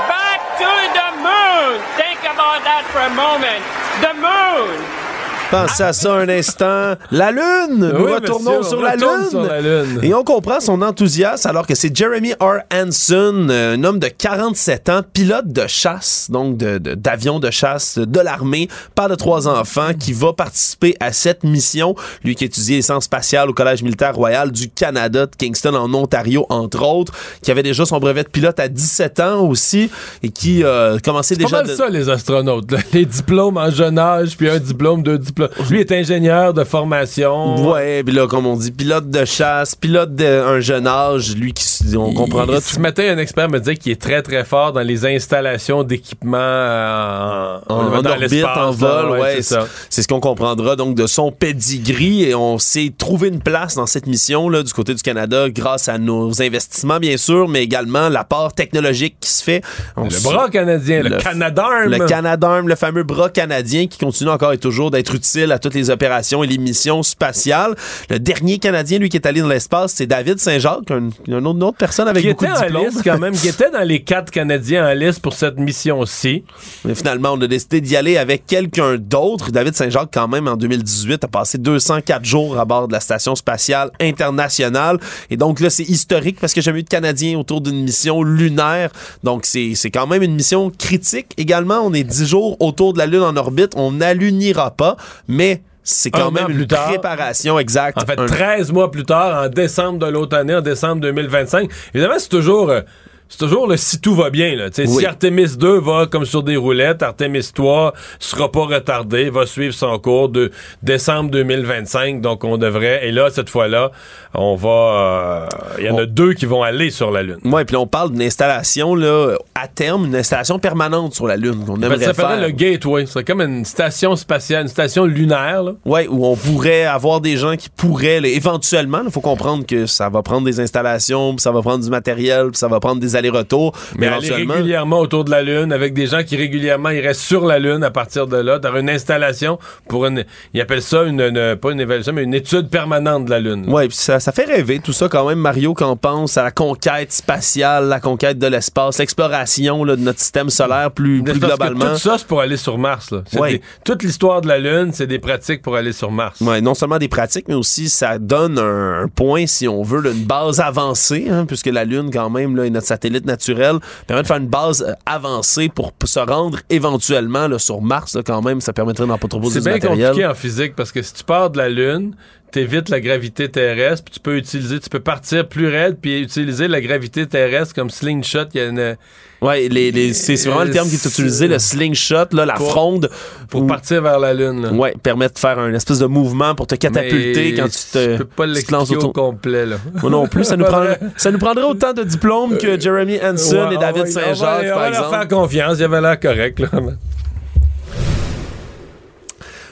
Back 0.07 0.57
to 0.57 0.69
the 0.93 1.09
moon. 1.21 1.79
Think 1.97 2.19
about 2.25 2.63
that 2.63 2.83
for 2.91 3.01
a 3.01 3.09
moment. 3.09 3.63
The 4.01 4.13
moon. 4.15 5.08
Pensez 5.51 5.81
à 5.81 5.93
ça 5.93 6.13
un 6.13 6.29
instant. 6.29 6.93
La 7.09 7.31
Lune! 7.31 7.77
Nous 7.79 8.05
Oui, 8.05 8.13
retournons 8.13 8.59
monsieur, 8.59 8.69
sur, 8.77 8.81
la 8.83 8.95
Lune. 8.95 9.29
sur 9.31 9.41
la 9.41 9.59
Lune. 9.61 9.99
Et 10.03 10.13
on 10.13 10.23
comprend 10.23 10.59
son 10.59 10.79
enthousiasme 10.83 11.47
alors 11.49 11.65
que 11.65 11.73
c'est 11.73 11.95
Jeremy 11.95 12.33
R. 12.39 12.59
Hanson, 12.71 13.47
un 13.49 13.83
homme 13.83 13.97
de 13.97 14.09
47 14.09 14.89
ans, 14.89 15.01
pilote 15.11 15.47
de 15.47 15.65
chasse, 15.65 16.27
donc 16.29 16.57
de- 16.57 16.77
de- 16.77 16.93
d'avion 16.93 17.39
de, 17.39 17.49
chasse 17.49 17.97
de 17.97 18.19
l'armée, 18.19 18.69
père 18.93 19.09
de 19.09 19.15
trois 19.15 19.47
enfants, 19.47 19.89
qui 19.99 20.13
va 20.13 20.33
participer 20.33 20.95
à 20.99 21.11
cette 21.13 21.43
mission. 21.43 21.95
Lui 22.23 22.35
qui 22.35 22.45
étudie 22.45 22.73
les 22.75 22.81
sciences 22.83 23.05
spatiales 23.05 23.49
au 23.49 23.53
Collège 23.53 23.81
militaire 23.81 24.13
royal 24.15 24.51
du 24.51 24.69
Canada 24.69 25.25
de 25.25 25.35
Kingston 25.35 25.73
en 25.73 25.91
Ontario, 25.95 26.45
entre 26.49 26.85
autres, 26.85 27.13
qui 27.41 27.49
avait 27.49 27.63
déjà 27.63 27.85
son 27.87 27.97
brevet 27.99 28.23
de 28.23 28.29
pilote 28.29 28.59
à 28.59 28.67
17 28.67 29.19
ans 29.19 29.39
aussi 29.47 29.89
et 30.21 30.29
qui 30.29 30.63
euh, 30.63 30.99
commençait 31.03 31.33
C'est 31.33 31.41
pas 31.41 31.47
déjà... 31.47 31.57
mal 31.63 31.67
de- 31.67 31.75
ça, 31.75 31.89
les 31.89 32.07
astronautes. 32.07 32.71
là. 32.71 32.77
Les 32.93 33.05
diplômes 33.05 33.57
en 33.57 33.71
jeune 33.71 33.97
âge, 33.97 34.37
puis 34.37 34.47
un 34.49 34.59
diplôme, 34.59 35.01
deux 35.01 35.17
diplômes. 35.17 35.38
Lui 35.69 35.79
est 35.79 35.91
ingénieur 35.91 36.53
de 36.53 36.63
formation. 36.63 37.69
Ouais, 37.71 38.03
puis 38.03 38.13
là, 38.13 38.27
comme 38.27 38.45
on 38.45 38.55
dit, 38.55 38.71
pilote 38.71 39.09
de 39.09 39.25
chasse, 39.25 39.75
pilote 39.75 40.15
d'un 40.15 40.59
jeune 40.59 40.87
âge, 40.87 41.35
lui 41.35 41.53
qui, 41.53 41.65
on 41.95 42.13
comprendra. 42.13 42.57
Il- 42.57 42.61
Ce 42.61 42.79
matin, 42.79 43.03
un 43.15 43.17
expert 43.17 43.49
me 43.49 43.59
disait 43.59 43.75
qu'il 43.75 43.91
est 43.91 44.01
très, 44.01 44.21
très 44.21 44.43
fort 44.43 44.73
dans 44.73 44.81
les 44.81 45.05
installations 45.05 45.83
d'équipements 45.83 46.37
euh, 46.39 47.57
en, 47.69 47.75
en, 47.75 47.93
en 47.97 48.01
dans 48.01 48.09
orbite, 48.11 48.45
en 48.45 48.71
vol, 48.71 49.09
ouais, 49.19 49.35
c'est 49.37 49.41
ça. 49.43 49.67
c'est 49.89 50.01
ce 50.01 50.07
qu'on 50.07 50.19
comprendra 50.19 50.75
donc 50.75 50.95
de 50.95 51.07
son 51.07 51.31
pedigree 51.31 52.23
et 52.23 52.35
on 52.35 52.57
s'est 52.57 52.91
trouvé 52.97 53.27
une 53.29 53.39
place 53.41 53.75
dans 53.75 53.85
cette 53.85 54.07
mission 54.07 54.49
là 54.49 54.63
du 54.63 54.73
côté 54.73 54.93
du 54.93 55.01
Canada 55.01 55.49
grâce 55.49 55.87
à 55.89 55.97
nos 55.97 56.41
investissements 56.41 56.99
bien 56.99 57.17
sûr, 57.17 57.47
mais 57.47 57.63
également 57.63 58.09
l'apport 58.09 58.53
technologique 58.53 59.15
qui 59.19 59.29
se 59.29 59.43
fait. 59.43 59.61
On 59.95 60.03
Le 60.05 60.23
bras 60.23 60.49
canadien, 60.49 61.01
le, 61.03 61.09
le- 61.09 61.17
Canadarm. 61.17 61.85
le 61.89 61.99
Canadarm, 62.05 62.67
le 62.67 62.75
fameux 62.75 63.03
bras 63.03 63.29
canadien 63.29 63.87
qui 63.87 63.97
continue 63.97 64.29
encore 64.29 64.53
et 64.53 64.57
toujours 64.57 64.91
d'être 64.91 65.13
utile 65.15 65.28
à 65.37 65.59
toutes 65.59 65.73
les 65.73 65.89
opérations 65.89 66.43
et 66.43 66.47
les 66.47 66.57
missions 66.57 67.03
spatiales. 67.03 67.75
Le 68.09 68.19
dernier 68.19 68.59
Canadien, 68.59 68.99
lui, 68.99 69.09
qui 69.09 69.17
est 69.17 69.25
allé 69.25 69.41
dans 69.41 69.47
l'espace, 69.47 69.93
c'est 69.95 70.07
David 70.07 70.39
Saint-Jacques, 70.39 70.89
un, 70.91 71.09
une 71.27 71.35
autre, 71.35 71.55
une 71.55 71.63
autre 71.63 71.77
personne 71.77 72.07
avec 72.07 72.23
qui 72.23 72.29
beaucoup 72.29 72.45
était 72.45 72.53
de 72.53 72.59
en 72.59 72.65
diplômes. 72.65 72.85
liste 72.85 73.01
quand 73.03 73.19
même, 73.19 73.33
qui 73.33 73.47
était 73.47 73.71
dans 73.71 73.83
les 73.83 74.01
quatre 74.03 74.31
Canadiens 74.31 74.89
en 74.89 74.93
liste 74.93 75.21
pour 75.21 75.33
cette 75.33 75.57
mission-ci. 75.57 76.43
Mais 76.85 76.95
finalement, 76.95 77.33
on 77.33 77.41
a 77.41 77.47
décidé 77.47 77.81
d'y 77.81 77.95
aller 77.95 78.17
avec 78.17 78.45
quelqu'un 78.45 78.97
d'autre. 78.97 79.51
David 79.51 79.75
Saint-Jacques, 79.75 80.09
quand 80.13 80.27
même, 80.27 80.47
en 80.47 80.55
2018, 80.55 81.23
a 81.23 81.27
passé 81.27 81.57
204 81.57 82.25
jours 82.25 82.59
à 82.59 82.65
bord 82.65 82.87
de 82.87 82.93
la 82.93 82.99
Station 82.99 83.35
spatiale 83.35 83.91
internationale. 83.99 84.97
Et 85.29 85.37
donc 85.37 85.59
là, 85.59 85.69
c'est 85.69 85.83
historique 85.83 86.39
parce 86.39 86.53
que 86.53 86.61
j'ai 86.61 86.65
jamais 86.65 86.79
eu 86.79 86.83
de 86.83 86.89
Canadiens 86.89 87.37
autour 87.37 87.61
d'une 87.61 87.83
mission 87.83 88.23
lunaire. 88.23 88.91
Donc 89.23 89.45
c'est 89.45 89.73
c'est 89.75 89.91
quand 89.91 90.07
même 90.07 90.23
une 90.23 90.35
mission 90.35 90.71
critique. 90.71 91.27
Également, 91.37 91.81
on 91.81 91.93
est 91.93 92.03
10 92.03 92.25
jours 92.27 92.57
autour 92.59 92.93
de 92.93 92.99
la 92.99 93.05
Lune 93.05 93.21
en 93.21 93.35
orbite. 93.35 93.73
On 93.75 93.91
n'allunira 93.91 94.71
pas, 94.71 94.97
mais 95.27 95.61
c'est 95.83 96.11
quand 96.11 96.27
Un 96.27 96.31
même 96.31 96.49
une 96.51 96.67
tard. 96.67 96.87
préparation 96.89 97.57
exacte. 97.57 97.97
En 98.01 98.05
fait, 98.05 98.19
Un- 98.19 98.25
13 98.27 98.71
mois 98.71 98.91
plus 98.91 99.05
tard, 99.05 99.43
en 99.43 99.49
décembre 99.49 99.99
de 99.99 100.05
l'autre 100.07 100.37
année, 100.37 100.55
en 100.55 100.61
décembre 100.61 101.01
2025. 101.01 101.69
Évidemment, 101.93 102.19
c'est 102.19 102.29
toujours... 102.29 102.69
euh, 102.69 102.81
c'est 103.29 103.37
toujours 103.37 103.67
le 103.67 103.77
si 103.77 104.01
tout 104.01 104.15
va 104.15 104.29
bien. 104.29 104.55
Là. 104.55 104.69
Oui. 104.77 104.87
Si 104.87 105.05
Artemis 105.05 105.55
2 105.57 105.79
va 105.79 106.07
comme 106.07 106.25
sur 106.25 106.43
des 106.43 106.57
roulettes, 106.57 107.03
Artemis 107.03 107.49
3 107.53 107.93
sera 108.19 108.51
pas 108.51 108.65
retardé, 108.65 109.29
va 109.29 109.45
suivre 109.45 109.73
son 109.73 109.97
cours 109.99 110.29
de 110.29 110.51
décembre 110.83 111.29
2025. 111.31 112.21
Donc 112.21 112.43
on 112.43 112.57
devrait, 112.57 113.07
et 113.07 113.11
là, 113.11 113.29
cette 113.29 113.49
fois-là, 113.49 113.91
on 114.33 114.55
va... 114.55 114.69
euh, 114.69 115.47
Il 115.79 115.85
y 115.85 115.89
en 115.89 115.97
a 115.97 116.05
deux 116.05 116.33
qui 116.33 116.45
vont 116.45 116.63
aller 116.63 116.89
sur 116.89 117.11
la 117.11 117.21
Lune. 117.23 117.37
Ouais, 117.45 117.65
puis 117.65 117.75
on 117.75 117.87
parle 117.87 118.11
d'une 118.11 118.21
installation 118.23 118.95
là, 118.95 119.35
à 119.55 119.67
terme, 119.67 120.05
une 120.05 120.15
installation 120.15 120.59
permanente 120.59 121.13
sur 121.13 121.27
la 121.27 121.37
Lune 121.37 121.63
qu'on 121.65 121.77
Ben, 121.77 121.99
ça 121.99 122.13
faire. 122.13 122.39
le 122.41 122.49
Gateway. 122.49 123.05
C'est 123.05 123.23
comme 123.23 123.41
une 123.41 123.63
station 123.65 124.15
spatiale, 124.15 124.63
une 124.63 124.67
station 124.67 125.05
lunaire. 125.05 125.63
Ouais, 125.85 126.07
où 126.07 126.25
on 126.25 126.35
pourrait 126.35 126.85
avoir 126.85 127.21
des 127.21 127.37
gens 127.37 127.55
qui 127.55 127.69
pourraient, 127.69 128.21
là, 128.21 128.27
éventuellement, 128.27 129.01
il 129.05 129.11
faut 129.11 129.21
comprendre 129.21 129.65
que 129.65 129.85
ça 129.85 130.09
va 130.09 130.21
prendre 130.23 130.45
des 130.45 130.59
installations, 130.59 131.35
puis 131.35 131.41
ça 131.41 131.51
va 131.51 131.61
prendre 131.61 131.83
du 131.83 131.89
matériel, 131.89 132.47
puis 132.51 132.57
ça 132.57 132.67
va 132.67 132.79
prendre 132.79 132.99
des 133.01 133.15
allers-retours, 133.19 133.73
mais, 133.95 134.07
Mais 134.07 134.07
aller 134.15 134.25
éventuellement... 134.27 134.53
régulièrement 134.55 134.99
autour 134.99 135.23
de 135.23 135.31
la 135.31 135.41
Lune 135.43 135.71
avec 135.71 135.93
des 135.93 136.07
gens 136.07 136.23
qui 136.23 136.35
régulièrement 136.35 136.89
ils 136.89 136.99
restent 137.05 137.21
sur 137.21 137.45
la 137.45 137.59
Lune 137.59 137.83
à 137.83 137.91
partir 137.91 138.27
de 138.27 138.37
là, 138.37 138.57
dans 138.59 138.75
une 138.75 138.89
installation 138.89 139.59
pour 139.87 140.05
une. 140.07 140.25
Ils 140.53 140.61
appellent 140.61 140.81
ça 140.81 141.03
une, 141.03 141.21
une- 141.21 141.55
pas 141.55 141.71
une 141.71 141.79
évaluation, 141.79 142.13
mais 142.13 142.23
une 142.23 142.33
étude 142.33 142.69
permanente 142.69 143.25
de 143.25 143.29
la 143.29 143.39
Lune. 143.39 143.65
Ouais, 143.69 143.87
puis 143.87 143.97
ça, 143.97 144.19
ça 144.19 144.31
fait 144.31 144.45
rêver 144.45 144.79
tout 144.79 144.93
ça 144.93 145.07
quand 145.09 145.27
même, 145.27 145.39
Mario, 145.39 145.73
quand 145.73 145.91
on 145.91 145.95
pense 145.97 146.37
à 146.37 146.43
la 146.43 146.51
conquête 146.51 147.11
spatiale, 147.11 147.85
la 147.87 147.99
conquête 147.99 148.39
de 148.39 148.47
l'espace, 148.47 148.97
l'exploration 148.99 149.85
de 149.85 149.95
notre 149.95 150.19
système 150.19 150.49
solaire 150.49 150.91
plus, 150.91 151.21
plus 151.23 151.39
globalement. 151.39 151.91
tout 151.91 151.97
ça, 151.97 152.15
c'est 152.17 152.27
pour 152.27 152.41
aller 152.41 152.57
sur 152.57 152.77
Mars. 152.77 153.11
Là. 153.11 153.21
Ouais. 153.39 153.53
des- 153.53 153.61
toute 153.83 154.03
l'histoire 154.03 154.41
de 154.41 154.47
la 154.47 154.57
Lune, 154.59 154.91
c'est 154.93 155.07
des 155.07 155.19
pratiques 155.19 155.61
pour 155.61 155.75
aller 155.75 155.91
sur 155.91 156.11
Mars. 156.11 156.39
Ouais, 156.41 156.61
non 156.61 156.73
seulement 156.73 156.97
des 156.97 157.07
pratiques, 157.07 157.45
mais 157.47 157.55
aussi 157.55 157.89
ça 157.89 158.17
donne 158.19 158.57
un, 158.59 159.03
un 159.03 159.07
point, 159.07 159.45
si 159.47 159.67
on 159.67 159.83
veut, 159.83 160.01
là, 160.01 160.11
une 160.11 160.23
base 160.25 160.59
avancée, 160.59 161.27
hein, 161.29 161.45
puisque 161.45 161.67
la 161.67 161.83
Lune, 161.85 162.09
quand 162.11 162.29
même, 162.29 162.55
là, 162.55 162.65
est 162.65 162.69
notre 162.69 162.87
satellite 162.87 163.08
naturel, 163.25 163.77
permet 164.07 164.23
de 164.23 164.27
faire 164.27 164.37
une 164.37 164.47
base 164.47 164.81
euh, 164.87 164.93
avancée 165.05 165.69
pour 165.69 165.93
se 166.03 166.19
rendre 166.19 166.59
éventuellement 166.69 167.47
là, 167.47 167.59
sur 167.59 167.81
Mars, 167.81 168.15
là, 168.15 168.21
quand 168.25 168.41
même. 168.41 168.61
Ça 168.61 168.73
permettrait 168.73 169.07
d'en 169.07 169.17
pas 169.17 169.27
trop 169.27 169.41
C'est 169.49 169.59
du 169.59 169.65
bien 169.65 169.73
matériel. 169.73 170.07
compliqué 170.09 170.25
en 170.25 170.35
physique 170.35 170.75
parce 170.75 170.91
que 170.91 171.01
si 171.01 171.13
tu 171.13 171.23
pars 171.23 171.49
de 171.49 171.57
la 171.57 171.69
Lune, 171.69 172.15
t'évites 172.51 172.89
la 172.89 172.99
gravité 172.99 173.49
terrestre, 173.49 174.05
puis 174.05 174.13
tu 174.13 174.19
peux 174.19 174.37
utiliser, 174.37 174.79
tu 174.79 174.89
peux 174.89 174.99
partir 174.99 175.47
plus 175.47 175.67
raide, 175.67 175.97
puis 176.01 176.21
utiliser 176.21 176.67
la 176.67 176.81
gravité 176.81 177.27
terrestre 177.27 177.75
comme 177.75 177.89
slingshot. 177.89 178.45
Il 178.53 178.57
y 178.57 178.63
a 178.63 178.67
une, 178.67 178.97
Ouais, 179.41 179.69
les, 179.69 179.91
les- 179.91 180.13
c'est 180.13 180.35
vraiment 180.35 180.63
le 180.65 180.69
terme 180.71 180.89
qui 180.89 180.95
est 180.95 181.05
utilisé, 181.05 181.47
le 181.47 181.59
slingshot, 181.59 182.25
là, 182.33 182.45
la 182.45 182.53
Pour- 182.55 182.71
fronde. 182.71 183.09
pour 183.49 183.61
où- 183.61 183.67
partir 183.67 184.01
vers 184.01 184.19
la 184.19 184.33
Lune. 184.33 184.61
là. 184.63 184.71
Ouais, 184.73 184.93
permet 185.01 185.29
de 185.29 185.37
faire 185.39 185.57
un 185.59 185.73
espèce 185.73 185.99
de 185.99 186.05
mouvement 186.07 186.55
pour 186.55 186.67
te 186.67 186.75
catapulter 186.75 187.51
Mais 187.51 187.53
quand 187.53 187.69
tu 187.69 187.79
te. 187.91 188.11
Je 188.13 188.17
peux 188.17 188.25
pas 188.25 188.45
tu 188.47 188.63
te 188.63 188.71
lances 188.71 188.89
l'expliquer 188.89 189.05
au 189.05 189.11
complet, 189.11 189.65
là. 189.65 189.77
Moi 190.01 190.11
non 190.11 190.27
plus, 190.27 190.43
ça 190.43 190.57
nous, 190.57 190.65
vrai. 190.69 190.99
ça 191.15 191.31
nous 191.31 191.39
prendrait 191.39 191.63
autant 191.63 191.93
de 191.93 192.03
diplômes 192.03 192.57
que 192.57 192.79
Jeremy 192.79 193.17
Hanson 193.23 193.67
Ouais, 193.69 193.75
et 193.75 193.77
David 193.77 194.07
Saint-Jacques, 194.07 194.35
on 194.37 194.41
va- 194.41 194.47
par 194.47 194.59
On 194.59 194.65
va 194.65 194.75
leur 194.75 194.87
exemple. 194.89 195.09
faire 195.11 195.27
confiance, 195.29 195.77
il 195.79 195.83
avait 195.85 196.01
l'air 196.01 196.19
correct, 196.19 196.59
là. 196.59 196.67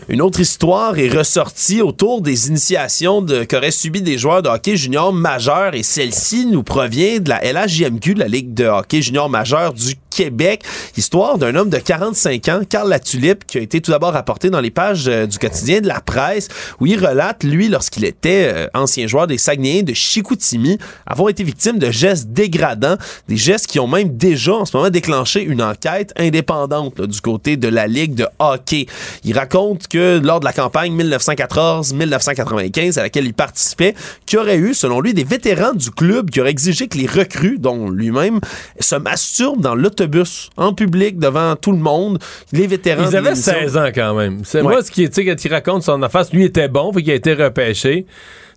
Une 0.09 0.21
autre 0.21 0.39
histoire 0.39 0.97
est 0.97 1.09
ressortie 1.09 1.81
autour 1.81 2.21
des 2.21 2.47
initiations 2.47 3.25
qu'auraient 3.49 3.71
subi 3.71 4.01
des 4.01 4.17
joueurs 4.17 4.41
de 4.41 4.47
hockey 4.47 4.77
junior 4.77 5.11
majeurs 5.11 5.75
et 5.75 5.83
celle-ci 5.83 6.45
nous 6.45 6.63
provient 6.63 7.19
de 7.19 7.27
la 7.27 7.41
LHJMQ, 7.43 8.13
la 8.13 8.29
Ligue 8.29 8.53
de 8.53 8.63
hockey 8.63 9.01
junior 9.01 9.29
majeur 9.29 9.73
du 9.73 9.95
Québec. 10.17 10.63
Histoire 10.97 11.37
d'un 11.37 11.53
homme 11.53 11.69
de 11.69 11.77
45 11.77 12.47
ans, 12.49 12.61
Carl 12.67 12.89
Latulippe, 12.89 13.45
qui 13.45 13.59
a 13.59 13.61
été 13.61 13.81
tout 13.81 13.91
d'abord 13.91 14.13
rapporté 14.13 14.49
dans 14.49 14.59
les 14.59 14.71
pages 14.71 15.07
euh, 15.07 15.27
du 15.27 15.37
quotidien 15.37 15.79
de 15.79 15.87
la 15.87 16.01
presse, 16.01 16.47
où 16.79 16.87
il 16.87 16.99
relate, 16.99 17.43
lui, 17.43 17.69
lorsqu'il 17.69 18.03
était 18.03 18.51
euh, 18.51 18.67
ancien 18.73 19.05
joueur 19.05 19.27
des 19.27 19.37
Saguenayens 19.37 19.83
de 19.83 19.93
Chicoutimi, 19.93 20.79
avoir 21.05 21.29
été 21.29 21.43
victime 21.43 21.77
de 21.77 21.91
gestes 21.91 22.29
dégradants, 22.29 22.97
des 23.27 23.37
gestes 23.37 23.67
qui 23.67 23.79
ont 23.79 23.87
même 23.87 24.17
déjà 24.17 24.55
en 24.55 24.65
ce 24.65 24.75
moment 24.75 24.89
déclenché 24.89 25.43
une 25.43 25.61
enquête 25.61 26.13
indépendante 26.17 26.97
là, 26.97 27.05
du 27.05 27.21
côté 27.21 27.55
de 27.55 27.67
la 27.67 27.85
Ligue 27.85 28.15
de 28.15 28.25
hockey. 28.39 28.87
Il 29.23 29.37
raconte 29.37 29.87
que 29.87 30.19
lors 30.23 30.39
de 30.39 30.45
la 30.45 30.53
campagne 30.53 30.99
1914-1995 30.99 32.97
à 32.97 33.03
laquelle 33.03 33.27
il 33.27 33.35
participait, 33.35 33.93
qu'il 34.25 34.39
aurait 34.39 34.57
eu, 34.57 34.73
selon 34.73 34.99
lui, 34.99 35.13
des 35.13 35.23
vétérans 35.23 35.73
du 35.73 35.91
club 35.91 36.31
qui 36.31 36.41
auraient 36.41 36.49
exigé 36.49 36.87
que 36.87 36.97
les 36.97 37.05
recrues, 37.05 37.59
dont 37.59 37.91
lui-même, 37.91 38.39
se 38.79 38.95
masturbent 38.95 39.61
dans 39.61 39.75
l'autobus, 40.07 40.49
en 40.57 40.73
public, 40.73 41.19
devant 41.19 41.55
tout 41.55 41.71
le 41.71 41.77
monde. 41.77 42.19
Les 42.51 42.67
vétérans... 42.67 43.03
Ils 43.09 43.15
avaient 43.15 43.29
l'émission- 43.29 43.53
16 43.53 43.77
ans 43.77 43.89
quand 43.93 44.13
même. 44.15 44.41
C'est 44.43 44.61
Ouais. 44.61 44.63
moi 44.73 44.81
ce 44.83 44.91
qui, 44.91 45.07
tu 45.07 45.13
sais, 45.13 45.25
quand 45.25 45.43
il 45.45 45.53
raconte 45.53 45.83
son 45.83 46.01
affaire, 46.01 46.23
lui 46.33 46.43
était 46.45 46.67
bon, 46.67 46.91
fait 46.93 47.01
qu'il 47.03 47.11
a 47.11 47.15
été 47.15 47.33
repêché. 47.33 48.05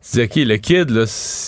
Tu 0.03 0.17
dis, 0.17 0.23
OK, 0.25 0.37
le 0.37 0.57
kid, 0.57 0.89
là, 0.91 1.05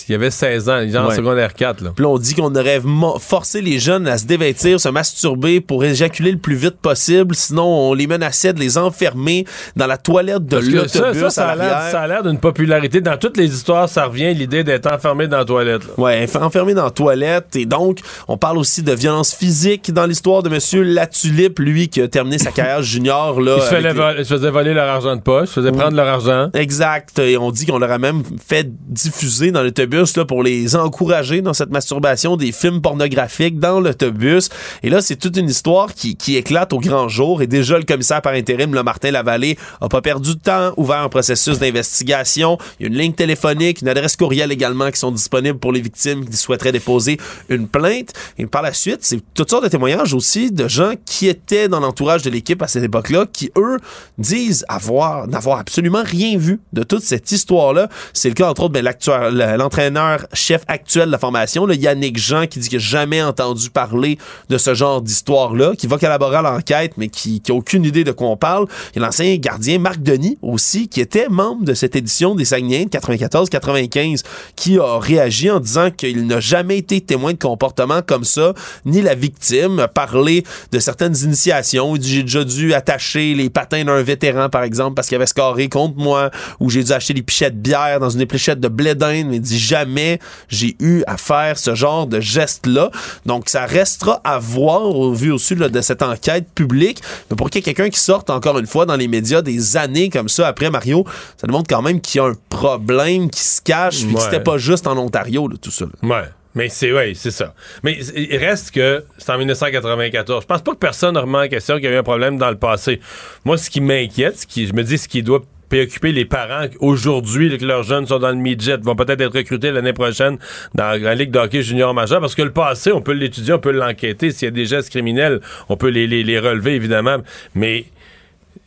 il 0.09 0.15
avait 0.15 0.31
16 0.31 0.69
ans, 0.69 0.87
genre 0.87 1.07
en 1.07 1.09
Ouais. 1.09 1.17
secondaire 1.17 1.55
4, 1.55 1.81
là. 1.81 1.91
Puis 1.97 2.05
on 2.05 2.19
dit 2.19 2.35
qu'on 2.35 2.55
aurait 2.55 2.83
forcé 3.19 3.63
les 3.63 3.79
jeunes 3.79 4.07
à 4.07 4.19
se 4.19 4.27
dévêtir, 4.27 4.79
se 4.79 4.91
masturber 4.91 5.61
pour 5.63 5.83
éjaculer 5.85 6.33
le 6.33 6.39
plus 6.39 6.55
vite 6.57 6.77
possible. 6.77 7.35
Sinon, 7.35 7.65
on 7.65 7.95
les 7.95 8.07
menaçait 8.07 8.53
de 8.53 8.61
les 8.61 8.77
enfermer 8.77 9.47
dans 9.75 9.87
la 9.87 9.97
toilette 9.97 10.45
de 10.45 10.59
l'autobus 10.59 11.29
ça, 11.31 11.49
a 11.49 11.57
l'air- 11.57 11.65
l'arrière. 11.65 11.91
ça 11.91 12.01
a 12.03 12.07
l'air 12.07 12.23
d'une 12.23 12.39
popularité. 12.39 13.01
Dans 13.01 13.17
toutes 13.17 13.39
les 13.39 13.55
histoires, 13.55 13.89
ça 13.89 14.05
revient 14.05 14.35
l'idée 14.35 14.65
d'être 14.65 14.93
enfermé 14.93 15.29
dans 15.29 15.39
la 15.39 15.45
toilette. 15.47 15.85
là. 15.87 15.93
Ouais, 15.97 16.27
enf- 16.27 16.39
enfermé 16.43 16.75
dans 16.75 16.85
la 16.85 16.91
toilette. 16.91 17.57
Et 17.57 17.65
donc, 17.65 18.01
on 18.29 18.37
parle 18.37 18.59
aussi 18.59 18.83
de 18.83 18.93
violence 18.93 19.35
physique 19.35 19.93
dans 19.95 20.05
l'histoire 20.05 20.43
de 20.43 20.51
Monsieur 20.51 20.83
Latulippe, 20.83 21.59
lui, 21.59 21.89
qui 21.89 22.03
a 22.03 22.09
terminé 22.09 22.37
sa 22.39 22.51
carrière 22.51 22.83
junior. 22.83 23.41
Là, 23.41 23.57
Ils 23.57 23.63
se, 23.63 23.75
les- 24.19 24.25
faisaient 24.25 24.51
voler 24.51 24.75
leur 24.75 24.89
argent 24.91 25.17
de 25.17 25.23
poche, 25.23 25.49
ils 25.49 25.53
se 25.55 25.61
faisaient 25.61 25.71
Oui. 25.71 25.79
prendre 25.79 25.97
leur 25.97 26.07
argent. 26.09 26.51
Exact. 26.53 27.19
Et 27.19 27.39
on 27.39 27.51
dit 27.51 27.65
qu'on 27.65 27.79
leur 27.79 27.91
a 27.91 27.99
même 27.99 28.23
fait 28.47 28.67
diffuser 28.89 29.51
dans 29.51 29.63
l'autobus 29.63 30.15
pour 30.27 30.43
les 30.43 30.77
encourager 30.77 31.43
dans 31.43 31.55
cette 31.55 31.71
masturbation 31.71 32.37
des 32.37 32.53
films 32.53 32.81
pornographiques 32.81 33.59
dans 33.59 33.81
l'autobus. 33.81 34.49
Et 34.83 34.91
là, 34.91 35.01
c'est 35.01 35.17
toute 35.17 35.37
une 35.37 35.49
histoire 35.49 35.95
qui, 35.95 36.17
qui 36.17 36.37
éclate 36.37 36.73
au 36.73 36.79
grand 36.79 37.09
jour. 37.09 37.43
Et 37.43 37.47
déjà, 37.47 37.79
le 37.79 37.85
commissaire 37.85 38.23
par 38.23 38.35
intérim, 38.35 38.75
le 38.75 38.83
Martin 38.83 39.11
Lavallée, 39.11 39.59
a 39.81 39.89
pas 39.89 40.01
perdu 40.01 40.35
de 40.35 40.41
temps, 40.41 40.73
ouvert 40.77 40.99
un 40.99 41.09
processus 41.09 41.59
d'investigation. 41.59 42.59
Il 42.79 42.83
y 42.83 42.87
a 42.87 42.93
une 42.93 42.99
ligne 42.99 43.13
téléphonique, 43.13 43.83
une 43.83 43.89
adresse 43.89 44.17
courriel 44.17 44.53
également 44.53 44.91
qui 44.91 44.99
sont 44.99 45.13
disponibles 45.13 45.59
pour 45.59 45.73
les 45.73 45.81
victimes 45.81 46.29
qui 46.29 46.37
souhaiteraient 46.37 46.73
déposer 46.73 47.19
une 47.49 47.69
plainte. 47.69 48.13
Et 48.39 48.47
par 48.47 48.63
la 48.63 48.73
suite, 48.73 49.01
c'est 49.03 49.21
toutes 49.35 49.51
sortes 49.51 49.65
de 49.65 49.69
témoignages 49.69 50.15
aussi 50.15 50.51
de 50.51 50.69
gens 50.69 50.93
qui 51.05 51.29
étaient 51.29 51.69
dans 51.69 51.81
l'entourage 51.81 52.23
de 52.23 52.31
l'équipe 52.31 52.63
à 52.63 52.69
cette 52.69 52.85
époque-là, 52.85 53.27
qui 53.33 53.51
eux 53.57 53.79
disent 54.19 54.65
avoir 54.69 55.27
n'avoir 55.29 55.59
absolument 55.59 56.03
rien 56.05 56.37
vu 56.37 56.61
de 56.73 56.83
toute 56.83 57.03
cette 57.03 57.31
histoire-là. 57.33 57.89
C'est 58.13 58.32
le 58.33 58.35
cas 58.35 58.49
entre 58.49 58.63
autres 58.63 58.73
ben, 58.73 58.83
l'actuel- 58.83 59.57
l'entraîneur 59.59 60.27
chef 60.33 60.63
actuel 60.67 61.07
de 61.07 61.13
la 61.13 61.19
formation, 61.19 61.67
le 61.67 61.75
Yannick 61.75 62.19
Jean, 62.19 62.47
qui 62.47 62.59
dit 62.61 62.69
qu'il 62.71 62.79
n'a 62.79 62.85
jamais 62.85 63.23
entendu 63.23 63.69
parler 63.69 64.17
de 64.49 64.57
ce 64.57 64.73
genre 64.73 65.03
d'histoire-là, 65.03 65.75
qui 65.77 65.87
va 65.87 65.99
collaborer 65.99 66.37
à 66.37 66.43
l'enquête, 66.43 66.95
mais 66.97 67.09
qui 67.09 67.43
n'a 67.47 67.55
aucune 67.55 67.85
idée 67.85 68.05
de 68.05 68.13
quoi 68.13 68.29
on 68.29 68.37
parle. 68.39 68.67
Il 68.95 69.01
y 69.01 69.03
a 69.03 69.07
l'ancien 69.07 69.37
gardien 69.37 69.79
Marc 69.79 70.03
Denis 70.03 70.39
aussi, 70.41 70.89
qui 70.89 71.01
était 71.03 71.29
membre 71.29 71.65
de 71.65 71.75
cette 71.75 71.95
édition 71.95 72.35
des 72.35 72.47
Saguenayens 72.47 72.85
de 72.87 72.91
94-95, 72.91 74.23
qui 74.57 74.79
a 74.79 74.99
réagi 74.99 75.51
en 75.51 75.61
disant 75.61 75.91
qu'il 75.91 76.27
n'a 76.27 76.41
jamais 76.41 76.79
été 76.79 77.03
témoin 77.03 77.33
de 77.35 77.39
comportements 77.39 78.01
comme 78.01 78.25
ça, 78.25 78.55
ni 78.87 79.03
la 79.03 79.15
victime, 79.15 79.79
a 79.79 79.89
parlé 79.89 80.43
de 80.71 80.79
certaines 80.79 81.17
initiations. 81.23 81.95
Il 81.97 81.99
dit 81.99 82.13
j'ai 82.15 82.23
déjà 82.23 82.45
dû 82.45 82.73
attacher 82.73 83.35
les 83.35 83.51
patins 83.51 83.85
d'un 83.85 84.03
vétéran, 84.03 84.49
par 84.49 84.63
exemple, 84.63 84.95
parce 84.95 85.09
qu'il 85.09 85.17
avait 85.17 85.27
scoré 85.27 85.69
contre 85.69 85.99
moi, 85.99 86.31
ou 86.61 86.71
j'ai 86.71 86.83
dû 86.83 86.93
acheter 86.93 87.13
des 87.13 87.23
pichettes 87.23 87.57
de 87.57 87.61
bière 87.61 88.01
dans 88.01 88.09
une 88.09 88.22
épluchette 88.23 88.61
de 88.61 88.69
blé 88.69 88.95
d'Inde, 88.95 89.27
mais 89.29 89.37
il 89.37 89.41
dit 89.43 89.59
jamais 89.59 90.19
j'ai 90.49 90.77
eu 90.81 91.03
à 91.07 91.17
faire 91.17 91.59
ce 91.59 91.75
genre 91.75 92.07
de 92.07 92.21
geste-là. 92.21 92.91
Donc, 93.27 93.49
ça 93.49 93.67
restera 93.67 94.21
à 94.25 94.39
voir 94.39 94.83
au 94.83 95.13
vu 95.13 95.31
aussi 95.33 95.55
là, 95.55 95.69
de 95.69 95.81
cette 95.81 96.03
enquête 96.03 96.47
publique. 96.55 97.03
Mais 97.31 97.37
pour 97.37 97.51
qu'il 97.51 97.59
y 97.61 97.69
ait 97.69 97.75
quelqu'un 97.75 97.91
qui 97.91 98.01
sorte 98.01 98.31
encore 98.31 98.59
une 98.59 98.67
fois 98.67 98.87
dans 98.87 98.97
les 98.97 99.09
médias 99.09 99.43
des 99.43 99.77
années 99.77 100.09
comme 100.09 100.29
ça 100.29 100.47
après 100.49 100.71
Mario, 100.71 101.05
ça 101.37 101.47
démontre 101.47 101.69
quand 101.69 101.83
même 101.83 102.01
qu'il 102.01 102.21
y 102.21 102.25
a 102.25 102.29
un 102.29 102.35
problème 102.49 103.31
qui 103.31 103.43
se 103.43 103.61
cache, 103.61 103.99
puis 104.05 104.15
que 104.15 104.19
Ouais. 104.19 104.25
c'était 104.25 104.41
pas 104.41 104.59
juste 104.59 104.87
en 104.87 104.97
Ontario, 104.97 105.49
là, 105.49 105.57
tout 105.61 105.71
ça. 105.71 105.85
là. 105.85 106.09
Ouais. 106.09 106.25
Mais 106.55 106.69
c'est 106.69 106.93
ouais, 106.93 107.15
c'est 107.17 107.31
ça. 107.31 107.55
Mais 107.83 107.99
il 108.15 108.37
reste 108.37 108.73
que 108.73 109.03
c'est 109.17 109.31
en 109.31 109.39
1994. 109.39 110.43
Je 110.43 110.47
pense 110.47 110.61
pas 110.61 110.73
que 110.73 110.77
personne 110.77 111.15
ne 111.15 111.21
remet 111.21 111.39
en 111.39 111.49
question 111.49 111.77
qu'il 111.77 111.85
y 111.85 111.89
a 111.89 111.93
eu 111.93 111.97
un 111.97 112.03
problème 112.03 112.37
dans 112.37 112.51
le 112.51 112.59
passé. 112.59 113.01
Moi, 113.47 113.57
ce 113.57 113.71
qui 113.71 113.81
m'inquiète, 113.81 114.39
ce 114.41 114.47
qui, 114.47 114.67
je 114.67 114.75
me 114.75 114.83
dis 114.85 114.99
ce 114.99 115.09
qui 115.09 115.23
doit 115.23 115.41
préoccuper 115.73 116.13
les 116.13 116.27
parents 116.27 116.67
aujourd'hui 116.81 117.57
que 117.57 117.65
leurs 117.65 117.83
jeunes 117.83 118.07
sont 118.07 118.19
dans 118.19 118.29
le 118.29 118.37
midget, 118.37 118.77
vont 118.77 118.95
peut-être 118.95 119.23
être 119.23 119.35
recrutés 119.35 119.71
l'année 119.71 119.95
prochaine 119.95 120.37
dans 120.75 121.01
la 121.03 121.15
Ligue 121.15 121.31
de 121.31 121.61
junior 121.63 121.95
majeur, 121.95 122.21
parce 122.21 122.35
que 122.35 122.43
le 122.43 122.53
passé, 122.53 122.93
on 122.93 123.01
peut 123.01 123.13
l'étudier, 123.13 123.55
on 123.55 123.59
peut 123.59 123.71
l'enquêter. 123.71 124.33
S'il 124.33 124.47
y 124.47 124.49
a 124.49 124.51
des 124.51 124.67
gestes 124.67 124.91
criminels, 124.91 125.41
on 125.71 125.79
peut 125.79 125.89
les, 125.89 126.07
les, 126.07 126.25
les 126.25 126.39
relever, 126.39 126.75
évidemment. 126.75 127.17
Mais 127.55 127.87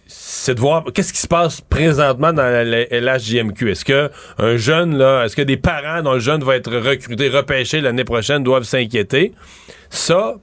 c'est 0.08 0.56
de 0.56 0.60
voir 0.60 0.84
qu'est-ce 0.96 1.14
qui 1.14 1.20
se 1.20 1.28
passe 1.28 1.62
présentement 1.62 2.34
dans 2.34 2.42
la 2.42 2.64
LHJMQ. 2.64 3.70
Est-ce 3.70 3.86
que 3.86 4.10
un 4.40 4.58
jeune 4.58 4.98
là, 4.98 5.26
est-ce 5.26 5.36
que 5.36 5.44
des 5.44 5.58
parents 5.58 6.02
dont 6.02 6.14
le 6.14 6.20
jeune 6.20 6.44
va 6.44 6.56
être 6.56 6.76
recruté, 6.76 7.30
repêché 7.30 7.82
l'année 7.82 8.04
prochaine 8.04 8.42
doivent 8.42 8.64
s'inquiéter? 8.64 9.32
Ça, 9.92 10.38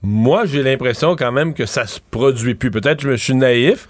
moi 0.00 0.46
j'ai 0.46 0.62
l'impression 0.62 1.16
quand 1.16 1.32
même 1.32 1.54
que 1.54 1.66
ça 1.66 1.88
se 1.88 1.98
produit 2.12 2.54
plus. 2.54 2.70
Peut-être 2.70 2.98
que 2.98 3.02
je 3.02 3.10
me 3.10 3.16
suis 3.16 3.34
naïf. 3.34 3.88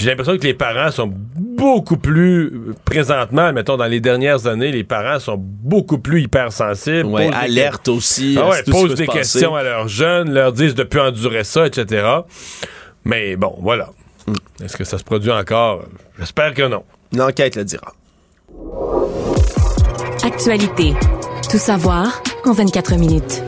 Puis 0.00 0.06
J'ai 0.06 0.12
l'impression 0.12 0.38
que 0.38 0.46
les 0.46 0.54
parents 0.54 0.90
sont 0.90 1.12
beaucoup 1.12 1.98
plus 1.98 2.46
euh, 2.46 2.74
présentement, 2.86 3.52
mettons 3.52 3.76
dans 3.76 3.84
les 3.84 4.00
dernières 4.00 4.46
années, 4.46 4.72
les 4.72 4.82
parents 4.82 5.20
sont 5.20 5.36
beaucoup 5.38 5.98
plus 5.98 6.22
hypersensibles. 6.22 7.04
Ouais, 7.04 7.26
posent 7.26 7.38
des 7.38 7.44
alerte 7.44 7.88
aussi. 7.88 8.38
ah 8.40 8.48
ouais, 8.48 8.62
qui 8.62 8.70
posent 8.70 8.94
des 8.94 9.04
passer. 9.04 9.18
questions 9.18 9.54
à 9.54 9.62
leurs 9.62 9.88
jeunes, 9.88 10.32
leur 10.32 10.54
disent 10.54 10.74
de 10.74 10.84
plus 10.84 11.00
endurer 11.00 11.44
ça, 11.44 11.66
etc. 11.66 12.06
Mais 13.04 13.36
bon, 13.36 13.54
voilà. 13.60 13.90
Hmm. 14.26 14.64
Est-ce 14.64 14.78
que 14.78 14.84
ça 14.84 14.96
se 14.96 15.04
produit 15.04 15.32
encore? 15.32 15.82
J'espère 16.18 16.54
que 16.54 16.62
non. 16.62 16.82
L'enquête 17.14 17.56
le 17.56 17.64
dira. 17.64 17.92
Actualité. 20.24 20.94
Tout 21.50 21.58
savoir 21.58 22.22
en 22.46 22.54
24 22.54 22.94
minutes. 22.94 23.42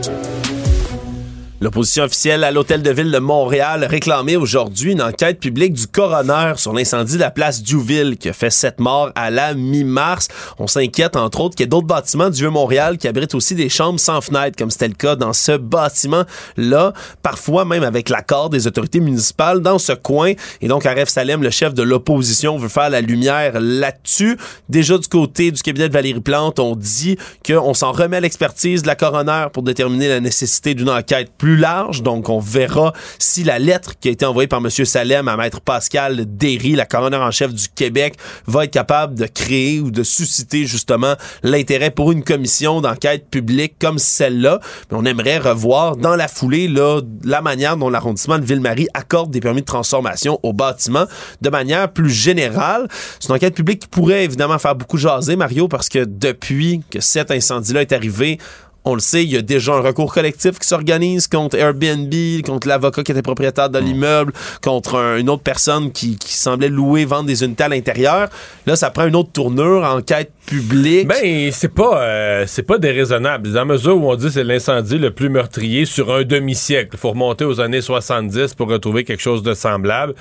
L'opposition 1.63 2.03
officielle 2.03 2.43
à 2.43 2.51
l'Hôtel 2.51 2.83
de 2.83 2.91
Ville 2.91 3.09
de 3.09 3.19
Montréal 3.19 3.87
réclamait 3.89 4.35
aujourd'hui 4.35 4.91
une 4.91 5.01
enquête 5.01 5.39
publique 5.39 5.71
du 5.71 5.87
coroner 5.87 6.55
sur 6.57 6.73
l'incendie 6.73 7.13
de 7.13 7.21
la 7.21 7.31
place 7.31 7.63
Duville 7.63 8.17
qui 8.17 8.27
a 8.27 8.33
fait 8.33 8.49
sept 8.49 8.81
morts 8.81 9.11
à 9.15 9.31
la 9.31 9.53
mi-mars. 9.53 10.27
On 10.59 10.67
s'inquiète 10.67 11.15
entre 11.15 11.39
autres 11.39 11.55
qu'il 11.55 11.63
y 11.63 11.67
ait 11.67 11.69
d'autres 11.69 11.87
bâtiments 11.87 12.29
du 12.29 12.37
Vieux-Montréal 12.37 12.97
qui 12.97 13.07
abritent 13.07 13.33
aussi 13.33 13.55
des 13.55 13.69
chambres 13.69 13.97
sans 13.97 14.19
fenêtres 14.19 14.57
comme 14.57 14.71
c'était 14.71 14.89
le 14.89 14.93
cas 14.93 15.15
dans 15.15 15.31
ce 15.31 15.53
bâtiment-là, 15.55 16.91
parfois 17.21 17.63
même 17.63 17.83
avec 17.83 18.09
l'accord 18.09 18.49
des 18.49 18.67
autorités 18.67 18.99
municipales 18.99 19.61
dans 19.61 19.79
ce 19.79 19.93
coin. 19.93 20.33
Et 20.59 20.67
donc 20.67 20.85
Aref 20.85 21.07
Salem, 21.07 21.43
le 21.43 21.49
chef 21.49 21.73
de 21.73 21.83
l'opposition, 21.83 22.57
veut 22.57 22.67
faire 22.67 22.89
la 22.89 22.99
lumière 22.99 23.61
là-dessus. 23.61 24.37
Déjà 24.67 24.97
du 24.97 25.07
côté 25.07 25.49
du 25.51 25.61
cabinet 25.61 25.87
de 25.87 25.93
Valérie 25.93 26.19
Plante, 26.19 26.59
on 26.59 26.75
dit 26.75 27.17
qu'on 27.47 27.73
s'en 27.73 27.93
remet 27.93 28.17
à 28.17 28.19
l'expertise 28.19 28.81
de 28.81 28.87
la 28.87 28.95
coroner 28.95 29.45
pour 29.53 29.63
déterminer 29.63 30.09
la 30.09 30.19
nécessité 30.19 30.73
d'une 30.73 30.89
enquête 30.89 31.31
plus 31.37 31.52
large. 31.55 32.03
Donc, 32.03 32.29
on 32.29 32.39
verra 32.39 32.93
si 33.19 33.43
la 33.43 33.59
lettre 33.59 33.93
qui 33.99 34.09
a 34.09 34.11
été 34.11 34.25
envoyée 34.25 34.47
par 34.47 34.59
M. 34.59 34.69
Salem 34.69 35.27
à 35.27 35.37
Maître 35.37 35.61
Pascal 35.61 36.25
Derry, 36.25 36.73
la 36.73 36.85
coroner 36.85 37.17
en 37.17 37.31
chef 37.31 37.53
du 37.53 37.67
Québec, 37.67 38.15
va 38.47 38.65
être 38.65 38.71
capable 38.71 39.15
de 39.15 39.25
créer 39.25 39.79
ou 39.79 39.91
de 39.91 40.03
susciter 40.03 40.65
justement 40.65 41.15
l'intérêt 41.43 41.91
pour 41.91 42.11
une 42.11 42.23
commission 42.23 42.81
d'enquête 42.81 43.29
publique 43.29 43.75
comme 43.79 43.99
celle-là. 43.99 44.59
Mais 44.91 44.97
on 44.97 45.05
aimerait 45.05 45.37
revoir 45.37 45.97
dans 45.97 46.15
la 46.15 46.27
foulée 46.27 46.67
là, 46.67 47.01
la 47.23 47.41
manière 47.41 47.77
dont 47.77 47.89
l'arrondissement 47.89 48.39
de 48.39 48.45
Ville-Marie 48.45 48.87
accorde 48.93 49.31
des 49.31 49.39
permis 49.39 49.61
de 49.61 49.65
transformation 49.65 50.39
au 50.43 50.53
bâtiment 50.53 51.05
de 51.41 51.49
manière 51.49 51.91
plus 51.91 52.09
générale. 52.09 52.87
C'est 53.19 53.29
une 53.29 53.35
enquête 53.35 53.55
publique 53.55 53.81
qui 53.81 53.87
pourrait 53.87 54.23
évidemment 54.23 54.59
faire 54.59 54.75
beaucoup 54.75 54.97
jaser, 54.97 55.35
Mario, 55.35 55.67
parce 55.67 55.89
que 55.89 56.05
depuis 56.05 56.81
que 56.89 56.99
cet 56.99 57.31
incendie-là 57.31 57.81
est 57.81 57.91
arrivé, 57.91 58.39
on 58.85 58.95
le 58.95 58.99
sait, 58.99 59.23
il 59.23 59.31
y 59.31 59.37
a 59.37 59.41
déjà 59.41 59.73
un 59.73 59.79
recours 59.79 60.13
collectif 60.13 60.59
qui 60.59 60.67
s'organise 60.67 61.27
contre 61.27 61.55
Airbnb, 61.57 62.13
contre 62.45 62.67
l'avocat 62.67 63.03
qui 63.03 63.11
était 63.13 63.21
propriétaire 63.21 63.69
de 63.69 63.79
l'immeuble, 63.79 64.33
contre 64.61 64.95
un- 64.95 65.17
une 65.17 65.29
autre 65.29 65.43
personne 65.43 65.91
qui, 65.91 66.17
qui 66.17 66.33
semblait 66.33 66.69
louer, 66.69 67.05
vendre 67.05 67.25
des 67.27 67.43
unités 67.43 67.63
à 67.63 67.69
l'intérieur. 67.69 68.29
Là, 68.65 68.75
ça 68.75 68.89
prend 68.89 69.05
une 69.07 69.15
autre 69.15 69.31
tournure, 69.31 69.83
enquête 69.85 70.31
publique. 70.45 71.07
Ben, 71.07 71.51
c'est 71.51 71.73
pas, 71.73 72.01
euh, 72.01 72.43
c'est 72.47 72.63
pas 72.63 72.77
déraisonnable. 72.77 73.49
Dans 73.51 73.59
la 73.59 73.65
mesure 73.65 73.95
où 73.97 74.11
on 74.11 74.15
dit 74.15 74.25
que 74.25 74.31
c'est 74.31 74.43
l'incendie 74.43 74.97
le 74.97 75.11
plus 75.11 75.29
meurtrier 75.29 75.85
sur 75.85 76.13
un 76.13 76.23
demi-siècle. 76.23 76.89
Il 76.93 76.99
faut 76.99 77.11
remonter 77.11 77.45
aux 77.45 77.61
années 77.61 77.81
70 77.81 78.53
pour 78.55 78.67
retrouver 78.69 79.03
quelque 79.05 79.21
chose 79.21 79.43
de 79.43 79.53
semblable. 79.53 80.13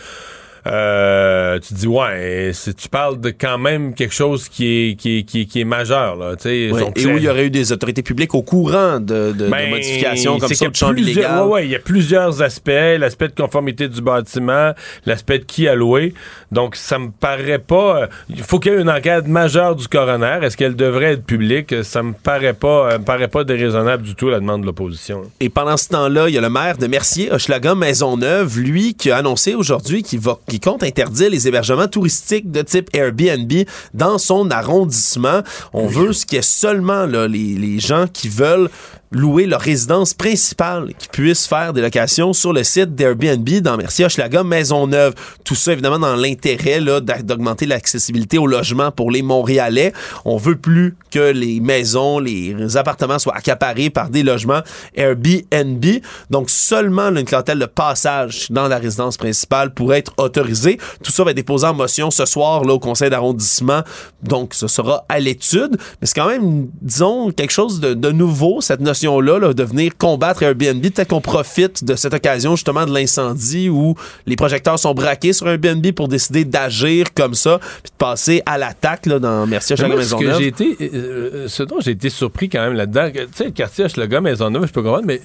Euh, 0.66 1.58
tu 1.58 1.74
dis 1.74 1.86
ouais, 1.88 2.52
tu 2.76 2.88
parles 2.88 3.20
de 3.20 3.30
quand 3.30 3.58
même 3.58 3.94
quelque 3.94 4.14
chose 4.14 4.48
qui 4.48 4.66
est 4.90 4.94
qui 4.96 5.18
est, 5.18 5.22
qui 5.24 5.40
est, 5.42 5.44
qui 5.46 5.60
est 5.60 5.64
majeur 5.64 6.16
là, 6.16 6.36
tu 6.36 6.42
sais. 6.42 6.70
Ouais, 6.72 6.80
Donc, 6.80 6.98
et 6.98 7.06
où 7.06 7.16
il 7.16 7.24
y 7.24 7.28
aurait 7.28 7.46
eu 7.46 7.50
des 7.50 7.72
autorités 7.72 8.02
publiques 8.02 8.34
au 8.34 8.42
courant 8.42 9.00
de, 9.00 9.32
de- 9.32 9.32
de 9.32 9.48
Ben, 9.50 9.70
modifications 9.70 10.38
comme 10.38 10.48
ça, 10.54 10.66
de 10.66 11.42
ouais, 11.46 11.52
ouais, 11.52 11.64
il 11.66 11.70
y 11.70 11.74
a 11.76 11.78
plusieurs 11.78 12.42
aspects. 12.42 12.70
L'aspect 12.70 13.28
de 13.28 13.34
conformité 13.34 13.88
du 13.88 14.00
bâtiment, 14.02 14.72
l'aspect 15.06 15.40
de 15.40 15.44
qui 15.44 15.66
a 15.68 15.74
loué. 15.74 16.14
Donc, 16.52 16.76
ça 16.76 16.98
me 16.98 17.10
paraît 17.10 17.58
pas... 17.58 18.02
euh, 18.02 18.06
Il 18.28 18.42
faut 18.42 18.58
qu'il 18.58 18.72
y 18.72 18.74
ait 18.76 18.80
une 18.80 18.90
enquête 18.90 19.26
majeure 19.26 19.74
du 19.74 19.88
coroner. 19.88 20.38
Est-ce 20.42 20.56
qu'elle 20.56 20.76
devrait 20.76 21.12
être 21.14 21.24
publique? 21.24 21.74
Ça 21.82 22.02
me 22.02 22.12
paraît 22.12 22.52
pas, 22.54 22.92
euh, 22.92 22.98
me 22.98 23.04
paraît 23.04 23.28
pas 23.28 23.44
déraisonnable 23.44 24.02
du 24.02 24.14
tout, 24.14 24.28
la 24.28 24.38
demande 24.40 24.60
de 24.62 24.66
l'opposition. 24.66 25.22
Et 25.40 25.48
pendant 25.48 25.76
ce 25.76 25.88
temps-là, 25.88 26.28
il 26.28 26.34
y 26.34 26.38
a 26.38 26.40
le 26.40 26.50
maire 26.50 26.76
de 26.78 26.86
Mercier, 26.86 27.32
Hochelaga 27.32 27.74
Maisonneuve, 27.74 28.58
lui, 28.58 28.94
qui 28.94 29.10
a 29.10 29.16
annoncé 29.16 29.54
aujourd'hui 29.54 30.02
qu'il 30.02 30.20
va, 30.20 30.38
qu'il 30.52 30.60
compte 30.60 30.82
interdire 30.82 31.30
les 31.30 31.48
hébergements 31.48 31.88
touristiques 31.88 32.50
de 32.50 32.60
type 32.60 32.90
Airbnb 32.92 33.50
dans 33.94 34.18
son 34.18 34.50
arrondissement. 34.50 35.40
On 35.72 35.86
veut 35.86 36.12
ce 36.12 36.26
qui 36.26 36.36
est 36.36 36.42
seulement 36.42 37.06
là, 37.06 37.26
les, 37.26 37.54
les 37.54 37.80
gens 37.80 38.06
qui 38.06 38.28
veulent 38.28 38.68
louer 39.12 39.46
leur 39.46 39.60
résidence 39.60 40.14
principale, 40.14 40.92
qui 40.98 41.08
puissent 41.08 41.46
faire 41.46 41.72
des 41.72 41.80
locations 41.80 42.32
sur 42.32 42.52
le 42.52 42.64
site 42.64 42.94
d'Airbnb 42.94 43.48
dans 43.60 43.76
Mercier, 43.76 44.06
Hochelaga, 44.06 44.42
Maisonneuve. 44.42 45.14
Tout 45.44 45.54
ça, 45.54 45.72
évidemment, 45.72 45.98
dans 45.98 46.16
l'intérêt 46.16 46.80
d'augmenter 46.80 47.66
l'accessibilité 47.66 48.38
au 48.38 48.46
logement 48.46 48.90
pour 48.90 49.10
les 49.10 49.22
Montréalais. 49.22 49.92
On 50.24 50.36
veut 50.36 50.56
plus 50.56 50.96
que 51.10 51.30
les 51.32 51.60
maisons, 51.60 52.18
les 52.18 52.76
appartements 52.76 53.18
soient 53.18 53.36
accaparés 53.36 53.90
par 53.90 54.08
des 54.08 54.22
logements 54.22 54.60
Airbnb. 54.94 55.84
Donc, 56.30 56.50
seulement 56.50 57.08
une 57.08 57.24
clientèle 57.24 57.58
de 57.58 57.66
passage 57.66 58.46
dans 58.50 58.68
la 58.68 58.78
résidence 58.78 59.16
principale 59.16 59.74
pourrait 59.74 59.98
être 59.98 60.14
autorisée. 60.16 60.78
Tout 61.02 61.12
ça 61.12 61.24
va 61.24 61.30
être 61.30 61.36
déposé 61.36 61.66
en 61.66 61.74
motion 61.74 62.10
ce 62.10 62.24
soir 62.24 62.64
là, 62.64 62.74
au 62.74 62.78
conseil 62.78 63.10
d'arrondissement. 63.10 63.82
Donc, 64.22 64.54
ce 64.54 64.68
sera 64.68 65.04
à 65.08 65.18
l'étude. 65.18 65.76
Mais 66.00 66.06
c'est 66.06 66.14
quand 66.14 66.28
même, 66.28 66.68
disons, 66.80 67.30
quelque 67.30 67.52
chose 67.52 67.80
de, 67.80 67.94
de 67.94 68.10
nouveau, 68.10 68.60
cette 68.60 68.80
là, 69.06 69.52
de 69.52 69.62
venir 69.62 69.92
combattre 69.96 70.42
Airbnb. 70.42 70.82
Peut-être 70.82 71.08
qu'on 71.08 71.20
profite 71.20 71.84
de 71.84 71.94
cette 71.94 72.14
occasion, 72.14 72.56
justement, 72.56 72.86
de 72.86 72.92
l'incendie 72.92 73.68
où 73.68 73.94
les 74.26 74.36
projecteurs 74.36 74.78
sont 74.78 74.94
braqués 74.94 75.32
sur 75.32 75.48
Airbnb 75.48 75.86
pour 75.92 76.08
décider 76.08 76.44
d'agir 76.44 77.12
comme 77.14 77.34
ça, 77.34 77.58
puis 77.58 77.90
de 77.90 77.96
passer 77.96 78.42
à 78.46 78.58
l'attaque 78.58 79.06
là, 79.06 79.18
dans 79.18 79.46
Merci 79.46 79.72
à 79.72 79.76
Mais 79.76 79.82
Chaga 79.82 79.94
moi, 79.94 80.04
ce 80.04 80.14
que 80.14 80.34
j'ai 80.38 80.46
été, 80.46 80.76
euh, 80.80 80.90
euh, 80.94 81.48
ce 81.48 81.62
dont 81.62 81.80
j'ai 81.80 81.92
été 81.92 82.10
surpris 82.10 82.48
quand 82.48 82.60
même 82.60 82.74
là-dedans, 82.74 83.10
tu 83.12 83.20
sais, 83.34 83.44
le 83.44 83.50
quartier 83.50 83.84
Hochelaga, 83.84 84.20
Maisonneuve, 84.20 84.66
je 84.66 84.72
peux 84.72 84.82
comprendre, 84.82 85.06
mais 85.06 85.20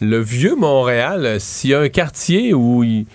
le 0.00 0.20
vieux 0.20 0.56
Montréal, 0.56 1.24
euh, 1.24 1.38
s'il 1.38 1.70
y 1.70 1.74
a 1.74 1.80
un 1.80 1.88
quartier 1.88 2.54
où 2.54 2.84
il. 2.84 3.06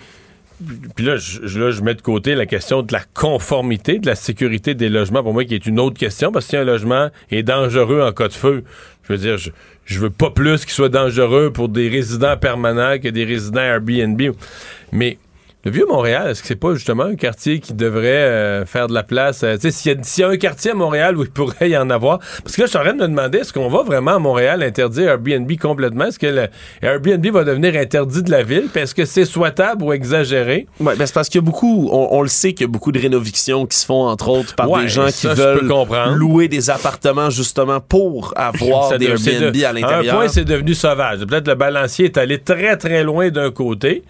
Puis 0.96 1.04
là 1.04 1.16
je, 1.16 1.58
là, 1.58 1.70
je 1.70 1.82
mets 1.82 1.94
de 1.94 2.02
côté 2.02 2.34
la 2.34 2.46
question 2.46 2.82
de 2.82 2.92
la 2.92 3.02
conformité, 3.14 3.98
de 3.98 4.06
la 4.06 4.14
sécurité 4.14 4.74
des 4.74 4.88
logements, 4.88 5.22
pour 5.22 5.32
moi, 5.32 5.44
qui 5.44 5.54
est 5.54 5.66
une 5.66 5.78
autre 5.80 5.98
question, 5.98 6.32
parce 6.32 6.46
que 6.46 6.50
si 6.50 6.56
un 6.56 6.64
logement 6.64 7.10
est 7.30 7.42
dangereux 7.42 8.02
en 8.02 8.12
cas 8.12 8.28
de 8.28 8.32
feu, 8.32 8.64
je 9.04 9.12
veux 9.12 9.18
dire, 9.18 9.38
je, 9.38 9.50
je 9.84 10.00
veux 10.00 10.10
pas 10.10 10.30
plus 10.30 10.64
qu'il 10.64 10.74
soit 10.74 10.88
dangereux 10.88 11.50
pour 11.50 11.68
des 11.68 11.88
résidents 11.88 12.36
permanents 12.36 12.98
que 12.98 13.08
des 13.08 13.24
résidents 13.24 13.60
Airbnb. 13.60 14.20
Mais 14.92 15.18
le 15.68 15.74
vieux 15.74 15.86
Montréal, 15.88 16.30
est-ce 16.30 16.40
que 16.42 16.48
c'est 16.48 16.56
pas 16.56 16.72
justement 16.74 17.04
un 17.04 17.14
quartier 17.14 17.60
qui 17.60 17.74
devrait 17.74 18.06
euh, 18.06 18.64
faire 18.66 18.86
de 18.86 18.94
la 18.94 19.02
place? 19.02 19.42
euh, 19.44 19.56
sais, 19.60 19.70
s'il 19.70 19.92
y, 19.92 19.94
a- 19.94 20.02
s'il 20.02 20.22
y 20.22 20.24
a 20.24 20.28
un 20.30 20.36
quartier 20.36 20.70
à 20.70 20.74
Montréal 20.74 21.16
où 21.16 21.22
il 21.22 21.30
pourrait 21.38 21.68
y 21.70 21.76
en 21.76 21.90
avoir? 21.90 22.18
Parce 22.42 22.56
que 22.56 22.62
là, 22.62 22.66
je 22.66 22.70
suis 22.70 22.78
en 22.78 22.82
train 22.82 22.94
de 22.94 23.02
me 23.02 23.08
demander, 23.08 23.38
est-ce 23.38 23.52
qu'on 23.52 23.68
va 23.68 23.82
vraiment 23.82 24.16
à 24.16 24.18
Montréal 24.18 24.62
interdire 24.62 25.10
Airbnb 25.10 25.50
complètement? 25.60 26.06
Est-ce 26.06 26.18
que 26.18 26.26
le 26.26 26.46
Airbnb 26.82 27.26
va 27.26 27.44
devenir 27.44 27.76
interdit 27.76 28.22
de 28.22 28.30
la 28.30 28.42
ville? 28.42 28.68
Puis 28.72 28.82
est-ce 28.82 28.94
que 28.94 29.04
c'est 29.04 29.24
souhaitable 29.24 29.82
ou 29.84 29.92
exagéré? 29.92 30.66
Ouais, 30.80 30.96
ben 30.96 31.06
c'est 31.06 31.12
parce 31.14 31.28
qu'il 31.28 31.40
y 31.40 31.44
a 31.44 31.46
beaucoup, 31.46 31.88
on, 31.92 32.08
on 32.12 32.22
le 32.22 32.28
sait 32.28 32.52
qu'il 32.54 32.62
y 32.66 32.68
a 32.68 32.72
beaucoup 32.72 32.92
de 32.92 32.98
rénovictions 33.00 33.66
qui 33.66 33.76
se 33.76 33.84
font 33.86 34.06
entre 34.06 34.28
autres 34.30 34.54
par 34.54 34.70
Ouais, 34.70 34.82
des 34.82 34.88
gens 34.88 35.06
qui 35.06 35.12
ça, 35.12 35.34
veulent 35.34 35.68
louer 36.14 36.48
des 36.48 36.70
appartements 36.70 37.30
justement 37.30 37.80
pour 37.80 38.32
avoir 38.36 38.96
des 38.98 39.06
de- 39.06 39.10
Airbnb 39.12 39.52
de- 39.54 39.64
à 39.64 39.72
l'intérieur. 39.72 40.14
un 40.14 40.18
point, 40.18 40.28
c'est 40.28 40.44
devenu 40.44 40.74
sauvage. 40.74 41.20
Peut-être 41.26 41.48
le 41.48 41.54
balancier 41.54 42.06
est 42.06 42.16
allé 42.16 42.38
très, 42.38 42.76
très 42.76 43.02
loin 43.04 43.28
d'un 43.30 43.50
côté. 43.50 44.02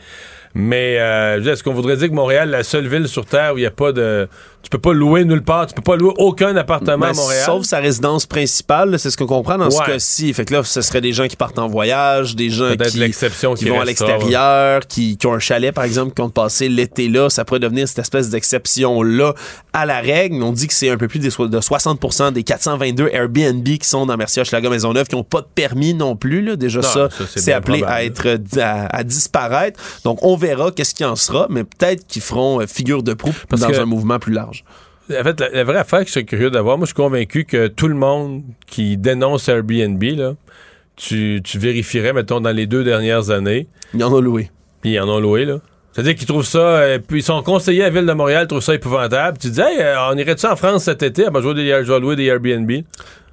Mais 0.55 0.99
euh, 0.99 1.43
est-ce 1.43 1.63
qu'on 1.63 1.75
voudrait 1.75 1.97
dire 1.97 2.09
que 2.09 2.15
Montréal 2.15 2.49
est 2.49 2.53
la 2.53 2.65
seule 2.65 2.89
ville 2.89 3.09
sur 3.09 3.27
Terre 3.27 3.55
où 3.55 3.59
il 3.59 3.63
n'y 3.63 3.67
a 3.67 3.71
pas 3.71 3.93
de. 3.93 4.29
Tu 4.61 4.71
peux 4.71 4.79
pas 4.79 4.93
louer 4.93 5.25
nulle 5.25 5.43
part, 5.43 5.67
tu 5.67 5.75
peux 5.75 5.83
pas 5.83 5.97
louer 5.97 6.13
aucun 6.19 6.55
appartement 6.57 6.99
Ben, 6.99 7.11
à 7.11 7.13
Montréal. 7.15 7.43
Sauf 7.47 7.65
sa 7.65 7.79
résidence 7.79 8.27
principale, 8.27 8.99
c'est 8.99 9.11
ce 9.11 9.17
qu'on 9.17 9.27
comprend 9.27 9.57
dans 9.57 9.71
ce 9.71 9.79
cas-ci. 9.87 10.35
Fait 10.35 10.45
que 10.45 10.53
là, 10.53 10.63
ce 10.65 10.83
serait 10.83 11.01
des 11.01 11.13
gens 11.15 11.27
qui 11.27 11.37
partent 11.37 11.59
en 11.59 11.69
voyage, 11.69 12.35
des 12.37 12.51
gens 12.51 12.75
qui, 12.77 12.99
l'exception 12.99 13.55
qui 13.55 13.65
qui 13.65 13.71
vont 13.71 13.81
à 13.81 13.85
l'extérieur, 13.87 14.87
qui, 14.87 15.17
qui 15.17 15.27
ont 15.27 15.33
un 15.33 15.39
chalet, 15.39 15.73
par 15.73 15.85
exemple, 15.85 16.13
qui 16.13 16.21
ont 16.21 16.29
passé 16.29 16.69
l'été 16.69 17.09
là. 17.09 17.31
Ça 17.31 17.45
pourrait 17.47 17.61
devenir 17.61 17.89
cette 17.89 18.01
espèce 18.01 18.29
d'exception-là 18.31 19.33
à 19.73 19.87
la 19.87 20.01
règle. 20.01 20.43
On 20.43 20.53
dit 20.53 20.67
que 20.67 20.75
c'est 20.75 20.91
un 20.91 20.97
peu 20.99 21.09
plus 21.09 21.21
de 21.21 21.31
60% 21.31 22.33
des 22.33 22.43
422 22.43 23.09
Airbnb 23.13 23.65
qui 23.65 23.89
sont 23.89 24.07
dans 24.07 24.17
Mercier, 24.17 24.43
Hochelaga, 24.43 24.69
Maisonneuve, 24.69 25.07
qui 25.07 25.15
n'ont 25.17 25.25
pas 25.25 25.41
de 25.41 25.49
permis 25.55 25.95
non 25.95 26.17
plus. 26.17 26.43
Là. 26.43 26.57
Déjà, 26.57 26.81
Non, 26.81 26.87
ça, 26.89 27.09
ça, 27.11 27.25
c'est 27.37 27.53
appelé 27.53 27.85
à 27.87 28.05
être 28.05 28.39
à, 28.61 28.95
à 28.95 29.05
disparaître. 29.05 29.81
Donc, 30.05 30.19
on 30.23 30.37
verra 30.37 30.73
qu'est-ce 30.73 30.95
qui 30.95 31.05
en 31.05 31.17
sera, 31.17 31.47
mais 31.49 31.65
peut-être 31.65 32.07
qu'ils 32.07 32.23
feront 32.23 32.61
euh, 32.61 32.67
figure 32.67 33.03
de 33.03 33.15
proue 33.15 33.33
Parce 33.49 33.63
dans 33.63 33.69
que- 33.71 33.79
un 33.79 33.85
mouvement 33.87 34.19
plus 34.19 34.33
large. 34.33 34.48
En 34.51 35.23
fait, 35.25 35.41
la, 35.41 35.49
la 35.51 35.65
vraie 35.65 35.79
affaire 35.79 36.01
que 36.01 36.07
je 36.07 36.13
serais 36.13 36.25
curieux 36.25 36.51
d'avoir, 36.51 36.77
moi, 36.77 36.85
je 36.85 36.89
suis 36.89 36.95
convaincu 36.95 37.45
que 37.45 37.69
tout 37.69 37.89
le 37.89 37.95
monde 37.95 38.43
qui 38.67 38.97
dénonce 38.97 39.49
Airbnb, 39.49 40.03
là, 40.03 40.35
tu, 40.97 41.41
tu 41.43 41.59
vérifierais, 41.59 42.13
mettons, 42.13 42.41
dans 42.41 42.51
les 42.51 42.67
deux 42.67 42.85
dernières 42.85 43.31
années. 43.31 43.69
Ils 43.95 44.05
en 44.05 44.13
ont 44.13 44.21
loué. 44.21 44.51
Puis 44.83 44.93
ils 44.93 45.01
en 45.01 45.09
ont 45.09 45.21
loué, 45.21 45.45
là. 45.45 45.61
C'est-à-dire 45.93 46.15
qu'ils 46.15 46.27
trouvent 46.27 46.45
ça, 46.45 46.59
euh, 46.59 46.99
puis 46.99 47.21
ils 47.21 47.23
sont 47.23 47.43
conseillers 47.43 47.83
à 47.83 47.87
la 47.87 47.91
Ville 47.91 48.07
de 48.07 48.13
Montréal, 48.13 48.45
ils 48.45 48.49
trouvent 48.49 48.63
ça 48.63 48.75
épouvantable. 48.75 49.39
Tu 49.39 49.51
dis, 49.51 49.61
hey, 49.61 49.81
euh, 49.81 50.11
on 50.11 50.17
irait-tu 50.17 50.47
en 50.47 50.55
France 50.55 50.85
cet 50.85 51.03
été? 51.03 51.25
Ah, 51.27 51.31
ben, 51.31 51.41
je 51.41 51.49
vais 51.49 52.01
louer 52.01 52.15
des 52.15 52.25
Airbnb? 52.25 52.71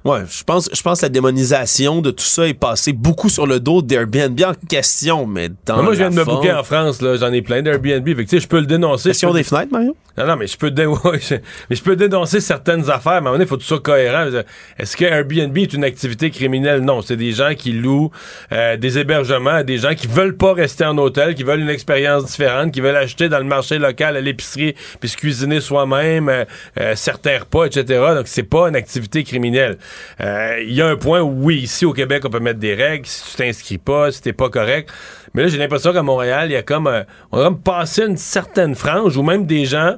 Ouais, 0.06 0.20
je 0.30 0.44
pense, 0.44 0.70
je 0.72 0.80
pense 0.82 1.00
que 1.00 1.06
la 1.06 1.10
démonisation 1.10 2.00
de 2.00 2.10
tout 2.10 2.24
ça 2.24 2.46
est 2.46 2.54
passée 2.54 2.92
beaucoup 2.92 3.28
sur 3.28 3.46
le 3.46 3.60
dos 3.60 3.82
d'Airbnb 3.82 4.40
en 4.46 4.52
question, 4.68 5.26
mais 5.26 5.48
dans 5.66 5.76
Mais 5.78 5.82
moi, 5.82 5.92
je 5.94 5.98
viens 5.98 6.10
de 6.10 6.14
me 6.14 6.24
forme- 6.24 6.36
bouquer 6.38 6.52
en 6.52 6.62
France, 6.62 7.02
là. 7.02 7.16
J'en 7.16 7.32
ai 7.32 7.42
plein 7.42 7.60
d'Airbnb. 7.62 8.06
Fait 8.06 8.14
que, 8.14 8.20
tu 8.22 8.28
sais, 8.28 8.40
je 8.40 8.48
peux 8.48 8.60
le 8.60 8.66
dénoncer. 8.66 9.10
Peux- 9.10 9.32
des 9.34 9.42
fenêtres, 9.42 9.72
Mario? 9.72 9.96
Non, 10.18 10.26
non, 10.26 10.36
mais 10.36 10.46
je 10.46 10.56
peux, 10.56 10.70
dé- 10.70 10.86
mais 11.70 11.76
je 11.76 11.82
peux 11.82 11.94
dénoncer 11.96 12.40
certaines 12.40 12.88
affaires, 12.88 13.04
mais 13.04 13.16
à 13.16 13.16
un 13.16 13.20
moment 13.20 13.32
donné, 13.32 13.44
il 13.44 13.48
faut 13.48 13.56
tu 13.58 13.66
sois 13.66 13.80
cohérent. 13.80 14.30
Est-ce 14.78 14.96
que 14.96 15.04
Airbnb 15.04 15.58
est 15.58 15.74
une 15.74 15.84
activité 15.84 16.30
criminelle? 16.30 16.80
Non, 16.80 17.02
c'est 17.02 17.16
des 17.16 17.32
gens 17.32 17.52
qui 17.54 17.72
louent 17.72 18.10
euh, 18.52 18.76
des 18.78 18.98
hébergements 18.98 19.50
à 19.50 19.62
des 19.62 19.76
gens 19.78 19.94
qui 19.94 20.06
veulent 20.06 20.36
pas 20.36 20.54
rester 20.54 20.84
en 20.86 20.96
hôtel, 20.96 21.34
qui 21.34 21.42
veulent 21.42 21.60
une 21.60 21.68
expérience 21.68 22.24
différente, 22.24 22.72
qui 22.72 22.80
veulent 22.80 22.96
acheter 22.96 23.28
dans 23.28 23.38
le 23.38 23.44
marché 23.44 23.78
local, 23.78 24.16
à 24.16 24.20
l'épicerie, 24.22 24.74
puis 25.00 25.08
se 25.10 25.16
cuisiner 25.18 25.60
soi-même 25.60 26.28
euh, 26.30 26.44
euh, 26.80 26.92
certains 26.96 27.40
repas, 27.40 27.64
etc. 27.66 27.84
Donc, 28.14 28.26
c'est 28.28 28.42
pas 28.44 28.68
une 28.68 28.76
activité 28.76 29.22
criminelle. 29.24 29.76
Euh, 30.20 30.60
Il 30.62 30.72
y 30.72 30.82
a 30.82 30.86
un 30.86 30.96
point 30.96 31.20
où, 31.20 31.44
oui, 31.44 31.56
ici 31.58 31.84
au 31.84 31.92
Québec, 31.92 32.22
on 32.26 32.30
peut 32.30 32.40
mettre 32.40 32.58
des 32.60 32.74
règles. 32.74 33.06
Si 33.06 33.30
tu 33.30 33.36
t'inscris 33.36 33.78
pas, 33.78 34.12
si 34.12 34.22
t'es 34.22 34.32
pas 34.32 34.48
correct. 34.50 34.90
Mais 35.34 35.42
là, 35.42 35.48
j'ai 35.48 35.58
l'impression 35.58 35.92
qu'à 35.92 36.02
Montréal, 36.02 36.50
il 36.50 36.52
y 36.52 36.56
a 36.56 36.62
comme... 36.62 36.86
euh, 36.86 37.02
on 37.32 37.40
a 37.40 37.44
comme 37.44 37.60
passé 37.60 38.04
une 38.04 38.16
certaine 38.16 38.74
frange, 38.74 39.16
ou 39.16 39.22
même 39.22 39.46
des 39.46 39.64
gens 39.64 39.96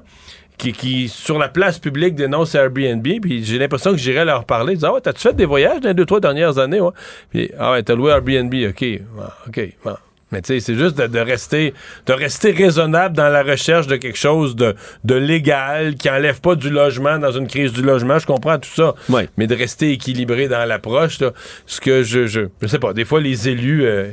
qui, 0.58 1.08
sur 1.08 1.38
la 1.38 1.48
place 1.48 1.78
publique, 1.78 2.16
dénoncent 2.16 2.56
Airbnb, 2.56 3.06
puis 3.22 3.44
j'ai 3.44 3.58
l'impression 3.58 3.92
que 3.92 3.96
j'irais 3.96 4.24
leur 4.24 4.44
parler. 4.44 4.72
Ils 4.72 4.76
disent, 4.76 4.84
ah 4.86 4.92
ouais, 4.92 5.00
t'as-tu 5.00 5.20
fait 5.20 5.32
des 5.32 5.44
voyages 5.46 5.80
dans 5.80 5.88
les 5.88 5.94
deux, 5.94 6.04
trois 6.04 6.18
dernières 6.18 6.58
années? 6.58 6.80
Ouais? 6.80 6.90
Puis, 7.30 7.50
ah 7.58 7.70
ouais, 7.72 7.82
t'as 7.84 7.94
loué 7.94 8.10
Airbnb, 8.10 8.52
OK. 8.68 8.84
Ah, 9.20 9.36
OK. 9.46 9.60
bon. 9.84 9.96
Mais 10.32 10.42
tu 10.42 10.48
sais, 10.48 10.60
c'est 10.60 10.74
juste 10.74 10.96
de, 10.98 11.06
de 11.06 11.18
rester 11.18 11.72
de 12.06 12.12
rester 12.12 12.50
raisonnable 12.52 13.16
dans 13.16 13.28
la 13.28 13.42
recherche 13.42 13.86
de 13.86 13.96
quelque 13.96 14.18
chose 14.18 14.56
de, 14.56 14.74
de 15.04 15.14
légal 15.14 15.94
qui 15.96 16.10
enlève 16.10 16.40
pas 16.40 16.54
du 16.54 16.68
logement 16.70 17.18
dans 17.18 17.32
une 17.32 17.46
crise 17.46 17.72
du 17.72 17.82
logement. 17.82 18.18
Je 18.18 18.26
comprends 18.26 18.58
tout 18.58 18.68
ça. 18.74 18.94
Mais 19.36 19.46
de 19.46 19.54
rester 19.54 19.90
équilibré 19.92 20.48
dans 20.48 20.64
l'approche, 20.66 21.20
là, 21.20 21.32
ce 21.66 21.80
que 21.80 22.02
je, 22.02 22.26
je 22.26 22.42
je 22.60 22.66
sais 22.66 22.78
pas. 22.78 22.92
Des 22.92 23.04
fois, 23.06 23.20
les 23.20 23.48
élus 23.48 23.84
euh, 23.86 24.10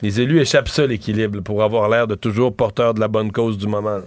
les 0.00 0.20
élus 0.20 0.40
échappent 0.40 0.68
ça 0.68 0.86
l'équilibre 0.86 1.40
pour 1.42 1.62
avoir 1.62 1.88
l'air 1.88 2.06
de 2.06 2.14
toujours 2.14 2.54
porteur 2.54 2.94
de 2.94 3.00
la 3.00 3.08
bonne 3.08 3.32
cause 3.32 3.58
du 3.58 3.66
moment. 3.66 3.96
là. 3.98 4.04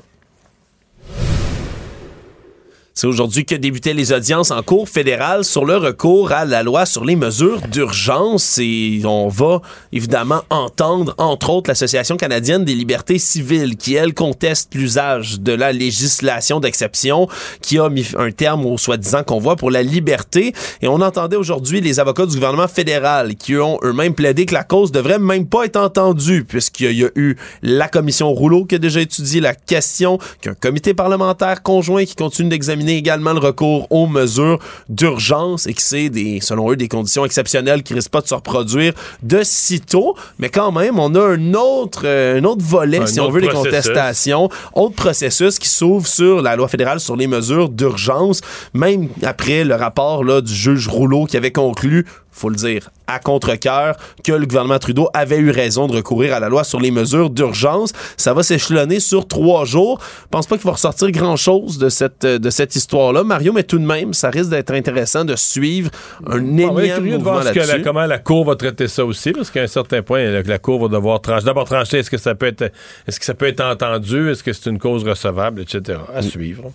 C'est 2.93 3.07
aujourd'hui 3.07 3.45
que 3.45 3.55
débutaient 3.55 3.93
les 3.93 4.11
audiences 4.11 4.51
en 4.51 4.61
cours 4.63 4.89
fédérale 4.89 5.45
sur 5.45 5.63
le 5.63 5.77
recours 5.77 6.33
à 6.33 6.43
la 6.43 6.61
loi 6.61 6.85
sur 6.85 7.05
les 7.05 7.15
mesures 7.15 7.61
d'urgence. 7.71 8.57
Et 8.61 9.01
on 9.05 9.29
va 9.29 9.61
évidemment 9.93 10.41
entendre 10.49 11.15
entre 11.17 11.51
autres 11.51 11.69
l'Association 11.69 12.17
canadienne 12.17 12.65
des 12.65 12.75
libertés 12.75 13.17
civiles 13.17 13.77
qui 13.77 13.95
elle 13.95 14.13
conteste 14.13 14.75
l'usage 14.75 15.39
de 15.39 15.53
la 15.53 15.71
législation 15.71 16.59
d'exception 16.59 17.29
qui 17.61 17.79
a 17.79 17.89
mis 17.89 18.09
un 18.17 18.29
terme 18.31 18.65
au 18.65 18.77
soi-disant 18.77 19.23
convoi 19.23 19.55
pour 19.55 19.71
la 19.71 19.83
liberté. 19.83 20.53
Et 20.81 20.89
on 20.89 20.99
entendait 20.99 21.37
aujourd'hui 21.37 21.79
les 21.79 22.01
avocats 22.01 22.25
du 22.25 22.35
gouvernement 22.35 22.67
fédéral 22.67 23.35
qui 23.35 23.55
ont 23.55 23.79
eux-mêmes 23.83 24.15
plaidé 24.15 24.45
que 24.45 24.53
la 24.53 24.65
cause 24.65 24.91
devrait 24.91 25.17
même 25.17 25.47
pas 25.47 25.63
être 25.63 25.77
entendue 25.77 26.43
puisqu'il 26.43 26.91
y 26.91 27.05
a 27.05 27.09
eu 27.15 27.37
la 27.61 27.87
commission 27.87 28.33
Rouleau 28.33 28.65
qui 28.65 28.75
a 28.75 28.79
déjà 28.79 28.99
étudié 28.99 29.39
la 29.39 29.55
question 29.55 30.19
qu'un 30.41 30.55
comité 30.55 30.93
parlementaire 30.93 31.63
conjoint 31.63 32.03
qui 32.03 32.15
continue 32.15 32.49
d'examiner 32.49 32.80
examiner 32.81 32.97
également 32.97 33.33
le 33.33 33.39
recours 33.39 33.87
aux 33.89 34.07
mesures 34.07 34.59
d'urgence 34.89 35.67
et 35.67 35.73
que 35.73 35.81
c'est, 35.81 36.09
des, 36.09 36.39
selon 36.41 36.71
eux, 36.71 36.75
des 36.75 36.87
conditions 36.87 37.25
exceptionnelles 37.25 37.83
qui 37.83 37.93
risquent 37.93 38.11
pas 38.11 38.21
de 38.21 38.27
se 38.27 38.35
reproduire 38.35 38.93
de 39.21 39.41
sitôt. 39.43 40.15
Mais 40.39 40.49
quand 40.49 40.71
même, 40.71 40.99
on 40.99 41.13
a 41.15 41.21
un 41.21 41.53
autre, 41.53 42.03
euh, 42.05 42.39
un 42.39 42.43
autre 42.43 42.63
volet, 42.63 42.99
Un 42.99 43.05
si 43.05 43.19
on 43.19 43.29
veut, 43.29 43.41
processus. 43.41 43.63
contestations, 43.63 44.49
autre 44.73 44.95
processus 44.95 45.59
qui 45.59 45.69
s'ouvre 45.69 46.07
sur 46.07 46.41
la 46.41 46.55
loi 46.55 46.67
fédérale 46.67 46.99
sur 46.99 47.15
les 47.15 47.27
mesures 47.27 47.69
d'urgence, 47.69 48.41
même 48.73 49.09
après 49.23 49.63
le 49.63 49.75
rapport 49.75 50.23
là, 50.23 50.41
du 50.41 50.53
juge 50.53 50.87
Rouleau 50.87 51.25
qui 51.25 51.37
avait 51.37 51.51
conclu 51.51 52.05
faut 52.31 52.49
le 52.49 52.55
dire, 52.55 52.89
à 53.07 53.19
contre-cœur, 53.19 53.95
que 54.23 54.31
le 54.31 54.45
gouvernement 54.45 54.79
Trudeau 54.79 55.09
avait 55.13 55.37
eu 55.37 55.51
raison 55.51 55.87
de 55.87 55.93
recourir 55.95 56.33
à 56.33 56.39
la 56.39 56.49
loi 56.49 56.63
sur 56.63 56.79
les 56.79 56.91
mesures 56.91 57.29
d'urgence. 57.29 57.91
Ça 58.17 58.33
va 58.33 58.41
s'échelonner 58.43 58.99
sur 58.99 59.27
trois 59.27 59.65
jours. 59.65 59.99
Je 60.23 60.27
pense 60.31 60.47
pas 60.47 60.55
qu'il 60.57 60.65
va 60.65 60.71
ressortir 60.73 61.11
grand-chose 61.11 61.77
de 61.77 61.89
cette, 61.89 62.25
de 62.25 62.49
cette 62.49 62.75
histoire-là, 62.75 63.23
Mario, 63.23 63.51
mais 63.53 63.63
tout 63.63 63.79
de 63.79 63.85
même, 63.85 64.13
ça 64.13 64.29
risque 64.29 64.49
d'être 64.49 64.71
intéressant 64.73 65.25
de 65.25 65.35
suivre 65.35 65.91
un 66.25 66.37
être 66.37 66.79
énième 66.79 66.95
curieux 66.97 67.11
de 67.11 67.17
mouvement 67.17 67.31
voir 67.33 67.43
ce 67.43 67.49
que 67.51 67.59
la- 67.59 67.79
comment 67.83 68.05
la 68.05 68.19
Cour 68.19 68.45
va 68.45 68.55
traiter 68.55 68.87
ça 68.87 69.03
aussi, 69.05 69.31
parce 69.33 69.51
qu'à 69.51 69.61
un 69.63 69.67
certain 69.67 70.01
point, 70.01 70.23
la, 70.23 70.41
la 70.41 70.59
Cour 70.59 70.81
va 70.81 70.87
devoir 70.87 71.19
trancher. 71.21 71.45
D'abord 71.45 71.65
trancher, 71.65 71.99
est-ce 71.99 72.09
que 72.09 72.17
ça 72.17 72.33
peut 72.35 72.45
être 72.47 72.71
est-ce 73.07 73.19
que 73.19 73.25
ça 73.25 73.33
peut 73.33 73.47
être 73.47 73.61
entendu, 73.61 74.31
est-ce 74.31 74.43
que 74.43 74.53
c'est 74.53 74.69
une 74.69 74.79
cause 74.79 75.03
recevable, 75.07 75.61
etc. 75.61 75.99
À 76.15 76.21
suivre. 76.21 76.71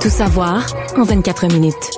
Tout 0.00 0.08
savoir 0.10 0.66
en 0.96 1.04
24 1.04 1.46
minutes. 1.52 1.90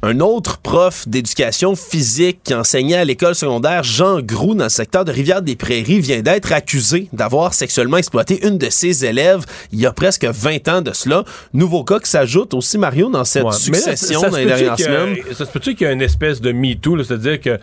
Un 0.00 0.20
autre 0.20 0.58
prof 0.58 1.08
d'éducation 1.08 1.74
physique 1.74 2.38
qui 2.44 2.54
enseignait 2.54 2.94
à 2.98 3.04
l'école 3.04 3.34
secondaire 3.34 3.82
Jean 3.82 4.20
Groux 4.20 4.54
dans 4.54 4.64
le 4.64 4.70
secteur 4.70 5.04
de 5.04 5.10
Rivière-des-Prairies 5.10 5.98
vient 5.98 6.20
d'être 6.20 6.52
accusé 6.52 7.08
d'avoir 7.12 7.52
sexuellement 7.52 7.96
exploité 7.96 8.46
une 8.46 8.58
de 8.58 8.70
ses 8.70 9.04
élèves 9.04 9.44
il 9.72 9.80
y 9.80 9.86
a 9.86 9.92
presque 9.92 10.24
20 10.24 10.68
ans 10.68 10.82
de 10.82 10.92
cela. 10.92 11.24
Nouveau 11.52 11.82
cas 11.82 11.98
qui 11.98 12.08
s'ajoute 12.08 12.54
aussi, 12.54 12.78
Mario, 12.78 13.10
dans 13.10 13.24
cette 13.24 13.42
Ouais. 13.42 13.50
Mais 13.72 13.78
là, 13.80 13.84
succession 13.96 14.20
ça 14.20 14.30
dans 14.30 14.36
les 14.36 14.44
dernières 14.46 14.76
qu'il 14.76 14.84
y 14.84 14.88
a- 14.88 15.00
semaines. 15.00 15.16
Ça 15.36 15.44
se 15.46 15.50
peut-tu 15.50 15.74
qu'il 15.74 15.84
y 15.88 15.90
a 15.90 15.92
une 15.92 16.02
espèce 16.02 16.40
de 16.40 16.52
MeToo, 16.52 17.02
c'est-à-dire 17.02 17.40
que 17.40 17.58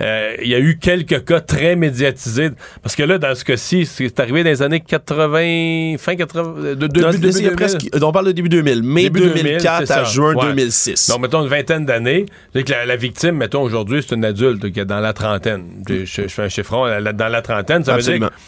il 0.00 0.48
y 0.48 0.54
a 0.54 0.58
eu 0.58 0.78
quelques 0.78 1.24
cas 1.24 1.40
très 1.40 1.76
médiatisés. 1.76 2.50
Parce 2.82 2.96
que 2.96 3.02
là, 3.02 3.18
dans 3.18 3.34
ce 3.34 3.44
cas-ci, 3.44 3.86
c'est 3.86 4.18
arrivé 4.20 4.42
dans 4.44 4.50
les 4.50 4.62
années 4.62 4.80
80, 4.80 5.96
fin 5.98 6.16
80, 6.16 6.54
de, 6.62 6.74
de, 6.74 6.86
début 6.86 7.04
a 7.04 7.12
2000. 7.12 7.50
presque- 7.52 7.88
on 8.02 8.12
parle 8.12 8.26
de 8.26 8.32
début 8.32 8.48
2000, 8.48 8.82
mai 8.82 9.04
Début 9.04 9.20
2004 9.20 9.86
c'est 9.86 9.92
à 9.92 10.04
ça. 10.04 10.04
juin 10.04 10.34
Ouais. 10.34 10.46
2006. 10.48 11.08
Donc, 11.10 11.20
mettons 11.20 11.42
une 11.42 11.48
vingtaine 11.48 11.84
d'années. 11.86 12.26
La, 12.54 12.86
la 12.86 12.96
victime, 12.96 13.36
mettons, 13.36 13.62
aujourd'hui, 13.62 14.02
c'est 14.06 14.14
une 14.14 14.24
adulte 14.24 14.72
qui 14.72 14.80
est 14.80 14.84
dans 14.84 15.00
la 15.00 15.12
trentaine. 15.12 15.82
Je, 15.88 16.04
je- 16.04 16.22
je 16.22 16.28
fais 16.28 16.42
un 16.42 16.48
chiffron, 16.48 16.84
la- 16.86 17.00
la- 17.00 17.12
dans 17.12 17.28
la 17.28 17.42
trentaine, 17.42 17.84
ça 17.84 17.92
veut 17.92 17.98
Absolument. 17.98 18.26
dire 18.26 18.36
que 18.36 18.42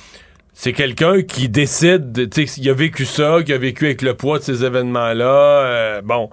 c'est 0.55 0.73
quelqu'un 0.73 1.23
qui 1.23 1.48
décide, 1.48 2.12
de- 2.12 2.24
tu 2.24 2.47
sais, 2.47 2.60
il 2.60 2.68
a 2.70 2.74
vécu 2.74 3.05
ça, 3.05 3.39
qui 3.44 3.52
a 3.52 3.59
vécu 3.59 3.85
avec 3.86 4.02
le 4.02 4.14
poids 4.14 4.39
de 4.39 4.44
ces 4.44 4.64
événements-là. 4.64 5.24
euh, 5.27 6.01
bon. 6.02 6.31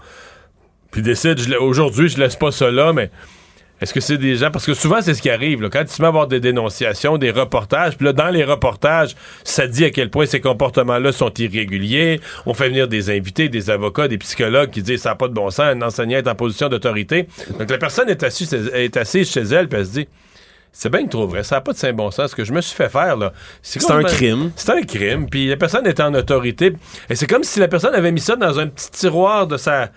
Puis 0.91 1.02
décide, 1.02 1.40
aujourd'hui, 1.60 2.07
je 2.07 2.18
laisse 2.19 2.35
pas 2.35 2.52
ça 2.52 2.69
là, 2.72 2.94
mais 2.94 3.10
est-ce 3.84 3.93
que 3.93 3.99
c'est 3.99 4.18
des 4.18 4.38
gens. 4.38 4.49
Parce 4.49 4.65
que 4.65 4.73
souvent, 4.73 5.01
c'est 5.01 5.14
ce 5.14 5.22
qui 5.22 5.30
arrive. 5.30 5.61
là. 5.61 5.69
quand 5.69 5.84
tu 5.84 6.01
mets 6.01 6.05
à 6.05 6.10
avoir 6.10 6.27
des 6.27 6.39
dénonciations, 6.39 7.18
des 7.18 7.31
reportages, 7.31 7.97
puis 7.97 8.05
là, 8.05 8.14
dans 8.14 8.30
les 8.30 8.43
reportages, 8.43 9.15
ça 9.43 9.68
dit 9.68 9.85
à 9.85 9.89
quel 9.89 10.10
point 10.10 10.26
ces 10.26 10.39
comportements-là 10.39 11.11
sont 11.11 11.34
irréguliers. 11.38 12.19
On 12.45 12.53
fait 12.53 12.69
venir 12.69 12.88
des 12.88 13.10
invités, 13.10 13.49
des 13.49 13.69
avocats, 13.69 14.07
des 14.07 14.18
psychologues 14.18 14.72
qui 14.72 14.81
disent 14.81 15.01
ça 15.01 15.10
n'a 15.10 15.15
pas 15.15 15.27
de 15.27 15.34
bon 15.34 15.49
sens, 15.49 15.65
un 15.65 15.81
enseignant 15.81 16.18
est 16.18 16.27
en 16.27 16.35
position 16.35 16.69
d'autorité. 16.69 17.27
Donc 17.60 17.69
la 17.69 17.77
personne 17.77 18.10
est 18.10 18.23
assise, 18.23 18.53
est 18.53 18.97
assise 18.97 19.30
chez 19.30 19.41
elle, 19.41 19.68
puis 19.68 19.80
elle 19.80 19.85
se 19.85 19.91
dit. 19.91 20.07
C'est 20.76 20.89
bien 20.89 21.05
que 21.05 21.10
trop 21.10 21.27
vrai, 21.27 21.43
ça 21.43 21.57
n'a 21.57 21.61
pas 21.61 21.73
de 21.73 21.77
saint 21.77 21.93
bon 21.93 22.10
sens. 22.10 22.31
Ce 22.31 22.35
que 22.35 22.43
je 22.43 22.51
me 22.51 22.60
suis 22.60 22.76
fait 22.76 22.89
faire, 22.89 23.15
là. 23.15 23.31
C'est 23.61 23.91
un 23.91 24.01
crime. 24.01 24.51
C'est 24.55 24.72
un 24.72 24.81
crime. 24.81 25.30
Puis 25.30 25.47
la 25.47 25.55
personne 25.55 25.85
est 25.85 25.99
en 25.99 26.11
autorité. 26.15 26.73
Et 27.11 27.15
c'est 27.15 27.27
comme 27.27 27.43
si 27.43 27.60
la 27.60 27.68
personne 27.68 27.93
avait 27.93 28.11
mis 28.11 28.19
ça 28.19 28.35
dans 28.35 28.60
un 28.60 28.65
petit 28.68 28.89
tiroir 28.89 29.45
de 29.45 29.57
sa. 29.57 29.91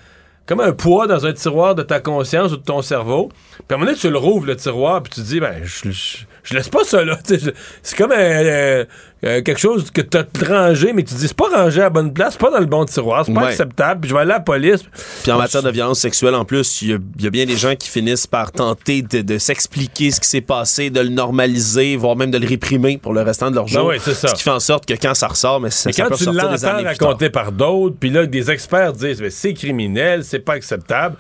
Comme 0.47 0.61
un 0.61 0.73
poids 0.73 1.07
dans 1.07 1.27
un 1.27 1.33
tiroir 1.33 1.75
de 1.75 1.83
ta 1.83 2.01
conscience 2.01 2.53
ou 2.53 2.57
de 2.57 2.63
ton 2.63 2.81
cerveau. 2.81 3.31
Puis 3.57 3.65
à 3.71 3.75
un 3.75 3.77
moment 3.79 3.91
donné, 3.91 3.99
tu 3.99 4.11
le 4.11 4.19
rouvres, 4.19 4.47
le 4.47 4.57
tiroir, 4.57 5.03
puis 5.03 5.13
tu 5.13 5.21
te 5.21 5.27
dis, 5.27 5.41
ben, 5.41 5.61
je, 5.65 5.91
je, 5.91 6.19
je 6.47 6.55
laisse 6.55 6.69
pas 6.69 6.85
ça 6.85 7.05
là. 7.05 7.19
C'est 7.83 7.97
comme 7.97 8.13
un, 8.13 8.17
euh, 8.17 8.85
euh, 9.25 9.43
quelque 9.43 9.59
chose 9.61 9.91
que 9.91 10.01
tu 10.03 10.17
as 10.19 10.25
rangé, 10.49 10.93
mais 10.93 11.03
tu 11.03 11.15
te 11.15 11.19
dis, 11.19 11.27
c'est 11.27 11.37
pas 11.37 11.49
rangé 11.49 11.81
à 11.81 11.85
la 11.85 11.91
bonne 11.91 12.13
place, 12.13 12.35
c'est 12.35 12.41
pas 12.41 12.51
dans 12.51 12.59
le 12.61 12.67
bon 12.67 12.85
tiroir, 12.85 13.25
c'est 13.25 13.33
pas 13.33 13.41
Ouais. 13.41 13.47
acceptable, 13.49 14.01
puis 14.03 14.11
je 14.11 14.15
vais 14.15 14.21
aller 14.21 14.33
à 14.33 14.35
la 14.35 14.41
police. 14.41 14.81
Puis 15.23 15.33
en 15.33 15.39
matière 15.39 15.63
de 15.63 15.71
violence 15.71 16.01
sexuelle, 16.01 16.35
en 16.35 16.45
plus, 16.45 16.83
il 16.83 16.89
y, 16.91 16.93
a- 16.93 16.99
il 17.19 17.25
y 17.25 17.27
a 17.27 17.31
bien 17.31 17.47
des 17.47 17.57
gens 17.57 17.75
qui 17.77 17.89
finissent 17.89 18.27
par 18.27 18.53
tenter 18.53 19.03
de, 19.03 19.23
de 19.23 19.39
s'expliquer 19.39 20.11
ce 20.11 20.21
qui 20.21 20.29
s'est 20.29 20.43
passé, 20.43 20.91
de 20.91 21.01
le 21.01 21.09
normaliser, 21.09 21.97
voire 21.97 22.15
même 22.15 22.31
de 22.31 22.39
le 22.39 22.47
réprimer 22.47 22.99
pour 22.99 23.15
le 23.15 23.23
restant 23.23 23.51
de 23.51 23.57
leur 23.57 23.65
Ben 23.65 23.71
jour. 23.73 23.87
ouais, 23.87 23.99
c'est 24.01 24.15
ça. 24.15 24.29
Ce 24.29 24.35
qui 24.35 24.43
fait 24.43 24.51
en 24.51 24.61
sorte 24.61 24.87
que 24.87 24.95
quand 24.95 25.15
ça 25.15 25.29
ressort, 25.29 25.61
mais 25.61 25.71
ça, 25.71 25.89
Mais 25.89 25.93
ça 25.93 26.03
quand 26.03 26.09
peut 26.11 26.17
tu 26.17 26.29
ressortir 26.29 26.77
des 26.77 26.85
plus 26.85 26.99
tard. 26.99 27.33
par 27.33 27.53
d'autres, 27.53 27.97
puis 27.99 28.11
là, 28.11 28.27
des 28.27 28.51
experts 28.51 28.93
disent 28.93 29.21
ben, 29.23 29.31
c'est 29.31 29.55
criminel, 29.55 30.25
c'est 30.25 30.41
pas 30.41 30.53
acceptable. 30.55 31.17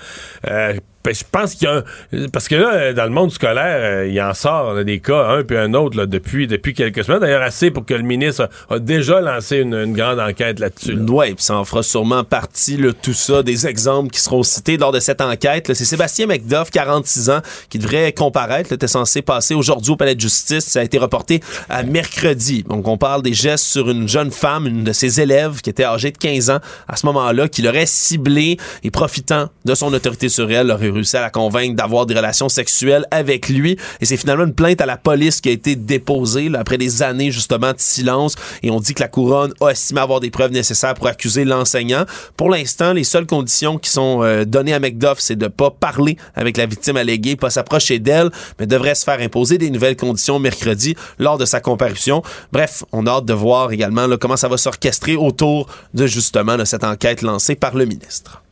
Euh, 0.46 0.74
ben, 0.74 0.80
je 1.12 1.24
pense 1.30 1.54
qu'il 1.54 1.68
y 1.68 1.70
a 1.70 1.76
un... 1.76 2.28
Parce 2.32 2.48
que 2.48 2.54
là, 2.54 2.92
dans 2.92 3.04
le 3.04 3.10
monde 3.10 3.30
scolaire, 3.30 3.78
euh, 3.80 4.08
il 4.08 4.20
en 4.20 4.34
sort 4.34 4.84
des 4.84 5.00
cas, 5.00 5.28
un 5.28 5.42
puis 5.42 5.56
un 5.56 5.74
autre, 5.74 5.96
là, 5.96 6.06
depuis, 6.06 6.46
depuis 6.46 6.74
quelques 6.74 7.04
semaines. 7.04 7.20
D'ailleurs, 7.20 7.42
assez 7.42 7.70
pour 7.70 7.84
que 7.84 7.94
le 7.94 8.02
ministre 8.02 8.48
a, 8.70 8.78
déjà 8.78 9.20
lancé 9.20 9.58
une, 9.58 9.74
une 9.74 9.92
grande 9.92 10.20
enquête 10.20 10.58
là-dessus. 10.58 10.94
là. 10.94 11.02
Ouais, 11.10 11.34
puis 11.34 11.44
ça 11.44 11.56
en 11.56 11.64
fera 11.64 11.82
sûrement 11.82 12.24
partie, 12.24 12.76
là, 12.76 12.92
tout 12.92 13.12
ça, 13.12 13.42
des 13.42 13.66
exemples 13.66 14.10
qui 14.10 14.20
seront 14.20 14.42
cités 14.42 14.76
lors 14.76 14.92
de 14.92 15.00
cette 15.00 15.20
enquête. 15.20 15.72
C'est 15.74 15.84
Sébastien 15.84 16.26
McDuff, 16.26 16.70
46 16.70 17.30
ans, 17.30 17.40
qui 17.68 17.78
devrait 17.78 18.12
comparaître. 18.12 18.72
Était 18.72 18.88
censé 18.88 19.22
passer 19.22 19.54
aujourd'hui 19.54 19.92
au 19.92 19.96
palais 19.96 20.14
de 20.14 20.20
justice. 20.20 20.64
Ça 20.64 20.80
a 20.80 20.82
été 20.82 20.98
reporté 20.98 21.40
à 21.68 21.82
mercredi. 21.82 22.64
Donc, 22.68 22.86
on 22.88 22.98
parle 22.98 23.22
des 23.22 23.34
gestes 23.34 23.64
sur 23.64 23.90
une 23.90 24.08
jeune 24.08 24.30
femme, 24.30 24.66
une 24.66 24.84
de 24.84 24.92
ses 24.92 25.20
élèves, 25.20 25.60
qui 25.60 25.70
était 25.70 25.84
âgée 25.84 26.10
de 26.10 26.18
15 26.18 26.50
ans 26.50 26.58
à 26.88 26.96
ce 26.96 27.06
moment-là, 27.06 27.48
qui 27.48 27.62
l'aurait 27.62 27.86
ciblée 27.86 28.58
et 28.82 28.90
profitant 28.90 29.48
de 29.64 29.74
son 29.74 29.92
autorité 29.92 30.28
sur 30.28 30.50
elle, 30.50 30.70
réussi 30.96 31.16
à 31.16 31.20
la 31.20 31.30
convaincre 31.30 31.76
d'avoir 31.76 32.06
des 32.06 32.14
relations 32.14 32.48
sexuelles 32.48 33.06
avec 33.10 33.48
lui. 33.48 33.76
Et 34.00 34.04
c'est 34.04 34.16
finalement 34.16 34.44
une 34.44 34.54
plainte 34.54 34.80
à 34.80 34.86
la 34.86 34.96
police 34.96 35.40
qui 35.40 35.48
a 35.48 35.52
été 35.52 35.76
déposée 35.76 36.48
là, 36.48 36.60
après 36.60 36.78
des 36.78 37.02
années 37.02 37.30
justement 37.30 37.72
de 37.72 37.78
silence. 37.78 38.34
Et 38.62 38.70
on 38.70 38.80
dit 38.80 38.94
que 38.94 39.00
la 39.00 39.08
couronne 39.08 39.52
a 39.60 39.70
estimé 39.70 40.00
avoir 40.00 40.20
des 40.20 40.30
preuves 40.30 40.52
nécessaires 40.52 40.94
pour 40.94 41.06
accuser 41.06 41.44
l'enseignant. 41.44 42.04
Pour 42.36 42.50
l'instant, 42.50 42.92
les 42.92 43.04
seules 43.04 43.26
conditions 43.26 43.78
qui 43.78 43.90
sont 43.90 44.22
euh, 44.22 44.44
données 44.44 44.74
à 44.74 44.80
McDuff, 44.80 45.18
c'est 45.18 45.36
de 45.36 45.48
pas 45.48 45.70
parler 45.70 46.16
avec 46.34 46.56
la 46.56 46.66
victime 46.66 46.96
alléguée, 46.96 47.36
pas 47.36 47.50
s'approcher 47.50 47.98
d'elle, 47.98 48.30
mais 48.58 48.66
devrait 48.66 48.94
se 48.94 49.04
faire 49.04 49.20
imposer 49.20 49.58
des 49.58 49.70
nouvelles 49.70 49.96
conditions 49.96 50.38
mercredi 50.38 50.96
lors 51.18 51.38
de 51.38 51.44
sa 51.44 51.60
comparution. 51.60 52.22
Bref, 52.52 52.84
on 52.92 53.06
a 53.06 53.10
hâte 53.10 53.24
de 53.24 53.34
voir 53.34 53.72
également 53.72 54.06
là, 54.06 54.16
comment 54.16 54.36
ça 54.36 54.48
va 54.48 54.56
s'orchestrer 54.56 55.16
autour 55.16 55.68
de 55.94 56.06
justement 56.06 56.56
de 56.56 56.64
cette 56.64 56.84
enquête 56.84 57.22
lancée 57.22 57.54
par 57.54 57.76
le 57.76 57.84
ministre. 57.84 58.42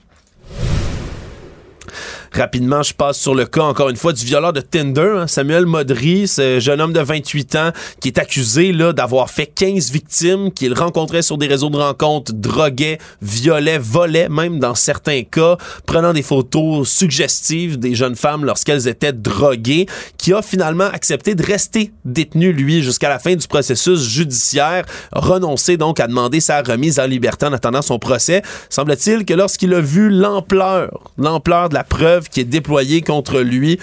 Rapidement, 2.37 2.83
je 2.83 2.93
passe 2.93 3.17
sur 3.17 3.33
le 3.33 3.47
cas, 3.47 3.63
encore 3.63 3.91
une 3.91 3.97
fois, 3.97 4.13
du 4.13 4.25
violeur 4.25 4.53
de 4.53 4.61
Tinder, 4.61 5.19
hein, 5.19 5.27
Samuel 5.29 5.67
Modry, 5.67 6.27
ce 6.27 6.59
jeune 6.59 6.81
homme 6.81 6.93
de 6.93 6.99
28 6.99 7.55
ans 7.55 7.71
qui 8.01 8.09
est 8.09 8.19
accusé 8.19 8.73
là, 8.73 8.93
d'avoir 8.93 9.31
fait 9.31 9.47
15 9.47 9.93
victimes 9.93 10.51
qu'il 10.51 10.75
rencontrait 10.75 11.23
sur 11.23 11.39
des 11.39 11.47
réseaux 11.47 11.71
de 11.71 11.77
rencontres, 11.77 12.33
droguait, 12.33 12.99
violait, 13.23 13.79
volait, 13.79 14.29
même 14.29 14.59
dans 14.59 14.75
certains 14.75 15.23
cas, 15.23 15.59
prenant 15.87 16.13
des 16.13 16.25
photos 16.25 16.89
suggestives 16.89 17.79
des 17.79 17.95
jeunes 17.95 18.17
femmes 18.17 18.45
lorsqu'elles 18.45 18.89
étaient 18.89 19.13
droguées, 19.13 19.87
qui 20.19 20.33
a 20.33 20.43
finalement 20.43 20.89
accepté 20.93 21.37
de 21.37 21.43
rester 21.45 21.93
détenu, 22.05 22.53
lui, 22.53 22.83
jusqu'à 22.83 23.11
la 23.11 23.21
fin 23.21 23.37
du 23.37 23.47
processus 23.47 24.09
judiciaire, 24.09 24.85
renoncé 25.13 25.77
donc 25.77 26.01
à 26.01 26.09
demander 26.09 26.41
sa 26.41 26.63
remise 26.63 26.99
en 26.99 27.07
liberté 27.07 27.47
en 27.47 27.53
attendant 27.53 27.83
son 27.83 28.01
procès. 28.01 28.43
Semble-t-il 28.71 29.25
que 29.25 29.35
lorsqu'il 29.35 29.73
a 29.73 29.81
vu 29.81 30.11
l'ampleur, 30.11 31.13
l'ampleur 31.17 31.69
de 31.69 31.75
la 31.75 31.85
preuve 31.85 32.24
qui 32.29 32.41
est 32.41 32.45
déployée 32.45 33.03
contre 33.03 33.41
lui, 33.41 33.79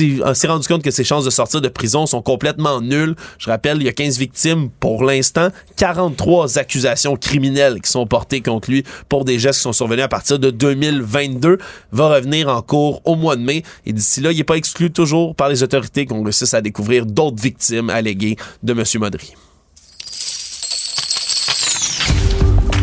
euh, 0.00 0.34
s'est 0.34 0.46
rendu 0.46 0.66
compte 0.66 0.82
que 0.82 0.90
ses 0.90 1.04
chances 1.04 1.24
de 1.24 1.30
sortir 1.30 1.60
de 1.60 1.68
prison 1.68 2.06
sont 2.06 2.22
complètement 2.22 2.80
nulles. 2.80 3.14
Je 3.38 3.50
rappelle, 3.50 3.78
il 3.78 3.84
y 3.84 3.88
a 3.88 3.92
15 3.92 4.18
victimes 4.18 4.70
pour 4.80 5.04
l'instant, 5.04 5.48
43 5.76 6.58
accusations 6.58 7.16
criminelles 7.16 7.80
qui 7.80 7.90
sont 7.90 8.06
portées 8.06 8.40
contre 8.40 8.70
lui 8.70 8.84
pour 9.08 9.24
des 9.24 9.38
gestes 9.38 9.58
qui 9.58 9.62
sont 9.62 9.72
survenus 9.72 10.04
à 10.04 10.08
partir 10.08 10.38
de 10.38 10.50
2022. 10.50 11.58
Va 11.92 12.14
revenir 12.14 12.48
en 12.48 12.62
cours 12.62 13.02
au 13.04 13.16
mois 13.16 13.36
de 13.36 13.42
mai 13.42 13.62
et 13.84 13.92
d'ici 13.92 14.20
là, 14.20 14.32
il 14.32 14.36
n'est 14.38 14.44
pas 14.44 14.56
exclu 14.56 14.90
toujours 14.90 15.34
par 15.34 15.48
les 15.48 15.62
autorités 15.62 16.06
qu'on 16.06 16.22
réussisse 16.22 16.54
à 16.54 16.60
découvrir 16.60 17.06
d'autres 17.06 17.42
victimes 17.42 17.90
alléguées 17.90 18.36
de 18.62 18.72
M. 18.72 18.82
Modry. 19.00 19.34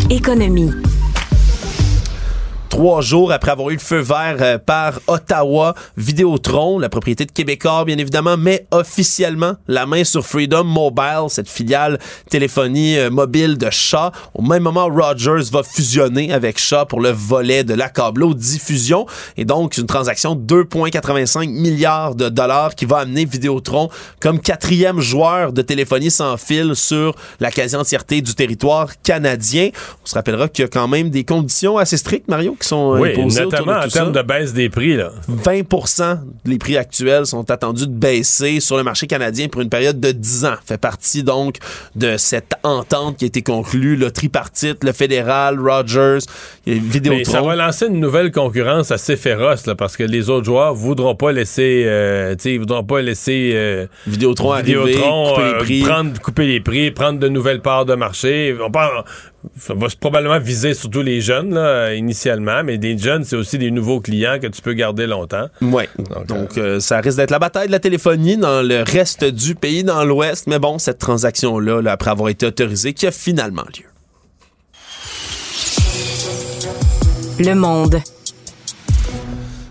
Économie. 0.10 0.72
Trois 2.74 3.02
jours 3.02 3.32
après 3.32 3.52
avoir 3.52 3.70
eu 3.70 3.74
le 3.74 3.80
feu 3.80 4.00
vert 4.00 4.38
euh, 4.42 4.58
par 4.58 5.00
Ottawa, 5.06 5.76
Vidéotron, 5.96 6.80
la 6.80 6.90
propriété 6.90 7.24
de 7.24 7.32
Québécois, 7.32 7.86
bien 7.86 8.00
évidemment, 8.00 8.36
met 8.36 8.66
officiellement 8.72 9.54
la 9.68 9.86
main 9.86 10.04
sur 10.04 10.26
Freedom 10.26 10.64
Mobile, 10.64 11.28
cette 11.28 11.48
filiale 11.48 12.00
téléphonie 12.32 12.98
euh, 12.98 13.12
mobile 13.12 13.60
de 13.60 13.70
Shaw. 13.70 14.10
Au 14.34 14.42
même 14.42 14.64
moment, 14.64 14.88
Rogers 14.88 15.52
va 15.52 15.62
fusionner 15.62 16.34
avec 16.34 16.58
Shaw 16.58 16.88
pour 16.90 17.00
le 17.00 17.12
volet 17.12 17.64
de 17.64 17.76
la 17.76 17.90
câbleau 17.90 18.34
diffusion. 18.34 19.06
Et 19.38 19.46
donc, 19.46 19.78
une 19.78 19.86
transaction 19.86 20.34
de 20.34 20.64
2,85 20.64 21.48
milliards 21.48 22.16
de 22.16 22.28
dollars 22.28 22.74
qui 22.74 22.86
va 22.86 22.98
amener 22.98 23.26
Vidéotron 23.26 23.90
comme 24.20 24.40
quatrième 24.40 25.00
joueur 25.00 25.54
de 25.54 25.62
téléphonie 25.62 26.10
sans 26.10 26.38
fil 26.38 26.76
sur 26.76 27.16
la 27.40 27.52
quasi-entièreté 27.52 28.22
du 28.22 28.34
territoire 28.34 29.00
canadien. 29.04 29.70
On 30.04 30.08
se 30.08 30.16
rappellera 30.16 30.48
qu'il 30.48 30.64
y 30.64 30.66
a 30.66 30.70
quand 30.70 30.88
même 30.88 31.12
des 31.12 31.24
conditions 31.24 31.78
assez 31.78 31.98
strictes, 31.98 32.28
Mario, 32.28 32.58
qui 32.64 32.70
sont 32.70 32.98
Oui, 33.00 33.12
imposées 33.12 33.42
autour 33.46 33.52
notamment 33.60 33.80
de 33.82 33.86
en 33.86 33.90
termes 33.90 34.12
de 34.12 34.22
baisse 34.22 34.54
des 34.54 34.70
prix. 34.70 34.96
Là. 34.96 35.12
20 35.28 35.62
les 36.46 36.58
prix 36.58 36.78
actuels 36.78 37.26
sont 37.26 37.50
attendus 37.52 37.88
de 37.88 37.92
baisser 37.94 38.60
sur 38.60 38.78
le 38.78 38.84
marché 38.84 39.06
canadien 39.08 39.48
pour 39.48 39.62
une 39.62 39.70
période 39.70 40.00
de 40.00 40.12
10 40.12 40.46
ans. 40.46 40.56
Fait 40.66 40.78
partie 40.78 41.24
donc 41.24 41.58
de 41.96 42.18
cette 42.18 42.54
entente 42.64 43.18
qui 43.18 43.26
a 43.26 43.28
été 43.28 43.42
conclue, 43.42 43.96
le 43.96 44.12
tripartite, 44.12 44.84
le 44.84 44.92
fédéral, 44.92 45.60
Rogers, 45.60 46.20
Mais 46.66 46.76
ça 46.76 46.82
Vidéotron. 46.82 47.48
va 47.48 47.56
lancer 47.56 47.88
une 47.88 48.00
nouvelle 48.00 48.32
concurrence 48.32 48.92
assez 48.92 49.16
féroce 49.18 49.66
là, 49.68 49.76
parce 49.76 49.98
que 49.98 50.04
les 50.04 50.30
autres 50.30 50.46
joueurs 50.46 50.74
voudront 50.74 51.16
pas 51.16 51.32
laisser, 51.32 51.84
euh, 51.86 52.36
ils 52.46 52.60
voudront 52.60 52.84
pas 52.84 53.02
laisser 53.02 53.52
euh, 53.54 53.86
Vidéotron 54.08 54.54
arriver, 54.54 54.86
Vidéotron, 54.86 55.34
couper 55.34 55.44
les 55.44 55.54
euh, 55.54 55.58
prix. 55.60 55.82
prendre, 55.82 56.20
couper 56.22 56.48
les 56.48 56.60
prix, 56.60 56.92
prendre 56.92 57.20
de 57.20 57.28
nouvelles 57.28 57.62
parts 57.62 57.86
de 57.86 57.96
marché. 57.96 58.56
On 58.64 58.72
part- 58.72 59.06
ça 59.58 59.74
va 59.74 59.88
probablement 60.00 60.40
viser 60.40 60.74
surtout 60.74 61.02
les 61.02 61.22
jeunes 61.22 61.54
là, 61.54 61.94
initialement, 61.94 62.64
mais 62.64 62.78
des 62.78 62.98
jeunes, 62.98 63.24
c'est 63.24 63.36
aussi 63.36 63.58
des 63.58 63.72
nouveaux 63.72 64.00
clients 64.00 64.40
que 64.42 64.48
tu 64.48 64.62
peux 64.62 64.74
garder 64.74 65.06
longtemps. 65.08 65.48
Ouais. 65.62 65.90
Donc, 66.28 66.58
euh, 66.58 66.80
ça 66.80 67.00
risque 67.00 67.18
d'être 67.18 67.32
la 67.32 67.40
bataille 67.40 67.68
de 67.68 67.72
la 67.72 67.80
téléphonie 67.80 68.38
dans 68.38 68.62
le 68.62 68.84
reste 68.84 69.24
du 69.24 69.56
pays, 69.56 69.84
dans 69.84 70.04
l'Ouest. 70.06 70.48
Mais 70.48 70.60
bon, 70.60 70.80
cette 70.80 71.00
transaction-là, 71.00 71.82
là, 71.82 71.92
après 71.92 72.12
avoir 72.12 72.30
été 72.30 72.46
autorisée, 72.46 72.94
qui 72.94 73.06
a 73.06 73.12
finalement 73.12 73.66
lieu. 73.78 73.86
Le 77.40 77.56
monde. 77.56 78.00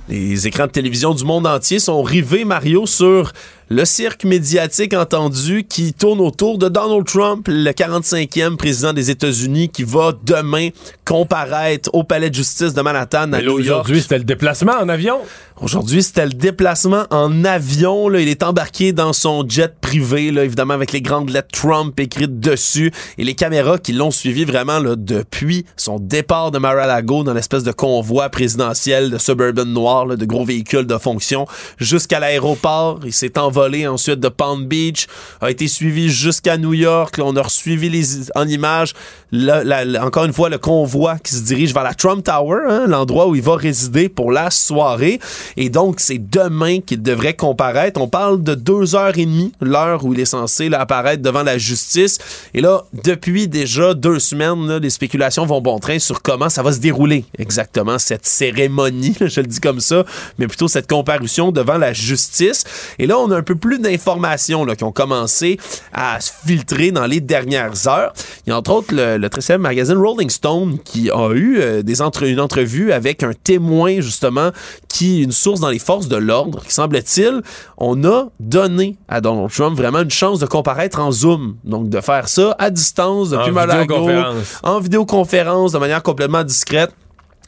Les 0.08 0.46
écrans 0.46 0.66
de 0.66 0.72
télévision 0.72 1.14
du 1.14 1.24
monde 1.24 1.46
entier 1.46 1.78
sont 1.78 2.02
rivés, 2.02 2.44
Mario, 2.44 2.86
sur 2.86 3.32
le 3.68 3.84
cirque 3.84 4.24
médiatique 4.24 4.94
entendu 4.94 5.64
qui 5.64 5.92
tourne 5.92 6.20
autour 6.20 6.58
de 6.58 6.68
Donald 6.68 7.04
Trump, 7.06 7.46
le 7.48 7.70
45e 7.70 8.56
président 8.56 8.92
des 8.92 9.10
États-Unis, 9.10 9.68
qui 9.68 9.84
va 9.84 10.12
demain 10.24 10.68
comparaître 11.04 11.90
au 11.92 12.04
palais 12.04 12.30
de 12.30 12.34
justice 12.34 12.74
de 12.74 12.82
Manhattan 12.82 13.22
à 13.22 13.26
Mais 13.26 13.42
là, 13.42 13.50
New 13.50 13.58
York. 13.60 13.80
aujourd'hui, 13.80 14.02
c'était 14.02 14.18
le 14.18 14.24
déplacement 14.24 14.72
en 14.72 14.88
avion. 14.88 15.18
Aujourd'hui, 15.60 16.02
c'était 16.02 16.24
le 16.26 16.32
déplacement 16.32 17.04
en 17.10 17.44
avion. 17.44 18.08
Là. 18.08 18.20
Il 18.20 18.28
est 18.28 18.42
embarqué 18.42 18.92
dans 18.92 19.12
son 19.12 19.48
jet 19.48 19.72
privé, 19.80 20.30
là, 20.30 20.44
évidemment 20.44 20.74
avec 20.74 20.92
les 20.92 21.00
grandes 21.00 21.30
lettres 21.30 21.48
Trump 21.52 21.98
écrites 22.00 22.40
dessus 22.40 22.92
et 23.18 23.24
les 23.24 23.34
caméras 23.34 23.78
qui 23.78 23.92
l'ont 23.92 24.10
suivi 24.10 24.44
vraiment 24.44 24.80
là, 24.80 24.96
depuis 24.96 25.64
son 25.76 25.98
départ 25.98 26.50
de 26.50 26.58
Mar-a-Lago 26.58 27.22
dans 27.22 27.32
l'espèce 27.32 27.62
de 27.62 27.72
convoi 27.72 28.28
présidentiel 28.28 29.10
de 29.10 29.18
Suburban 29.18 29.66
Noir, 29.66 30.06
là, 30.06 30.16
de 30.16 30.24
gros 30.24 30.44
véhicules 30.44 30.86
de 30.86 30.98
fonction, 30.98 31.46
jusqu'à 31.78 32.18
l'aéroport. 32.18 33.00
Il 33.04 33.12
s'est 33.12 33.38
envolé 33.52 33.86
ensuite 33.86 34.18
de 34.18 34.28
Palm 34.28 34.64
Beach, 34.64 35.06
a 35.42 35.50
été 35.50 35.68
suivi 35.68 36.08
jusqu'à 36.08 36.56
New 36.56 36.72
York. 36.72 37.18
Là, 37.18 37.24
on 37.26 37.36
a 37.36 37.46
suivi 37.50 37.90
les, 37.90 38.30
en 38.34 38.48
images, 38.48 38.94
la- 39.30 39.84
encore 40.04 40.24
une 40.24 40.32
fois, 40.32 40.48
le 40.48 40.56
convoi 40.56 41.18
qui 41.18 41.34
se 41.34 41.42
dirige 41.42 41.74
vers 41.74 41.82
la 41.82 41.92
Trump 41.92 42.24
Tower, 42.24 42.60
hein, 42.68 42.86
l'endroit 42.86 43.28
où 43.28 43.34
il 43.34 43.42
va 43.42 43.56
résider 43.56 44.08
pour 44.08 44.32
la 44.32 44.50
soirée. 44.50 45.20
Et 45.58 45.68
donc, 45.68 46.00
c'est 46.00 46.18
demain 46.18 46.80
qu'il 46.80 47.02
devrait 47.02 47.34
comparaître. 47.34 48.00
On 48.00 48.08
parle 48.08 48.42
de 48.42 48.54
deux 48.54 48.94
heures 48.94 49.18
et 49.18 49.26
demie, 49.26 49.52
l'heure 49.60 50.04
où 50.04 50.14
il 50.14 50.20
est 50.20 50.24
censé 50.24 50.70
là, 50.70 50.80
apparaître 50.80 51.22
devant 51.22 51.42
la 51.42 51.58
justice. 51.58 52.18
Et 52.54 52.62
là, 52.62 52.84
depuis 53.04 53.48
déjà 53.48 53.92
deux 53.92 54.18
semaines, 54.18 54.78
les 54.78 54.90
spéculations 54.90 55.44
vont 55.44 55.60
bon 55.60 55.78
train 55.78 55.98
sur 55.98 56.22
comment 56.22 56.48
ça 56.48 56.62
va 56.62 56.72
se 56.72 56.78
dérouler 56.78 57.26
exactement 57.38 57.98
cette 57.98 58.24
cérémonie, 58.24 59.14
je 59.20 59.40
le 59.40 59.46
dis 59.46 59.60
comme 59.60 59.80
ça, 59.80 60.04
mais 60.38 60.46
plutôt 60.46 60.68
cette 60.68 60.88
comparution 60.88 61.52
devant 61.52 61.76
la 61.76 61.92
justice. 61.92 62.64
Et 62.98 63.06
là, 63.06 63.18
on 63.18 63.30
a 63.30 63.41
un 63.42 63.44
peu 63.44 63.56
plus 63.56 63.80
d'informations 63.80 64.64
qui 64.66 64.84
ont 64.84 64.92
commencé 64.92 65.58
à 65.92 66.20
se 66.20 66.30
filtrer 66.46 66.92
dans 66.92 67.06
les 67.06 67.20
dernières 67.20 67.88
heures. 67.88 68.12
Il 68.46 68.50
y 68.50 68.52
a 68.52 68.56
entre 68.56 68.70
autres 68.70 68.94
le, 68.94 69.16
le 69.18 69.28
très 69.28 69.40
célèbre 69.40 69.64
magazine 69.64 69.96
Rolling 69.96 70.30
Stone 70.30 70.78
qui 70.84 71.10
a 71.10 71.30
eu 71.32 71.58
euh, 71.60 71.82
des 71.82 72.00
entre, 72.02 72.22
une 72.22 72.38
entrevue 72.38 72.92
avec 72.92 73.24
un 73.24 73.32
témoin 73.32 74.00
justement 74.00 74.50
qui 74.88 75.22
une 75.22 75.32
source 75.32 75.58
dans 75.58 75.70
les 75.70 75.80
forces 75.80 76.06
de 76.06 76.16
l'ordre 76.16 76.62
qui 76.62 76.72
semble-t-il 76.72 77.42
on 77.78 78.04
a 78.04 78.28
donné 78.38 78.96
à 79.08 79.20
Donald 79.20 79.50
Trump 79.50 79.76
vraiment 79.76 80.02
une 80.02 80.10
chance 80.10 80.38
de 80.38 80.46
comparaître 80.46 81.00
en 81.00 81.10
Zoom 81.10 81.56
donc 81.64 81.88
de 81.88 82.00
faire 82.00 82.28
ça 82.28 82.54
à 82.60 82.70
distance 82.70 83.30
depuis 83.30 83.50
En 83.50 83.52
Mar-a-Lago, 83.52 83.94
vidéoconférence. 84.06 84.60
en 84.62 84.78
vidéoconférence 84.80 85.72
de 85.72 85.78
manière 85.78 86.02
complètement 86.02 86.44
discrète 86.44 86.92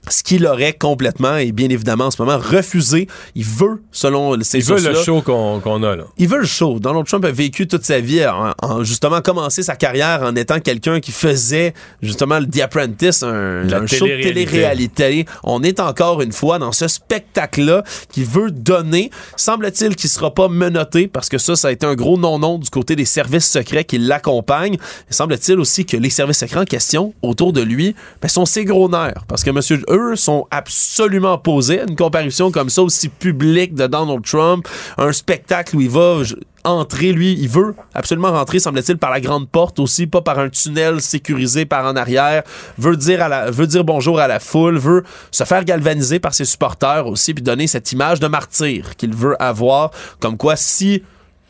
ce 0.08 0.22
qu'il 0.22 0.46
aurait 0.46 0.72
complètement 0.72 1.36
et 1.36 1.52
bien 1.52 1.68
évidemment 1.68 2.06
en 2.06 2.10
ce 2.10 2.20
moment 2.22 2.38
refusé. 2.38 3.08
Il 3.34 3.44
veut, 3.44 3.82
selon 3.92 4.36
ces 4.42 4.58
Il 4.58 4.64
veut 4.64 4.92
le 4.92 4.94
show 4.94 5.22
qu'on 5.22 5.60
qu'on 5.60 5.82
a 5.82 5.96
là. 5.96 6.04
il 6.18 6.28
veut 6.28 6.38
le 6.38 6.46
show. 6.46 6.78
Donald 6.78 7.06
Trump 7.06 7.24
a 7.24 7.30
vécu 7.30 7.66
toute 7.66 7.84
sa 7.84 8.00
vie 8.00 8.26
en, 8.26 8.52
en 8.62 8.84
justement 8.84 9.20
commencé 9.20 9.62
sa 9.62 9.76
carrière 9.76 10.22
en 10.22 10.34
étant 10.36 10.60
quelqu'un 10.60 11.00
qui 11.00 11.12
faisait 11.12 11.74
justement 12.02 12.38
le 12.38 12.46
The 12.46 12.60
Apprentice, 12.60 13.22
un, 13.22 13.86
show 13.86 14.06
de 14.06 14.22
télé-réalité. 14.22 15.26
On 15.42 15.62
est 15.62 15.80
encore 15.80 16.22
une 16.22 16.32
fois 16.32 16.58
dans 16.58 16.72
ce 16.72 16.88
spectacle-là 16.88 17.84
qui 18.10 18.24
veut 18.24 18.50
donner. 18.50 19.10
Semble-t-il 19.36 19.96
qu'il 19.96 20.10
sera 20.10 20.32
pas 20.32 20.48
menotté 20.48 21.08
parce 21.08 21.28
que 21.28 21.38
ça, 21.38 21.56
ça 21.56 21.68
a 21.68 21.72
été 21.72 21.86
un 21.86 21.94
gros 21.94 22.18
non-non 22.18 22.58
du 22.58 22.70
côté 22.70 22.96
des 22.96 23.04
services 23.04 23.50
secrets 23.50 23.84
qui 23.84 23.98
l'accompagnent. 23.98 24.74
Et 24.74 25.12
Semble-t-il 25.12 25.58
aussi 25.58 25.84
que 25.84 25.96
les 25.96 26.10
services 26.10 26.38
secrets 26.38 26.60
en 26.60 26.64
question 26.64 27.14
autour 27.22 27.52
de 27.52 27.62
lui 27.62 27.94
ben, 28.20 28.28
sont 28.28 28.46
ses 28.46 28.64
gros 28.64 28.88
nerfs 28.88 29.24
parce 29.28 29.42
que 29.42 29.50
monsieur, 29.50 29.82
eux 29.94 30.16
sont 30.16 30.46
absolument 30.50 31.34
opposés 31.34 31.80
à 31.80 31.84
une 31.84 31.96
comparution 31.96 32.50
comme 32.50 32.68
ça 32.68 32.82
aussi 32.82 33.08
publique 33.08 33.74
de 33.74 33.86
Donald 33.86 34.24
Trump, 34.24 34.68
un 34.98 35.12
spectacle 35.12 35.76
où 35.76 35.80
il 35.80 35.90
va 35.90 36.22
entrer, 36.64 37.12
lui, 37.12 37.34
il 37.34 37.48
veut 37.48 37.74
absolument 37.94 38.32
rentrer, 38.32 38.58
semble-t-il, 38.58 38.96
par 38.98 39.10
la 39.10 39.20
grande 39.20 39.48
porte 39.48 39.78
aussi, 39.78 40.06
pas 40.06 40.22
par 40.22 40.38
un 40.38 40.48
tunnel 40.48 41.00
sécurisé 41.00 41.66
par 41.66 41.84
en 41.84 41.94
arrière, 41.94 42.42
veut 42.78 42.96
dire, 42.96 43.22
à 43.22 43.28
la, 43.28 43.50
veut 43.50 43.66
dire 43.66 43.84
bonjour 43.84 44.18
à 44.18 44.26
la 44.26 44.40
foule, 44.40 44.78
veut 44.78 45.04
se 45.30 45.44
faire 45.44 45.64
galvaniser 45.64 46.18
par 46.18 46.34
ses 46.34 46.46
supporters 46.46 47.06
aussi, 47.06 47.34
puis 47.34 47.42
donner 47.42 47.66
cette 47.66 47.92
image 47.92 48.18
de 48.18 48.26
martyr 48.26 48.96
qu'il 48.96 49.14
veut 49.14 49.40
avoir, 49.42 49.90
comme 50.20 50.36
quoi 50.36 50.56
si 50.56 51.02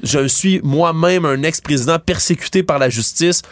je 0.03 0.27
suis 0.27 0.61
moi-même 0.65 1.25
un 1.25 1.43
ex-président 1.43 1.99
persécuté 1.99 2.63
par 2.63 2.79
la 2.79 2.91
justice, 2.91 3.43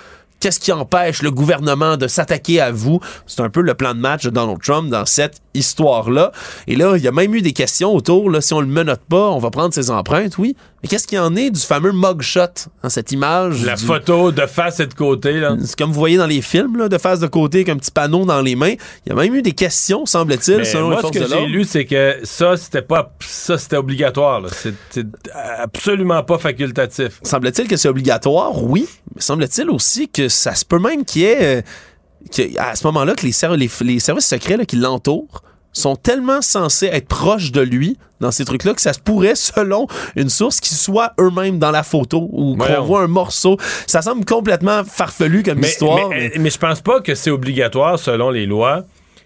Qu'est-ce 0.43 0.59
qui 0.59 0.73
empêche 0.73 1.23
le 1.23 1.31
gouvernement 1.31 1.97
de 1.97 2.09
s'attaquer 2.09 2.61
à 2.61 2.73
vous? 2.73 2.99
C'est 3.29 3.43
un 3.43 3.49
peu 3.49 3.61
le 3.61 3.75
plan 3.75 3.95
de 3.95 4.01
match 4.01 4.25
de 4.25 4.31
Donald 4.31 4.61
Trump 4.61 4.91
dans 4.91 5.07
cette 5.07 5.37
histoire-là. 5.55 6.33
Et 6.67 6.75
là, 6.75 6.95
il 6.97 7.03
y 7.05 7.07
a 7.07 7.13
même 7.13 7.33
eu 7.33 7.43
des 7.43 7.53
questions 7.53 7.95
autour, 7.95 8.29
là, 8.29 8.41
si 8.41 8.53
on 8.53 8.61
le 8.61 8.67
menote 8.67 9.03
pas, 9.09 9.29
on 9.31 9.39
va 9.39 9.51
prendre 9.51 9.73
ses 9.73 9.89
empreintes, 9.91 10.39
oui. 10.39 10.57
Mais 10.83 10.89
qu'est-ce 10.89 11.07
qu'il 11.07 11.21
en 11.21 11.37
est 11.37 11.51
du 11.51 11.61
fameux 11.61 11.93
mugshot, 11.93 12.41
hein, 12.83 12.89
cette 12.89 13.13
image? 13.13 13.65
La 13.65 13.77
du- 13.77 13.85
photo 13.85 14.33
de 14.33 14.47
face 14.47 14.81
et 14.81 14.87
de 14.89 14.95
côté, 14.95 15.35
là. 15.39 15.55
C'est 15.65 15.79
comme 15.79 15.91
vous 15.93 15.99
voyez 16.01 16.17
dans 16.17 16.27
les 16.27 16.43
films, 16.43 16.77
là, 16.77 16.89
de 16.89 16.99
face 16.99 17.21
de 17.21 17.29
côté, 17.29 17.59
avec 17.59 17.69
un 17.69 17.77
petit 17.77 17.93
panneau 17.93 18.25
dans 18.25 18.41
les 18.41 18.57
mains. 18.57 18.75
Il 19.07 19.11
y 19.11 19.13
a 19.13 19.15
même 19.15 19.33
eu 19.37 19.43
des 19.43 19.53
questions, 19.53 20.07
semble-t-il, 20.07 20.67
selon 20.67 20.87
moi, 20.89 20.91
les 20.91 20.97
ce 20.97 21.03
forces 21.03 21.19
que 21.19 21.23
de 21.23 21.29
j'ai 21.29 21.47
lu, 21.47 21.65
c'est 21.65 21.85
que 21.85 22.17
ça, 22.25 22.57
c'était 22.57 22.83
pas, 22.83 23.13
ça, 23.21 23.59
c'était 23.59 23.77
obligatoire. 23.77 24.43
c'est 24.91 25.07
absolument 25.61 26.23
pas 26.25 26.39
facultatif. 26.39 27.21
Semble-t-il 27.23 27.69
que 27.69 27.77
c'est 27.77 27.89
obligatoire, 27.89 28.61
oui. 28.65 28.89
Mais 29.15 29.21
semble-t-il 29.21 29.71
aussi 29.71 30.09
que 30.09 30.29
ça 30.33 30.55
se 30.55 30.65
peut 30.65 30.79
même 30.79 31.05
qu'il 31.05 31.23
y 31.23 31.25
ait, 31.27 31.63
euh, 32.39 32.45
à 32.59 32.75
ce 32.77 32.87
moment-là, 32.87 33.15
que 33.15 33.25
les, 33.27 33.33
ser- 33.33 33.57
les, 33.57 33.71
les 33.83 34.01
services 34.01 34.27
secrets 34.27 34.57
là, 34.57 34.65
qui 34.65 34.77
l'entourent 34.77 35.43
sont 35.75 35.97
tellement 35.97 36.43
censés 36.43 36.87
être 36.87 37.09
proches 37.09 37.51
de 37.51 37.63
lui 37.63 37.97
dans 38.21 38.31
ces 38.31 38.45
trucs-là 38.45 38.75
que 38.75 38.81
ça 38.83 38.93
se 38.93 38.99
pourrait, 39.01 39.35
selon 39.35 39.87
une 40.17 40.29
source, 40.29 40.61
qu'ils 40.61 40.77
soient 40.77 41.13
eux-mêmes 41.19 41.59
dans 41.59 41.71
la 41.71 41.83
photo 41.83 42.29
ou 42.31 42.57
qu'on 42.57 42.83
voit 42.83 43.03
un 43.03 43.07
morceau. 43.09 43.57
Ça 43.87 44.03
semble 44.03 44.25
complètement 44.27 44.85
farfelu 44.85 45.43
comme 45.43 45.59
Mais, 45.61 45.69
histoire. 45.69 46.09
mais, 46.11 46.31
mais- 46.35 46.39
mais 46.39 46.51
je 46.51 46.59
pense 46.59 46.81
pas 46.83 47.01
que 47.01 47.15
c'est 47.15 47.31
obligatoire, 47.31 47.99
selon 47.99 48.31
les 48.31 48.45
lois, 48.47 48.85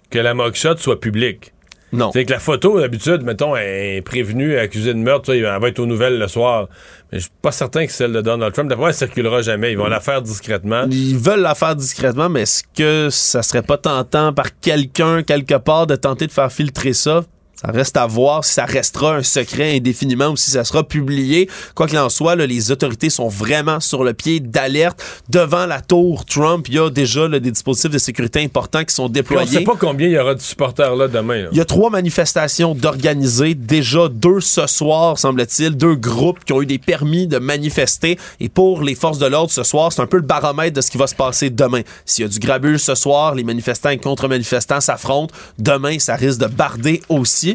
que 0.09 0.19
la 0.21 0.35
mugshot 0.35 0.77
soit 0.79 1.01
publique. 1.01 1.53
Non. 1.93 2.11
C'est 2.13 2.25
que 2.25 2.33
la 2.33 2.41
photo, 2.41 2.81
d'habitude, 2.81 3.23
mettons, 3.23 3.57
est 3.57 4.03
prévenue, 4.05 4.59
accusée 4.59 4.93
de 4.93 4.99
meurtre, 4.99 5.33
elle 5.33 5.43
va 5.43 5.69
être 5.69 5.79
aux 5.79 5.87
nouvelles 5.87 6.19
le 6.19 6.29
soir. 6.29 6.69
Mais 7.13 7.19
je 7.19 7.25
suis 7.25 7.33
pas 7.41 7.53
certain 7.53 7.87
que 7.87 7.93
celle 7.93 8.13
de 8.13 8.21
Donald 8.21 8.53
Trump, 8.53 8.69
d'après 8.69 8.81
moi, 8.81 8.89
elle 8.91 8.95
circulera 8.97 9.43
jamais. 9.43 9.73
Ils 9.73 9.79
vont 9.79 9.87
la 9.87 10.01
faire 10.01 10.21
discrètement. 10.21 10.85
Ils 10.91 11.17
veulent 11.17 11.41
la 11.41 11.55
faire 11.55 11.77
discrètement, 11.77 12.29
mais 12.29 12.43
est-ce 12.43 12.65
que 12.77 13.09
ça 13.11 13.43
serait 13.43 13.63
pas 13.63 13.79
tentant 13.79 14.33
par 14.33 14.59
quelqu'un, 14.59 15.23
quelque 15.23 15.55
part, 15.55 15.87
de 15.87 15.95
tenter 15.95 16.27
de 16.27 16.33
faire 16.33 16.51
filtrer 16.53 16.93
ça? 16.93 17.23
Ça 17.61 17.71
reste 17.71 17.97
à 17.97 18.07
voir 18.07 18.45
si 18.45 18.53
ça 18.53 18.67
restera 18.67 19.17
un 19.17 19.23
secret 19.23 19.77
indéfiniment 19.77 20.29
ou 20.29 20.37
si 20.37 20.51
ça 20.51 20.65
sera 20.65 20.85
publié. 20.85 21.49
Quoi 21.75 21.87
qu'il 21.87 21.99
en 21.99 22.09
soit, 22.11 22.37
là, 22.37 22.47
les 22.47 22.71
autorités 22.71 23.09
sont 23.09 23.29
vraiment 23.29 23.81
sur 23.81 24.05
le 24.05 24.13
pied 24.13 24.41
d'alerte. 24.41 25.03
Devant 25.31 25.65
la 25.67 25.81
tour 25.81 26.25
Trump, 26.27 26.67
il 26.69 26.75
y 26.75 26.79
a 26.79 26.91
déjà 26.91 27.27
là, 27.29 27.41
des 27.41 27.51
dispositifs 27.51 27.91
de 27.91 27.99
sécurité 27.99 28.43
importants 28.45 28.85
qui 28.85 28.95
sont 28.95 29.09
Puis 29.09 29.21
on 29.21 29.23
déployés. 29.23 29.59
sait 29.59 29.65
pas 29.65 29.77
combien 29.79 30.07
il 30.09 30.13
y 30.13 30.19
aura 30.19 30.35
de 30.35 30.41
supporters 30.41 30.95
là 30.97 31.09
demain. 31.09 31.43
là. 31.45 31.49
Il 31.53 31.57
y 31.59 31.61
a 31.61 31.65
trois 31.65 31.89
manifestations 31.89 32.75
d'organiser, 32.75 33.55
déjà 33.55 34.09
deux 34.09 34.41
ce 34.41 34.67
soir, 34.67 35.19
semble-t-il, 35.19 35.77
deux 35.77 35.95
groupes 35.95 36.45
qui 36.45 36.53
ont 36.53 36.61
eu 36.61 36.67
des 36.67 36.79
permis 36.79 37.27
de 37.27 37.39
manifester. 37.39 38.19
Et 38.41 38.49
pour 38.51 38.83
les 38.83 38.95
forces 38.95 39.19
de 39.19 39.27
l'ordre 39.27 39.51
ce 39.51 39.63
soir, 39.63 39.93
c'est 39.93 40.03
un 40.03 40.07
peu 40.07 40.19
le 40.19 40.23
baromètre 40.25 40.77
de 40.77 40.81
ce 40.81 40.91
qui 40.91 40.99
va 40.99 41.07
se 41.07 41.15
passer 41.15 41.49
demain. 41.51 41.81
S'il 42.05 42.25
y 42.25 42.27
a 42.27 42.29
du 42.29 42.39
grabuge 42.39 42.81
ce 42.81 42.95
soir, 42.95 43.35
les 43.35 43.45
manifestants 43.45 43.91
et 43.91 43.99
contre-manifestants 43.99 44.81
s'affrontent. 44.81 45.35
Demain, 45.59 45.99
ça 45.99 46.17
risque 46.17 46.41
de 46.41 46.47
barder 46.47 47.01
aussi. 47.09 47.46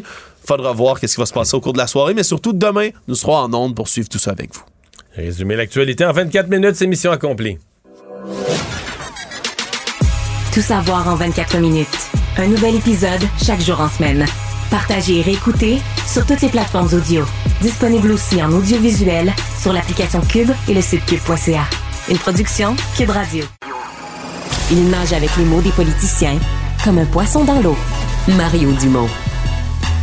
Faudra 0.44 0.72
voir 0.72 0.98
qu'est-ce 0.98 1.14
qui 1.14 1.20
va 1.20 1.26
se 1.26 1.32
passer 1.32 1.54
au 1.54 1.60
cours 1.60 1.72
de 1.72 1.78
la 1.78 1.86
soirée, 1.86 2.14
mais 2.14 2.22
surtout 2.22 2.52
demain, 2.52 2.88
nous 3.06 3.14
serons 3.14 3.36
en 3.36 3.54
onde 3.54 3.74
pour 3.74 3.88
suivre 3.88 4.08
tout 4.08 4.18
ça 4.18 4.32
avec 4.32 4.52
vous. 4.54 4.62
Résumer 5.14 5.56
l'actualité 5.56 6.04
en 6.04 6.12
24 6.12 6.48
minutes, 6.48 6.74
c'est 6.74 6.86
mission 6.86 7.12
accomplie. 7.12 7.58
Tout 10.52 10.60
savoir 10.60 11.08
en 11.08 11.16
24 11.16 11.58
minutes. 11.58 11.88
Un 12.36 12.46
nouvel 12.46 12.76
épisode 12.76 13.22
chaque 13.42 13.60
jour 13.60 13.80
en 13.80 13.88
semaine. 13.88 14.24
Partagez 14.70 15.18
et 15.18 15.22
réécoutez 15.22 15.78
sur 16.06 16.26
toutes 16.26 16.40
les 16.40 16.48
plateformes 16.48 16.88
audio. 16.92 17.24
Disponible 17.60 18.10
aussi 18.12 18.42
en 18.42 18.50
audiovisuel 18.52 19.32
sur 19.60 19.72
l'application 19.72 20.20
Cube 20.22 20.50
et 20.68 20.74
le 20.74 20.80
site 20.80 21.04
cube.ca. 21.04 21.64
Une 22.10 22.18
production 22.18 22.74
Cube 22.96 23.10
Radio. 23.10 23.44
Il 24.70 24.88
nage 24.88 25.12
avec 25.12 25.36
les 25.36 25.44
mots 25.44 25.60
des 25.60 25.72
politiciens 25.72 26.38
comme 26.84 26.98
un 26.98 27.06
poisson 27.06 27.44
dans 27.44 27.60
l'eau. 27.60 27.76
Mario 28.28 28.72
Dumont. 28.72 29.08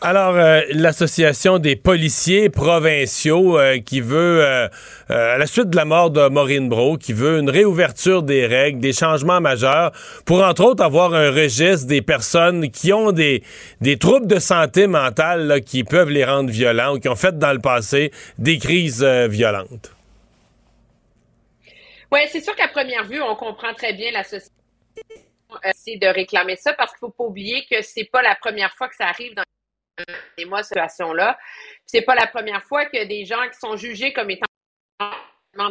Alors, 0.00 0.34
euh, 0.36 0.62
l'Association 0.70 1.58
des 1.58 1.76
policiers 1.76 2.48
provinciaux 2.48 3.58
euh, 3.58 3.78
qui 3.78 4.00
veut, 4.00 4.44
euh, 4.44 4.68
à 5.08 5.38
la 5.38 5.46
suite 5.46 5.70
de 5.70 5.76
la 5.76 5.84
mort 5.84 6.10
de 6.10 6.28
Maureen 6.28 6.68
Bro, 6.68 6.98
qui 6.98 7.12
veut 7.12 7.38
une 7.38 7.50
réouverture 7.50 8.22
des 8.22 8.46
règles, 8.46 8.80
des 8.80 8.92
changements 8.92 9.40
majeurs, 9.40 9.92
pour 10.24 10.42
entre 10.42 10.64
autres 10.64 10.84
avoir 10.84 11.14
un 11.14 11.30
registre 11.30 11.86
des 11.86 12.02
personnes 12.02 12.70
qui 12.70 12.92
ont 12.92 13.12
des, 13.12 13.42
des 13.80 13.96
troubles 13.96 14.26
de 14.26 14.38
santé 14.38 14.86
mentale 14.86 15.62
qui 15.64 15.84
peuvent 15.84 16.10
les 16.10 16.24
rendre 16.24 16.50
violents 16.50 16.94
ou 16.94 16.98
qui 16.98 17.08
ont 17.08 17.16
fait 17.16 17.38
dans 17.38 17.52
le 17.52 17.60
passé 17.60 18.12
des 18.38 18.58
crises 18.58 19.04
violentes. 19.04 19.92
Oui, 22.12 22.20
c'est 22.30 22.40
sûr 22.40 22.54
qu'à 22.54 22.68
première 22.68 23.04
vue, 23.04 23.20
on 23.20 23.34
comprend 23.34 23.74
très 23.74 23.92
bien 23.92 24.12
la 24.12 24.24
société 24.24 24.52
euh, 25.52 25.70
c'est 25.74 25.96
de 25.96 26.06
réclamer 26.06 26.56
ça 26.56 26.72
parce 26.72 26.92
qu'il 26.92 26.98
faut 26.98 27.10
pas 27.10 27.24
oublier 27.24 27.64
que 27.70 27.80
c'est 27.82 28.04
pas 28.04 28.22
la 28.22 28.34
première 28.34 28.74
fois 28.74 28.88
que 28.88 28.96
ça 28.96 29.06
arrive 29.06 29.34
dans 29.34 29.44
les 30.36 30.44
mois 30.44 30.62
cette 30.62 30.78
situation-là. 30.78 31.38
C'est 31.84 32.02
pas 32.02 32.14
la 32.14 32.26
première 32.26 32.62
fois 32.62 32.86
que 32.86 33.04
des 33.04 33.24
gens 33.24 33.48
qui 33.48 33.58
sont 33.58 33.76
jugés 33.76 34.12
comme 34.12 34.30
étant 34.30 34.46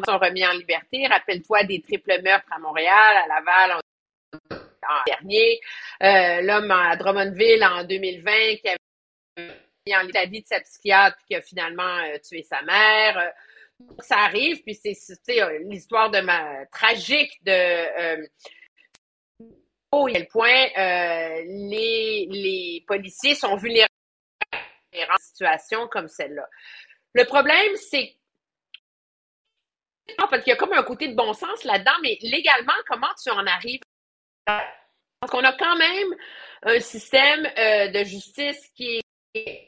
sont 0.06 0.18
remis 0.18 0.46
en 0.46 0.54
liberté. 0.54 1.08
Rappelle-toi 1.08 1.64
des 1.64 1.82
triples 1.82 2.22
meurtres 2.24 2.52
à 2.52 2.60
Montréal, 2.60 3.18
à 3.24 3.28
Laval 3.28 3.72
en, 3.74 4.56
en 4.56 5.04
dernier, 5.06 5.60
euh, 6.02 6.42
l'homme 6.42 6.72
à 6.72 6.96
Drummondville 6.96 7.64
en 7.64 7.84
2020 7.84 8.32
qui 8.58 8.70
avait 8.70 9.54
mis 9.86 9.96
en 9.96 10.02
la 10.14 10.26
vie 10.26 10.42
de 10.42 10.48
sa 10.48 10.60
psychiatre 10.62 11.18
puis 11.18 11.26
qui 11.28 11.36
a 11.36 11.42
finalement 11.42 11.98
euh, 12.00 12.18
tué 12.20 12.42
sa 12.44 12.62
mère. 12.64 13.32
Ça 14.00 14.18
arrive, 14.20 14.64
puis 14.64 14.74
c'est 14.74 14.96
euh, 15.42 15.60
l'histoire 15.70 16.10
de 16.10 16.22
ma 16.22 16.66
tragique 16.68 17.44
de 17.44 17.52
euh, 17.52 18.26
à 19.92 20.12
quel 20.12 20.28
point 20.28 20.66
euh, 20.78 21.44
les, 21.46 22.28
les 22.30 22.84
policiers 22.88 23.36
sont 23.36 23.56
vulnérables 23.56 23.95
en 25.04 25.18
situation 25.18 25.88
comme 25.88 26.08
celle-là. 26.08 26.48
Le 27.14 27.26
problème, 27.26 27.76
c'est 27.76 28.16
parce 30.18 30.44
qu'il 30.44 30.52
y 30.52 30.54
a 30.54 30.58
comme 30.58 30.74
un 30.74 30.84
côté 30.84 31.08
de 31.08 31.16
bon 31.16 31.34
sens 31.34 31.64
là-dedans, 31.64 31.96
mais 32.02 32.18
légalement, 32.22 32.74
comment 32.88 33.14
tu 33.22 33.30
en 33.30 33.46
arrives? 33.46 33.82
Parce 34.46 35.32
qu'on 35.32 35.44
a 35.44 35.54
quand 35.54 35.76
même 35.78 36.16
un 36.64 36.80
système 36.80 37.46
euh, 37.58 37.88
de 37.88 38.04
justice 38.04 38.70
qui 38.76 39.02
est 39.34 39.66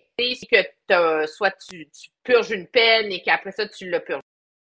que 0.50 1.28
soit 1.28 1.56
tu, 1.70 1.88
purges 2.24 2.52
une 2.52 2.68
peine 2.68 3.12
et 3.12 3.22
qu'après 3.22 3.52
ça, 3.52 3.68
tu 3.68 3.90
l'as 3.90 4.00
purgé. 4.00 4.24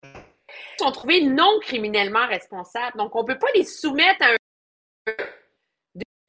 Ils 0.04 0.84
sont 0.84 0.92
trouvés 0.92 1.22
non 1.22 1.60
criminellement 1.62 2.26
responsables. 2.28 2.98
Donc, 2.98 3.16
on 3.16 3.22
ne 3.22 3.28
peut 3.28 3.38
pas 3.38 3.52
les 3.54 3.66
soumettre 3.66 4.24
à 4.24 4.32
un 4.32 5.14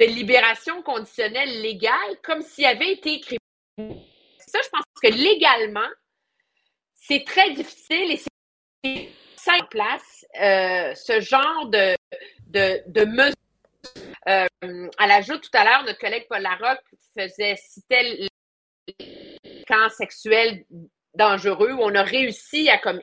de 0.00 0.06
libération 0.06 0.82
conditionnelle 0.82 1.60
légale 1.60 2.20
comme 2.22 2.42
s'il 2.42 2.66
avait 2.66 2.92
été 2.92 3.20
criminel. 3.20 4.07
Ça, 4.48 4.58
je 4.62 4.68
pense 4.70 4.84
que 5.02 5.08
légalement, 5.08 5.88
c'est 6.94 7.24
très 7.24 7.52
difficile 7.52 8.12
et 8.12 8.20
c'est 8.84 9.08
ça 9.36 9.52
en 9.60 9.66
place 9.66 10.26
euh, 10.40 10.94
ce 10.94 11.20
genre 11.20 11.66
de, 11.66 11.94
de, 12.46 12.82
de 12.86 13.04
mesures. 13.04 13.34
Euh, 14.28 14.88
à 14.98 15.06
l'ajout, 15.06 15.38
tout 15.38 15.50
à 15.52 15.64
l'heure, 15.64 15.84
notre 15.84 15.98
collègue 15.98 16.26
Paul 16.28 16.42
Larocque 16.42 16.84
faisait 17.16 17.56
citait 17.56 18.28
le 18.98 19.64
camp 19.66 19.88
sexuel 19.90 20.64
dangereux 21.14 21.72
où 21.72 21.80
on 21.82 21.94
a 21.94 22.02
réussi 22.02 22.68
à 22.68 22.78
comme 22.78 23.00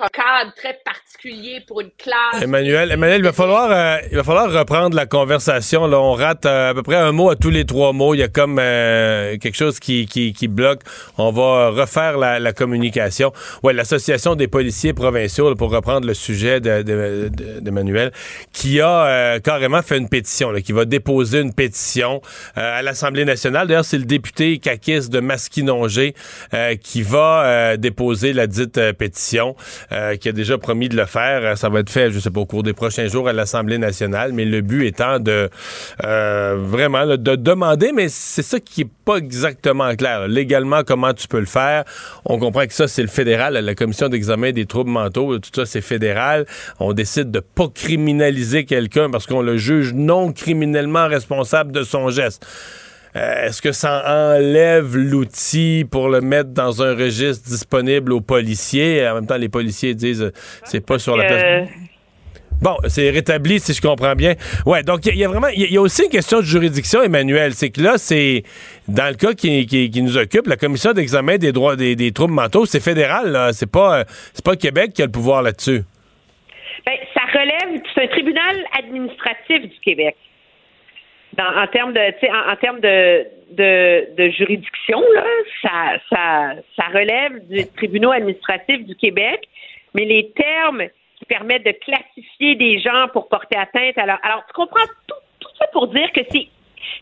un 0.00 0.08
cadre 0.08 0.52
très 0.56 0.78
particulier 0.84 1.60
pour 1.66 1.80
une 1.80 1.90
classe. 1.98 2.42
Emmanuel, 2.42 2.90
Emmanuel, 2.92 3.18
il 3.18 3.24
va 3.24 3.32
falloir, 3.32 3.70
euh, 3.70 3.96
il 4.10 4.16
va 4.16 4.24
falloir 4.24 4.50
reprendre 4.52 4.96
la 4.96 5.06
conversation. 5.06 5.86
Là, 5.86 6.00
on 6.00 6.12
rate 6.14 6.46
euh, 6.46 6.70
à 6.70 6.74
peu 6.74 6.82
près 6.82 6.96
un 6.96 7.12
mot 7.12 7.30
à 7.30 7.36
tous 7.36 7.50
les 7.50 7.64
trois 7.66 7.92
mots. 7.92 8.14
Il 8.14 8.18
y 8.20 8.22
a 8.22 8.28
comme 8.28 8.58
euh, 8.58 9.36
quelque 9.38 9.56
chose 9.56 9.78
qui, 9.78 10.06
qui, 10.06 10.48
bloque. 10.48 10.80
On 11.18 11.30
va 11.30 11.68
refaire 11.70 12.16
la, 12.18 12.52
communication. 12.52 13.32
Ouais, 13.62 13.72
l'association 13.72 14.34
des 14.34 14.48
policiers 14.48 14.92
provinciaux, 14.92 15.54
pour 15.54 15.70
reprendre 15.70 16.06
le 16.06 16.14
sujet 16.14 16.60
de, 16.60 16.82
de- 16.82 17.28
de- 17.28 17.60
d'Emmanuel, 17.60 18.12
qui 18.52 18.80
a 18.80 19.38
carrément 19.40 19.82
fait 19.82 19.98
une 19.98 20.08
pétition, 20.08 20.52
qui 20.54 20.72
va 20.72 20.84
déposer 20.84 21.40
une 21.40 21.54
pétition 21.54 22.20
à 22.56 22.82
l'Assemblée 22.82 23.24
nationale. 23.24 23.68
D'ailleurs, 23.68 23.84
c'est 23.84 23.98
le 23.98 24.04
député 24.04 24.58
caquiste 24.58 25.10
de 25.12 25.20
Masquinongé 25.20 26.14
qui 26.82 27.02
va 27.02 27.76
déposer 27.76 28.32
la 28.32 28.46
dite 28.46 28.92
pétition, 28.92 29.54
euh, 29.92 30.16
qui 30.16 30.28
a 30.28 30.32
déjà 30.32 30.58
promis 30.58 30.88
de 30.88 30.96
le 30.96 31.06
faire. 31.06 31.40
Euh, 31.44 31.56
Ça 31.56 31.68
va 31.68 31.80
être 31.80 31.90
fait, 31.90 32.10
je 32.10 32.18
sais 32.18 32.30
pas, 32.30 32.40
au 32.40 32.46
cours 32.46 32.62
des 32.62 32.72
prochains 32.72 33.06
jours 33.08 33.28
à 33.28 33.32
l'Assemblée 33.32 33.78
nationale, 33.78 34.32
mais 34.32 34.44
le 34.44 34.60
but 34.60 34.86
étant 34.86 35.18
de 35.18 35.48
euh, 36.04 36.56
vraiment 36.58 37.06
de 37.06 37.36
demander, 37.36 37.92
mais 37.92 38.08
c'est 38.08 38.42
ça 38.42 38.60
qui 38.60 38.82
est 38.82 38.90
pas 39.04 39.16
exactement 39.16 39.94
clair. 39.96 40.28
Légalement, 40.28 40.82
comment 40.84 41.12
tu 41.12 41.28
peux 41.28 41.40
le 41.40 41.46
faire? 41.46 41.84
On 42.24 42.38
comprend 42.38 42.66
que 42.66 42.74
ça, 42.74 42.88
c'est 42.88 43.02
le 43.02 43.08
fédéral, 43.08 43.54
la 43.54 43.74
commission 43.74 44.08
d'examen 44.08 44.52
des 44.52 44.66
troubles 44.66 44.90
mentaux, 44.90 45.38
tout 45.38 45.50
ça, 45.54 45.66
c'est 45.66 45.80
fédéral. 45.80 46.46
On 46.78 46.92
décide 46.92 47.30
de 47.30 47.40
pas 47.40 47.68
criminaliser 47.68 48.64
quelqu'un 48.64 49.10
parce 49.10 49.26
qu'on 49.26 49.42
le 49.42 49.56
juge 49.56 49.92
non 49.94 50.32
criminellement 50.32 51.06
responsable 51.08 51.72
de 51.72 51.82
son 51.82 52.10
geste. 52.10 52.46
Euh, 53.16 53.46
Est-ce 53.46 53.60
que 53.60 53.72
ça 53.72 54.04
enlève 54.36 54.96
l'outil 54.96 55.84
pour 55.90 56.08
le 56.08 56.20
mettre 56.20 56.50
dans 56.50 56.82
un 56.82 56.94
registre 56.94 57.48
disponible 57.48 58.12
aux 58.12 58.20
policiers? 58.20 59.06
En 59.08 59.14
même 59.16 59.26
temps, 59.26 59.36
les 59.36 59.48
policiers 59.48 59.94
disent 59.94 60.22
euh, 60.22 60.32
c'est 60.64 60.84
pas 60.84 60.98
sur 60.98 61.16
la 61.16 61.24
place. 61.24 61.68
Bon, 62.62 62.76
c'est 62.88 63.08
rétabli 63.08 63.58
si 63.58 63.72
je 63.72 63.80
comprends 63.80 64.14
bien. 64.14 64.34
Ouais, 64.66 64.82
donc 64.82 65.06
il 65.06 65.08
y, 65.08 65.10
a- 65.10 65.14
il 65.14 65.18
y 65.20 65.24
a 65.24 65.28
vraiment, 65.28 65.48
il 65.48 65.60
y, 65.60 65.64
a- 65.64 65.66
il 65.68 65.72
y 65.72 65.76
a 65.78 65.80
aussi 65.80 66.04
une 66.04 66.10
question 66.10 66.40
de 66.40 66.44
juridiction, 66.44 67.02
Emmanuel. 67.02 67.54
C'est 67.54 67.70
que 67.70 67.80
là, 67.80 67.94
c'est 67.96 68.42
dans 68.86 69.08
le 69.08 69.14
cas 69.14 69.32
qui, 69.32 69.64
qui- 69.66 69.90
qui 69.90 70.02
nous 70.02 70.18
occupe, 70.18 70.46
la 70.46 70.56
commission 70.58 70.92
d'examen 70.92 71.38
des 71.38 71.52
droits 71.52 71.74
des, 71.74 71.96
des 71.96 72.12
troubles 72.12 72.34
mentaux, 72.34 72.66
c'est 72.66 72.80
fédéral. 72.80 73.50
C'est 73.54 73.70
pas, 73.70 74.00
euh, 74.00 74.04
c'est 74.34 74.44
pas 74.44 74.56
Québec 74.56 74.92
qui 74.92 75.00
a 75.02 75.06
le 75.06 75.10
pouvoir 75.10 75.42
là-dessus. 75.42 75.82
Ben, 76.84 76.92
ça 77.14 77.22
relève, 77.32 77.80
c'est 77.94 78.04
un 78.04 78.08
tribunal 78.08 78.56
administratif 78.78 79.62
du 79.62 79.80
Québec. 79.82 80.16
Dans- 81.34 81.62
en 81.62 81.66
termes 81.68 81.92
de, 81.92 82.00
en, 82.00 82.52
en 82.52 82.56
termes 82.56 82.80
de, 82.80 83.26
de, 83.52 84.14
de 84.16 84.30
juridiction, 84.30 85.00
là, 85.14 85.24
ça, 85.62 85.98
ça, 86.10 86.54
ça 86.76 86.84
relève 86.88 87.46
du 87.48 87.66
tribunal 87.76 88.14
administratif 88.14 88.84
du 88.84 88.96
Québec, 88.96 89.48
mais 89.94 90.04
les 90.04 90.30
termes 90.32 90.84
qui 91.16 91.24
permettent 91.26 91.66
de 91.66 91.72
classifier 91.72 92.54
des 92.56 92.80
gens 92.80 93.08
pour 93.12 93.28
porter 93.28 93.56
atteinte 93.56 93.96
leur... 93.96 94.18
Alors, 94.24 94.44
tu 94.46 94.52
comprends 94.54 94.86
tout, 95.06 95.14
tout 95.40 95.50
ça 95.58 95.66
pour 95.72 95.88
dire 95.88 96.10
que 96.12 96.20
c'est 96.30 96.48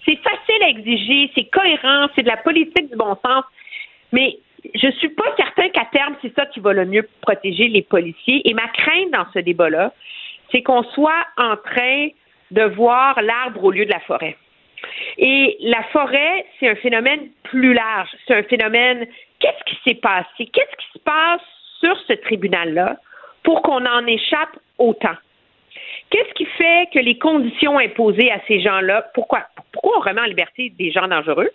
c'est 0.04 0.16
facile 0.16 0.62
à 0.62 0.68
exiger, 0.68 1.30
c'est 1.36 1.44
cohérent, 1.44 2.08
c'est 2.14 2.22
de 2.22 2.28
la 2.28 2.36
politique 2.36 2.90
du 2.90 2.96
bon 2.96 3.16
sens, 3.24 3.44
mais 4.12 4.38
je 4.74 4.90
suis 4.92 5.10
pas 5.10 5.32
certain 5.36 5.68
qu'à 5.68 5.86
terme, 5.92 6.16
c'est 6.20 6.34
ça 6.34 6.46
qui 6.46 6.60
va 6.60 6.72
le 6.72 6.84
mieux 6.84 7.08
protéger 7.20 7.68
les 7.68 7.82
policiers. 7.82 8.42
Et 8.48 8.54
ma 8.54 8.66
crainte 8.68 9.10
dans 9.12 9.26
ce 9.32 9.38
débat-là, 9.38 9.92
c'est 10.50 10.62
qu'on 10.62 10.82
soit 10.82 11.24
en 11.36 11.56
train 11.56 12.08
de 12.50 12.62
voir 12.62 13.20
l'arbre 13.22 13.64
au 13.64 13.70
lieu 13.70 13.84
de 13.84 13.90
la 13.90 14.00
forêt. 14.00 14.36
Et 15.18 15.56
la 15.60 15.82
forêt, 15.84 16.46
c'est 16.58 16.68
un 16.68 16.76
phénomène 16.76 17.28
plus 17.44 17.74
large. 17.74 18.08
C'est 18.26 18.34
un 18.34 18.42
phénomène, 18.44 19.06
qu'est-ce 19.40 19.64
qui 19.64 19.78
s'est 19.84 20.00
passé? 20.00 20.46
Qu'est-ce 20.52 20.76
qui 20.76 20.92
se 20.94 20.98
passe 21.00 21.42
sur 21.80 21.96
ce 22.06 22.12
tribunal-là 22.14 22.96
pour 23.42 23.62
qu'on 23.62 23.84
en 23.84 24.06
échappe 24.06 24.56
autant? 24.78 25.16
Qu'est-ce 26.10 26.32
qui 26.34 26.46
fait 26.46 26.88
que 26.92 26.98
les 26.98 27.18
conditions 27.18 27.78
imposées 27.78 28.30
à 28.30 28.40
ces 28.48 28.60
gens-là, 28.60 29.10
pourquoi, 29.14 29.46
pourquoi 29.72 29.98
on 29.98 30.00
remet 30.00 30.20
en 30.20 30.24
liberté 30.24 30.72
des 30.78 30.90
gens 30.90 31.06
dangereux? 31.06 31.50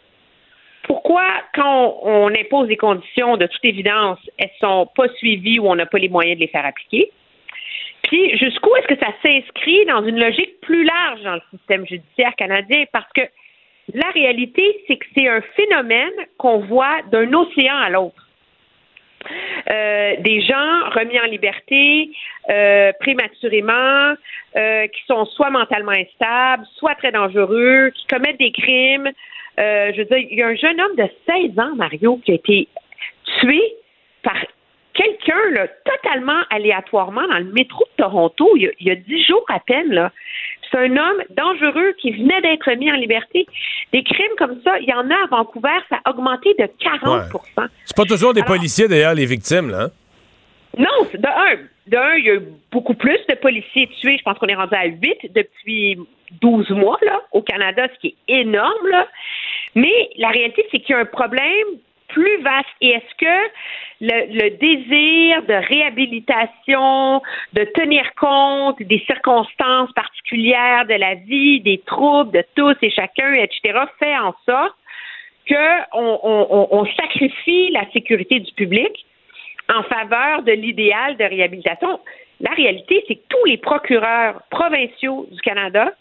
Pourquoi, 0.83 1.25
quand 1.55 1.99
on, 2.03 2.27
impose 2.27 2.67
des 2.67 2.77
conditions, 2.77 3.37
de 3.37 3.47
toute 3.47 3.63
évidence, 3.63 4.19
elles 4.37 4.51
sont 4.59 4.87
pas 4.95 5.07
suivies 5.15 5.59
ou 5.59 5.67
on 5.67 5.75
n'a 5.75 5.85
pas 5.85 5.97
les 5.97 6.09
moyens 6.09 6.35
de 6.35 6.41
les 6.41 6.49
faire 6.49 6.65
appliquer? 6.65 7.09
Puis, 8.03 8.37
jusqu'où 8.37 8.75
est-ce 8.75 8.87
que 8.87 8.99
ça 8.99 9.11
s'inscrit 9.21 9.85
dans 9.85 10.05
une 10.05 10.19
logique 10.19 10.59
plus 10.61 10.83
large 10.83 11.21
dans 11.23 11.35
le 11.35 11.41
système 11.51 11.85
judiciaire 11.85 12.35
canadien? 12.35 12.83
Parce 12.91 13.11
que 13.13 13.21
la 13.93 14.09
réalité, 14.11 14.83
c'est 14.87 14.97
que 14.97 15.05
c'est 15.15 15.27
un 15.27 15.41
phénomène 15.55 16.13
qu'on 16.37 16.59
voit 16.59 17.01
d'un 17.11 17.31
océan 17.33 17.77
à 17.77 17.89
l'autre. 17.89 18.23
Euh, 19.69 20.15
des 20.19 20.41
gens 20.41 20.89
remis 20.89 21.19
en 21.19 21.25
liberté 21.25 22.09
euh, 22.49 22.91
prématurément, 22.99 24.13
euh, 24.55 24.87
qui 24.87 25.01
sont 25.07 25.25
soit 25.25 25.49
mentalement 25.49 25.91
instables, 25.91 26.65
soit 26.75 26.95
très 26.95 27.11
dangereux, 27.11 27.91
qui 27.95 28.05
commettent 28.07 28.39
des 28.39 28.51
crimes. 28.51 29.09
je 29.57 29.97
veux 29.97 30.05
dire, 30.05 30.17
il 30.17 30.37
y 30.37 30.43
a 30.43 30.47
un 30.47 30.55
jeune 30.55 30.79
homme 30.79 30.95
de 30.97 31.07
16 31.29 31.59
ans, 31.59 31.75
Mario, 31.75 32.19
qui 32.25 32.31
a 32.31 32.35
été 32.35 32.67
tué 33.39 33.61
par 34.23 34.35
quelqu'un 34.93 35.49
là, 35.51 35.67
totalement 35.85 36.41
aléatoirement 36.49 37.27
dans 37.27 37.39
le 37.39 37.51
métro 37.51 37.83
de 37.83 38.03
Toronto 38.03 38.49
il 38.55 38.73
y 38.79 38.91
a, 38.91 38.95
dix 38.95 39.25
jours 39.25 39.45
à 39.49 39.59
peine. 39.59 39.91
Là. 39.91 40.11
C'est 40.71 40.77
un 40.77 40.97
homme 40.97 41.23
dangereux 41.31 41.93
qui 41.99 42.11
venait 42.11 42.41
d'être 42.41 42.71
mis 42.77 42.91
en 42.91 42.95
liberté. 42.95 43.45
Des 43.91 44.03
crimes 44.03 44.35
comme 44.37 44.59
ça, 44.63 44.79
il 44.79 44.87
y 44.87 44.93
en 44.93 45.09
a 45.09 45.15
à 45.15 45.27
Vancouver, 45.29 45.77
ça 45.89 45.99
a 46.03 46.11
augmenté 46.11 46.53
de 46.57 46.63
40% 46.63 47.67
C'est 47.85 47.95
pas 47.95 48.05
toujours 48.05 48.33
des 48.33 48.43
policiers, 48.43 48.87
d'ailleurs, 48.87 49.13
les 49.13 49.25
victimes, 49.25 49.69
là. 49.69 49.83
Hein? 49.83 49.89
Non, 50.75 51.07
de 51.13 51.27
un, 51.27 51.57
de 51.85 51.97
un, 51.97 52.15
il 52.15 52.25
y 52.25 52.29
a 52.31 52.33
eu 52.35 52.41
beaucoup 52.71 52.95
plus 52.95 53.19
de 53.29 53.35
policiers 53.35 53.87
tués. 53.99 54.17
Je 54.17 54.23
pense 54.23 54.39
qu'on 54.39 54.47
est 54.47 54.55
rendu 54.55 54.73
à 54.73 54.85
8 54.85 55.31
depuis 55.35 55.99
12 56.41 56.71
mois 56.71 56.97
là, 57.03 57.21
au 57.31 57.43
Canada, 57.43 57.87
ce 57.93 57.99
qui 57.99 58.15
est 58.27 58.39
énorme. 58.39 58.87
Là. 58.89 59.07
Mais 59.75 60.09
la 60.17 60.29
réalité, 60.29 60.65
c'est 60.71 60.79
qu'il 60.79 60.95
y 60.95 60.97
a 60.97 61.01
un 61.01 61.05
problème 61.05 61.67
plus 62.13 62.41
vaste. 62.41 62.69
Et 62.81 62.89
est-ce 62.89 63.15
que 63.17 63.51
le, 64.01 64.49
désir 64.57 65.43
de 65.43 65.67
réhabilitation, 65.67 67.21
de 67.53 67.63
tenir 67.75 68.03
compte 68.15 68.81
des 68.81 69.03
circonstances 69.05 69.91
particulières 69.93 70.85
de 70.85 70.93
la 70.93 71.15
vie, 71.15 71.59
des 71.61 71.79
troubles 71.79 72.31
de 72.31 72.43
tous 72.55 72.75
et 72.81 72.91
chacun, 72.91 73.33
etc., 73.33 73.79
fait 73.99 74.17
en 74.17 74.33
sorte 74.45 74.75
qu'on 75.49 76.19
on, 76.23 76.85
sacrifie 76.97 77.71
la 77.71 77.89
sécurité 77.91 78.39
du 78.39 78.51
public 78.53 79.05
en 79.73 79.83
faveur 79.83 80.43
de 80.43 80.53
l'idéal 80.53 81.17
de 81.17 81.23
réhabilitation? 81.23 81.99
La 82.39 82.51
réalité, 82.51 83.03
c'est 83.07 83.15
que 83.15 83.27
tous 83.29 83.45
les 83.45 83.57
procureurs 83.57 84.41
provinciaux 84.49 85.27
du 85.31 85.41
Canada 85.41 85.91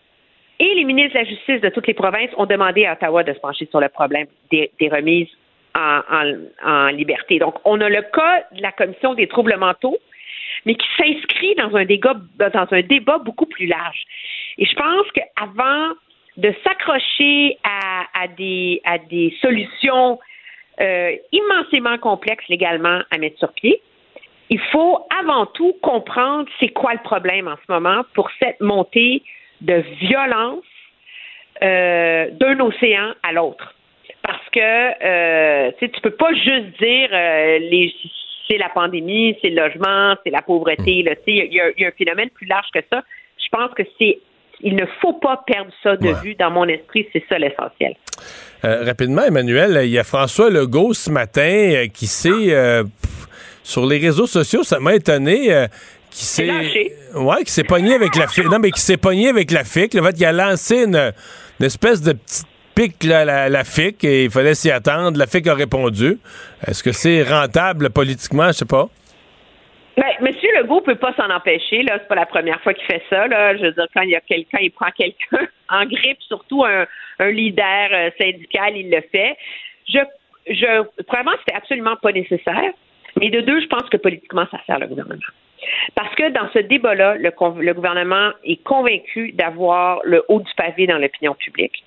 et 0.59 0.75
les 0.75 0.85
ministres 0.85 1.15
de 1.15 1.19
la 1.19 1.25
Justice 1.25 1.61
de 1.61 1.69
toutes 1.71 1.87
les 1.87 1.95
provinces 1.95 2.31
ont 2.37 2.47
demandé 2.47 2.85
à 2.85 2.93
Ottawa 2.93 3.23
de 3.23 3.33
se 3.33 3.39
pencher 3.41 3.67
sur 3.67 3.81
le 3.81 3.89
problème 3.89 4.27
des 4.51 4.71
remises 4.91 5.29
en, 5.75 6.89
liberté. 6.89 7.39
Donc, 7.39 7.55
on 7.65 7.81
a 7.81 7.89
le 7.89 8.03
cas 8.03 8.45
de 8.53 8.63
la 8.63 8.73
commission 8.73 9.15
des 9.15 9.27
troubles 9.27 9.57
mentaux, 9.57 9.99
mais 10.67 10.75
qui 10.75 10.87
s'inscrit 10.97 11.55
dans 11.57 11.75
un 11.75 11.85
débat, 11.85 12.15
dans 12.39 12.67
un 12.71 12.83
débat 12.83 13.19
beaucoup 13.19 13.47
plus 13.47 13.67
large. 13.67 14.03
Et 14.59 14.67
je 14.67 14.75
pense 14.75 15.07
qu'avant 15.13 15.95
de 16.37 16.55
s'accrocher 16.65 17.59
à, 17.65 18.29
des, 18.29 18.81
solutions 19.41 20.19
euh, 20.81 21.17
immensément 21.33 21.99
complexes 21.99 22.49
légalement 22.49 23.03
à 23.11 23.19
mettre 23.19 23.39
sur 23.39 23.53
pied, 23.53 23.81
il 24.51 24.61
faut 24.71 25.07
avant 25.19 25.47
tout 25.47 25.75
comprendre 25.83 26.49
c'est 26.61 26.69
quoi 26.69 26.93
le 26.93 27.03
problème 27.03 27.49
en 27.49 27.57
ce 27.57 27.73
moment 27.73 28.03
pour 28.15 28.31
cette 28.39 28.61
montée 28.61 29.23
de 29.61 29.83
violence 30.01 30.65
euh, 31.63 32.29
d'un 32.33 32.61
océan 32.61 33.15
à 33.23 33.33
l'autre 33.33 33.75
que 34.53 35.69
euh, 35.69 35.71
tu 35.81 36.01
peux 36.03 36.11
pas 36.11 36.33
juste 36.35 36.79
dire 36.81 37.09
euh, 37.13 37.59
les 37.59 37.93
c'est 38.49 38.59
la 38.59 38.69
pandémie, 38.69 39.37
c'est 39.41 39.51
le 39.51 39.63
logement, 39.63 40.15
c'est 40.25 40.31
la 40.31 40.43
pauvreté. 40.43 40.83
Il 40.87 41.09
y, 41.29 41.55
y, 41.55 41.61
a 41.61 41.89
un 41.89 41.91
phénomène 41.93 42.29
plus 42.31 42.47
large 42.47 42.67
que 42.75 42.81
ça. 42.93 43.03
Je 43.39 43.49
pense 43.51 43.73
que 43.75 43.83
c'est 43.99 44.19
il 44.65 44.77
ne 44.77 44.85
faut 45.01 45.15
pas 45.15 45.43
perdre 45.45 45.73
ça 45.83 45.97
de 45.97 46.09
vue. 46.23 46.35
Dans 46.37 46.51
mon 46.51 46.67
esprit, 46.67 47.07
c'est 47.13 47.25
ça 47.29 47.37
l'essentiel. 47.39 47.95
Euh, 48.65 48.85
rapidement, 48.85 49.23
Emmanuel, 49.23 49.81
il 49.85 49.91
y 49.91 49.99
a 49.99 50.05
François 50.05 50.51
Legault 50.51 50.93
ce 50.93 51.11
matin 51.11 51.43
euh, 51.43 51.87
qui 51.89 52.07
s'est 52.07 52.83
sur 53.65 53.87
les 53.87 53.99
réseaux 53.99 54.27
sociaux, 54.27 54.63
ça 54.65 54.79
m'a 54.81 54.95
étonné. 54.95 55.67
qui 56.11 56.25
s'est 56.25 56.51
ouais, 57.15 57.45
qui 57.45 57.53
s'est 57.53 57.65
pogné 57.65 57.95
avec 57.95 58.15
la 58.17 58.27
FIC. 58.29 58.45
Non, 58.45 58.59
mais 58.59 58.71
qui 58.71 58.81
s'est 58.81 58.97
pogné 58.97 59.29
avec 59.29 59.51
la 59.51 59.65
FIC. 59.65 59.95
Le 59.95 60.03
fait 60.03 60.13
qu'il 60.13 60.27
a 60.27 60.33
lancé 60.33 60.85
une, 60.85 61.13
une 61.61 61.67
espèce 61.67 62.03
de 62.03 62.13
petite 62.13 62.47
pique 62.75 63.05
la, 63.05 63.49
la, 63.49 63.65
FIC 63.65 64.05
et 64.05 64.25
il 64.25 64.31
fallait 64.31 64.55
s'y 64.55 64.71
attendre. 64.71 65.19
La 65.19 65.27
FIC 65.27 65.47
a 65.47 65.55
répondu. 65.55 66.19
Est-ce 66.67 66.83
que 66.83 66.93
c'est 66.93 67.23
rentable 67.23 67.91
politiquement? 67.91 68.49
Je 68.49 68.53
sais 68.53 68.65
pas. 68.65 68.89
Ben, 69.97 70.07
Monsieur 70.23 70.49
Legault 70.59 70.81
peut 70.81 70.95
pas 70.95 71.13
s'en 71.15 71.29
empêcher. 71.31 71.83
Là, 71.83 71.99
c'est 71.99 72.09
pas 72.09 72.15
la 72.15 72.27
première 72.27 72.61
fois 72.63 72.73
qu'il 72.73 72.87
fait 72.87 73.03
ça. 73.11 73.27
Là. 73.27 73.57
Je 73.57 73.63
veux 73.63 73.73
dire, 73.73 73.87
quand 73.95 74.03
il 74.03 74.11
y 74.11 74.17
a 74.17 74.21
quelqu'un, 74.21 74.59
il 74.61 74.71
prend 74.71 74.91
quelqu'un 74.91 75.47
en 75.69 75.85
grippe, 75.85 76.21
surtout 76.23 76.65
un, 76.65 76.87
leader 77.21 77.89
euh, 77.93 78.11
syndical, 78.21 78.77
il 78.77 78.91
le 78.91 79.03
fait. 79.13 79.37
Je, 79.89 80.01
je, 80.49 80.83
vraiment, 81.09 81.33
c'était 81.41 81.57
absolument 81.57 81.97
pas 81.97 82.13
nécessaire. 82.13 82.73
Mais 83.21 83.29
de 83.29 83.41
deux, 83.43 83.61
je 83.61 83.67
pense 83.67 83.89
que 83.91 83.99
politiquement, 83.99 84.47
ça 84.51 84.59
sert 84.67 84.79
le 84.79 84.87
gouvernement. 84.87 85.21
Parce 85.95 86.13
que 86.17 86.31
dans 86.31 86.51
ce 86.53 86.59
débat-là, 86.59 87.17
le, 87.17 87.31
le 87.61 87.75
gouvernement 87.75 88.31
est 88.45 88.63
convaincu 88.65 89.33
d'avoir 89.33 90.01
le 90.05 90.25
haut 90.29 90.41
du 90.41 90.53
pavé 90.57 90.87
dans 90.87 90.99
l'opinion 90.99 91.35
publique 91.35 91.85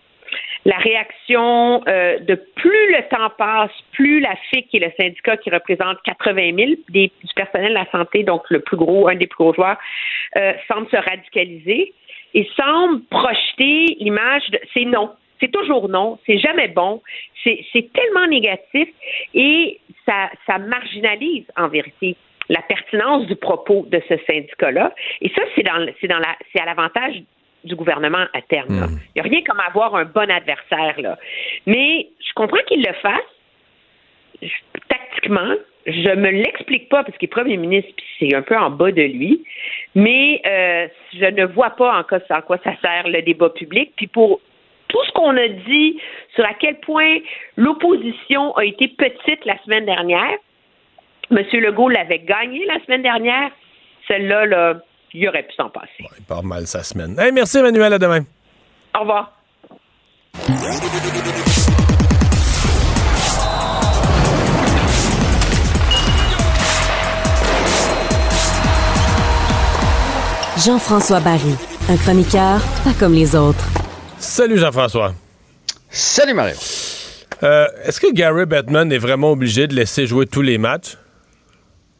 la 0.65 0.77
réaction 0.77 1.83
euh, 1.87 2.17
de 2.19 2.35
plus 2.55 2.91
le 2.91 3.07
temps 3.09 3.29
passe, 3.37 3.71
plus 3.91 4.19
la 4.19 4.35
FIC, 4.49 4.67
qui 4.67 4.77
est 4.77 4.85
le 4.85 4.91
syndicat 4.99 5.37
qui 5.37 5.51
représente 5.51 6.01
80 6.03 6.55
000 6.57 6.71
du 6.89 7.09
personnel 7.35 7.69
de 7.69 7.75
la 7.75 7.89
santé, 7.91 8.23
donc 8.23 8.43
le 8.49 8.59
plus 8.61 8.75
gros, 8.75 9.07
un 9.07 9.15
des 9.15 9.27
plus 9.27 9.37
gros 9.37 9.53
joueurs, 9.53 9.77
euh, 10.37 10.53
semble 10.67 10.89
se 10.89 10.97
radicaliser 10.97 11.93
et 12.33 12.49
semble 12.57 13.03
projeter 13.05 13.95
l'image 13.99 14.49
de 14.49 14.59
c'est 14.73 14.85
non. 14.85 15.11
C'est 15.39 15.51
toujours 15.51 15.89
non, 15.89 16.17
c'est 16.25 16.39
jamais 16.39 16.69
bon, 16.69 17.01
c'est 17.43 17.93
tellement 17.93 18.25
négatif 18.25 18.87
et 19.33 19.79
ça, 20.05 20.29
ça 20.47 20.57
marginalise 20.57 21.45
en 21.57 21.67
vérité 21.67 22.15
la 22.47 22.61
pertinence 22.61 23.27
du 23.27 23.35
propos 23.35 23.85
de 23.89 24.01
ce 24.07 24.15
syndicat-là. 24.27 24.93
Et 25.21 25.29
ça, 25.29 25.41
c'est 25.55 25.65
c'est 25.99 26.59
à 26.59 26.65
l'avantage 26.65 27.21
du 27.65 27.75
gouvernement 27.75 28.25
à 28.33 28.41
terme. 28.41 28.69
Hmm. 28.69 28.99
Il 29.15 29.21
n'y 29.21 29.27
a 29.27 29.31
rien 29.31 29.41
comme 29.43 29.59
avoir 29.59 29.95
un 29.95 30.05
bon 30.05 30.29
adversaire. 30.29 30.99
Là. 30.99 31.17
Mais 31.65 32.07
je 32.19 32.33
comprends 32.33 32.63
qu'il 32.67 32.81
le 32.81 32.93
fasse. 32.93 34.49
tactiquement, 34.87 35.55
je 35.85 36.15
me 36.15 36.29
l'explique 36.29 36.89
pas 36.89 37.03
parce 37.03 37.17
qu'il 37.17 37.27
est 37.27 37.31
premier 37.31 37.57
ministre 37.57 37.91
puis 37.95 38.05
c'est 38.19 38.35
un 38.35 38.41
peu 38.41 38.57
en 38.57 38.69
bas 38.69 38.91
de 38.91 39.01
lui. 39.01 39.43
Mais 39.93 40.41
euh, 40.45 40.87
je 41.13 41.25
ne 41.25 41.45
vois 41.45 41.71
pas 41.71 41.99
en 41.99 42.03
quoi, 42.03 42.19
en 42.29 42.41
quoi 42.41 42.57
ça 42.63 42.73
sert 42.81 43.07
le 43.07 43.21
débat 43.21 43.49
public. 43.49 43.93
Puis 43.95 44.07
pour 44.07 44.39
tout 44.87 45.03
ce 45.07 45.11
qu'on 45.11 45.35
a 45.35 45.47
dit 45.47 45.99
sur 46.33 46.45
à 46.45 46.53
quel 46.53 46.79
point 46.79 47.17
l'opposition 47.57 48.55
a 48.55 48.65
été 48.65 48.87
petite 48.87 49.45
la 49.45 49.57
semaine 49.63 49.85
dernière, 49.85 50.37
M. 51.31 51.43
Legault 51.53 51.89
l'avait 51.89 52.19
gagné 52.19 52.65
la 52.65 52.79
semaine 52.85 53.01
dernière. 53.01 53.51
Celle-là, 54.07 54.45
là, 54.45 54.75
il 55.15 55.27
aurait 55.29 55.43
pu 55.43 55.53
s'en 55.55 55.69
passer. 55.69 56.05
il 56.17 56.23
part 56.25 56.43
mal 56.43 56.67
sa 56.67 56.83
semaine. 56.83 57.15
merci, 57.33 57.57
Emmanuel. 57.57 57.93
À 57.93 57.99
demain. 57.99 58.23
Au 58.95 58.99
revoir. 59.01 59.31
Jean-François 70.57 71.19
Barry, 71.19 71.55
un 71.89 71.97
chroniqueur 71.97 72.61
pas 72.83 72.93
comme 72.97 73.13
les 73.13 73.35
autres. 73.35 73.65
Salut 74.17 74.57
Jean-François. 74.57 75.13
Salut 75.89 76.33
Mario. 76.33 76.55
Euh, 77.43 77.67
est-ce 77.83 77.99
que 77.99 78.11
Gary 78.13 78.45
Bettman 78.45 78.91
est 78.91 78.97
vraiment 78.97 79.31
obligé 79.31 79.67
de 79.67 79.75
laisser 79.75 80.07
jouer 80.07 80.25
tous 80.25 80.41
les 80.41 80.57
matchs? 80.57 80.97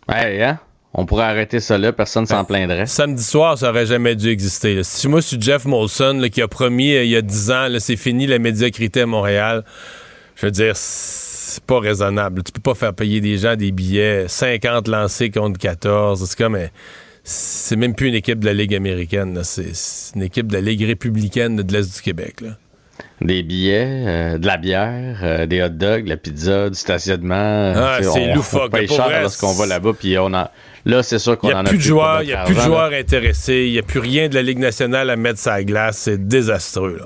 Ouais, 0.07 0.41
hein? 0.41 0.59
On 0.97 1.05
pourrait 1.05 1.25
arrêter 1.25 1.59
ça 1.59 1.77
là, 1.77 1.91
personne 1.91 2.25
s'en 2.25 2.45
plaindrait. 2.45 2.85
Samedi 2.85 3.21
soir, 3.23 3.57
ça 3.57 3.69
aurait 3.69 3.85
jamais 3.85 4.15
dû 4.15 4.29
exister. 4.29 4.75
là. 4.75 4.83
Si 4.83 5.07
moi, 5.09 5.19
je 5.19 5.27
suis 5.27 5.41
Jeff 5.41 5.65
Molson, 5.65 6.13
là, 6.21 6.29
qui 6.29 6.41
a 6.41 6.47
promis 6.47 6.93
euh, 6.95 7.03
il 7.03 7.09
y 7.09 7.15
a 7.17 7.21
10 7.21 7.51
ans, 7.51 7.67
c'est 7.79 7.97
fini 7.97 8.27
la 8.27 8.39
médiocrité 8.39 9.01
à 9.01 9.05
Montréal, 9.05 9.65
je 10.37 10.45
veux 10.45 10.51
dire, 10.51 10.71
c'est 10.75 11.63
pas 11.65 11.79
raisonnable. 11.79 12.43
Tu 12.43 12.51
peux 12.53 12.61
pas 12.61 12.75
faire 12.75 12.93
payer 12.93 13.19
des 13.21 13.37
gens 13.37 13.55
des 13.55 13.71
billets 13.71 14.25
50 14.27 14.87
lancés 14.87 15.29
contre 15.29 15.59
14. 15.59 16.25
C'est 16.27 16.37
comme... 16.37 16.55
euh, 16.55 16.67
C'est 17.23 17.75
même 17.75 17.93
plus 17.95 18.07
une 18.07 18.15
équipe 18.15 18.39
de 18.39 18.45
la 18.45 18.53
Ligue 18.53 18.73
américaine. 18.75 19.39
C'est 19.43 20.15
une 20.15 20.23
équipe 20.23 20.47
de 20.47 20.53
la 20.53 20.61
Ligue 20.61 20.83
républicaine 20.85 21.57
de 21.57 21.73
l'Est 21.73 21.93
du 21.95 22.01
Québec. 22.01 22.41
Là. 22.41 22.49
Des 23.21 23.43
billets, 23.43 24.03
euh, 24.05 24.37
de 24.37 24.47
la 24.47 24.57
bière, 24.57 25.19
euh, 25.23 25.45
des 25.45 25.61
hot 25.61 25.69
dogs, 25.69 26.03
de 26.05 26.09
la 26.09 26.17
pizza, 26.17 26.69
du 26.69 26.75
stationnement. 26.77 27.73
Ah, 27.75 27.97
c'est 28.01 28.33
loufoque, 28.33 28.71
On 28.73 28.77
paye 28.77 28.87
cher 28.87 29.21
lorsqu'on 29.21 29.53
va 29.53 29.65
là-bas, 29.65 29.91
puis 29.97 30.17
on 30.17 30.33
en... 30.33 30.47
Là, 30.85 31.01
c'est 31.03 31.17
sûr 31.19 31.37
qu'on 31.37 31.47
n'y 31.47 31.53
en 31.53 31.59
a 31.65 31.69
plus 31.69 31.77
de 31.77 31.83
joueurs, 31.83 32.21
il 32.21 32.29
y 32.29 32.33
a 32.33 32.43
plus 32.43 32.55
de 32.55 32.59
joueurs 32.61 32.91
intéressés, 32.93 33.65
il 33.67 33.71
n'y 33.71 33.79
a 33.79 33.83
plus 33.83 33.99
rien 33.99 34.29
de 34.29 34.35
la 34.35 34.43
Ligue 34.43 34.59
nationale 34.59 35.09
à 35.09 35.15
mettre 35.15 35.41
la 35.47 35.63
glace. 35.63 35.97
C'est 35.97 36.27
désastreux. 36.27 36.97
Là. 36.99 37.05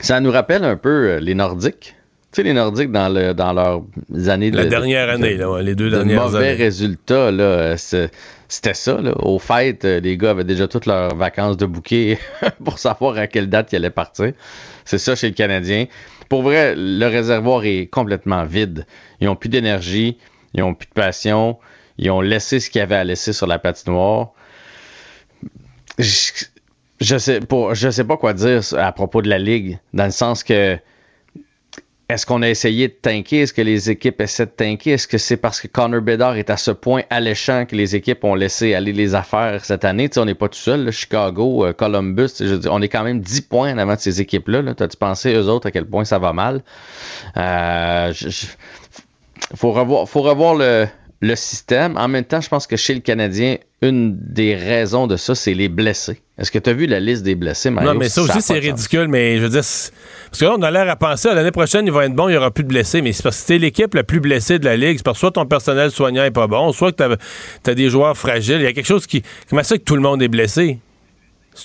Ça 0.00 0.20
nous 0.20 0.30
rappelle 0.32 0.64
un 0.64 0.76
peu 0.76 0.88
euh, 1.10 1.20
les 1.20 1.34
Nordiques. 1.34 1.94
Tu 2.32 2.36
sais, 2.36 2.42
les 2.42 2.52
Nordiques, 2.52 2.90
dans, 2.92 3.08
le, 3.08 3.32
dans 3.34 3.52
leurs 3.52 3.82
années 4.28 4.50
de. 4.50 4.56
La 4.56 4.66
dernière 4.66 5.06
de- 5.06 5.12
année, 5.12 5.34
de- 5.36 5.40
là, 5.44 5.62
les 5.62 5.74
deux 5.74 5.88
de 5.90 5.96
dernières 5.96 6.24
mauvais 6.24 6.38
années. 6.50 6.52
résultats, 6.64 7.30
là. 7.30 7.76
C'était 7.76 8.74
ça, 8.74 9.00
là. 9.00 9.12
Au 9.18 9.38
fait, 9.38 9.84
euh, 9.84 10.00
les 10.00 10.16
gars 10.16 10.30
avaient 10.30 10.44
déjà 10.44 10.66
toutes 10.68 10.86
leurs 10.86 11.14
vacances 11.14 11.56
de 11.56 11.66
bouquet 11.66 12.18
pour 12.64 12.78
savoir 12.78 13.16
à 13.16 13.26
quelle 13.28 13.48
date 13.48 13.72
ils 13.72 13.76
allaient 13.76 13.90
partir. 13.90 14.32
C'est 14.84 14.98
ça 14.98 15.14
chez 15.14 15.28
le 15.28 15.34
Canadien. 15.34 15.86
Pour 16.28 16.42
vrai, 16.42 16.74
le 16.76 17.06
réservoir 17.06 17.64
est 17.64 17.86
complètement 17.86 18.44
vide. 18.44 18.86
Ils 19.20 19.26
n'ont 19.26 19.36
plus 19.36 19.48
d'énergie, 19.48 20.18
ils 20.52 20.60
n'ont 20.60 20.74
plus 20.74 20.86
de 20.88 20.92
passion, 20.94 21.58
ils 21.98 22.10
ont 22.10 22.20
laissé 22.20 22.60
ce 22.60 22.70
qu'il 22.70 22.78
y 22.78 22.82
avait 22.82 22.96
à 22.96 23.04
laisser 23.04 23.32
sur 23.32 23.46
la 23.46 23.58
patinoire. 23.58 24.30
Je, 25.98 26.32
je 27.00 27.18
sais 27.18 27.40
pas, 27.40 27.74
sais 27.74 28.04
pas 28.04 28.16
quoi 28.16 28.32
dire 28.34 28.60
à 28.76 28.92
propos 28.92 29.22
de 29.22 29.28
la 29.28 29.38
ligue, 29.38 29.78
dans 29.92 30.04
le 30.04 30.10
sens 30.10 30.44
que 30.44 30.78
est-ce 32.10 32.24
qu'on 32.24 32.40
a 32.40 32.48
essayé 32.48 32.88
de 32.88 32.94
tanker? 32.94 33.42
Est-ce 33.42 33.52
que 33.52 33.60
les 33.60 33.90
équipes 33.90 34.22
essaient 34.22 34.46
de 34.46 34.50
tanker? 34.50 34.92
Est-ce 34.92 35.06
que 35.06 35.18
c'est 35.18 35.36
parce 35.36 35.60
que 35.60 35.66
Connor 35.68 36.00
Bedard 36.00 36.36
est 36.36 36.48
à 36.48 36.56
ce 36.56 36.70
point 36.70 37.02
alléchant 37.10 37.66
que 37.66 37.76
les 37.76 37.96
équipes 37.96 38.24
ont 38.24 38.34
laissé 38.34 38.72
aller 38.72 38.94
les 38.94 39.14
affaires 39.14 39.62
cette 39.62 39.84
année? 39.84 40.08
Tu 40.08 40.18
on 40.18 40.24
n'est 40.24 40.34
pas 40.34 40.48
tout 40.48 40.58
seul. 40.58 40.90
Chicago, 40.90 41.66
euh, 41.66 41.74
Columbus, 41.74 42.30
on 42.70 42.80
est 42.80 42.88
quand 42.88 43.04
même 43.04 43.20
10 43.20 43.42
points 43.42 43.74
en 43.74 43.76
avant 43.78 43.94
de 43.94 44.00
ces 44.00 44.22
équipes-là. 44.22 44.62
Là. 44.62 44.74
T'as-tu 44.74 44.96
pensé, 44.96 45.34
eux 45.34 45.48
autres, 45.48 45.66
à 45.66 45.70
quel 45.70 45.84
point 45.84 46.06
ça 46.06 46.18
va 46.18 46.32
mal? 46.32 46.62
Euh, 47.36 48.10
je- 48.14 48.30
je- 48.30 48.46
faut 49.54 49.72
revoir, 49.72 50.08
faut 50.08 50.22
revoir 50.22 50.54
le, 50.54 50.86
le 51.20 51.34
système. 51.34 51.96
En 51.96 52.08
même 52.08 52.24
temps, 52.24 52.40
je 52.40 52.48
pense 52.48 52.66
que 52.66 52.76
chez 52.76 52.94
le 52.94 53.00
Canadien, 53.00 53.56
une 53.82 54.16
des 54.18 54.54
raisons 54.54 55.06
de 55.06 55.16
ça, 55.16 55.34
c'est 55.34 55.54
les 55.54 55.68
blessés. 55.68 56.20
Est-ce 56.38 56.52
que 56.52 56.58
tu 56.58 56.70
as 56.70 56.72
vu 56.72 56.86
la 56.86 57.00
liste 57.00 57.24
des 57.24 57.34
blessés, 57.34 57.70
Mario? 57.70 57.92
Non, 57.92 57.98
mais 57.98 58.08
ça 58.08 58.22
aussi, 58.22 58.32
c'est 58.34 58.54
sens. 58.54 58.58
ridicule. 58.58 59.08
Mais 59.08 59.38
je 59.38 59.42
veux 59.42 59.48
dire, 59.48 59.62
parce 59.62 60.40
que 60.40 60.44
là, 60.44 60.54
on 60.56 60.62
a 60.62 60.70
l'air 60.70 60.88
à 60.88 60.96
penser, 60.96 61.28
à 61.28 61.34
l'année 61.34 61.50
prochaine, 61.50 61.86
il 61.86 61.92
va 61.92 62.04
être 62.04 62.14
bon, 62.14 62.28
il 62.28 62.32
n'y 62.32 62.36
aura 62.36 62.52
plus 62.52 62.62
de 62.62 62.68
blessés. 62.68 63.02
Mais 63.02 63.12
c'est 63.12 63.22
parce 63.22 63.42
que 63.42 63.48
t'es 63.48 63.58
l'équipe 63.58 63.94
la 63.94 64.04
plus 64.04 64.20
blessée 64.20 64.58
de 64.58 64.64
la 64.64 64.76
Ligue. 64.76 64.98
C'est 64.98 65.04
parce 65.04 65.16
que 65.16 65.20
soit 65.20 65.32
ton 65.32 65.46
personnel 65.46 65.90
soignant 65.90 66.24
est 66.24 66.30
pas 66.30 66.46
bon, 66.46 66.72
soit 66.72 66.92
que 66.92 67.16
tu 67.62 67.70
as, 67.70 67.74
des 67.74 67.90
joueurs 67.90 68.16
fragiles. 68.16 68.58
Il 68.60 68.64
y 68.64 68.66
a 68.66 68.72
quelque 68.72 68.86
chose 68.86 69.06
qui. 69.06 69.22
Comment 69.50 69.62
ça 69.64 69.76
que 69.76 69.82
tout 69.82 69.96
le 69.96 70.02
monde 70.02 70.22
est 70.22 70.28
blessé? 70.28 70.78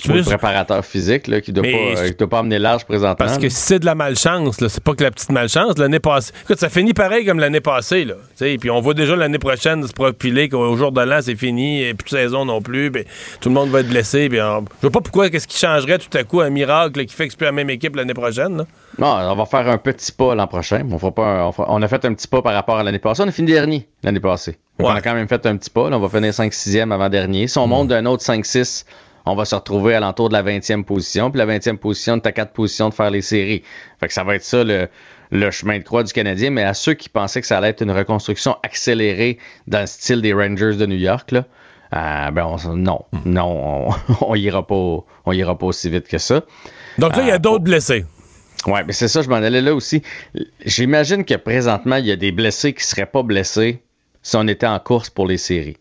Ou 0.05 0.11
veux- 0.13 0.17
le 0.19 0.23
préparateur 0.23 0.83
physique 0.85 1.27
là, 1.27 1.41
qui 1.41 1.51
ne 1.51 1.55
doit, 1.55 1.61
Mais 1.63 1.93
pas, 1.95 2.01
euh, 2.01 2.11
doit 2.17 2.29
pas 2.29 2.39
amener 2.39 2.59
large 2.59 2.85
présentement. 2.85 3.15
Parce 3.15 3.37
que 3.37 3.49
si 3.49 3.55
c'est 3.55 3.79
de 3.79 3.85
la 3.85 3.95
malchance, 3.95 4.59
là, 4.61 4.69
c'est 4.69 4.83
pas 4.83 4.93
que 4.93 5.03
la 5.03 5.11
petite 5.11 5.31
malchance. 5.31 5.77
L'année 5.77 5.99
passée. 5.99 6.31
Écoute, 6.43 6.59
ça 6.59 6.69
finit 6.69 6.93
pareil 6.93 7.25
comme 7.25 7.39
l'année 7.39 7.61
passée, 7.61 8.05
là. 8.05 8.15
Puis 8.39 8.69
on 8.69 8.81
voit 8.81 8.93
déjà 8.93 9.15
l'année 9.15 9.39
prochaine 9.39 9.85
se 9.87 9.93
profiler 9.93 10.49
qu'au 10.49 10.75
jour 10.75 10.91
de 10.91 11.01
l'an, 11.01 11.19
c'est 11.21 11.35
fini, 11.35 11.83
et 11.83 11.93
plus 11.93 12.05
de 12.05 12.09
saison 12.09 12.45
non 12.45 12.61
plus. 12.61 12.91
puis 12.91 13.03
tout 13.41 13.49
le 13.49 13.55
monde 13.55 13.69
va 13.69 13.79
être 13.81 13.89
blessé. 13.89 14.29
Puis 14.29 14.41
on- 14.41 14.65
Je 14.77 14.81
vois 14.87 14.91
pas 14.91 15.01
pourquoi, 15.01 15.29
qu'est-ce 15.29 15.47
qui 15.47 15.57
changerait 15.57 15.97
tout 15.99 16.15
à 16.17 16.23
coup 16.23 16.41
un 16.41 16.49
miracle 16.49 17.05
qui 17.05 17.15
fait 17.15 17.25
que 17.27 17.31
c'est 17.33 17.37
plus 17.37 17.45
la 17.45 17.51
même 17.51 17.69
équipe 17.69 17.95
l'année 17.95 18.13
prochaine. 18.13 18.57
là. 18.57 18.65
Non, 18.99 19.31
on 19.31 19.35
va 19.35 19.45
faire 19.45 19.67
un 19.69 19.77
petit 19.77 20.11
pas 20.11 20.35
l'an 20.35 20.45
prochain. 20.47 20.85
On, 20.91 20.99
fera 20.99 21.11
pas 21.11 21.25
un- 21.25 21.45
on, 21.47 21.51
fera- 21.51 21.67
on 21.69 21.81
a 21.81 21.87
fait 21.87 22.03
un 22.05 22.13
petit 22.13 22.27
pas 22.27 22.41
par 22.41 22.53
rapport 22.53 22.77
à 22.77 22.83
l'année 22.83 22.99
passée. 22.99 23.23
On 23.23 23.27
a 23.27 23.31
fini 23.31 23.51
dernier 23.51 23.87
l'année 24.03 24.19
passée. 24.19 24.57
On 24.79 24.89
a 24.89 25.01
quand 25.01 25.13
même 25.13 25.27
fait 25.27 25.45
un 25.45 25.55
petit 25.57 25.69
pas. 25.69 25.89
Là, 25.89 25.97
on 25.97 25.99
va 25.99 26.09
finir 26.09 26.33
5-6e 26.33 26.91
avant-dernier. 26.91 27.47
Si 27.47 27.57
on 27.57 27.67
monte 27.67 27.87
d'un 27.89 28.05
autre 28.05 28.23
5-6, 28.23 28.85
on 29.25 29.35
va 29.35 29.45
se 29.45 29.55
retrouver 29.55 29.95
à 29.95 29.99
l'entour 29.99 30.29
de 30.29 30.33
la 30.33 30.43
20e 30.43 30.83
position. 30.83 31.31
Puis 31.31 31.37
la 31.39 31.45
20e 31.45 31.77
position, 31.77 32.19
tu 32.19 32.27
as 32.27 32.31
quatre 32.31 32.53
positions 32.53 32.89
de 32.89 32.93
faire 32.93 33.09
les 33.11 33.21
séries. 33.21 33.63
Fait 33.99 34.07
que 34.07 34.13
ça 34.13 34.23
va 34.23 34.35
être 34.35 34.43
ça 34.43 34.63
le, 34.63 34.87
le 35.31 35.51
chemin 35.51 35.77
de 35.79 35.83
croix 35.83 36.03
du 36.03 36.11
Canadien. 36.13 36.49
Mais 36.49 36.63
à 36.63 36.73
ceux 36.73 36.93
qui 36.93 37.09
pensaient 37.09 37.41
que 37.41 37.47
ça 37.47 37.57
allait 37.57 37.69
être 37.69 37.81
une 37.81 37.91
reconstruction 37.91 38.57
accélérée 38.63 39.37
dans 39.67 39.81
le 39.81 39.87
style 39.87 40.21
des 40.21 40.33
Rangers 40.33 40.75
de 40.75 40.85
New 40.85 40.97
York, 40.97 41.31
là, 41.31 41.45
euh, 41.95 42.31
ben 42.31 42.45
on- 42.65 42.75
non, 42.75 43.01
non, 43.25 43.89
on, 43.89 44.15
on 44.27 44.35
ira 44.35 44.65
pas, 44.65 44.75
on 45.25 45.31
ira 45.31 45.57
pas 45.57 45.65
aussi 45.67 45.89
vite 45.89 46.07
que 46.07 46.17
ça. 46.17 46.41
Donc 46.97 47.15
là, 47.15 47.21
il 47.21 47.27
y 47.27 47.31
a 47.31 47.35
Euh, 47.35 47.39
d'autres 47.39 47.63
blessés. 47.63 48.05
Ouais, 48.65 48.83
mais 48.85 48.93
c'est 48.93 49.07
ça, 49.09 49.21
je 49.21 49.29
m'en 49.29 49.35
allais 49.35 49.61
là 49.61 49.75
aussi. 49.75 50.01
J'imagine 50.65 51.25
que 51.25 51.33
présentement, 51.35 51.97
il 51.97 52.05
y 52.05 52.11
a 52.11 52.15
des 52.15 52.31
blessés 52.31 52.73
qui 52.73 52.83
seraient 52.83 53.05
pas 53.05 53.21
blessés 53.23 53.81
si 54.21 54.35
on 54.37 54.47
était 54.47 54.67
en 54.67 54.79
course 54.79 55.09
pour 55.09 55.27
les 55.27 55.37
séries. 55.37 55.77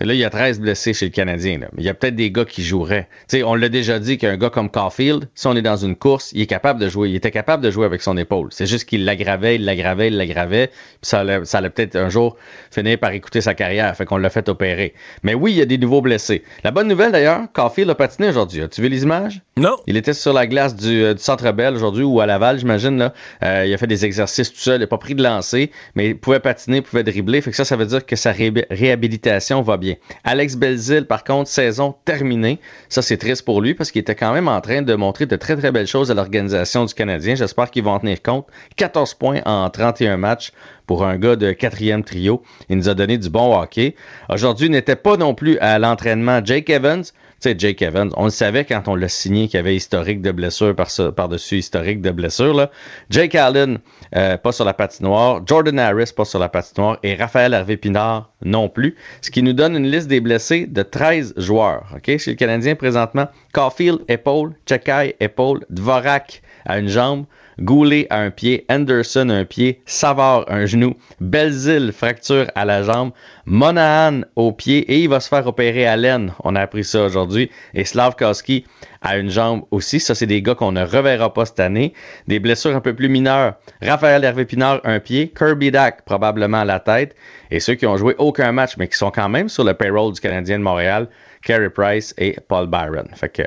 Là, 0.00 0.12
il 0.12 0.18
y 0.18 0.24
a 0.24 0.30
13 0.30 0.58
blessés 0.60 0.92
chez 0.92 1.06
le 1.06 1.12
Canadien. 1.12 1.58
Là. 1.60 1.68
Mais 1.72 1.82
il 1.82 1.86
y 1.86 1.88
a 1.88 1.94
peut-être 1.94 2.16
des 2.16 2.30
gars 2.32 2.44
qui 2.44 2.64
joueraient. 2.64 3.06
Tu 3.28 3.38
sais, 3.38 3.42
on 3.44 3.54
l'a 3.54 3.68
déjà 3.68 4.00
dit 4.00 4.18
qu'un 4.18 4.36
gars 4.36 4.50
comme 4.50 4.68
Caulfield, 4.68 5.28
si 5.36 5.46
on 5.46 5.54
est 5.54 5.62
dans 5.62 5.76
une 5.76 5.94
course, 5.94 6.32
il 6.32 6.40
est 6.40 6.46
capable 6.46 6.80
de 6.80 6.88
jouer. 6.88 7.10
Il 7.10 7.14
était 7.14 7.30
capable 7.30 7.62
de 7.62 7.70
jouer 7.70 7.86
avec 7.86 8.02
son 8.02 8.16
épaule. 8.16 8.48
C'est 8.50 8.66
juste 8.66 8.86
qu'il 8.88 9.04
l'aggravait, 9.04 9.54
il 9.54 9.64
l'aggravait, 9.64 10.08
il 10.08 10.16
l'aggravait. 10.16 10.66
Puis 10.68 10.76
ça 11.02 11.20
allait, 11.20 11.44
ça 11.44 11.58
allait 11.58 11.70
peut-être 11.70 11.94
un 11.94 12.08
jour 12.08 12.36
finir 12.72 12.98
par 12.98 13.12
écouter 13.12 13.40
sa 13.40 13.54
carrière. 13.54 13.94
Fait 13.96 14.04
qu'on 14.04 14.16
l'a 14.16 14.30
fait 14.30 14.48
opérer. 14.48 14.94
Mais 15.22 15.34
oui, 15.34 15.52
il 15.52 15.58
y 15.58 15.62
a 15.62 15.66
des 15.66 15.78
nouveaux 15.78 16.00
blessés. 16.00 16.42
La 16.64 16.72
bonne 16.72 16.88
nouvelle 16.88 17.12
d'ailleurs, 17.12 17.42
Caulfield 17.52 17.88
a 17.90 17.94
patiné 17.94 18.28
aujourd'hui. 18.28 18.62
As-tu 18.62 18.82
vu 18.82 18.88
les 18.88 19.04
images? 19.04 19.42
Non. 19.56 19.76
Il 19.86 19.96
était 19.96 20.12
sur 20.12 20.32
la 20.32 20.48
glace 20.48 20.74
du, 20.74 21.04
euh, 21.04 21.14
du 21.14 21.22
Centre 21.22 21.52
Bell 21.52 21.72
aujourd'hui 21.74 22.02
ou 22.02 22.20
à 22.20 22.26
Laval, 22.26 22.58
j'imagine. 22.58 22.98
Là. 22.98 23.14
Euh, 23.44 23.64
il 23.64 23.72
a 23.72 23.78
fait 23.78 23.86
des 23.86 24.04
exercices 24.04 24.52
tout 24.52 24.58
seul. 24.58 24.78
Il 24.78 24.80
n'a 24.80 24.86
pas 24.88 24.98
pris 24.98 25.14
de 25.14 25.22
lancer, 25.22 25.70
mais 25.94 26.08
il 26.08 26.18
pouvait 26.18 26.40
patiner, 26.40 26.78
il 26.78 26.82
pouvait 26.82 27.04
dribbler. 27.04 27.40
Fait 27.40 27.50
que 27.52 27.56
ça, 27.56 27.64
ça 27.64 27.76
veut 27.76 27.86
dire 27.86 28.04
que 28.04 28.16
sa 28.16 28.32
ré- 28.32 28.52
réhabilitation 28.70 29.62
va 29.62 29.76
bien. 29.76 29.93
Alex 30.24 30.56
Belzil, 30.56 31.06
par 31.06 31.24
contre, 31.24 31.48
saison 31.48 31.94
terminée. 32.04 32.60
Ça, 32.88 33.02
c'est 33.02 33.16
triste 33.16 33.44
pour 33.44 33.60
lui 33.60 33.74
parce 33.74 33.90
qu'il 33.90 34.00
était 34.00 34.14
quand 34.14 34.32
même 34.32 34.48
en 34.48 34.60
train 34.60 34.82
de 34.82 34.94
montrer 34.94 35.26
de 35.26 35.36
très, 35.36 35.56
très 35.56 35.72
belles 35.72 35.86
choses 35.86 36.10
à 36.10 36.14
l'organisation 36.14 36.84
du 36.84 36.94
Canadien. 36.94 37.34
J'espère 37.34 37.70
qu'ils 37.70 37.84
vont 37.84 37.92
en 37.92 38.00
tenir 38.00 38.22
compte. 38.22 38.46
14 38.76 39.14
points 39.14 39.40
en 39.44 39.68
31 39.70 40.16
matchs 40.16 40.52
pour 40.86 41.04
un 41.04 41.16
gars 41.16 41.36
de 41.36 41.52
quatrième 41.52 42.04
trio. 42.04 42.42
Il 42.68 42.76
nous 42.76 42.88
a 42.88 42.94
donné 42.94 43.18
du 43.18 43.30
bon 43.30 43.58
hockey. 43.58 43.94
Aujourd'hui, 44.28 44.70
n'était 44.70 44.96
pas 44.96 45.16
non 45.16 45.34
plus 45.34 45.58
à 45.58 45.78
l'entraînement 45.78 46.40
Jake 46.44 46.70
Evans. 46.70 47.04
Sais, 47.44 47.54
Jake 47.58 47.82
Evans, 47.82 48.10
on 48.16 48.24
le 48.24 48.30
savait 48.30 48.64
quand 48.64 48.88
on 48.88 48.94
l'a 48.94 49.08
signé 49.10 49.48
qu'il 49.48 49.58
y 49.58 49.60
avait 49.60 49.76
historique 49.76 50.22
de 50.22 50.32
ça- 50.48 51.12
par-dessus 51.12 51.58
historique 51.58 52.00
de 52.00 52.10
blessures. 52.10 52.54
Là. 52.54 52.70
Jake 53.10 53.34
Allen, 53.34 53.80
euh, 54.16 54.38
pas 54.38 54.50
sur 54.50 54.64
la 54.64 54.72
patinoire. 54.72 55.42
Jordan 55.44 55.78
Harris, 55.78 56.10
pas 56.16 56.24
sur 56.24 56.38
la 56.38 56.48
patinoire. 56.48 56.96
Et 57.02 57.14
Raphaël 57.14 57.52
Hervé-Pinard, 57.52 58.30
non 58.46 58.70
plus. 58.70 58.96
Ce 59.20 59.30
qui 59.30 59.42
nous 59.42 59.52
donne 59.52 59.76
une 59.76 59.86
liste 59.90 60.08
des 60.08 60.20
blessés 60.20 60.64
de 60.64 60.82
13 60.82 61.34
joueurs. 61.36 61.84
Chez 62.06 62.30
le 62.30 62.34
Canadien, 62.36 62.76
présentement, 62.76 63.26
Caulfield, 63.52 63.98
épaule. 64.08 64.54
Chekai, 64.66 65.14
épaule. 65.20 65.66
Dvorak, 65.68 66.40
à 66.64 66.78
une 66.78 66.88
jambe. 66.88 67.26
Goulet 67.60 68.06
à 68.10 68.18
un 68.20 68.30
pied, 68.30 68.64
Anderson 68.68 69.28
un 69.30 69.44
pied, 69.44 69.82
Savard 69.86 70.44
un 70.48 70.66
genou, 70.66 70.94
Belzil 71.20 71.92
fracture 71.92 72.46
à 72.54 72.64
la 72.64 72.82
jambe, 72.82 73.12
Monahan 73.46 74.22
au 74.36 74.52
pied 74.52 74.78
et 74.90 75.00
il 75.00 75.08
va 75.08 75.20
se 75.20 75.28
faire 75.28 75.46
opérer 75.46 75.86
à 75.86 75.96
l'aine. 75.96 76.32
On 76.42 76.56
a 76.56 76.60
appris 76.62 76.84
ça 76.84 77.04
aujourd'hui. 77.04 77.50
Et 77.74 77.84
Slavkowski 77.84 78.64
à 79.02 79.16
une 79.18 79.30
jambe 79.30 79.62
aussi. 79.70 80.00
Ça, 80.00 80.14
c'est 80.14 80.26
des 80.26 80.42
gars 80.42 80.54
qu'on 80.54 80.72
ne 80.72 80.84
reverra 80.84 81.32
pas 81.32 81.44
cette 81.44 81.60
année. 81.60 81.92
Des 82.26 82.38
blessures 82.40 82.74
un 82.74 82.80
peu 82.80 82.94
plus 82.94 83.08
mineures. 83.08 83.54
Raphaël 83.82 84.24
Hervé 84.24 84.44
Pinard 84.46 84.80
un 84.84 84.98
pied, 84.98 85.28
Kirby 85.36 85.70
Dack 85.70 86.04
probablement 86.04 86.60
à 86.60 86.64
la 86.64 86.80
tête. 86.80 87.14
Et 87.50 87.60
ceux 87.60 87.74
qui 87.74 87.86
ont 87.86 87.96
joué 87.96 88.14
aucun 88.18 88.50
match 88.52 88.76
mais 88.78 88.88
qui 88.88 88.96
sont 88.96 89.10
quand 89.10 89.28
même 89.28 89.48
sur 89.48 89.64
le 89.64 89.74
payroll 89.74 90.12
du 90.12 90.20
Canadien 90.20 90.58
de 90.58 90.64
Montréal, 90.64 91.08
Carey 91.44 91.70
Price 91.70 92.14
et 92.18 92.36
Paul 92.48 92.66
Byron. 92.66 93.06
Fait 93.14 93.28
que 93.28 93.42
euh, 93.42 93.46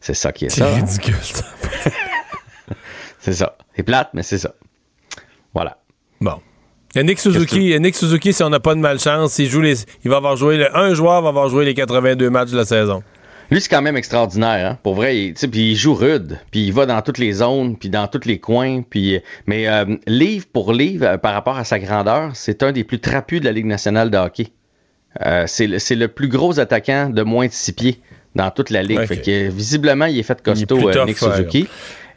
c'est 0.00 0.14
ça 0.14 0.32
qui 0.32 0.46
est, 0.46 0.50
C'est 0.50 0.60
ça. 0.60 0.68
hein. 0.70 0.74
ridicule, 0.76 1.14
ça. 1.20 1.44
C'est 3.26 3.32
ça. 3.32 3.56
C'est 3.74 3.82
plate, 3.82 4.10
mais 4.14 4.22
c'est 4.22 4.38
ça. 4.38 4.54
Voilà. 5.52 5.78
Bon. 6.20 6.36
Nick 6.94 7.18
Suzuki, 7.18 7.74
a 7.74 7.78
Nick 7.80 7.96
Suzuki, 7.96 8.32
si 8.32 8.42
on 8.44 8.48
n'a 8.50 8.60
pas 8.60 8.74
de 8.76 8.80
malchance, 8.80 9.38
il, 9.40 9.48
joue 9.50 9.60
les, 9.60 9.74
il 10.04 10.10
va 10.10 10.16
avoir 10.18 10.36
joué, 10.36 10.56
le- 10.56 10.74
un 10.76 10.94
joueur 10.94 11.20
va 11.22 11.28
avoir 11.30 11.48
joué 11.48 11.64
les 11.64 11.74
82 11.74 12.30
matchs 12.30 12.52
de 12.52 12.56
la 12.56 12.64
saison. 12.64 13.02
Lui, 13.50 13.60
c'est 13.60 13.68
quand 13.68 13.82
même 13.82 13.96
extraordinaire, 13.96 14.70
hein? 14.70 14.78
Pour 14.84 14.94
vrai, 14.94 15.18
il, 15.18 15.34
puis 15.34 15.72
il 15.72 15.76
joue 15.76 15.94
rude, 15.94 16.38
puis 16.52 16.66
il 16.66 16.72
va 16.72 16.86
dans 16.86 17.02
toutes 17.02 17.18
les 17.18 17.32
zones, 17.32 17.76
puis 17.76 17.90
dans 17.90 18.06
tous 18.06 18.26
les 18.26 18.38
coins, 18.38 18.82
puis 18.82 19.20
mais 19.46 19.68
euh, 19.68 19.96
livre 20.06 20.46
pour 20.52 20.72
livre, 20.72 21.04
euh, 21.06 21.18
par 21.18 21.32
rapport 21.34 21.56
à 21.58 21.64
sa 21.64 21.78
grandeur, 21.80 22.30
c'est 22.34 22.62
un 22.62 22.70
des 22.72 22.84
plus 22.84 23.00
trapus 23.00 23.40
de 23.40 23.44
la 23.44 23.52
Ligue 23.52 23.66
nationale 23.66 24.08
de 24.10 24.16
hockey. 24.18 24.48
Euh, 25.24 25.44
c'est 25.48 25.66
le- 25.66 26.08
plus 26.08 26.28
gros 26.28 26.58
attaquant 26.60 27.10
de 27.10 27.22
moins 27.22 27.46
de 27.48 27.52
six 27.52 27.72
pieds 27.72 28.00
dans 28.36 28.50
toute 28.52 28.70
la 28.70 28.82
ligue. 28.82 28.98
Fait 29.06 29.20
que, 29.20 29.48
visiblement, 29.50 30.06
il 30.06 30.18
est 30.18 30.22
fait 30.22 30.40
costaud, 30.42 30.76
Nick. 31.06 31.18
Suzuki. 31.36 31.68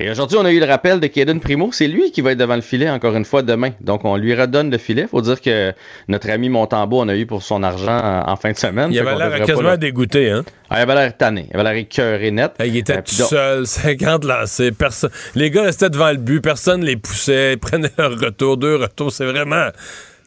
Et 0.02 0.10
aujourd'hui, 0.10 0.38
on 0.40 0.46
a 0.46 0.52
eu 0.52 0.60
le 0.62 0.66
rappel 0.66 1.02
de 1.02 1.08
Caden 1.08 1.42
Primo. 1.42 1.72
C'est 1.74 1.88
lui 1.90 2.12
qui 2.12 2.22
va 2.22 2.32
être 2.32 2.38
devant 2.38 2.56
le 2.56 2.62
filet 2.62 2.90
encore 2.90 3.16
une 3.18 3.26
fois 3.26 3.42
demain. 3.42 3.72
Donc, 3.82 4.06
on 4.06 4.16
lui 4.16 4.34
redonne 4.34 4.72
le 4.72 4.78
filet. 4.78 5.08
Faut 5.08 5.22
dire 5.22 5.42
que 5.42 5.74
notre 6.08 6.30
ami 6.30 6.48
Montembeau 6.48 7.02
en 7.02 7.10
a 7.10 7.16
eu 7.18 7.26
pour 7.26 7.44
son 7.44 7.64
argent 7.64 8.24
en, 8.26 8.36
fin 8.38 8.52
de 8.54 8.58
semaine. 8.58 8.92
Il 8.94 9.00
avait 9.00 9.18
l'air 9.18 9.44
quasiment 9.46 9.72
le- 9.72 9.78
dégoûté, 9.78 10.30
hein? 10.32 10.46
Ah, 10.70 10.78
il 10.80 10.84
avait 10.84 10.96
l'air 10.96 11.18
tanné. 11.18 11.48
Il 11.54 11.60
avait 11.60 11.64
l'air 11.70 11.74
écœuré 11.82 12.32
net. 12.32 12.54
Il 12.64 12.78
était 12.78 12.94
Euh, 12.94 13.02
tout 13.06 13.18
donc- 13.18 13.28
seul, 13.30 13.68
50 13.68 14.24
lancés. 14.24 14.72
Personne... 14.72 15.10
Les 15.36 15.52
gars 15.52 15.64
restaient 15.64 15.90
devant 15.90 16.12
le 16.12 16.18
but, 16.18 16.40
personne 16.40 16.82
les 16.86 16.96
poussait, 16.96 17.54
ils 17.54 17.58
prenaient 17.60 17.92
leur 17.98 18.18
retour, 18.18 18.56
deux 18.56 18.78
retours. 18.78 19.12
C'est 19.12 19.26
vraiment. 19.26 19.68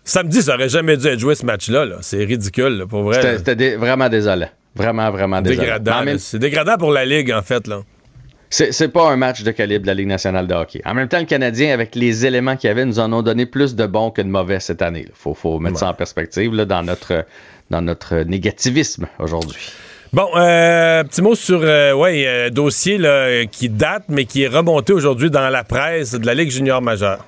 Samedi, 0.04 0.42
ça 0.42 0.54
aurait 0.56 0.68
jamais 0.68 0.98
dû 0.98 1.06
être 1.06 1.18
joué 1.18 1.34
ce 1.34 1.46
match-là. 1.46 1.86
là. 1.86 1.96
C'est 2.02 2.22
ridicule, 2.24 2.76
là, 2.76 2.86
pour 2.86 3.04
vrai. 3.04 3.36
C'était 3.38 3.56
dé- 3.56 3.76
vraiment 3.76 4.10
désolant. 4.10 4.48
Vraiment, 4.74 5.10
vraiment 5.10 5.40
désolant. 5.40 5.62
Dégradant. 5.78 6.14
C'est 6.18 6.38
dégradant 6.38 6.76
pour 6.76 6.92
la 6.92 7.06
Ligue, 7.06 7.32
en 7.32 7.40
fait. 7.42 7.66
là. 7.66 7.80
C'est 8.52 8.88
pas 8.88 9.10
un 9.10 9.16
match 9.16 9.44
de 9.44 9.50
calibre 9.50 9.82
de 9.82 9.86
la 9.86 9.94
Ligue 9.94 10.08
nationale 10.08 10.46
de 10.46 10.52
hockey. 10.52 10.82
En 10.84 10.92
même 10.92 11.08
temps, 11.08 11.18
le 11.18 11.24
Canadien, 11.24 11.72
avec 11.72 11.94
les 11.94 12.26
éléments 12.26 12.54
qu'il 12.56 12.68
y 12.68 12.70
avait, 12.70 12.84
nous 12.84 12.98
en 12.98 13.10
ont 13.14 13.22
donné 13.22 13.46
plus 13.46 13.74
de 13.74 13.86
bons 13.86 14.10
que 14.10 14.20
de 14.20 14.28
mauvais 14.28 14.60
cette 14.60 14.82
année. 14.82 15.06
Il 15.06 15.14
faut, 15.14 15.32
faut 15.32 15.58
mettre 15.58 15.78
ça 15.78 15.88
en 15.88 15.94
perspective 15.94 16.54
là, 16.54 16.66
dans, 16.66 16.82
notre, 16.82 17.24
dans 17.70 17.80
notre 17.80 18.16
négativisme 18.16 19.06
aujourd'hui. 19.18 19.72
Bon, 20.12 20.28
euh, 20.36 21.02
petit 21.04 21.22
mot 21.22 21.34
sur 21.34 21.62
euh, 21.62 21.94
ouais, 21.94 22.26
euh, 22.26 22.50
dossier 22.50 22.98
là, 22.98 23.46
qui 23.46 23.70
date, 23.70 24.04
mais 24.08 24.26
qui 24.26 24.42
est 24.42 24.48
remonté 24.48 24.92
aujourd'hui 24.92 25.30
dans 25.30 25.48
la 25.48 25.64
presse 25.64 26.12
de 26.12 26.26
la 26.26 26.34
Ligue 26.34 26.50
junior 26.50 26.82
majeure. 26.82 27.24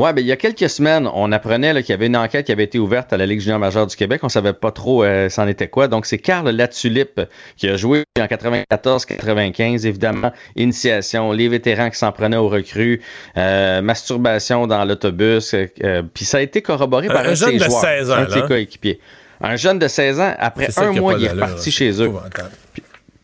Ouais, 0.00 0.12
ben 0.14 0.22
il 0.22 0.26
y 0.26 0.32
a 0.32 0.36
quelques 0.36 0.68
semaines, 0.70 1.08
on 1.12 1.30
apprenait 1.30 1.82
qu'il 1.82 1.90
y 1.90 1.92
avait 1.92 2.06
une 2.06 2.16
enquête 2.16 2.46
qui 2.46 2.52
avait 2.52 2.64
été 2.64 2.78
ouverte 2.78 3.12
à 3.12 3.16
la 3.16 3.26
Ligue 3.26 3.40
junior 3.40 3.58
majeure 3.58 3.86
du 3.86 3.96
Québec. 3.96 4.20
On 4.24 4.28
savait 4.28 4.52
pas 4.54 4.72
trop 4.72 5.04
euh, 5.04 5.28
c'en 5.28 5.46
était 5.46 5.68
quoi. 5.68 5.88
Donc 5.88 6.06
c'est 6.06 6.18
Carl 6.18 6.48
Latulippe 6.48 7.20
qui 7.56 7.68
a 7.68 7.76
joué 7.76 8.04
en 8.18 8.24
94-95, 8.24 9.86
évidemment, 9.86 10.32
initiation, 10.56 11.32
les 11.32 11.48
vétérans 11.48 11.90
qui 11.90 11.98
s'en 11.98 12.12
prenaient 12.12 12.36
aux 12.36 12.48
recrues, 12.48 13.02
euh, 13.36 13.82
masturbation 13.82 14.66
dans 14.66 14.84
l'autobus. 14.84 15.54
euh, 15.54 15.66
euh, 15.84 16.02
Puis 16.14 16.24
ça 16.24 16.38
a 16.38 16.40
été 16.40 16.62
corroboré 16.62 17.08
par 17.08 17.24
un, 17.26 17.30
un 17.30 17.34
jeune 17.34 17.54
de 17.54 17.58
ses 17.58 17.64
de 17.66 17.70
joueurs, 17.70 17.80
16 17.82 18.10
ans, 18.10 18.14
un 18.14 18.24
de 18.24 18.30
ses 18.30 18.40
là. 18.40 18.46
coéquipiers. 18.48 19.00
Un 19.42 19.56
jeune 19.56 19.78
de 19.78 19.88
16 19.88 20.20
ans, 20.20 20.34
après 20.38 20.68
un 20.78 20.92
mois, 20.92 21.14
il 21.18 21.24
est 21.24 21.30
reparti 21.30 21.70
chez 21.70 21.90
eux. 22.02 22.10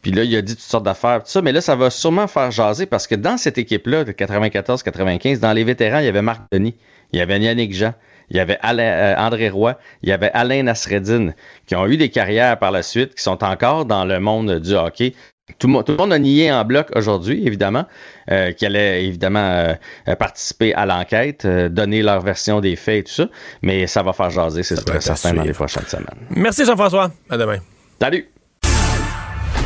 Puis 0.06 0.14
là, 0.14 0.22
il 0.22 0.36
a 0.36 0.40
dit 0.40 0.54
toutes 0.54 0.64
sortes 0.64 0.84
d'affaires, 0.84 1.24
tout 1.24 1.28
ça, 1.32 1.42
mais 1.42 1.50
là, 1.50 1.60
ça 1.60 1.74
va 1.74 1.90
sûrement 1.90 2.28
faire 2.28 2.52
jaser 2.52 2.86
parce 2.86 3.08
que 3.08 3.16
dans 3.16 3.36
cette 3.36 3.58
équipe-là 3.58 4.04
de 4.04 4.12
94-95, 4.12 5.40
dans 5.40 5.52
les 5.52 5.64
vétérans, 5.64 5.98
il 5.98 6.04
y 6.04 6.08
avait 6.08 6.22
Marc 6.22 6.42
Denis, 6.52 6.76
il 7.12 7.18
y 7.18 7.22
avait 7.22 7.40
Yannick 7.40 7.74
Jean, 7.74 7.92
il 8.30 8.36
y 8.36 8.38
avait 8.38 8.56
Alain- 8.62 8.84
euh, 8.84 9.16
André 9.16 9.48
Roy, 9.48 9.76
il 10.04 10.08
y 10.08 10.12
avait 10.12 10.30
Alain 10.32 10.62
Nasreddin, 10.62 11.32
qui 11.66 11.74
ont 11.74 11.88
eu 11.88 11.96
des 11.96 12.08
carrières 12.08 12.56
par 12.56 12.70
la 12.70 12.84
suite, 12.84 13.16
qui 13.16 13.22
sont 13.24 13.42
encore 13.42 13.84
dans 13.84 14.04
le 14.04 14.20
monde 14.20 14.60
du 14.60 14.74
hockey. 14.74 15.14
Tout 15.58 15.66
le, 15.66 15.72
monde, 15.72 15.84
tout 15.84 15.90
le 15.90 15.98
monde 15.98 16.12
a 16.12 16.20
nié 16.20 16.52
en 16.52 16.64
bloc 16.64 16.86
aujourd'hui, 16.94 17.44
évidemment, 17.44 17.86
euh, 18.30 18.52
qui 18.52 18.64
allait 18.64 19.04
évidemment 19.06 19.74
euh, 20.06 20.14
participer 20.14 20.72
à 20.74 20.86
l'enquête, 20.86 21.46
euh, 21.46 21.68
donner 21.68 22.02
leur 22.02 22.20
version 22.20 22.60
des 22.60 22.76
faits 22.76 22.98
et 22.98 23.02
tout 23.02 23.12
ça, 23.12 23.28
mais 23.60 23.88
ça 23.88 24.04
va 24.04 24.12
faire 24.12 24.30
jaser, 24.30 24.62
c'est 24.62 24.76
très 24.84 25.00
certain, 25.00 25.32
dans 25.32 25.42
les 25.42 25.52
prochaines 25.52 25.86
semaines. 25.86 26.06
Merci 26.30 26.64
Jean-François. 26.64 27.10
À 27.28 27.36
demain. 27.36 27.58
Salut! 28.00 28.28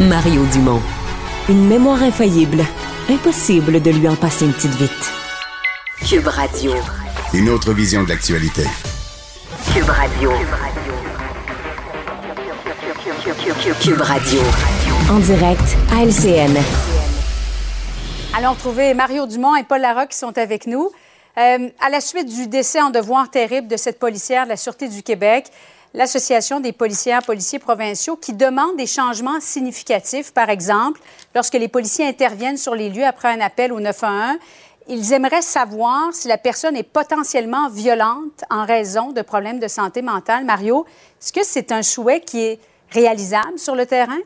Mario 0.00 0.46
Dumont. 0.46 0.80
Une 1.50 1.68
mémoire 1.68 2.02
infaillible. 2.02 2.64
Impossible 3.10 3.82
de 3.82 3.90
lui 3.90 4.08
en 4.08 4.16
passer 4.16 4.46
une 4.46 4.54
petite 4.54 4.74
vite. 4.76 5.12
Cube 6.08 6.26
Radio. 6.26 6.72
Une 7.34 7.50
autre 7.50 7.74
vision 7.74 8.02
de 8.04 8.08
l'actualité. 8.08 8.62
Cube 9.74 9.90
Radio. 9.90 10.30
Cube 13.82 14.00
Radio. 14.00 14.40
En 15.10 15.18
direct 15.18 15.76
à 15.92 16.02
LCN. 16.02 16.56
Allons 18.34 18.52
retrouver 18.52 18.94
Mario 18.94 19.26
Dumont 19.26 19.54
et 19.56 19.64
Paul 19.64 19.82
Larocque 19.82 20.08
qui 20.08 20.18
sont 20.18 20.38
avec 20.38 20.66
nous. 20.66 20.90
Euh, 21.36 21.68
à 21.78 21.90
la 21.90 22.00
suite 22.00 22.34
du 22.34 22.46
décès 22.46 22.80
en 22.80 22.88
devoir 22.88 23.30
terrible 23.30 23.68
de 23.68 23.76
cette 23.76 23.98
policière 23.98 24.44
de 24.44 24.48
la 24.48 24.56
Sûreté 24.56 24.88
du 24.88 25.02
Québec, 25.02 25.50
l'Association 25.94 26.60
des 26.60 26.72
policières 26.72 27.22
policiers 27.22 27.58
provinciaux 27.58 28.16
qui 28.16 28.32
demande 28.32 28.76
des 28.76 28.86
changements 28.86 29.40
significatifs. 29.40 30.32
Par 30.32 30.50
exemple, 30.50 31.00
lorsque 31.34 31.54
les 31.54 31.68
policiers 31.68 32.06
interviennent 32.06 32.56
sur 32.56 32.74
les 32.74 32.90
lieux 32.90 33.04
après 33.04 33.28
un 33.28 33.40
appel 33.40 33.72
au 33.72 33.80
911, 33.80 34.38
ils 34.88 35.12
aimeraient 35.12 35.42
savoir 35.42 36.12
si 36.12 36.26
la 36.28 36.38
personne 36.38 36.76
est 36.76 36.82
potentiellement 36.82 37.68
violente 37.68 38.44
en 38.50 38.64
raison 38.64 39.12
de 39.12 39.22
problèmes 39.22 39.60
de 39.60 39.68
santé 39.68 40.02
mentale. 40.02 40.44
Mario, 40.44 40.86
est-ce 41.20 41.32
que 41.32 41.44
c'est 41.44 41.70
un 41.70 41.82
souhait 41.82 42.20
qui 42.20 42.40
est 42.40 42.60
réalisable 42.90 43.58
sur 43.58 43.74
le 43.74 43.86
terrain? 43.86 44.18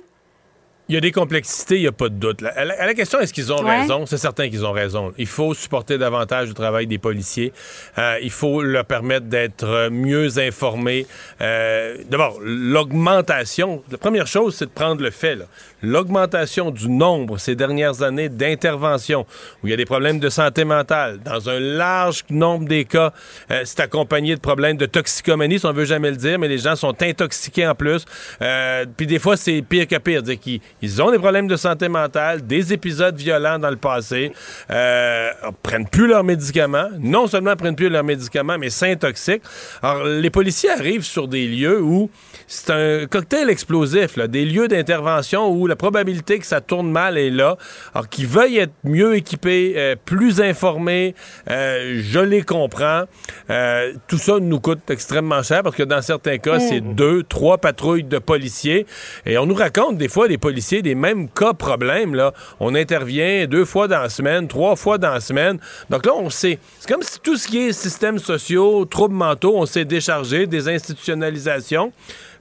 Il 0.90 0.94
y 0.94 0.98
a 0.98 1.00
des 1.00 1.12
complexités, 1.12 1.76
il 1.76 1.80
n'y 1.80 1.86
a 1.86 1.92
pas 1.92 2.10
de 2.10 2.14
doute. 2.16 2.42
À 2.42 2.62
la, 2.62 2.74
à 2.78 2.84
la 2.84 2.92
question, 2.92 3.18
est-ce 3.18 3.32
qu'ils 3.32 3.50
ont 3.54 3.62
Ouais. 3.64 3.80
raison? 3.80 4.04
C'est 4.04 4.18
certain 4.18 4.50
qu'ils 4.50 4.66
ont 4.66 4.72
raison. 4.72 5.14
Il 5.16 5.26
faut 5.26 5.54
supporter 5.54 5.96
davantage 5.96 6.48
le 6.48 6.52
travail 6.54 6.86
des 6.86 6.98
policiers. 6.98 7.54
Euh, 7.96 8.18
il 8.22 8.30
faut 8.30 8.60
leur 8.60 8.84
permettre 8.84 9.24
d'être 9.24 9.64
euh, 9.64 9.88
mieux 9.88 10.38
informés. 10.38 11.06
Euh, 11.40 11.96
D'abord, 12.10 12.38
l'augmentation, 12.42 13.82
la 13.90 13.96
première 13.96 14.26
chose, 14.26 14.54
c'est 14.56 14.66
de 14.66 14.70
prendre 14.70 15.02
le 15.02 15.10
fait. 15.10 15.36
là. 15.36 15.46
L'augmentation 15.84 16.70
du 16.70 16.88
nombre 16.88 17.36
ces 17.36 17.54
dernières 17.54 18.02
années 18.02 18.30
d'interventions 18.30 19.26
où 19.62 19.66
il 19.66 19.70
y 19.70 19.74
a 19.74 19.76
des 19.76 19.84
problèmes 19.84 20.18
de 20.18 20.30
santé 20.30 20.64
mentale, 20.64 21.20
dans 21.22 21.50
un 21.50 21.60
large 21.60 22.24
nombre 22.30 22.66
des 22.66 22.86
cas, 22.86 23.12
euh, 23.50 23.60
c'est 23.64 23.80
accompagné 23.80 24.34
de 24.34 24.40
problèmes 24.40 24.78
de 24.78 24.86
toxicomanie, 24.86 25.58
si 25.58 25.66
on 25.66 25.72
veut 25.74 25.84
jamais 25.84 26.10
le 26.10 26.16
dire, 26.16 26.38
mais 26.38 26.48
les 26.48 26.56
gens 26.56 26.74
sont 26.74 26.94
intoxiqués 27.02 27.66
en 27.66 27.74
plus. 27.74 28.06
Euh, 28.40 28.86
Puis 28.96 29.06
des 29.06 29.18
fois, 29.18 29.36
c'est 29.36 29.60
pire 29.60 29.86
que 29.86 29.96
pire. 29.96 30.22
Dire 30.22 30.40
qu'ils 30.40 30.60
ils 30.80 31.02
ont 31.02 31.10
des 31.10 31.18
problèmes 31.18 31.48
de 31.48 31.56
santé 31.56 31.88
mentale, 31.88 32.46
des 32.46 32.72
épisodes 32.72 33.16
violents 33.16 33.58
dans 33.58 33.70
le 33.70 33.76
passé, 33.76 34.32
euh, 34.70 35.28
prennent 35.62 35.88
plus 35.88 36.06
leurs 36.06 36.24
médicaments. 36.24 36.88
Non 36.98 37.26
seulement 37.26 37.56
prennent 37.56 37.76
plus 37.76 37.90
leurs 37.90 38.04
médicaments, 38.04 38.56
mais 38.58 38.70
s'intoxiquent. 38.70 39.42
Alors, 39.82 40.04
les 40.04 40.30
policiers 40.30 40.70
arrivent 40.70 41.04
sur 41.04 41.28
des 41.28 41.46
lieux 41.46 41.82
où 41.82 42.10
c'est 42.46 42.70
un 42.70 43.06
cocktail 43.06 43.50
explosif, 43.50 44.16
là, 44.16 44.26
des 44.26 44.44
lieux 44.44 44.68
d'intervention 44.68 45.48
où 45.50 45.66
la 45.66 45.76
probabilité 45.76 46.38
que 46.38 46.46
ça 46.46 46.60
tourne 46.60 46.90
mal 46.90 47.18
est 47.18 47.30
là. 47.30 47.56
Alors 47.94 48.08
qu'ils 48.08 48.26
veuillent 48.26 48.58
être 48.58 48.72
mieux 48.84 49.14
équipés, 49.16 49.74
euh, 49.76 49.96
plus 50.04 50.40
informés, 50.40 51.14
euh, 51.50 52.00
je 52.02 52.20
les 52.20 52.42
comprends. 52.42 53.04
Euh, 53.50 53.92
tout 54.08 54.18
ça 54.18 54.38
nous 54.40 54.60
coûte 54.60 54.90
extrêmement 54.90 55.42
cher 55.42 55.62
parce 55.62 55.76
que 55.76 55.82
dans 55.82 56.02
certains 56.02 56.38
cas, 56.38 56.58
Mm. 56.58 56.68
c'est 56.68 56.80
deux, 56.80 57.22
trois 57.22 57.58
patrouilles 57.58 58.04
de 58.04 58.18
policiers. 58.18 58.86
Et 59.26 59.38
on 59.38 59.46
nous 59.46 59.54
raconte 59.54 59.98
des 59.98 60.08
fois, 60.08 60.28
les 60.28 60.38
policiers, 60.38 60.82
des 60.82 60.94
mêmes 60.94 61.28
cas 61.28 61.52
problèmes. 61.52 62.14
Là. 62.14 62.32
On 62.60 62.74
intervient 62.74 63.46
deux 63.46 63.64
fois 63.64 63.88
dans 63.88 64.00
la 64.00 64.08
semaine, 64.08 64.48
trois 64.48 64.76
fois 64.76 64.98
dans 64.98 65.10
la 65.10 65.20
semaine. 65.20 65.58
Donc 65.90 66.06
là, 66.06 66.12
on 66.16 66.30
sait. 66.30 66.58
C'est 66.80 66.90
comme 66.92 67.02
si 67.02 67.20
tout 67.20 67.36
ce 67.36 67.48
qui 67.48 67.58
est 67.58 67.72
systèmes 67.72 68.18
sociaux, 68.18 68.84
troubles 68.84 69.14
mentaux, 69.14 69.54
on 69.56 69.66
s'est 69.66 69.84
déchargé, 69.84 70.46
des 70.46 70.68
institutionnalisations. 70.68 71.92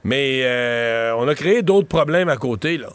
Mais 0.04 0.42
euh, 0.44 1.14
on 1.16 1.26
a 1.26 1.34
créé 1.34 1.62
d'autres 1.62 1.88
problèmes 1.88 2.28
à 2.28 2.36
côté. 2.36 2.76
Là. 2.76 2.90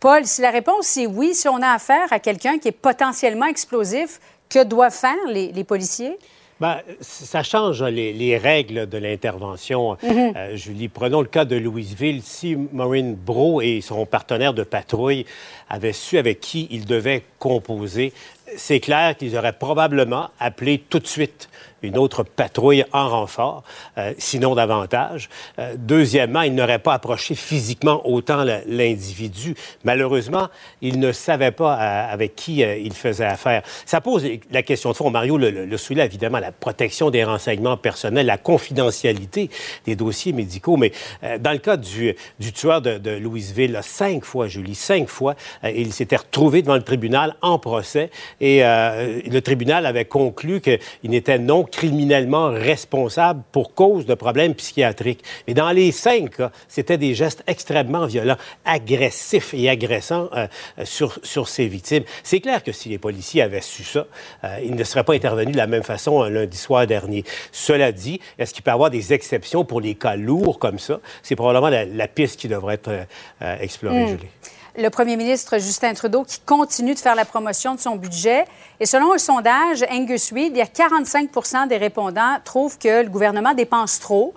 Paul, 0.00 0.26
si 0.26 0.42
la 0.42 0.50
réponse 0.50 0.96
est 0.96 1.06
oui, 1.06 1.34
si 1.34 1.48
on 1.48 1.62
a 1.62 1.68
affaire 1.68 2.12
à 2.12 2.18
quelqu'un 2.18 2.58
qui 2.58 2.68
est 2.68 2.72
potentiellement 2.72 3.46
explosif, 3.46 4.18
que 4.48 4.64
doivent 4.64 4.92
faire 4.94 5.14
les, 5.28 5.52
les 5.52 5.64
policiers? 5.64 6.18
Ben, 6.60 6.78
ça 7.00 7.42
change 7.42 7.82
hein, 7.82 7.90
les, 7.90 8.12
les 8.12 8.36
règles 8.36 8.88
de 8.88 8.98
l'intervention. 8.98 9.96
Mhm. 10.02 10.32
Euh, 10.36 10.56
Julie, 10.56 10.88
prenons 10.88 11.20
le 11.20 11.26
cas 11.26 11.44
de 11.44 11.56
Louisville. 11.56 12.22
Si 12.22 12.54
Maureen 12.54 13.14
Bro 13.14 13.62
et 13.62 13.80
son 13.80 14.06
partenaire 14.06 14.54
de 14.54 14.62
patrouille 14.62 15.26
avaient 15.68 15.92
su 15.92 16.18
avec 16.18 16.40
qui 16.40 16.68
ils 16.70 16.84
devaient 16.84 17.24
composer, 17.38 18.12
c'est 18.56 18.80
clair 18.80 19.16
qu'ils 19.16 19.36
auraient 19.36 19.54
probablement 19.54 20.30
appelé 20.38 20.78
tout 20.78 20.98
de 20.98 21.06
suite 21.06 21.48
une 21.82 21.98
autre 21.98 22.22
patrouille 22.22 22.84
en 22.92 23.08
renfort, 23.08 23.62
euh, 23.98 24.12
sinon 24.18 24.54
davantage. 24.54 25.28
Euh, 25.58 25.74
deuxièmement, 25.76 26.42
ils 26.42 26.54
n'auraient 26.54 26.78
pas 26.78 26.94
approché 26.94 27.34
physiquement 27.34 28.06
autant 28.06 28.44
l'individu. 28.66 29.54
Malheureusement, 29.84 30.48
ils 30.80 30.98
ne 30.98 31.12
savaient 31.12 31.50
pas 31.50 31.74
euh, 31.74 32.12
avec 32.12 32.36
qui 32.36 32.60
ils 32.60 32.94
faisaient 32.94 33.24
affaire. 33.24 33.62
Ça 33.86 34.00
pose 34.00 34.26
la 34.50 34.62
question 34.62 34.90
de 34.90 34.96
fond. 34.96 35.10
Mario 35.10 35.36
le, 35.36 35.50
le, 35.50 35.66
le 35.66 35.76
soulève, 35.76 36.06
évidemment, 36.06 36.38
la 36.38 36.52
protection 36.52 37.10
des 37.10 37.24
renseignements 37.24 37.76
personnels, 37.76 38.26
la 38.26 38.38
confidentialité 38.38 39.50
des 39.84 39.96
dossiers 39.96 40.32
médicaux. 40.32 40.76
Mais 40.76 40.92
dans 41.40 41.52
le 41.52 41.58
cas 41.58 41.76
du, 41.76 42.14
tueur 42.54 42.80
de, 42.80 43.10
Louisville, 43.18 43.78
cinq 43.82 44.24
fois, 44.24 44.46
Julie, 44.46 44.74
cinq 44.74 45.08
fois, 45.08 45.34
il 45.64 45.92
s'était 45.92 46.16
retrouvé 46.16 46.62
devant 46.62 46.76
le 46.76 46.82
tribunal 46.82 47.34
en 47.42 47.58
procès 47.58 48.10
et 48.40 48.60
le 48.60 49.40
tribunal 49.40 49.86
avait 49.86 50.04
conclu 50.04 50.60
qu'il 50.60 50.78
n'était 51.04 51.38
non 51.38 51.64
criminellement 51.72 52.50
responsable 52.50 53.42
pour 53.50 53.74
cause 53.74 54.06
de 54.06 54.14
problèmes 54.14 54.54
psychiatriques. 54.54 55.24
Mais 55.48 55.54
dans 55.54 55.70
les 55.70 55.90
cinq 55.90 56.36
cas, 56.36 56.52
c'était 56.68 56.98
des 56.98 57.14
gestes 57.14 57.42
extrêmement 57.46 58.06
violents, 58.06 58.36
agressifs 58.64 59.54
et 59.54 59.68
agressants 59.68 60.28
euh, 60.34 60.46
euh, 60.78 60.84
sur, 60.84 61.18
sur 61.22 61.48
ses 61.48 61.66
victimes. 61.66 62.04
C'est 62.22 62.40
clair 62.40 62.62
que 62.62 62.72
si 62.72 62.88
les 62.90 62.98
policiers 62.98 63.42
avaient 63.42 63.62
su 63.62 63.82
ça, 63.82 64.06
euh, 64.44 64.58
ils 64.62 64.76
ne 64.76 64.84
seraient 64.84 65.02
pas 65.02 65.14
intervenus 65.14 65.52
de 65.54 65.58
la 65.58 65.66
même 65.66 65.82
façon 65.82 66.22
un 66.22 66.30
lundi 66.30 66.58
soir 66.58 66.86
dernier. 66.86 67.24
Cela 67.50 67.90
dit, 67.90 68.20
est-ce 68.38 68.52
qu'il 68.54 68.62
peut 68.62 68.70
y 68.70 68.74
avoir 68.74 68.90
des 68.90 69.12
exceptions 69.12 69.64
pour 69.64 69.80
les 69.80 69.94
cas 69.94 70.14
lourds 70.14 70.58
comme 70.58 70.78
ça? 70.78 71.00
C'est 71.22 71.36
probablement 71.36 71.70
la, 71.70 71.86
la 71.86 72.08
piste 72.08 72.38
qui 72.38 72.48
devrait 72.48 72.74
être 72.74 72.90
euh, 72.90 73.56
explorée, 73.60 74.04
Hmm. 74.04 74.08
Julie. 74.08 74.28
Le 74.76 74.88
premier 74.88 75.16
ministre 75.16 75.58
Justin 75.58 75.92
Trudeau 75.94 76.24
qui 76.24 76.40
continue 76.40 76.94
de 76.94 76.98
faire 76.98 77.14
la 77.14 77.24
promotion 77.24 77.74
de 77.74 77.80
son 77.80 77.96
budget. 77.96 78.46
Et 78.80 78.86
selon 78.86 79.12
un 79.12 79.18
sondage 79.18 79.84
Angus 79.90 80.32
Reid, 80.32 80.52
il 80.52 80.58
y 80.58 80.62
a 80.62 80.64
45% 80.64 81.68
des 81.68 81.76
répondants 81.76 82.38
trouvent 82.44 82.78
que 82.78 83.02
le 83.02 83.10
gouvernement 83.10 83.54
dépense 83.54 84.00
trop. 84.00 84.34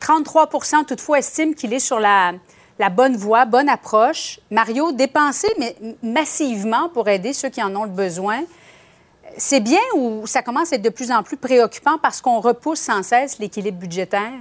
33% 0.00 0.84
toutefois 0.86 1.20
estiment 1.20 1.52
qu'il 1.52 1.72
est 1.72 1.78
sur 1.80 2.00
la, 2.00 2.32
la 2.78 2.90
bonne 2.90 3.16
voie, 3.16 3.44
bonne 3.44 3.68
approche. 3.68 4.40
Mario, 4.50 4.92
dépenser 4.92 5.48
mais 5.58 5.76
massivement 6.02 6.88
pour 6.88 7.08
aider 7.08 7.32
ceux 7.32 7.48
qui 7.48 7.62
en 7.62 7.74
ont 7.76 7.84
le 7.84 7.90
besoin, 7.90 8.40
c'est 9.38 9.60
bien 9.60 9.80
ou 9.94 10.26
ça 10.26 10.42
commence 10.42 10.72
à 10.72 10.76
être 10.76 10.82
de 10.82 10.90
plus 10.90 11.12
en 11.12 11.22
plus 11.22 11.36
préoccupant 11.36 11.98
parce 11.98 12.20
qu'on 12.20 12.40
repousse 12.40 12.80
sans 12.80 13.02
cesse 13.02 13.38
l'équilibre 13.38 13.78
budgétaire? 13.78 14.32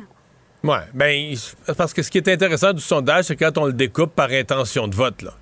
Oui, 0.66 0.78
bien, 0.94 1.36
parce 1.78 1.94
que 1.94 2.02
ce 2.02 2.10
qui 2.10 2.18
est 2.18 2.28
intéressant 2.28 2.74
du 2.74 2.82
sondage, 2.82 3.26
c'est 3.26 3.36
quand 3.36 3.58
on 3.58 3.66
le 3.66 3.74
découpe 3.74 4.16
par 4.16 4.30
intention 4.32 4.88
de 4.88 4.96
vote. 4.96 5.22
Là. 5.22 5.34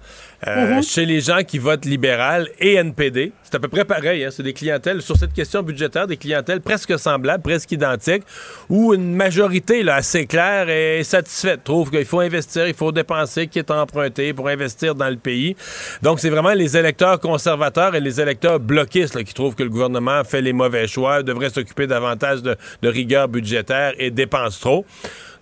Euh, 0.48 0.64
Mm-hmm. 0.64 0.90
Chez 0.90 1.06
les 1.06 1.22
gens 1.22 1.44
qui 1.44 1.58
votent 1.58 1.86
libéral 1.86 2.48
et 2.60 2.76
NPD, 2.76 3.32
c'est 3.44 3.56
à 3.56 3.60
peu 3.60 3.68
près 3.68 3.86
pareil. 3.86 4.24
Hein, 4.24 4.30
c'est 4.32 4.44
des 4.44 4.54
clientèles, 4.54 5.02
sur 5.02 5.18
cette 5.18 5.34
question 5.34 5.62
budgétaire, 5.62 6.08
des 6.08 6.18
clientèles 6.18 6.62
presque 6.62 6.98
semblables, 6.98 7.44
presque 7.44 7.72
identiques, 7.72 8.24
où 8.70 8.94
une 8.94 9.14
majorité 9.16 9.84
là, 9.84 9.96
assez 9.96 10.26
claire 10.26 10.70
est 10.70 11.04
satisfaite, 11.04 11.64
trouve 11.64 11.92
qu'il 11.92 12.06
faut 12.06 12.22
investir, 12.22 12.68
il 12.68 12.74
faut 12.74 12.92
dépenser, 12.92 13.48
qui 13.48 13.60
est 13.60 13.72
emprunté 13.72 14.34
pour 14.34 14.48
investir 14.48 14.96
dans 14.96 15.10
le 15.10 15.18
pays. 15.18 15.56
Donc, 16.02 16.20
c'est 16.20 16.30
vraiment 16.30 16.54
les 16.54 16.78
électeurs 16.78 17.20
conservateurs 17.20 17.96
et 17.96 18.00
les 18.00 18.22
électeurs 18.22 18.60
bloquistes 18.60 19.16
là, 19.16 19.24
qui 19.24 19.34
trouvent 19.34 19.56
que 19.56 19.64
le 19.64 19.70
gouvernement 19.70 20.24
fait 20.24 20.42
les 20.42 20.54
mauvais 20.54 20.88
choix, 20.88 21.24
devrait 21.24 21.50
s'occuper 21.50 21.88
davantage 21.88 22.42
de, 22.42 22.56
de 22.82 22.90
rigueur 22.90 23.28
budgétaire 23.28 23.94
et 23.98 24.12
dépense 24.12 24.60
trop. 24.60 24.86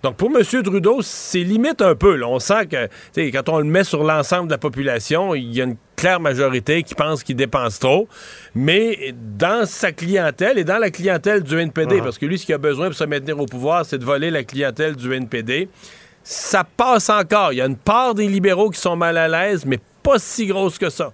Donc, 0.02 0.16
pour 0.16 0.30
M. 0.36 0.42
Trudeau, 0.62 0.98
c'est 1.02 1.44
limite 1.44 1.80
un 1.80 1.94
peu. 1.94 2.16
là. 2.16 2.26
On 2.28 2.40
sent 2.40 2.66
que, 2.66 3.30
quand 3.30 3.48
on 3.48 3.58
le 3.58 3.64
met 3.64 3.84
sur 3.84 4.02
l'ensemble 4.02 4.46
de 4.48 4.52
la 4.52 4.58
population, 4.58 5.34
il 5.34 5.52
y 5.54 5.60
a 5.60 5.64
une 5.64 5.76
claire 5.94 6.18
majorité 6.18 6.82
qui 6.82 6.94
pense 6.96 7.22
qu'il 7.22 7.36
dépense 7.36 7.78
trop. 7.78 8.08
Mais 8.54 9.14
dans 9.38 9.64
sa 9.64 9.92
clientèle 9.92 10.58
et 10.58 10.64
dans 10.64 10.78
la 10.78 10.90
clientèle 10.90 11.42
du 11.44 11.56
NPD, 11.58 11.96
Uh-huh. 11.96 12.02
parce 12.02 12.18
que 12.18 12.26
lui, 12.26 12.38
ce 12.38 12.46
qu'il 12.46 12.54
a 12.54 12.58
besoin 12.58 12.86
pour 12.86 12.96
se 12.96 13.04
maintenir 13.04 13.38
au 13.38 13.46
pouvoir, 13.46 13.84
c'est 13.84 13.98
de 13.98 14.04
voler 14.04 14.30
la 14.30 14.42
clientèle 14.42 14.96
du 14.96 15.12
NPD, 15.12 15.68
ça 16.24 16.64
passe 16.64 17.08
encore. 17.08 17.52
Il 17.52 17.56
y 17.56 17.60
a 17.60 17.66
une 17.66 17.76
part 17.76 18.14
des 18.14 18.26
libéraux 18.26 18.70
qui 18.70 18.80
sont 18.80 18.96
mal 18.96 19.16
à 19.16 19.28
l'aise, 19.28 19.64
mais 19.64 19.78
pas 20.02 20.18
si 20.18 20.46
grosse 20.46 20.78
que 20.78 20.90
ça. 20.90 21.12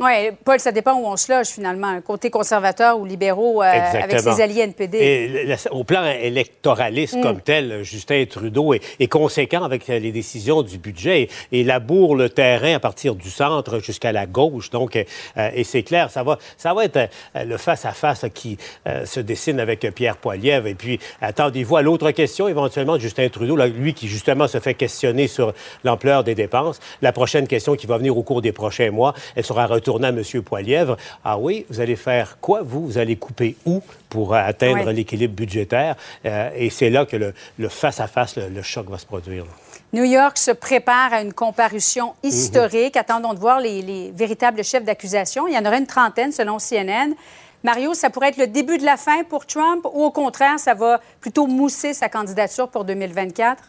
Oui, 0.00 0.30
Paul, 0.44 0.60
ça 0.60 0.72
dépend 0.72 0.94
où 0.94 1.06
on 1.06 1.16
se 1.16 1.32
loge 1.32 1.46
finalement, 1.48 2.00
côté 2.02 2.30
conservateur 2.30 2.98
ou 2.98 3.04
libéraux 3.04 3.62
euh, 3.62 3.66
avec 3.66 4.20
ses 4.20 4.40
alliés 4.40 4.62
NPD. 4.62 4.98
Et 4.98 5.56
au 5.70 5.84
plan 5.84 6.04
électoraliste 6.04 7.16
Mm. 7.16 7.22
comme 7.22 7.40
tel, 7.40 7.82
Justin 7.82 8.24
Trudeau 8.28 8.74
est, 8.74 8.80
est 9.00 9.08
conséquent 9.08 9.62
avec 9.62 9.88
euh, 9.88 9.98
les 9.98 10.12
décisions 10.12 10.62
du 10.62 10.78
budget 10.78 11.22
et, 11.22 11.60
et 11.60 11.64
laboure 11.64 12.14
le 12.16 12.28
terrain 12.28 12.74
à 12.74 12.80
partir 12.80 13.14
du 13.14 13.30
centre 13.30 13.78
jusqu'à 13.80 14.12
la 14.12 14.26
gauche. 14.26 14.70
Donc, 14.70 14.96
euh, 14.96 15.50
et 15.54 15.64
c'est 15.64 15.82
clair, 15.82 16.10
ça 16.10 16.22
va, 16.22 16.38
ça 16.56 16.74
va 16.74 16.84
être 16.84 16.96
euh, 16.96 17.44
le 17.44 17.56
face-à-face 17.56 18.26
qui 18.34 18.58
se 19.04 19.20
dessine 19.20 19.60
avec 19.60 19.80
Pierre 19.94 20.16
Poilievre. 20.16 20.66
Et 20.66 20.74
puis, 20.74 20.98
attendez-vous 21.20 21.76
à 21.76 21.82
l'autre 21.82 22.10
question 22.10 22.48
éventuellement 22.48 22.96
de 22.96 23.00
Justin 23.00 23.28
Trudeau, 23.28 23.56
là, 23.56 23.66
lui 23.66 23.94
qui 23.94 24.08
justement 24.08 24.48
se 24.48 24.58
fait 24.58 24.74
questionner 24.74 25.26
sur 25.26 25.52
l'ampleur 25.84 26.24
des 26.24 26.34
dépenses. 26.34 26.80
La 27.02 27.12
prochaine 27.12 27.46
question 27.46 27.74
qui 27.76 27.86
va 27.86 27.98
venir 27.98 28.16
au 28.16 28.22
cours 28.22 28.42
des 28.42 28.52
prochains 28.52 28.90
mois, 28.90 29.14
elle 29.34 29.44
sera 29.44 29.66
retournée 29.66 29.85
à 29.88 30.08
M. 30.08 30.22
Poilievre. 30.42 30.96
Ah 31.24 31.38
oui, 31.38 31.64
vous 31.70 31.80
allez 31.80 31.96
faire 31.96 32.38
quoi, 32.40 32.62
vous? 32.62 32.84
Vous 32.86 32.98
allez 32.98 33.16
couper 33.16 33.56
où 33.64 33.80
pour 34.08 34.34
euh, 34.34 34.38
atteindre 34.38 34.84
Ouais. 34.86 34.92
l'équilibre 34.92 35.34
budgétaire? 35.34 35.96
Euh, 36.24 36.50
et 36.56 36.70
c'est 36.70 36.90
là 36.90 37.06
que 37.06 37.16
le 37.16 37.34
le 37.58 37.68
face-à-face, 37.68 38.36
le, 38.36 38.48
le 38.48 38.62
choc 38.62 38.88
va 38.90 38.98
se 38.98 39.06
produire. 39.06 39.44
là. 39.44 39.50
New 39.92 40.04
York 40.04 40.36
se 40.36 40.50
prépare 40.50 41.12
à 41.12 41.22
une 41.22 41.32
comparution 41.32 42.14
historique. 42.22 42.96
Attendons 42.96 43.32
de 43.34 43.38
voir 43.38 43.60
les, 43.60 43.82
les 43.82 44.10
véritables 44.10 44.62
chefs 44.64 44.84
d'accusation. 44.84 45.46
Il 45.48 45.54
y 45.54 45.58
en 45.58 45.64
aurait 45.64 45.78
une 45.78 45.86
trentaine 45.86 46.32
selon 46.32 46.58
CNN. 46.58 47.14
Mario, 47.62 47.94
ça 47.94 48.10
pourrait 48.10 48.28
être 48.28 48.36
le 48.36 48.46
début 48.48 48.78
de 48.78 48.84
la 48.84 48.96
fin 48.96 49.24
pour 49.24 49.46
Trump 49.46 49.84
ou 49.92 50.04
au 50.04 50.10
contraire, 50.10 50.58
ça 50.58 50.74
va 50.74 51.00
plutôt 51.20 51.46
mousser 51.46 51.94
sa 51.94 52.08
candidature 52.08 52.68
pour 52.68 52.84
2024? 52.84 53.62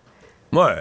Moi, 0.52 0.72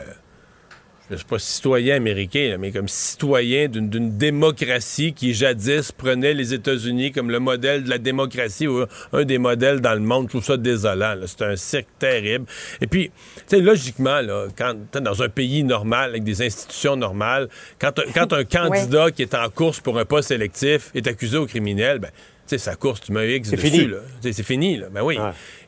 je 1.08 1.14
ne 1.14 1.18
suis 1.18 1.26
pas 1.26 1.38
citoyen 1.38 1.96
américain, 1.96 2.48
là, 2.50 2.58
mais 2.58 2.72
comme 2.72 2.88
citoyen 2.88 3.68
d'une 3.68 4.18
démocratie 4.18 5.12
qui 5.12 5.34
jadis 5.34 5.92
prenait 5.92 6.34
les 6.34 6.52
États-Unis 6.52 7.12
comme 7.12 7.30
le 7.30 7.38
modèle 7.38 7.84
de 7.84 7.90
la 7.90 7.98
démocratie 7.98 8.66
ou 8.66 8.84
un 9.12 9.24
des 9.24 9.38
modèles 9.38 9.80
dans 9.80 9.94
le 9.94 10.00
monde, 10.00 10.24
je 10.24 10.30
trouve 10.30 10.44
ça 10.44 10.56
désolant. 10.56 11.14
C'est 11.26 11.42
un 11.42 11.54
cirque 11.56 11.86
terrible. 11.98 12.46
Et 12.80 12.86
puis, 12.88 13.10
tu 13.36 13.42
sais, 13.46 13.60
logiquement, 13.60 14.20
là, 14.20 14.46
quand 14.58 14.74
dans 15.00 15.22
un 15.22 15.28
pays 15.28 15.62
normal, 15.62 16.10
avec 16.10 16.24
des 16.24 16.42
institutions 16.42 16.96
normales, 16.96 17.48
quand, 17.78 17.98
un- 18.00 18.12
quand 18.12 18.32
un 18.32 18.44
candidat 18.58 19.10
qui 19.12 19.22
est 19.22 19.34
en 19.34 19.48
course 19.48 19.78
pour 19.80 19.98
un 19.98 20.04
poste 20.04 20.32
électif 20.32 20.90
est 20.94 21.06
accusé 21.06 21.36
au 21.36 21.46
criminel, 21.46 22.00
ben, 22.00 22.10
sais, 22.50 22.58
sa 22.58 22.76
course, 22.76 23.00
tu 23.00 23.12
mets 23.12 23.20
un 23.20 23.36
X 23.36 23.50
C'est 23.50 23.56
dessus, 23.56 23.68
fini. 23.70 23.90
C'est 24.22 24.42
fini, 24.42 24.76
là. 24.78 24.86
Ben 24.90 25.02
oui. 25.02 25.18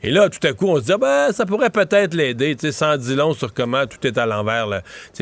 Et 0.02 0.10
là, 0.10 0.28
tout 0.28 0.44
à 0.46 0.52
coup, 0.52 0.66
on 0.68 0.76
se 0.76 0.82
dit, 0.84 0.92
ah, 0.92 0.98
ben, 0.98 1.32
ça 1.32 1.44
pourrait 1.46 1.70
peut-être 1.70 2.14
l'aider, 2.14 2.55
tu 2.56 2.66
sais, 2.66 2.72
sans 2.72 2.96
dire 2.96 3.16
long 3.16 3.34
sur 3.34 3.52
comment 3.52 3.86
tout 3.86 4.06
est 4.06 4.16
à 4.18 4.26
l'envers, 4.26 4.66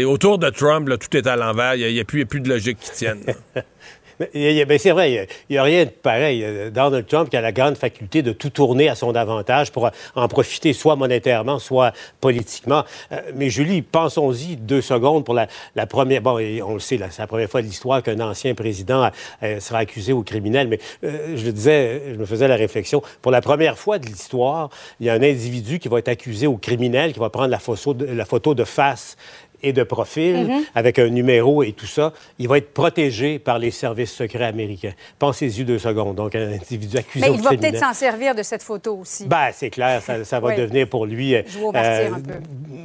autour 0.05 0.39
de 0.39 0.51
Trump, 0.51 0.89
là, 0.89 0.97
tout 0.99 1.15
est 1.17 1.27
à 1.27 1.37
l'envers. 1.37 1.75
Il 1.75 1.93
n'y 1.93 2.01
a, 2.01 2.05
plus- 2.05 2.19
il 2.19 2.23
y 2.23 2.25
a 2.25 2.27
plus 2.27 2.41
de 2.41 2.49
logique 2.49 2.79
qui 2.81 2.91
tienne. 2.93 3.23
Mais, 4.21 4.65
ben, 4.65 4.79
c'est 4.79 4.91
vrai, 4.91 5.27
il 5.49 5.53
n'y 5.55 5.59
a, 5.59 5.63
rien 5.63 5.85
de 5.85 5.91
pareil. 5.91 6.43
Euh, 6.45 6.71
Donald 6.71 7.07
Trump 7.07 7.29
qui 7.29 7.37
a 7.37 7.41
la 7.41 7.53
grande 7.53 7.77
faculté 7.77 8.23
de 8.23 8.33
tout 8.33 8.51
tourner 8.51 8.89
à 8.89 8.95
son 8.95 9.15
avantage 9.15 9.71
pour 9.73 9.91
en 10.15 10.29
profiter 10.29 10.73
soit 10.73 10.97
monétairement, 10.97 11.59
soit 11.59 11.93
politiquement. 12.21 12.85
Euh, 13.13 13.21
mais 13.35 13.51
Julie, 13.51 13.83
pensons-y 13.83 14.57
deux 14.57 14.81
secondes 14.81 15.25
pour 15.25 15.35
la, 15.35 15.47
première... 15.87 16.23
Bon, 16.23 16.39
on 16.65 16.75
le 16.75 16.81
sait, 16.81 16.99
c'est 17.11 17.23
la 17.23 17.27
première 17.27 17.49
fois 17.49 17.63
de 17.63 17.67
l'histoire 17.67 18.03
qu'un 18.03 18.21
ancien 18.21 18.55
président 18.55 19.11
euh, 19.43 19.61
sera 19.61 19.79
accusé 19.79 20.13
au 20.13 20.23
criminel. 20.23 20.69
Mais 20.69 20.79
euh, 21.05 21.37
je 21.37 21.45
le 21.45 21.53
disais, 21.53 22.03
je 22.13 22.15
me 22.15 22.27
faisais 22.27 22.49
la 22.49 22.57
réflexion, 22.57 23.03
pour 23.23 23.33
la 23.33 23.41
première 23.41 23.79
fois 23.79 23.99
de 23.99 24.07
l'histoire, 24.07 24.71
il 25.01 25.07
y 25.07 25.11
a 25.11 25.15
un 25.15 25.23
individu 25.23 25.79
qui 25.79 25.89
va 25.89 25.99
être 25.99 26.09
accusé 26.09 26.47
au 26.47 26.57
criminel, 26.57 27.13
qui 27.13 27.21
va 27.21 27.31
prendre 27.31 27.49
la 27.49 27.59
photo 27.59 27.95
de, 27.95 28.07
la 28.07 28.25
photo 28.25 28.55
de 28.55 28.65
face 28.65 29.17
et 29.63 29.73
de 29.73 29.83
profil, 29.83 30.45
Mhm. 30.47 30.63
avec 30.75 30.99
un 30.99 31.09
numéro 31.09 31.63
et 31.63 31.73
tout 31.73 31.87
ça, 31.87 32.13
il 32.39 32.49
va 32.49 32.59
être 32.59 32.73
protégé 32.73 33.39
par 33.39 33.59
les 33.59 33.71
services 33.71 34.13
secrets 34.13 34.45
américains. 34.45 34.93
Pensez-y 35.19 35.65
deux 35.65 35.79
secondes. 35.79 36.15
Donc, 36.17 36.35
un 36.35 36.53
individu 36.53 36.97
accusé 36.97 37.29
Mais 37.29 37.35
il 37.35 37.43
va 37.43 37.51
peut-être 37.51 37.79
s'en 37.79 37.93
servir 37.95 38.35
de 38.35 38.43
cette 38.43 38.63
photo 38.63 38.99
aussi. 38.99 39.27
Ben, 39.27 39.49
c'est 39.53 39.71
clair, 39.71 40.03
ça, 40.03 40.25
ça 40.25 40.41
va 40.41 40.49
Oui. 40.51 40.57
devenir 40.57 40.89
pour 40.89 41.07
lui 41.07 41.35
euh, 41.35 41.43
Jouer 41.47 41.65
au 41.65 41.73
martyr 41.73 42.15
un 42.15 42.21
peu. 42.21 42.33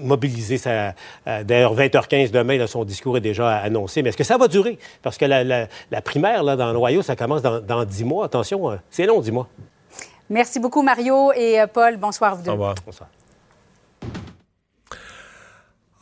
mobiliser 0.04 0.58
sa. 0.58 0.94
euh, 1.28 1.44
D'ailleurs, 1.44 1.76
20h15 1.76 2.32
demain, 2.32 2.58
là, 2.58 2.68
son 2.68 2.84
discours 2.84 3.18
est 3.18 3.22
déjà 3.22 3.58
annoncé. 3.58 4.02
Mais 4.02 4.10
est-ce 4.10 4.18
que 4.18 4.24
ça 4.24 4.38
va 4.38 4.48
durer? 4.48 4.78
Parce 5.02 5.18
que 5.18 5.26
la, 5.26 5.44
la- 5.44 5.68
la 5.92 6.02
primaire 6.02 6.44
là, 6.44 6.56
dans 6.56 6.72
l'Ohio, 6.74 7.02
ça 7.02 7.16
commence 7.16 7.42
dans, 7.42 7.60
dans 7.60 7.84
10 7.86 8.04
mois. 8.06 8.26
Attention, 8.26 8.72
euh, 8.72 8.76
c'est 8.90 9.06
long, 9.06 9.20
10 9.22 9.32
mois. 9.32 9.48
Merci 10.30 10.60
beaucoup, 10.60 10.82
Mario 10.82 11.32
et 11.36 11.60
euh, 11.60 11.68
Paul. 11.68 11.98
Bonsoir, 11.98 12.36
vous 12.36 12.44
deux. 12.44 12.50
Au 12.50 12.54
revoir. 12.54 12.76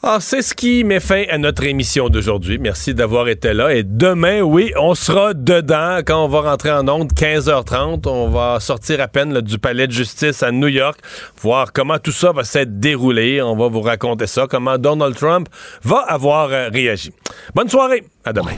Ah, 0.01 0.19
c'est 0.21 0.41
ce 0.41 0.53
qui 0.53 0.85
met 0.85 1.01
fin 1.01 1.25
à 1.29 1.37
notre 1.37 1.65
émission 1.65 2.07
d'aujourd'hui. 2.07 2.57
Merci 2.57 2.93
d'avoir 2.93 3.27
été 3.27 3.53
là. 3.53 3.75
Et 3.75 3.83
demain, 3.83 4.39
oui, 4.39 4.71
on 4.79 4.95
sera 4.95 5.33
dedans 5.33 5.99
quand 6.05 6.23
on 6.23 6.29
va 6.29 6.39
rentrer 6.49 6.71
en 6.71 6.87
onde 6.87 7.11
15h30. 7.11 8.07
On 8.07 8.29
va 8.29 8.61
sortir 8.61 9.01
à 9.01 9.09
peine 9.09 9.41
du 9.41 9.59
palais 9.59 9.87
de 9.87 9.91
justice 9.91 10.41
à 10.41 10.53
New 10.53 10.69
York, 10.69 11.01
voir 11.41 11.73
comment 11.73 11.99
tout 11.99 12.13
ça 12.13 12.31
va 12.31 12.45
s'être 12.45 12.79
déroulé. 12.79 13.41
On 13.41 13.57
va 13.57 13.67
vous 13.67 13.81
raconter 13.81 14.25
ça, 14.25 14.47
comment 14.49 14.77
Donald 14.77 15.17
Trump 15.17 15.49
va 15.83 15.97
avoir 15.99 16.49
euh, 16.53 16.69
réagi. 16.69 17.11
Bonne 17.53 17.67
soirée. 17.67 18.05
À 18.23 18.31
demain. 18.31 18.53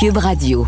Cube 0.00 0.16
Radio. 0.16 0.66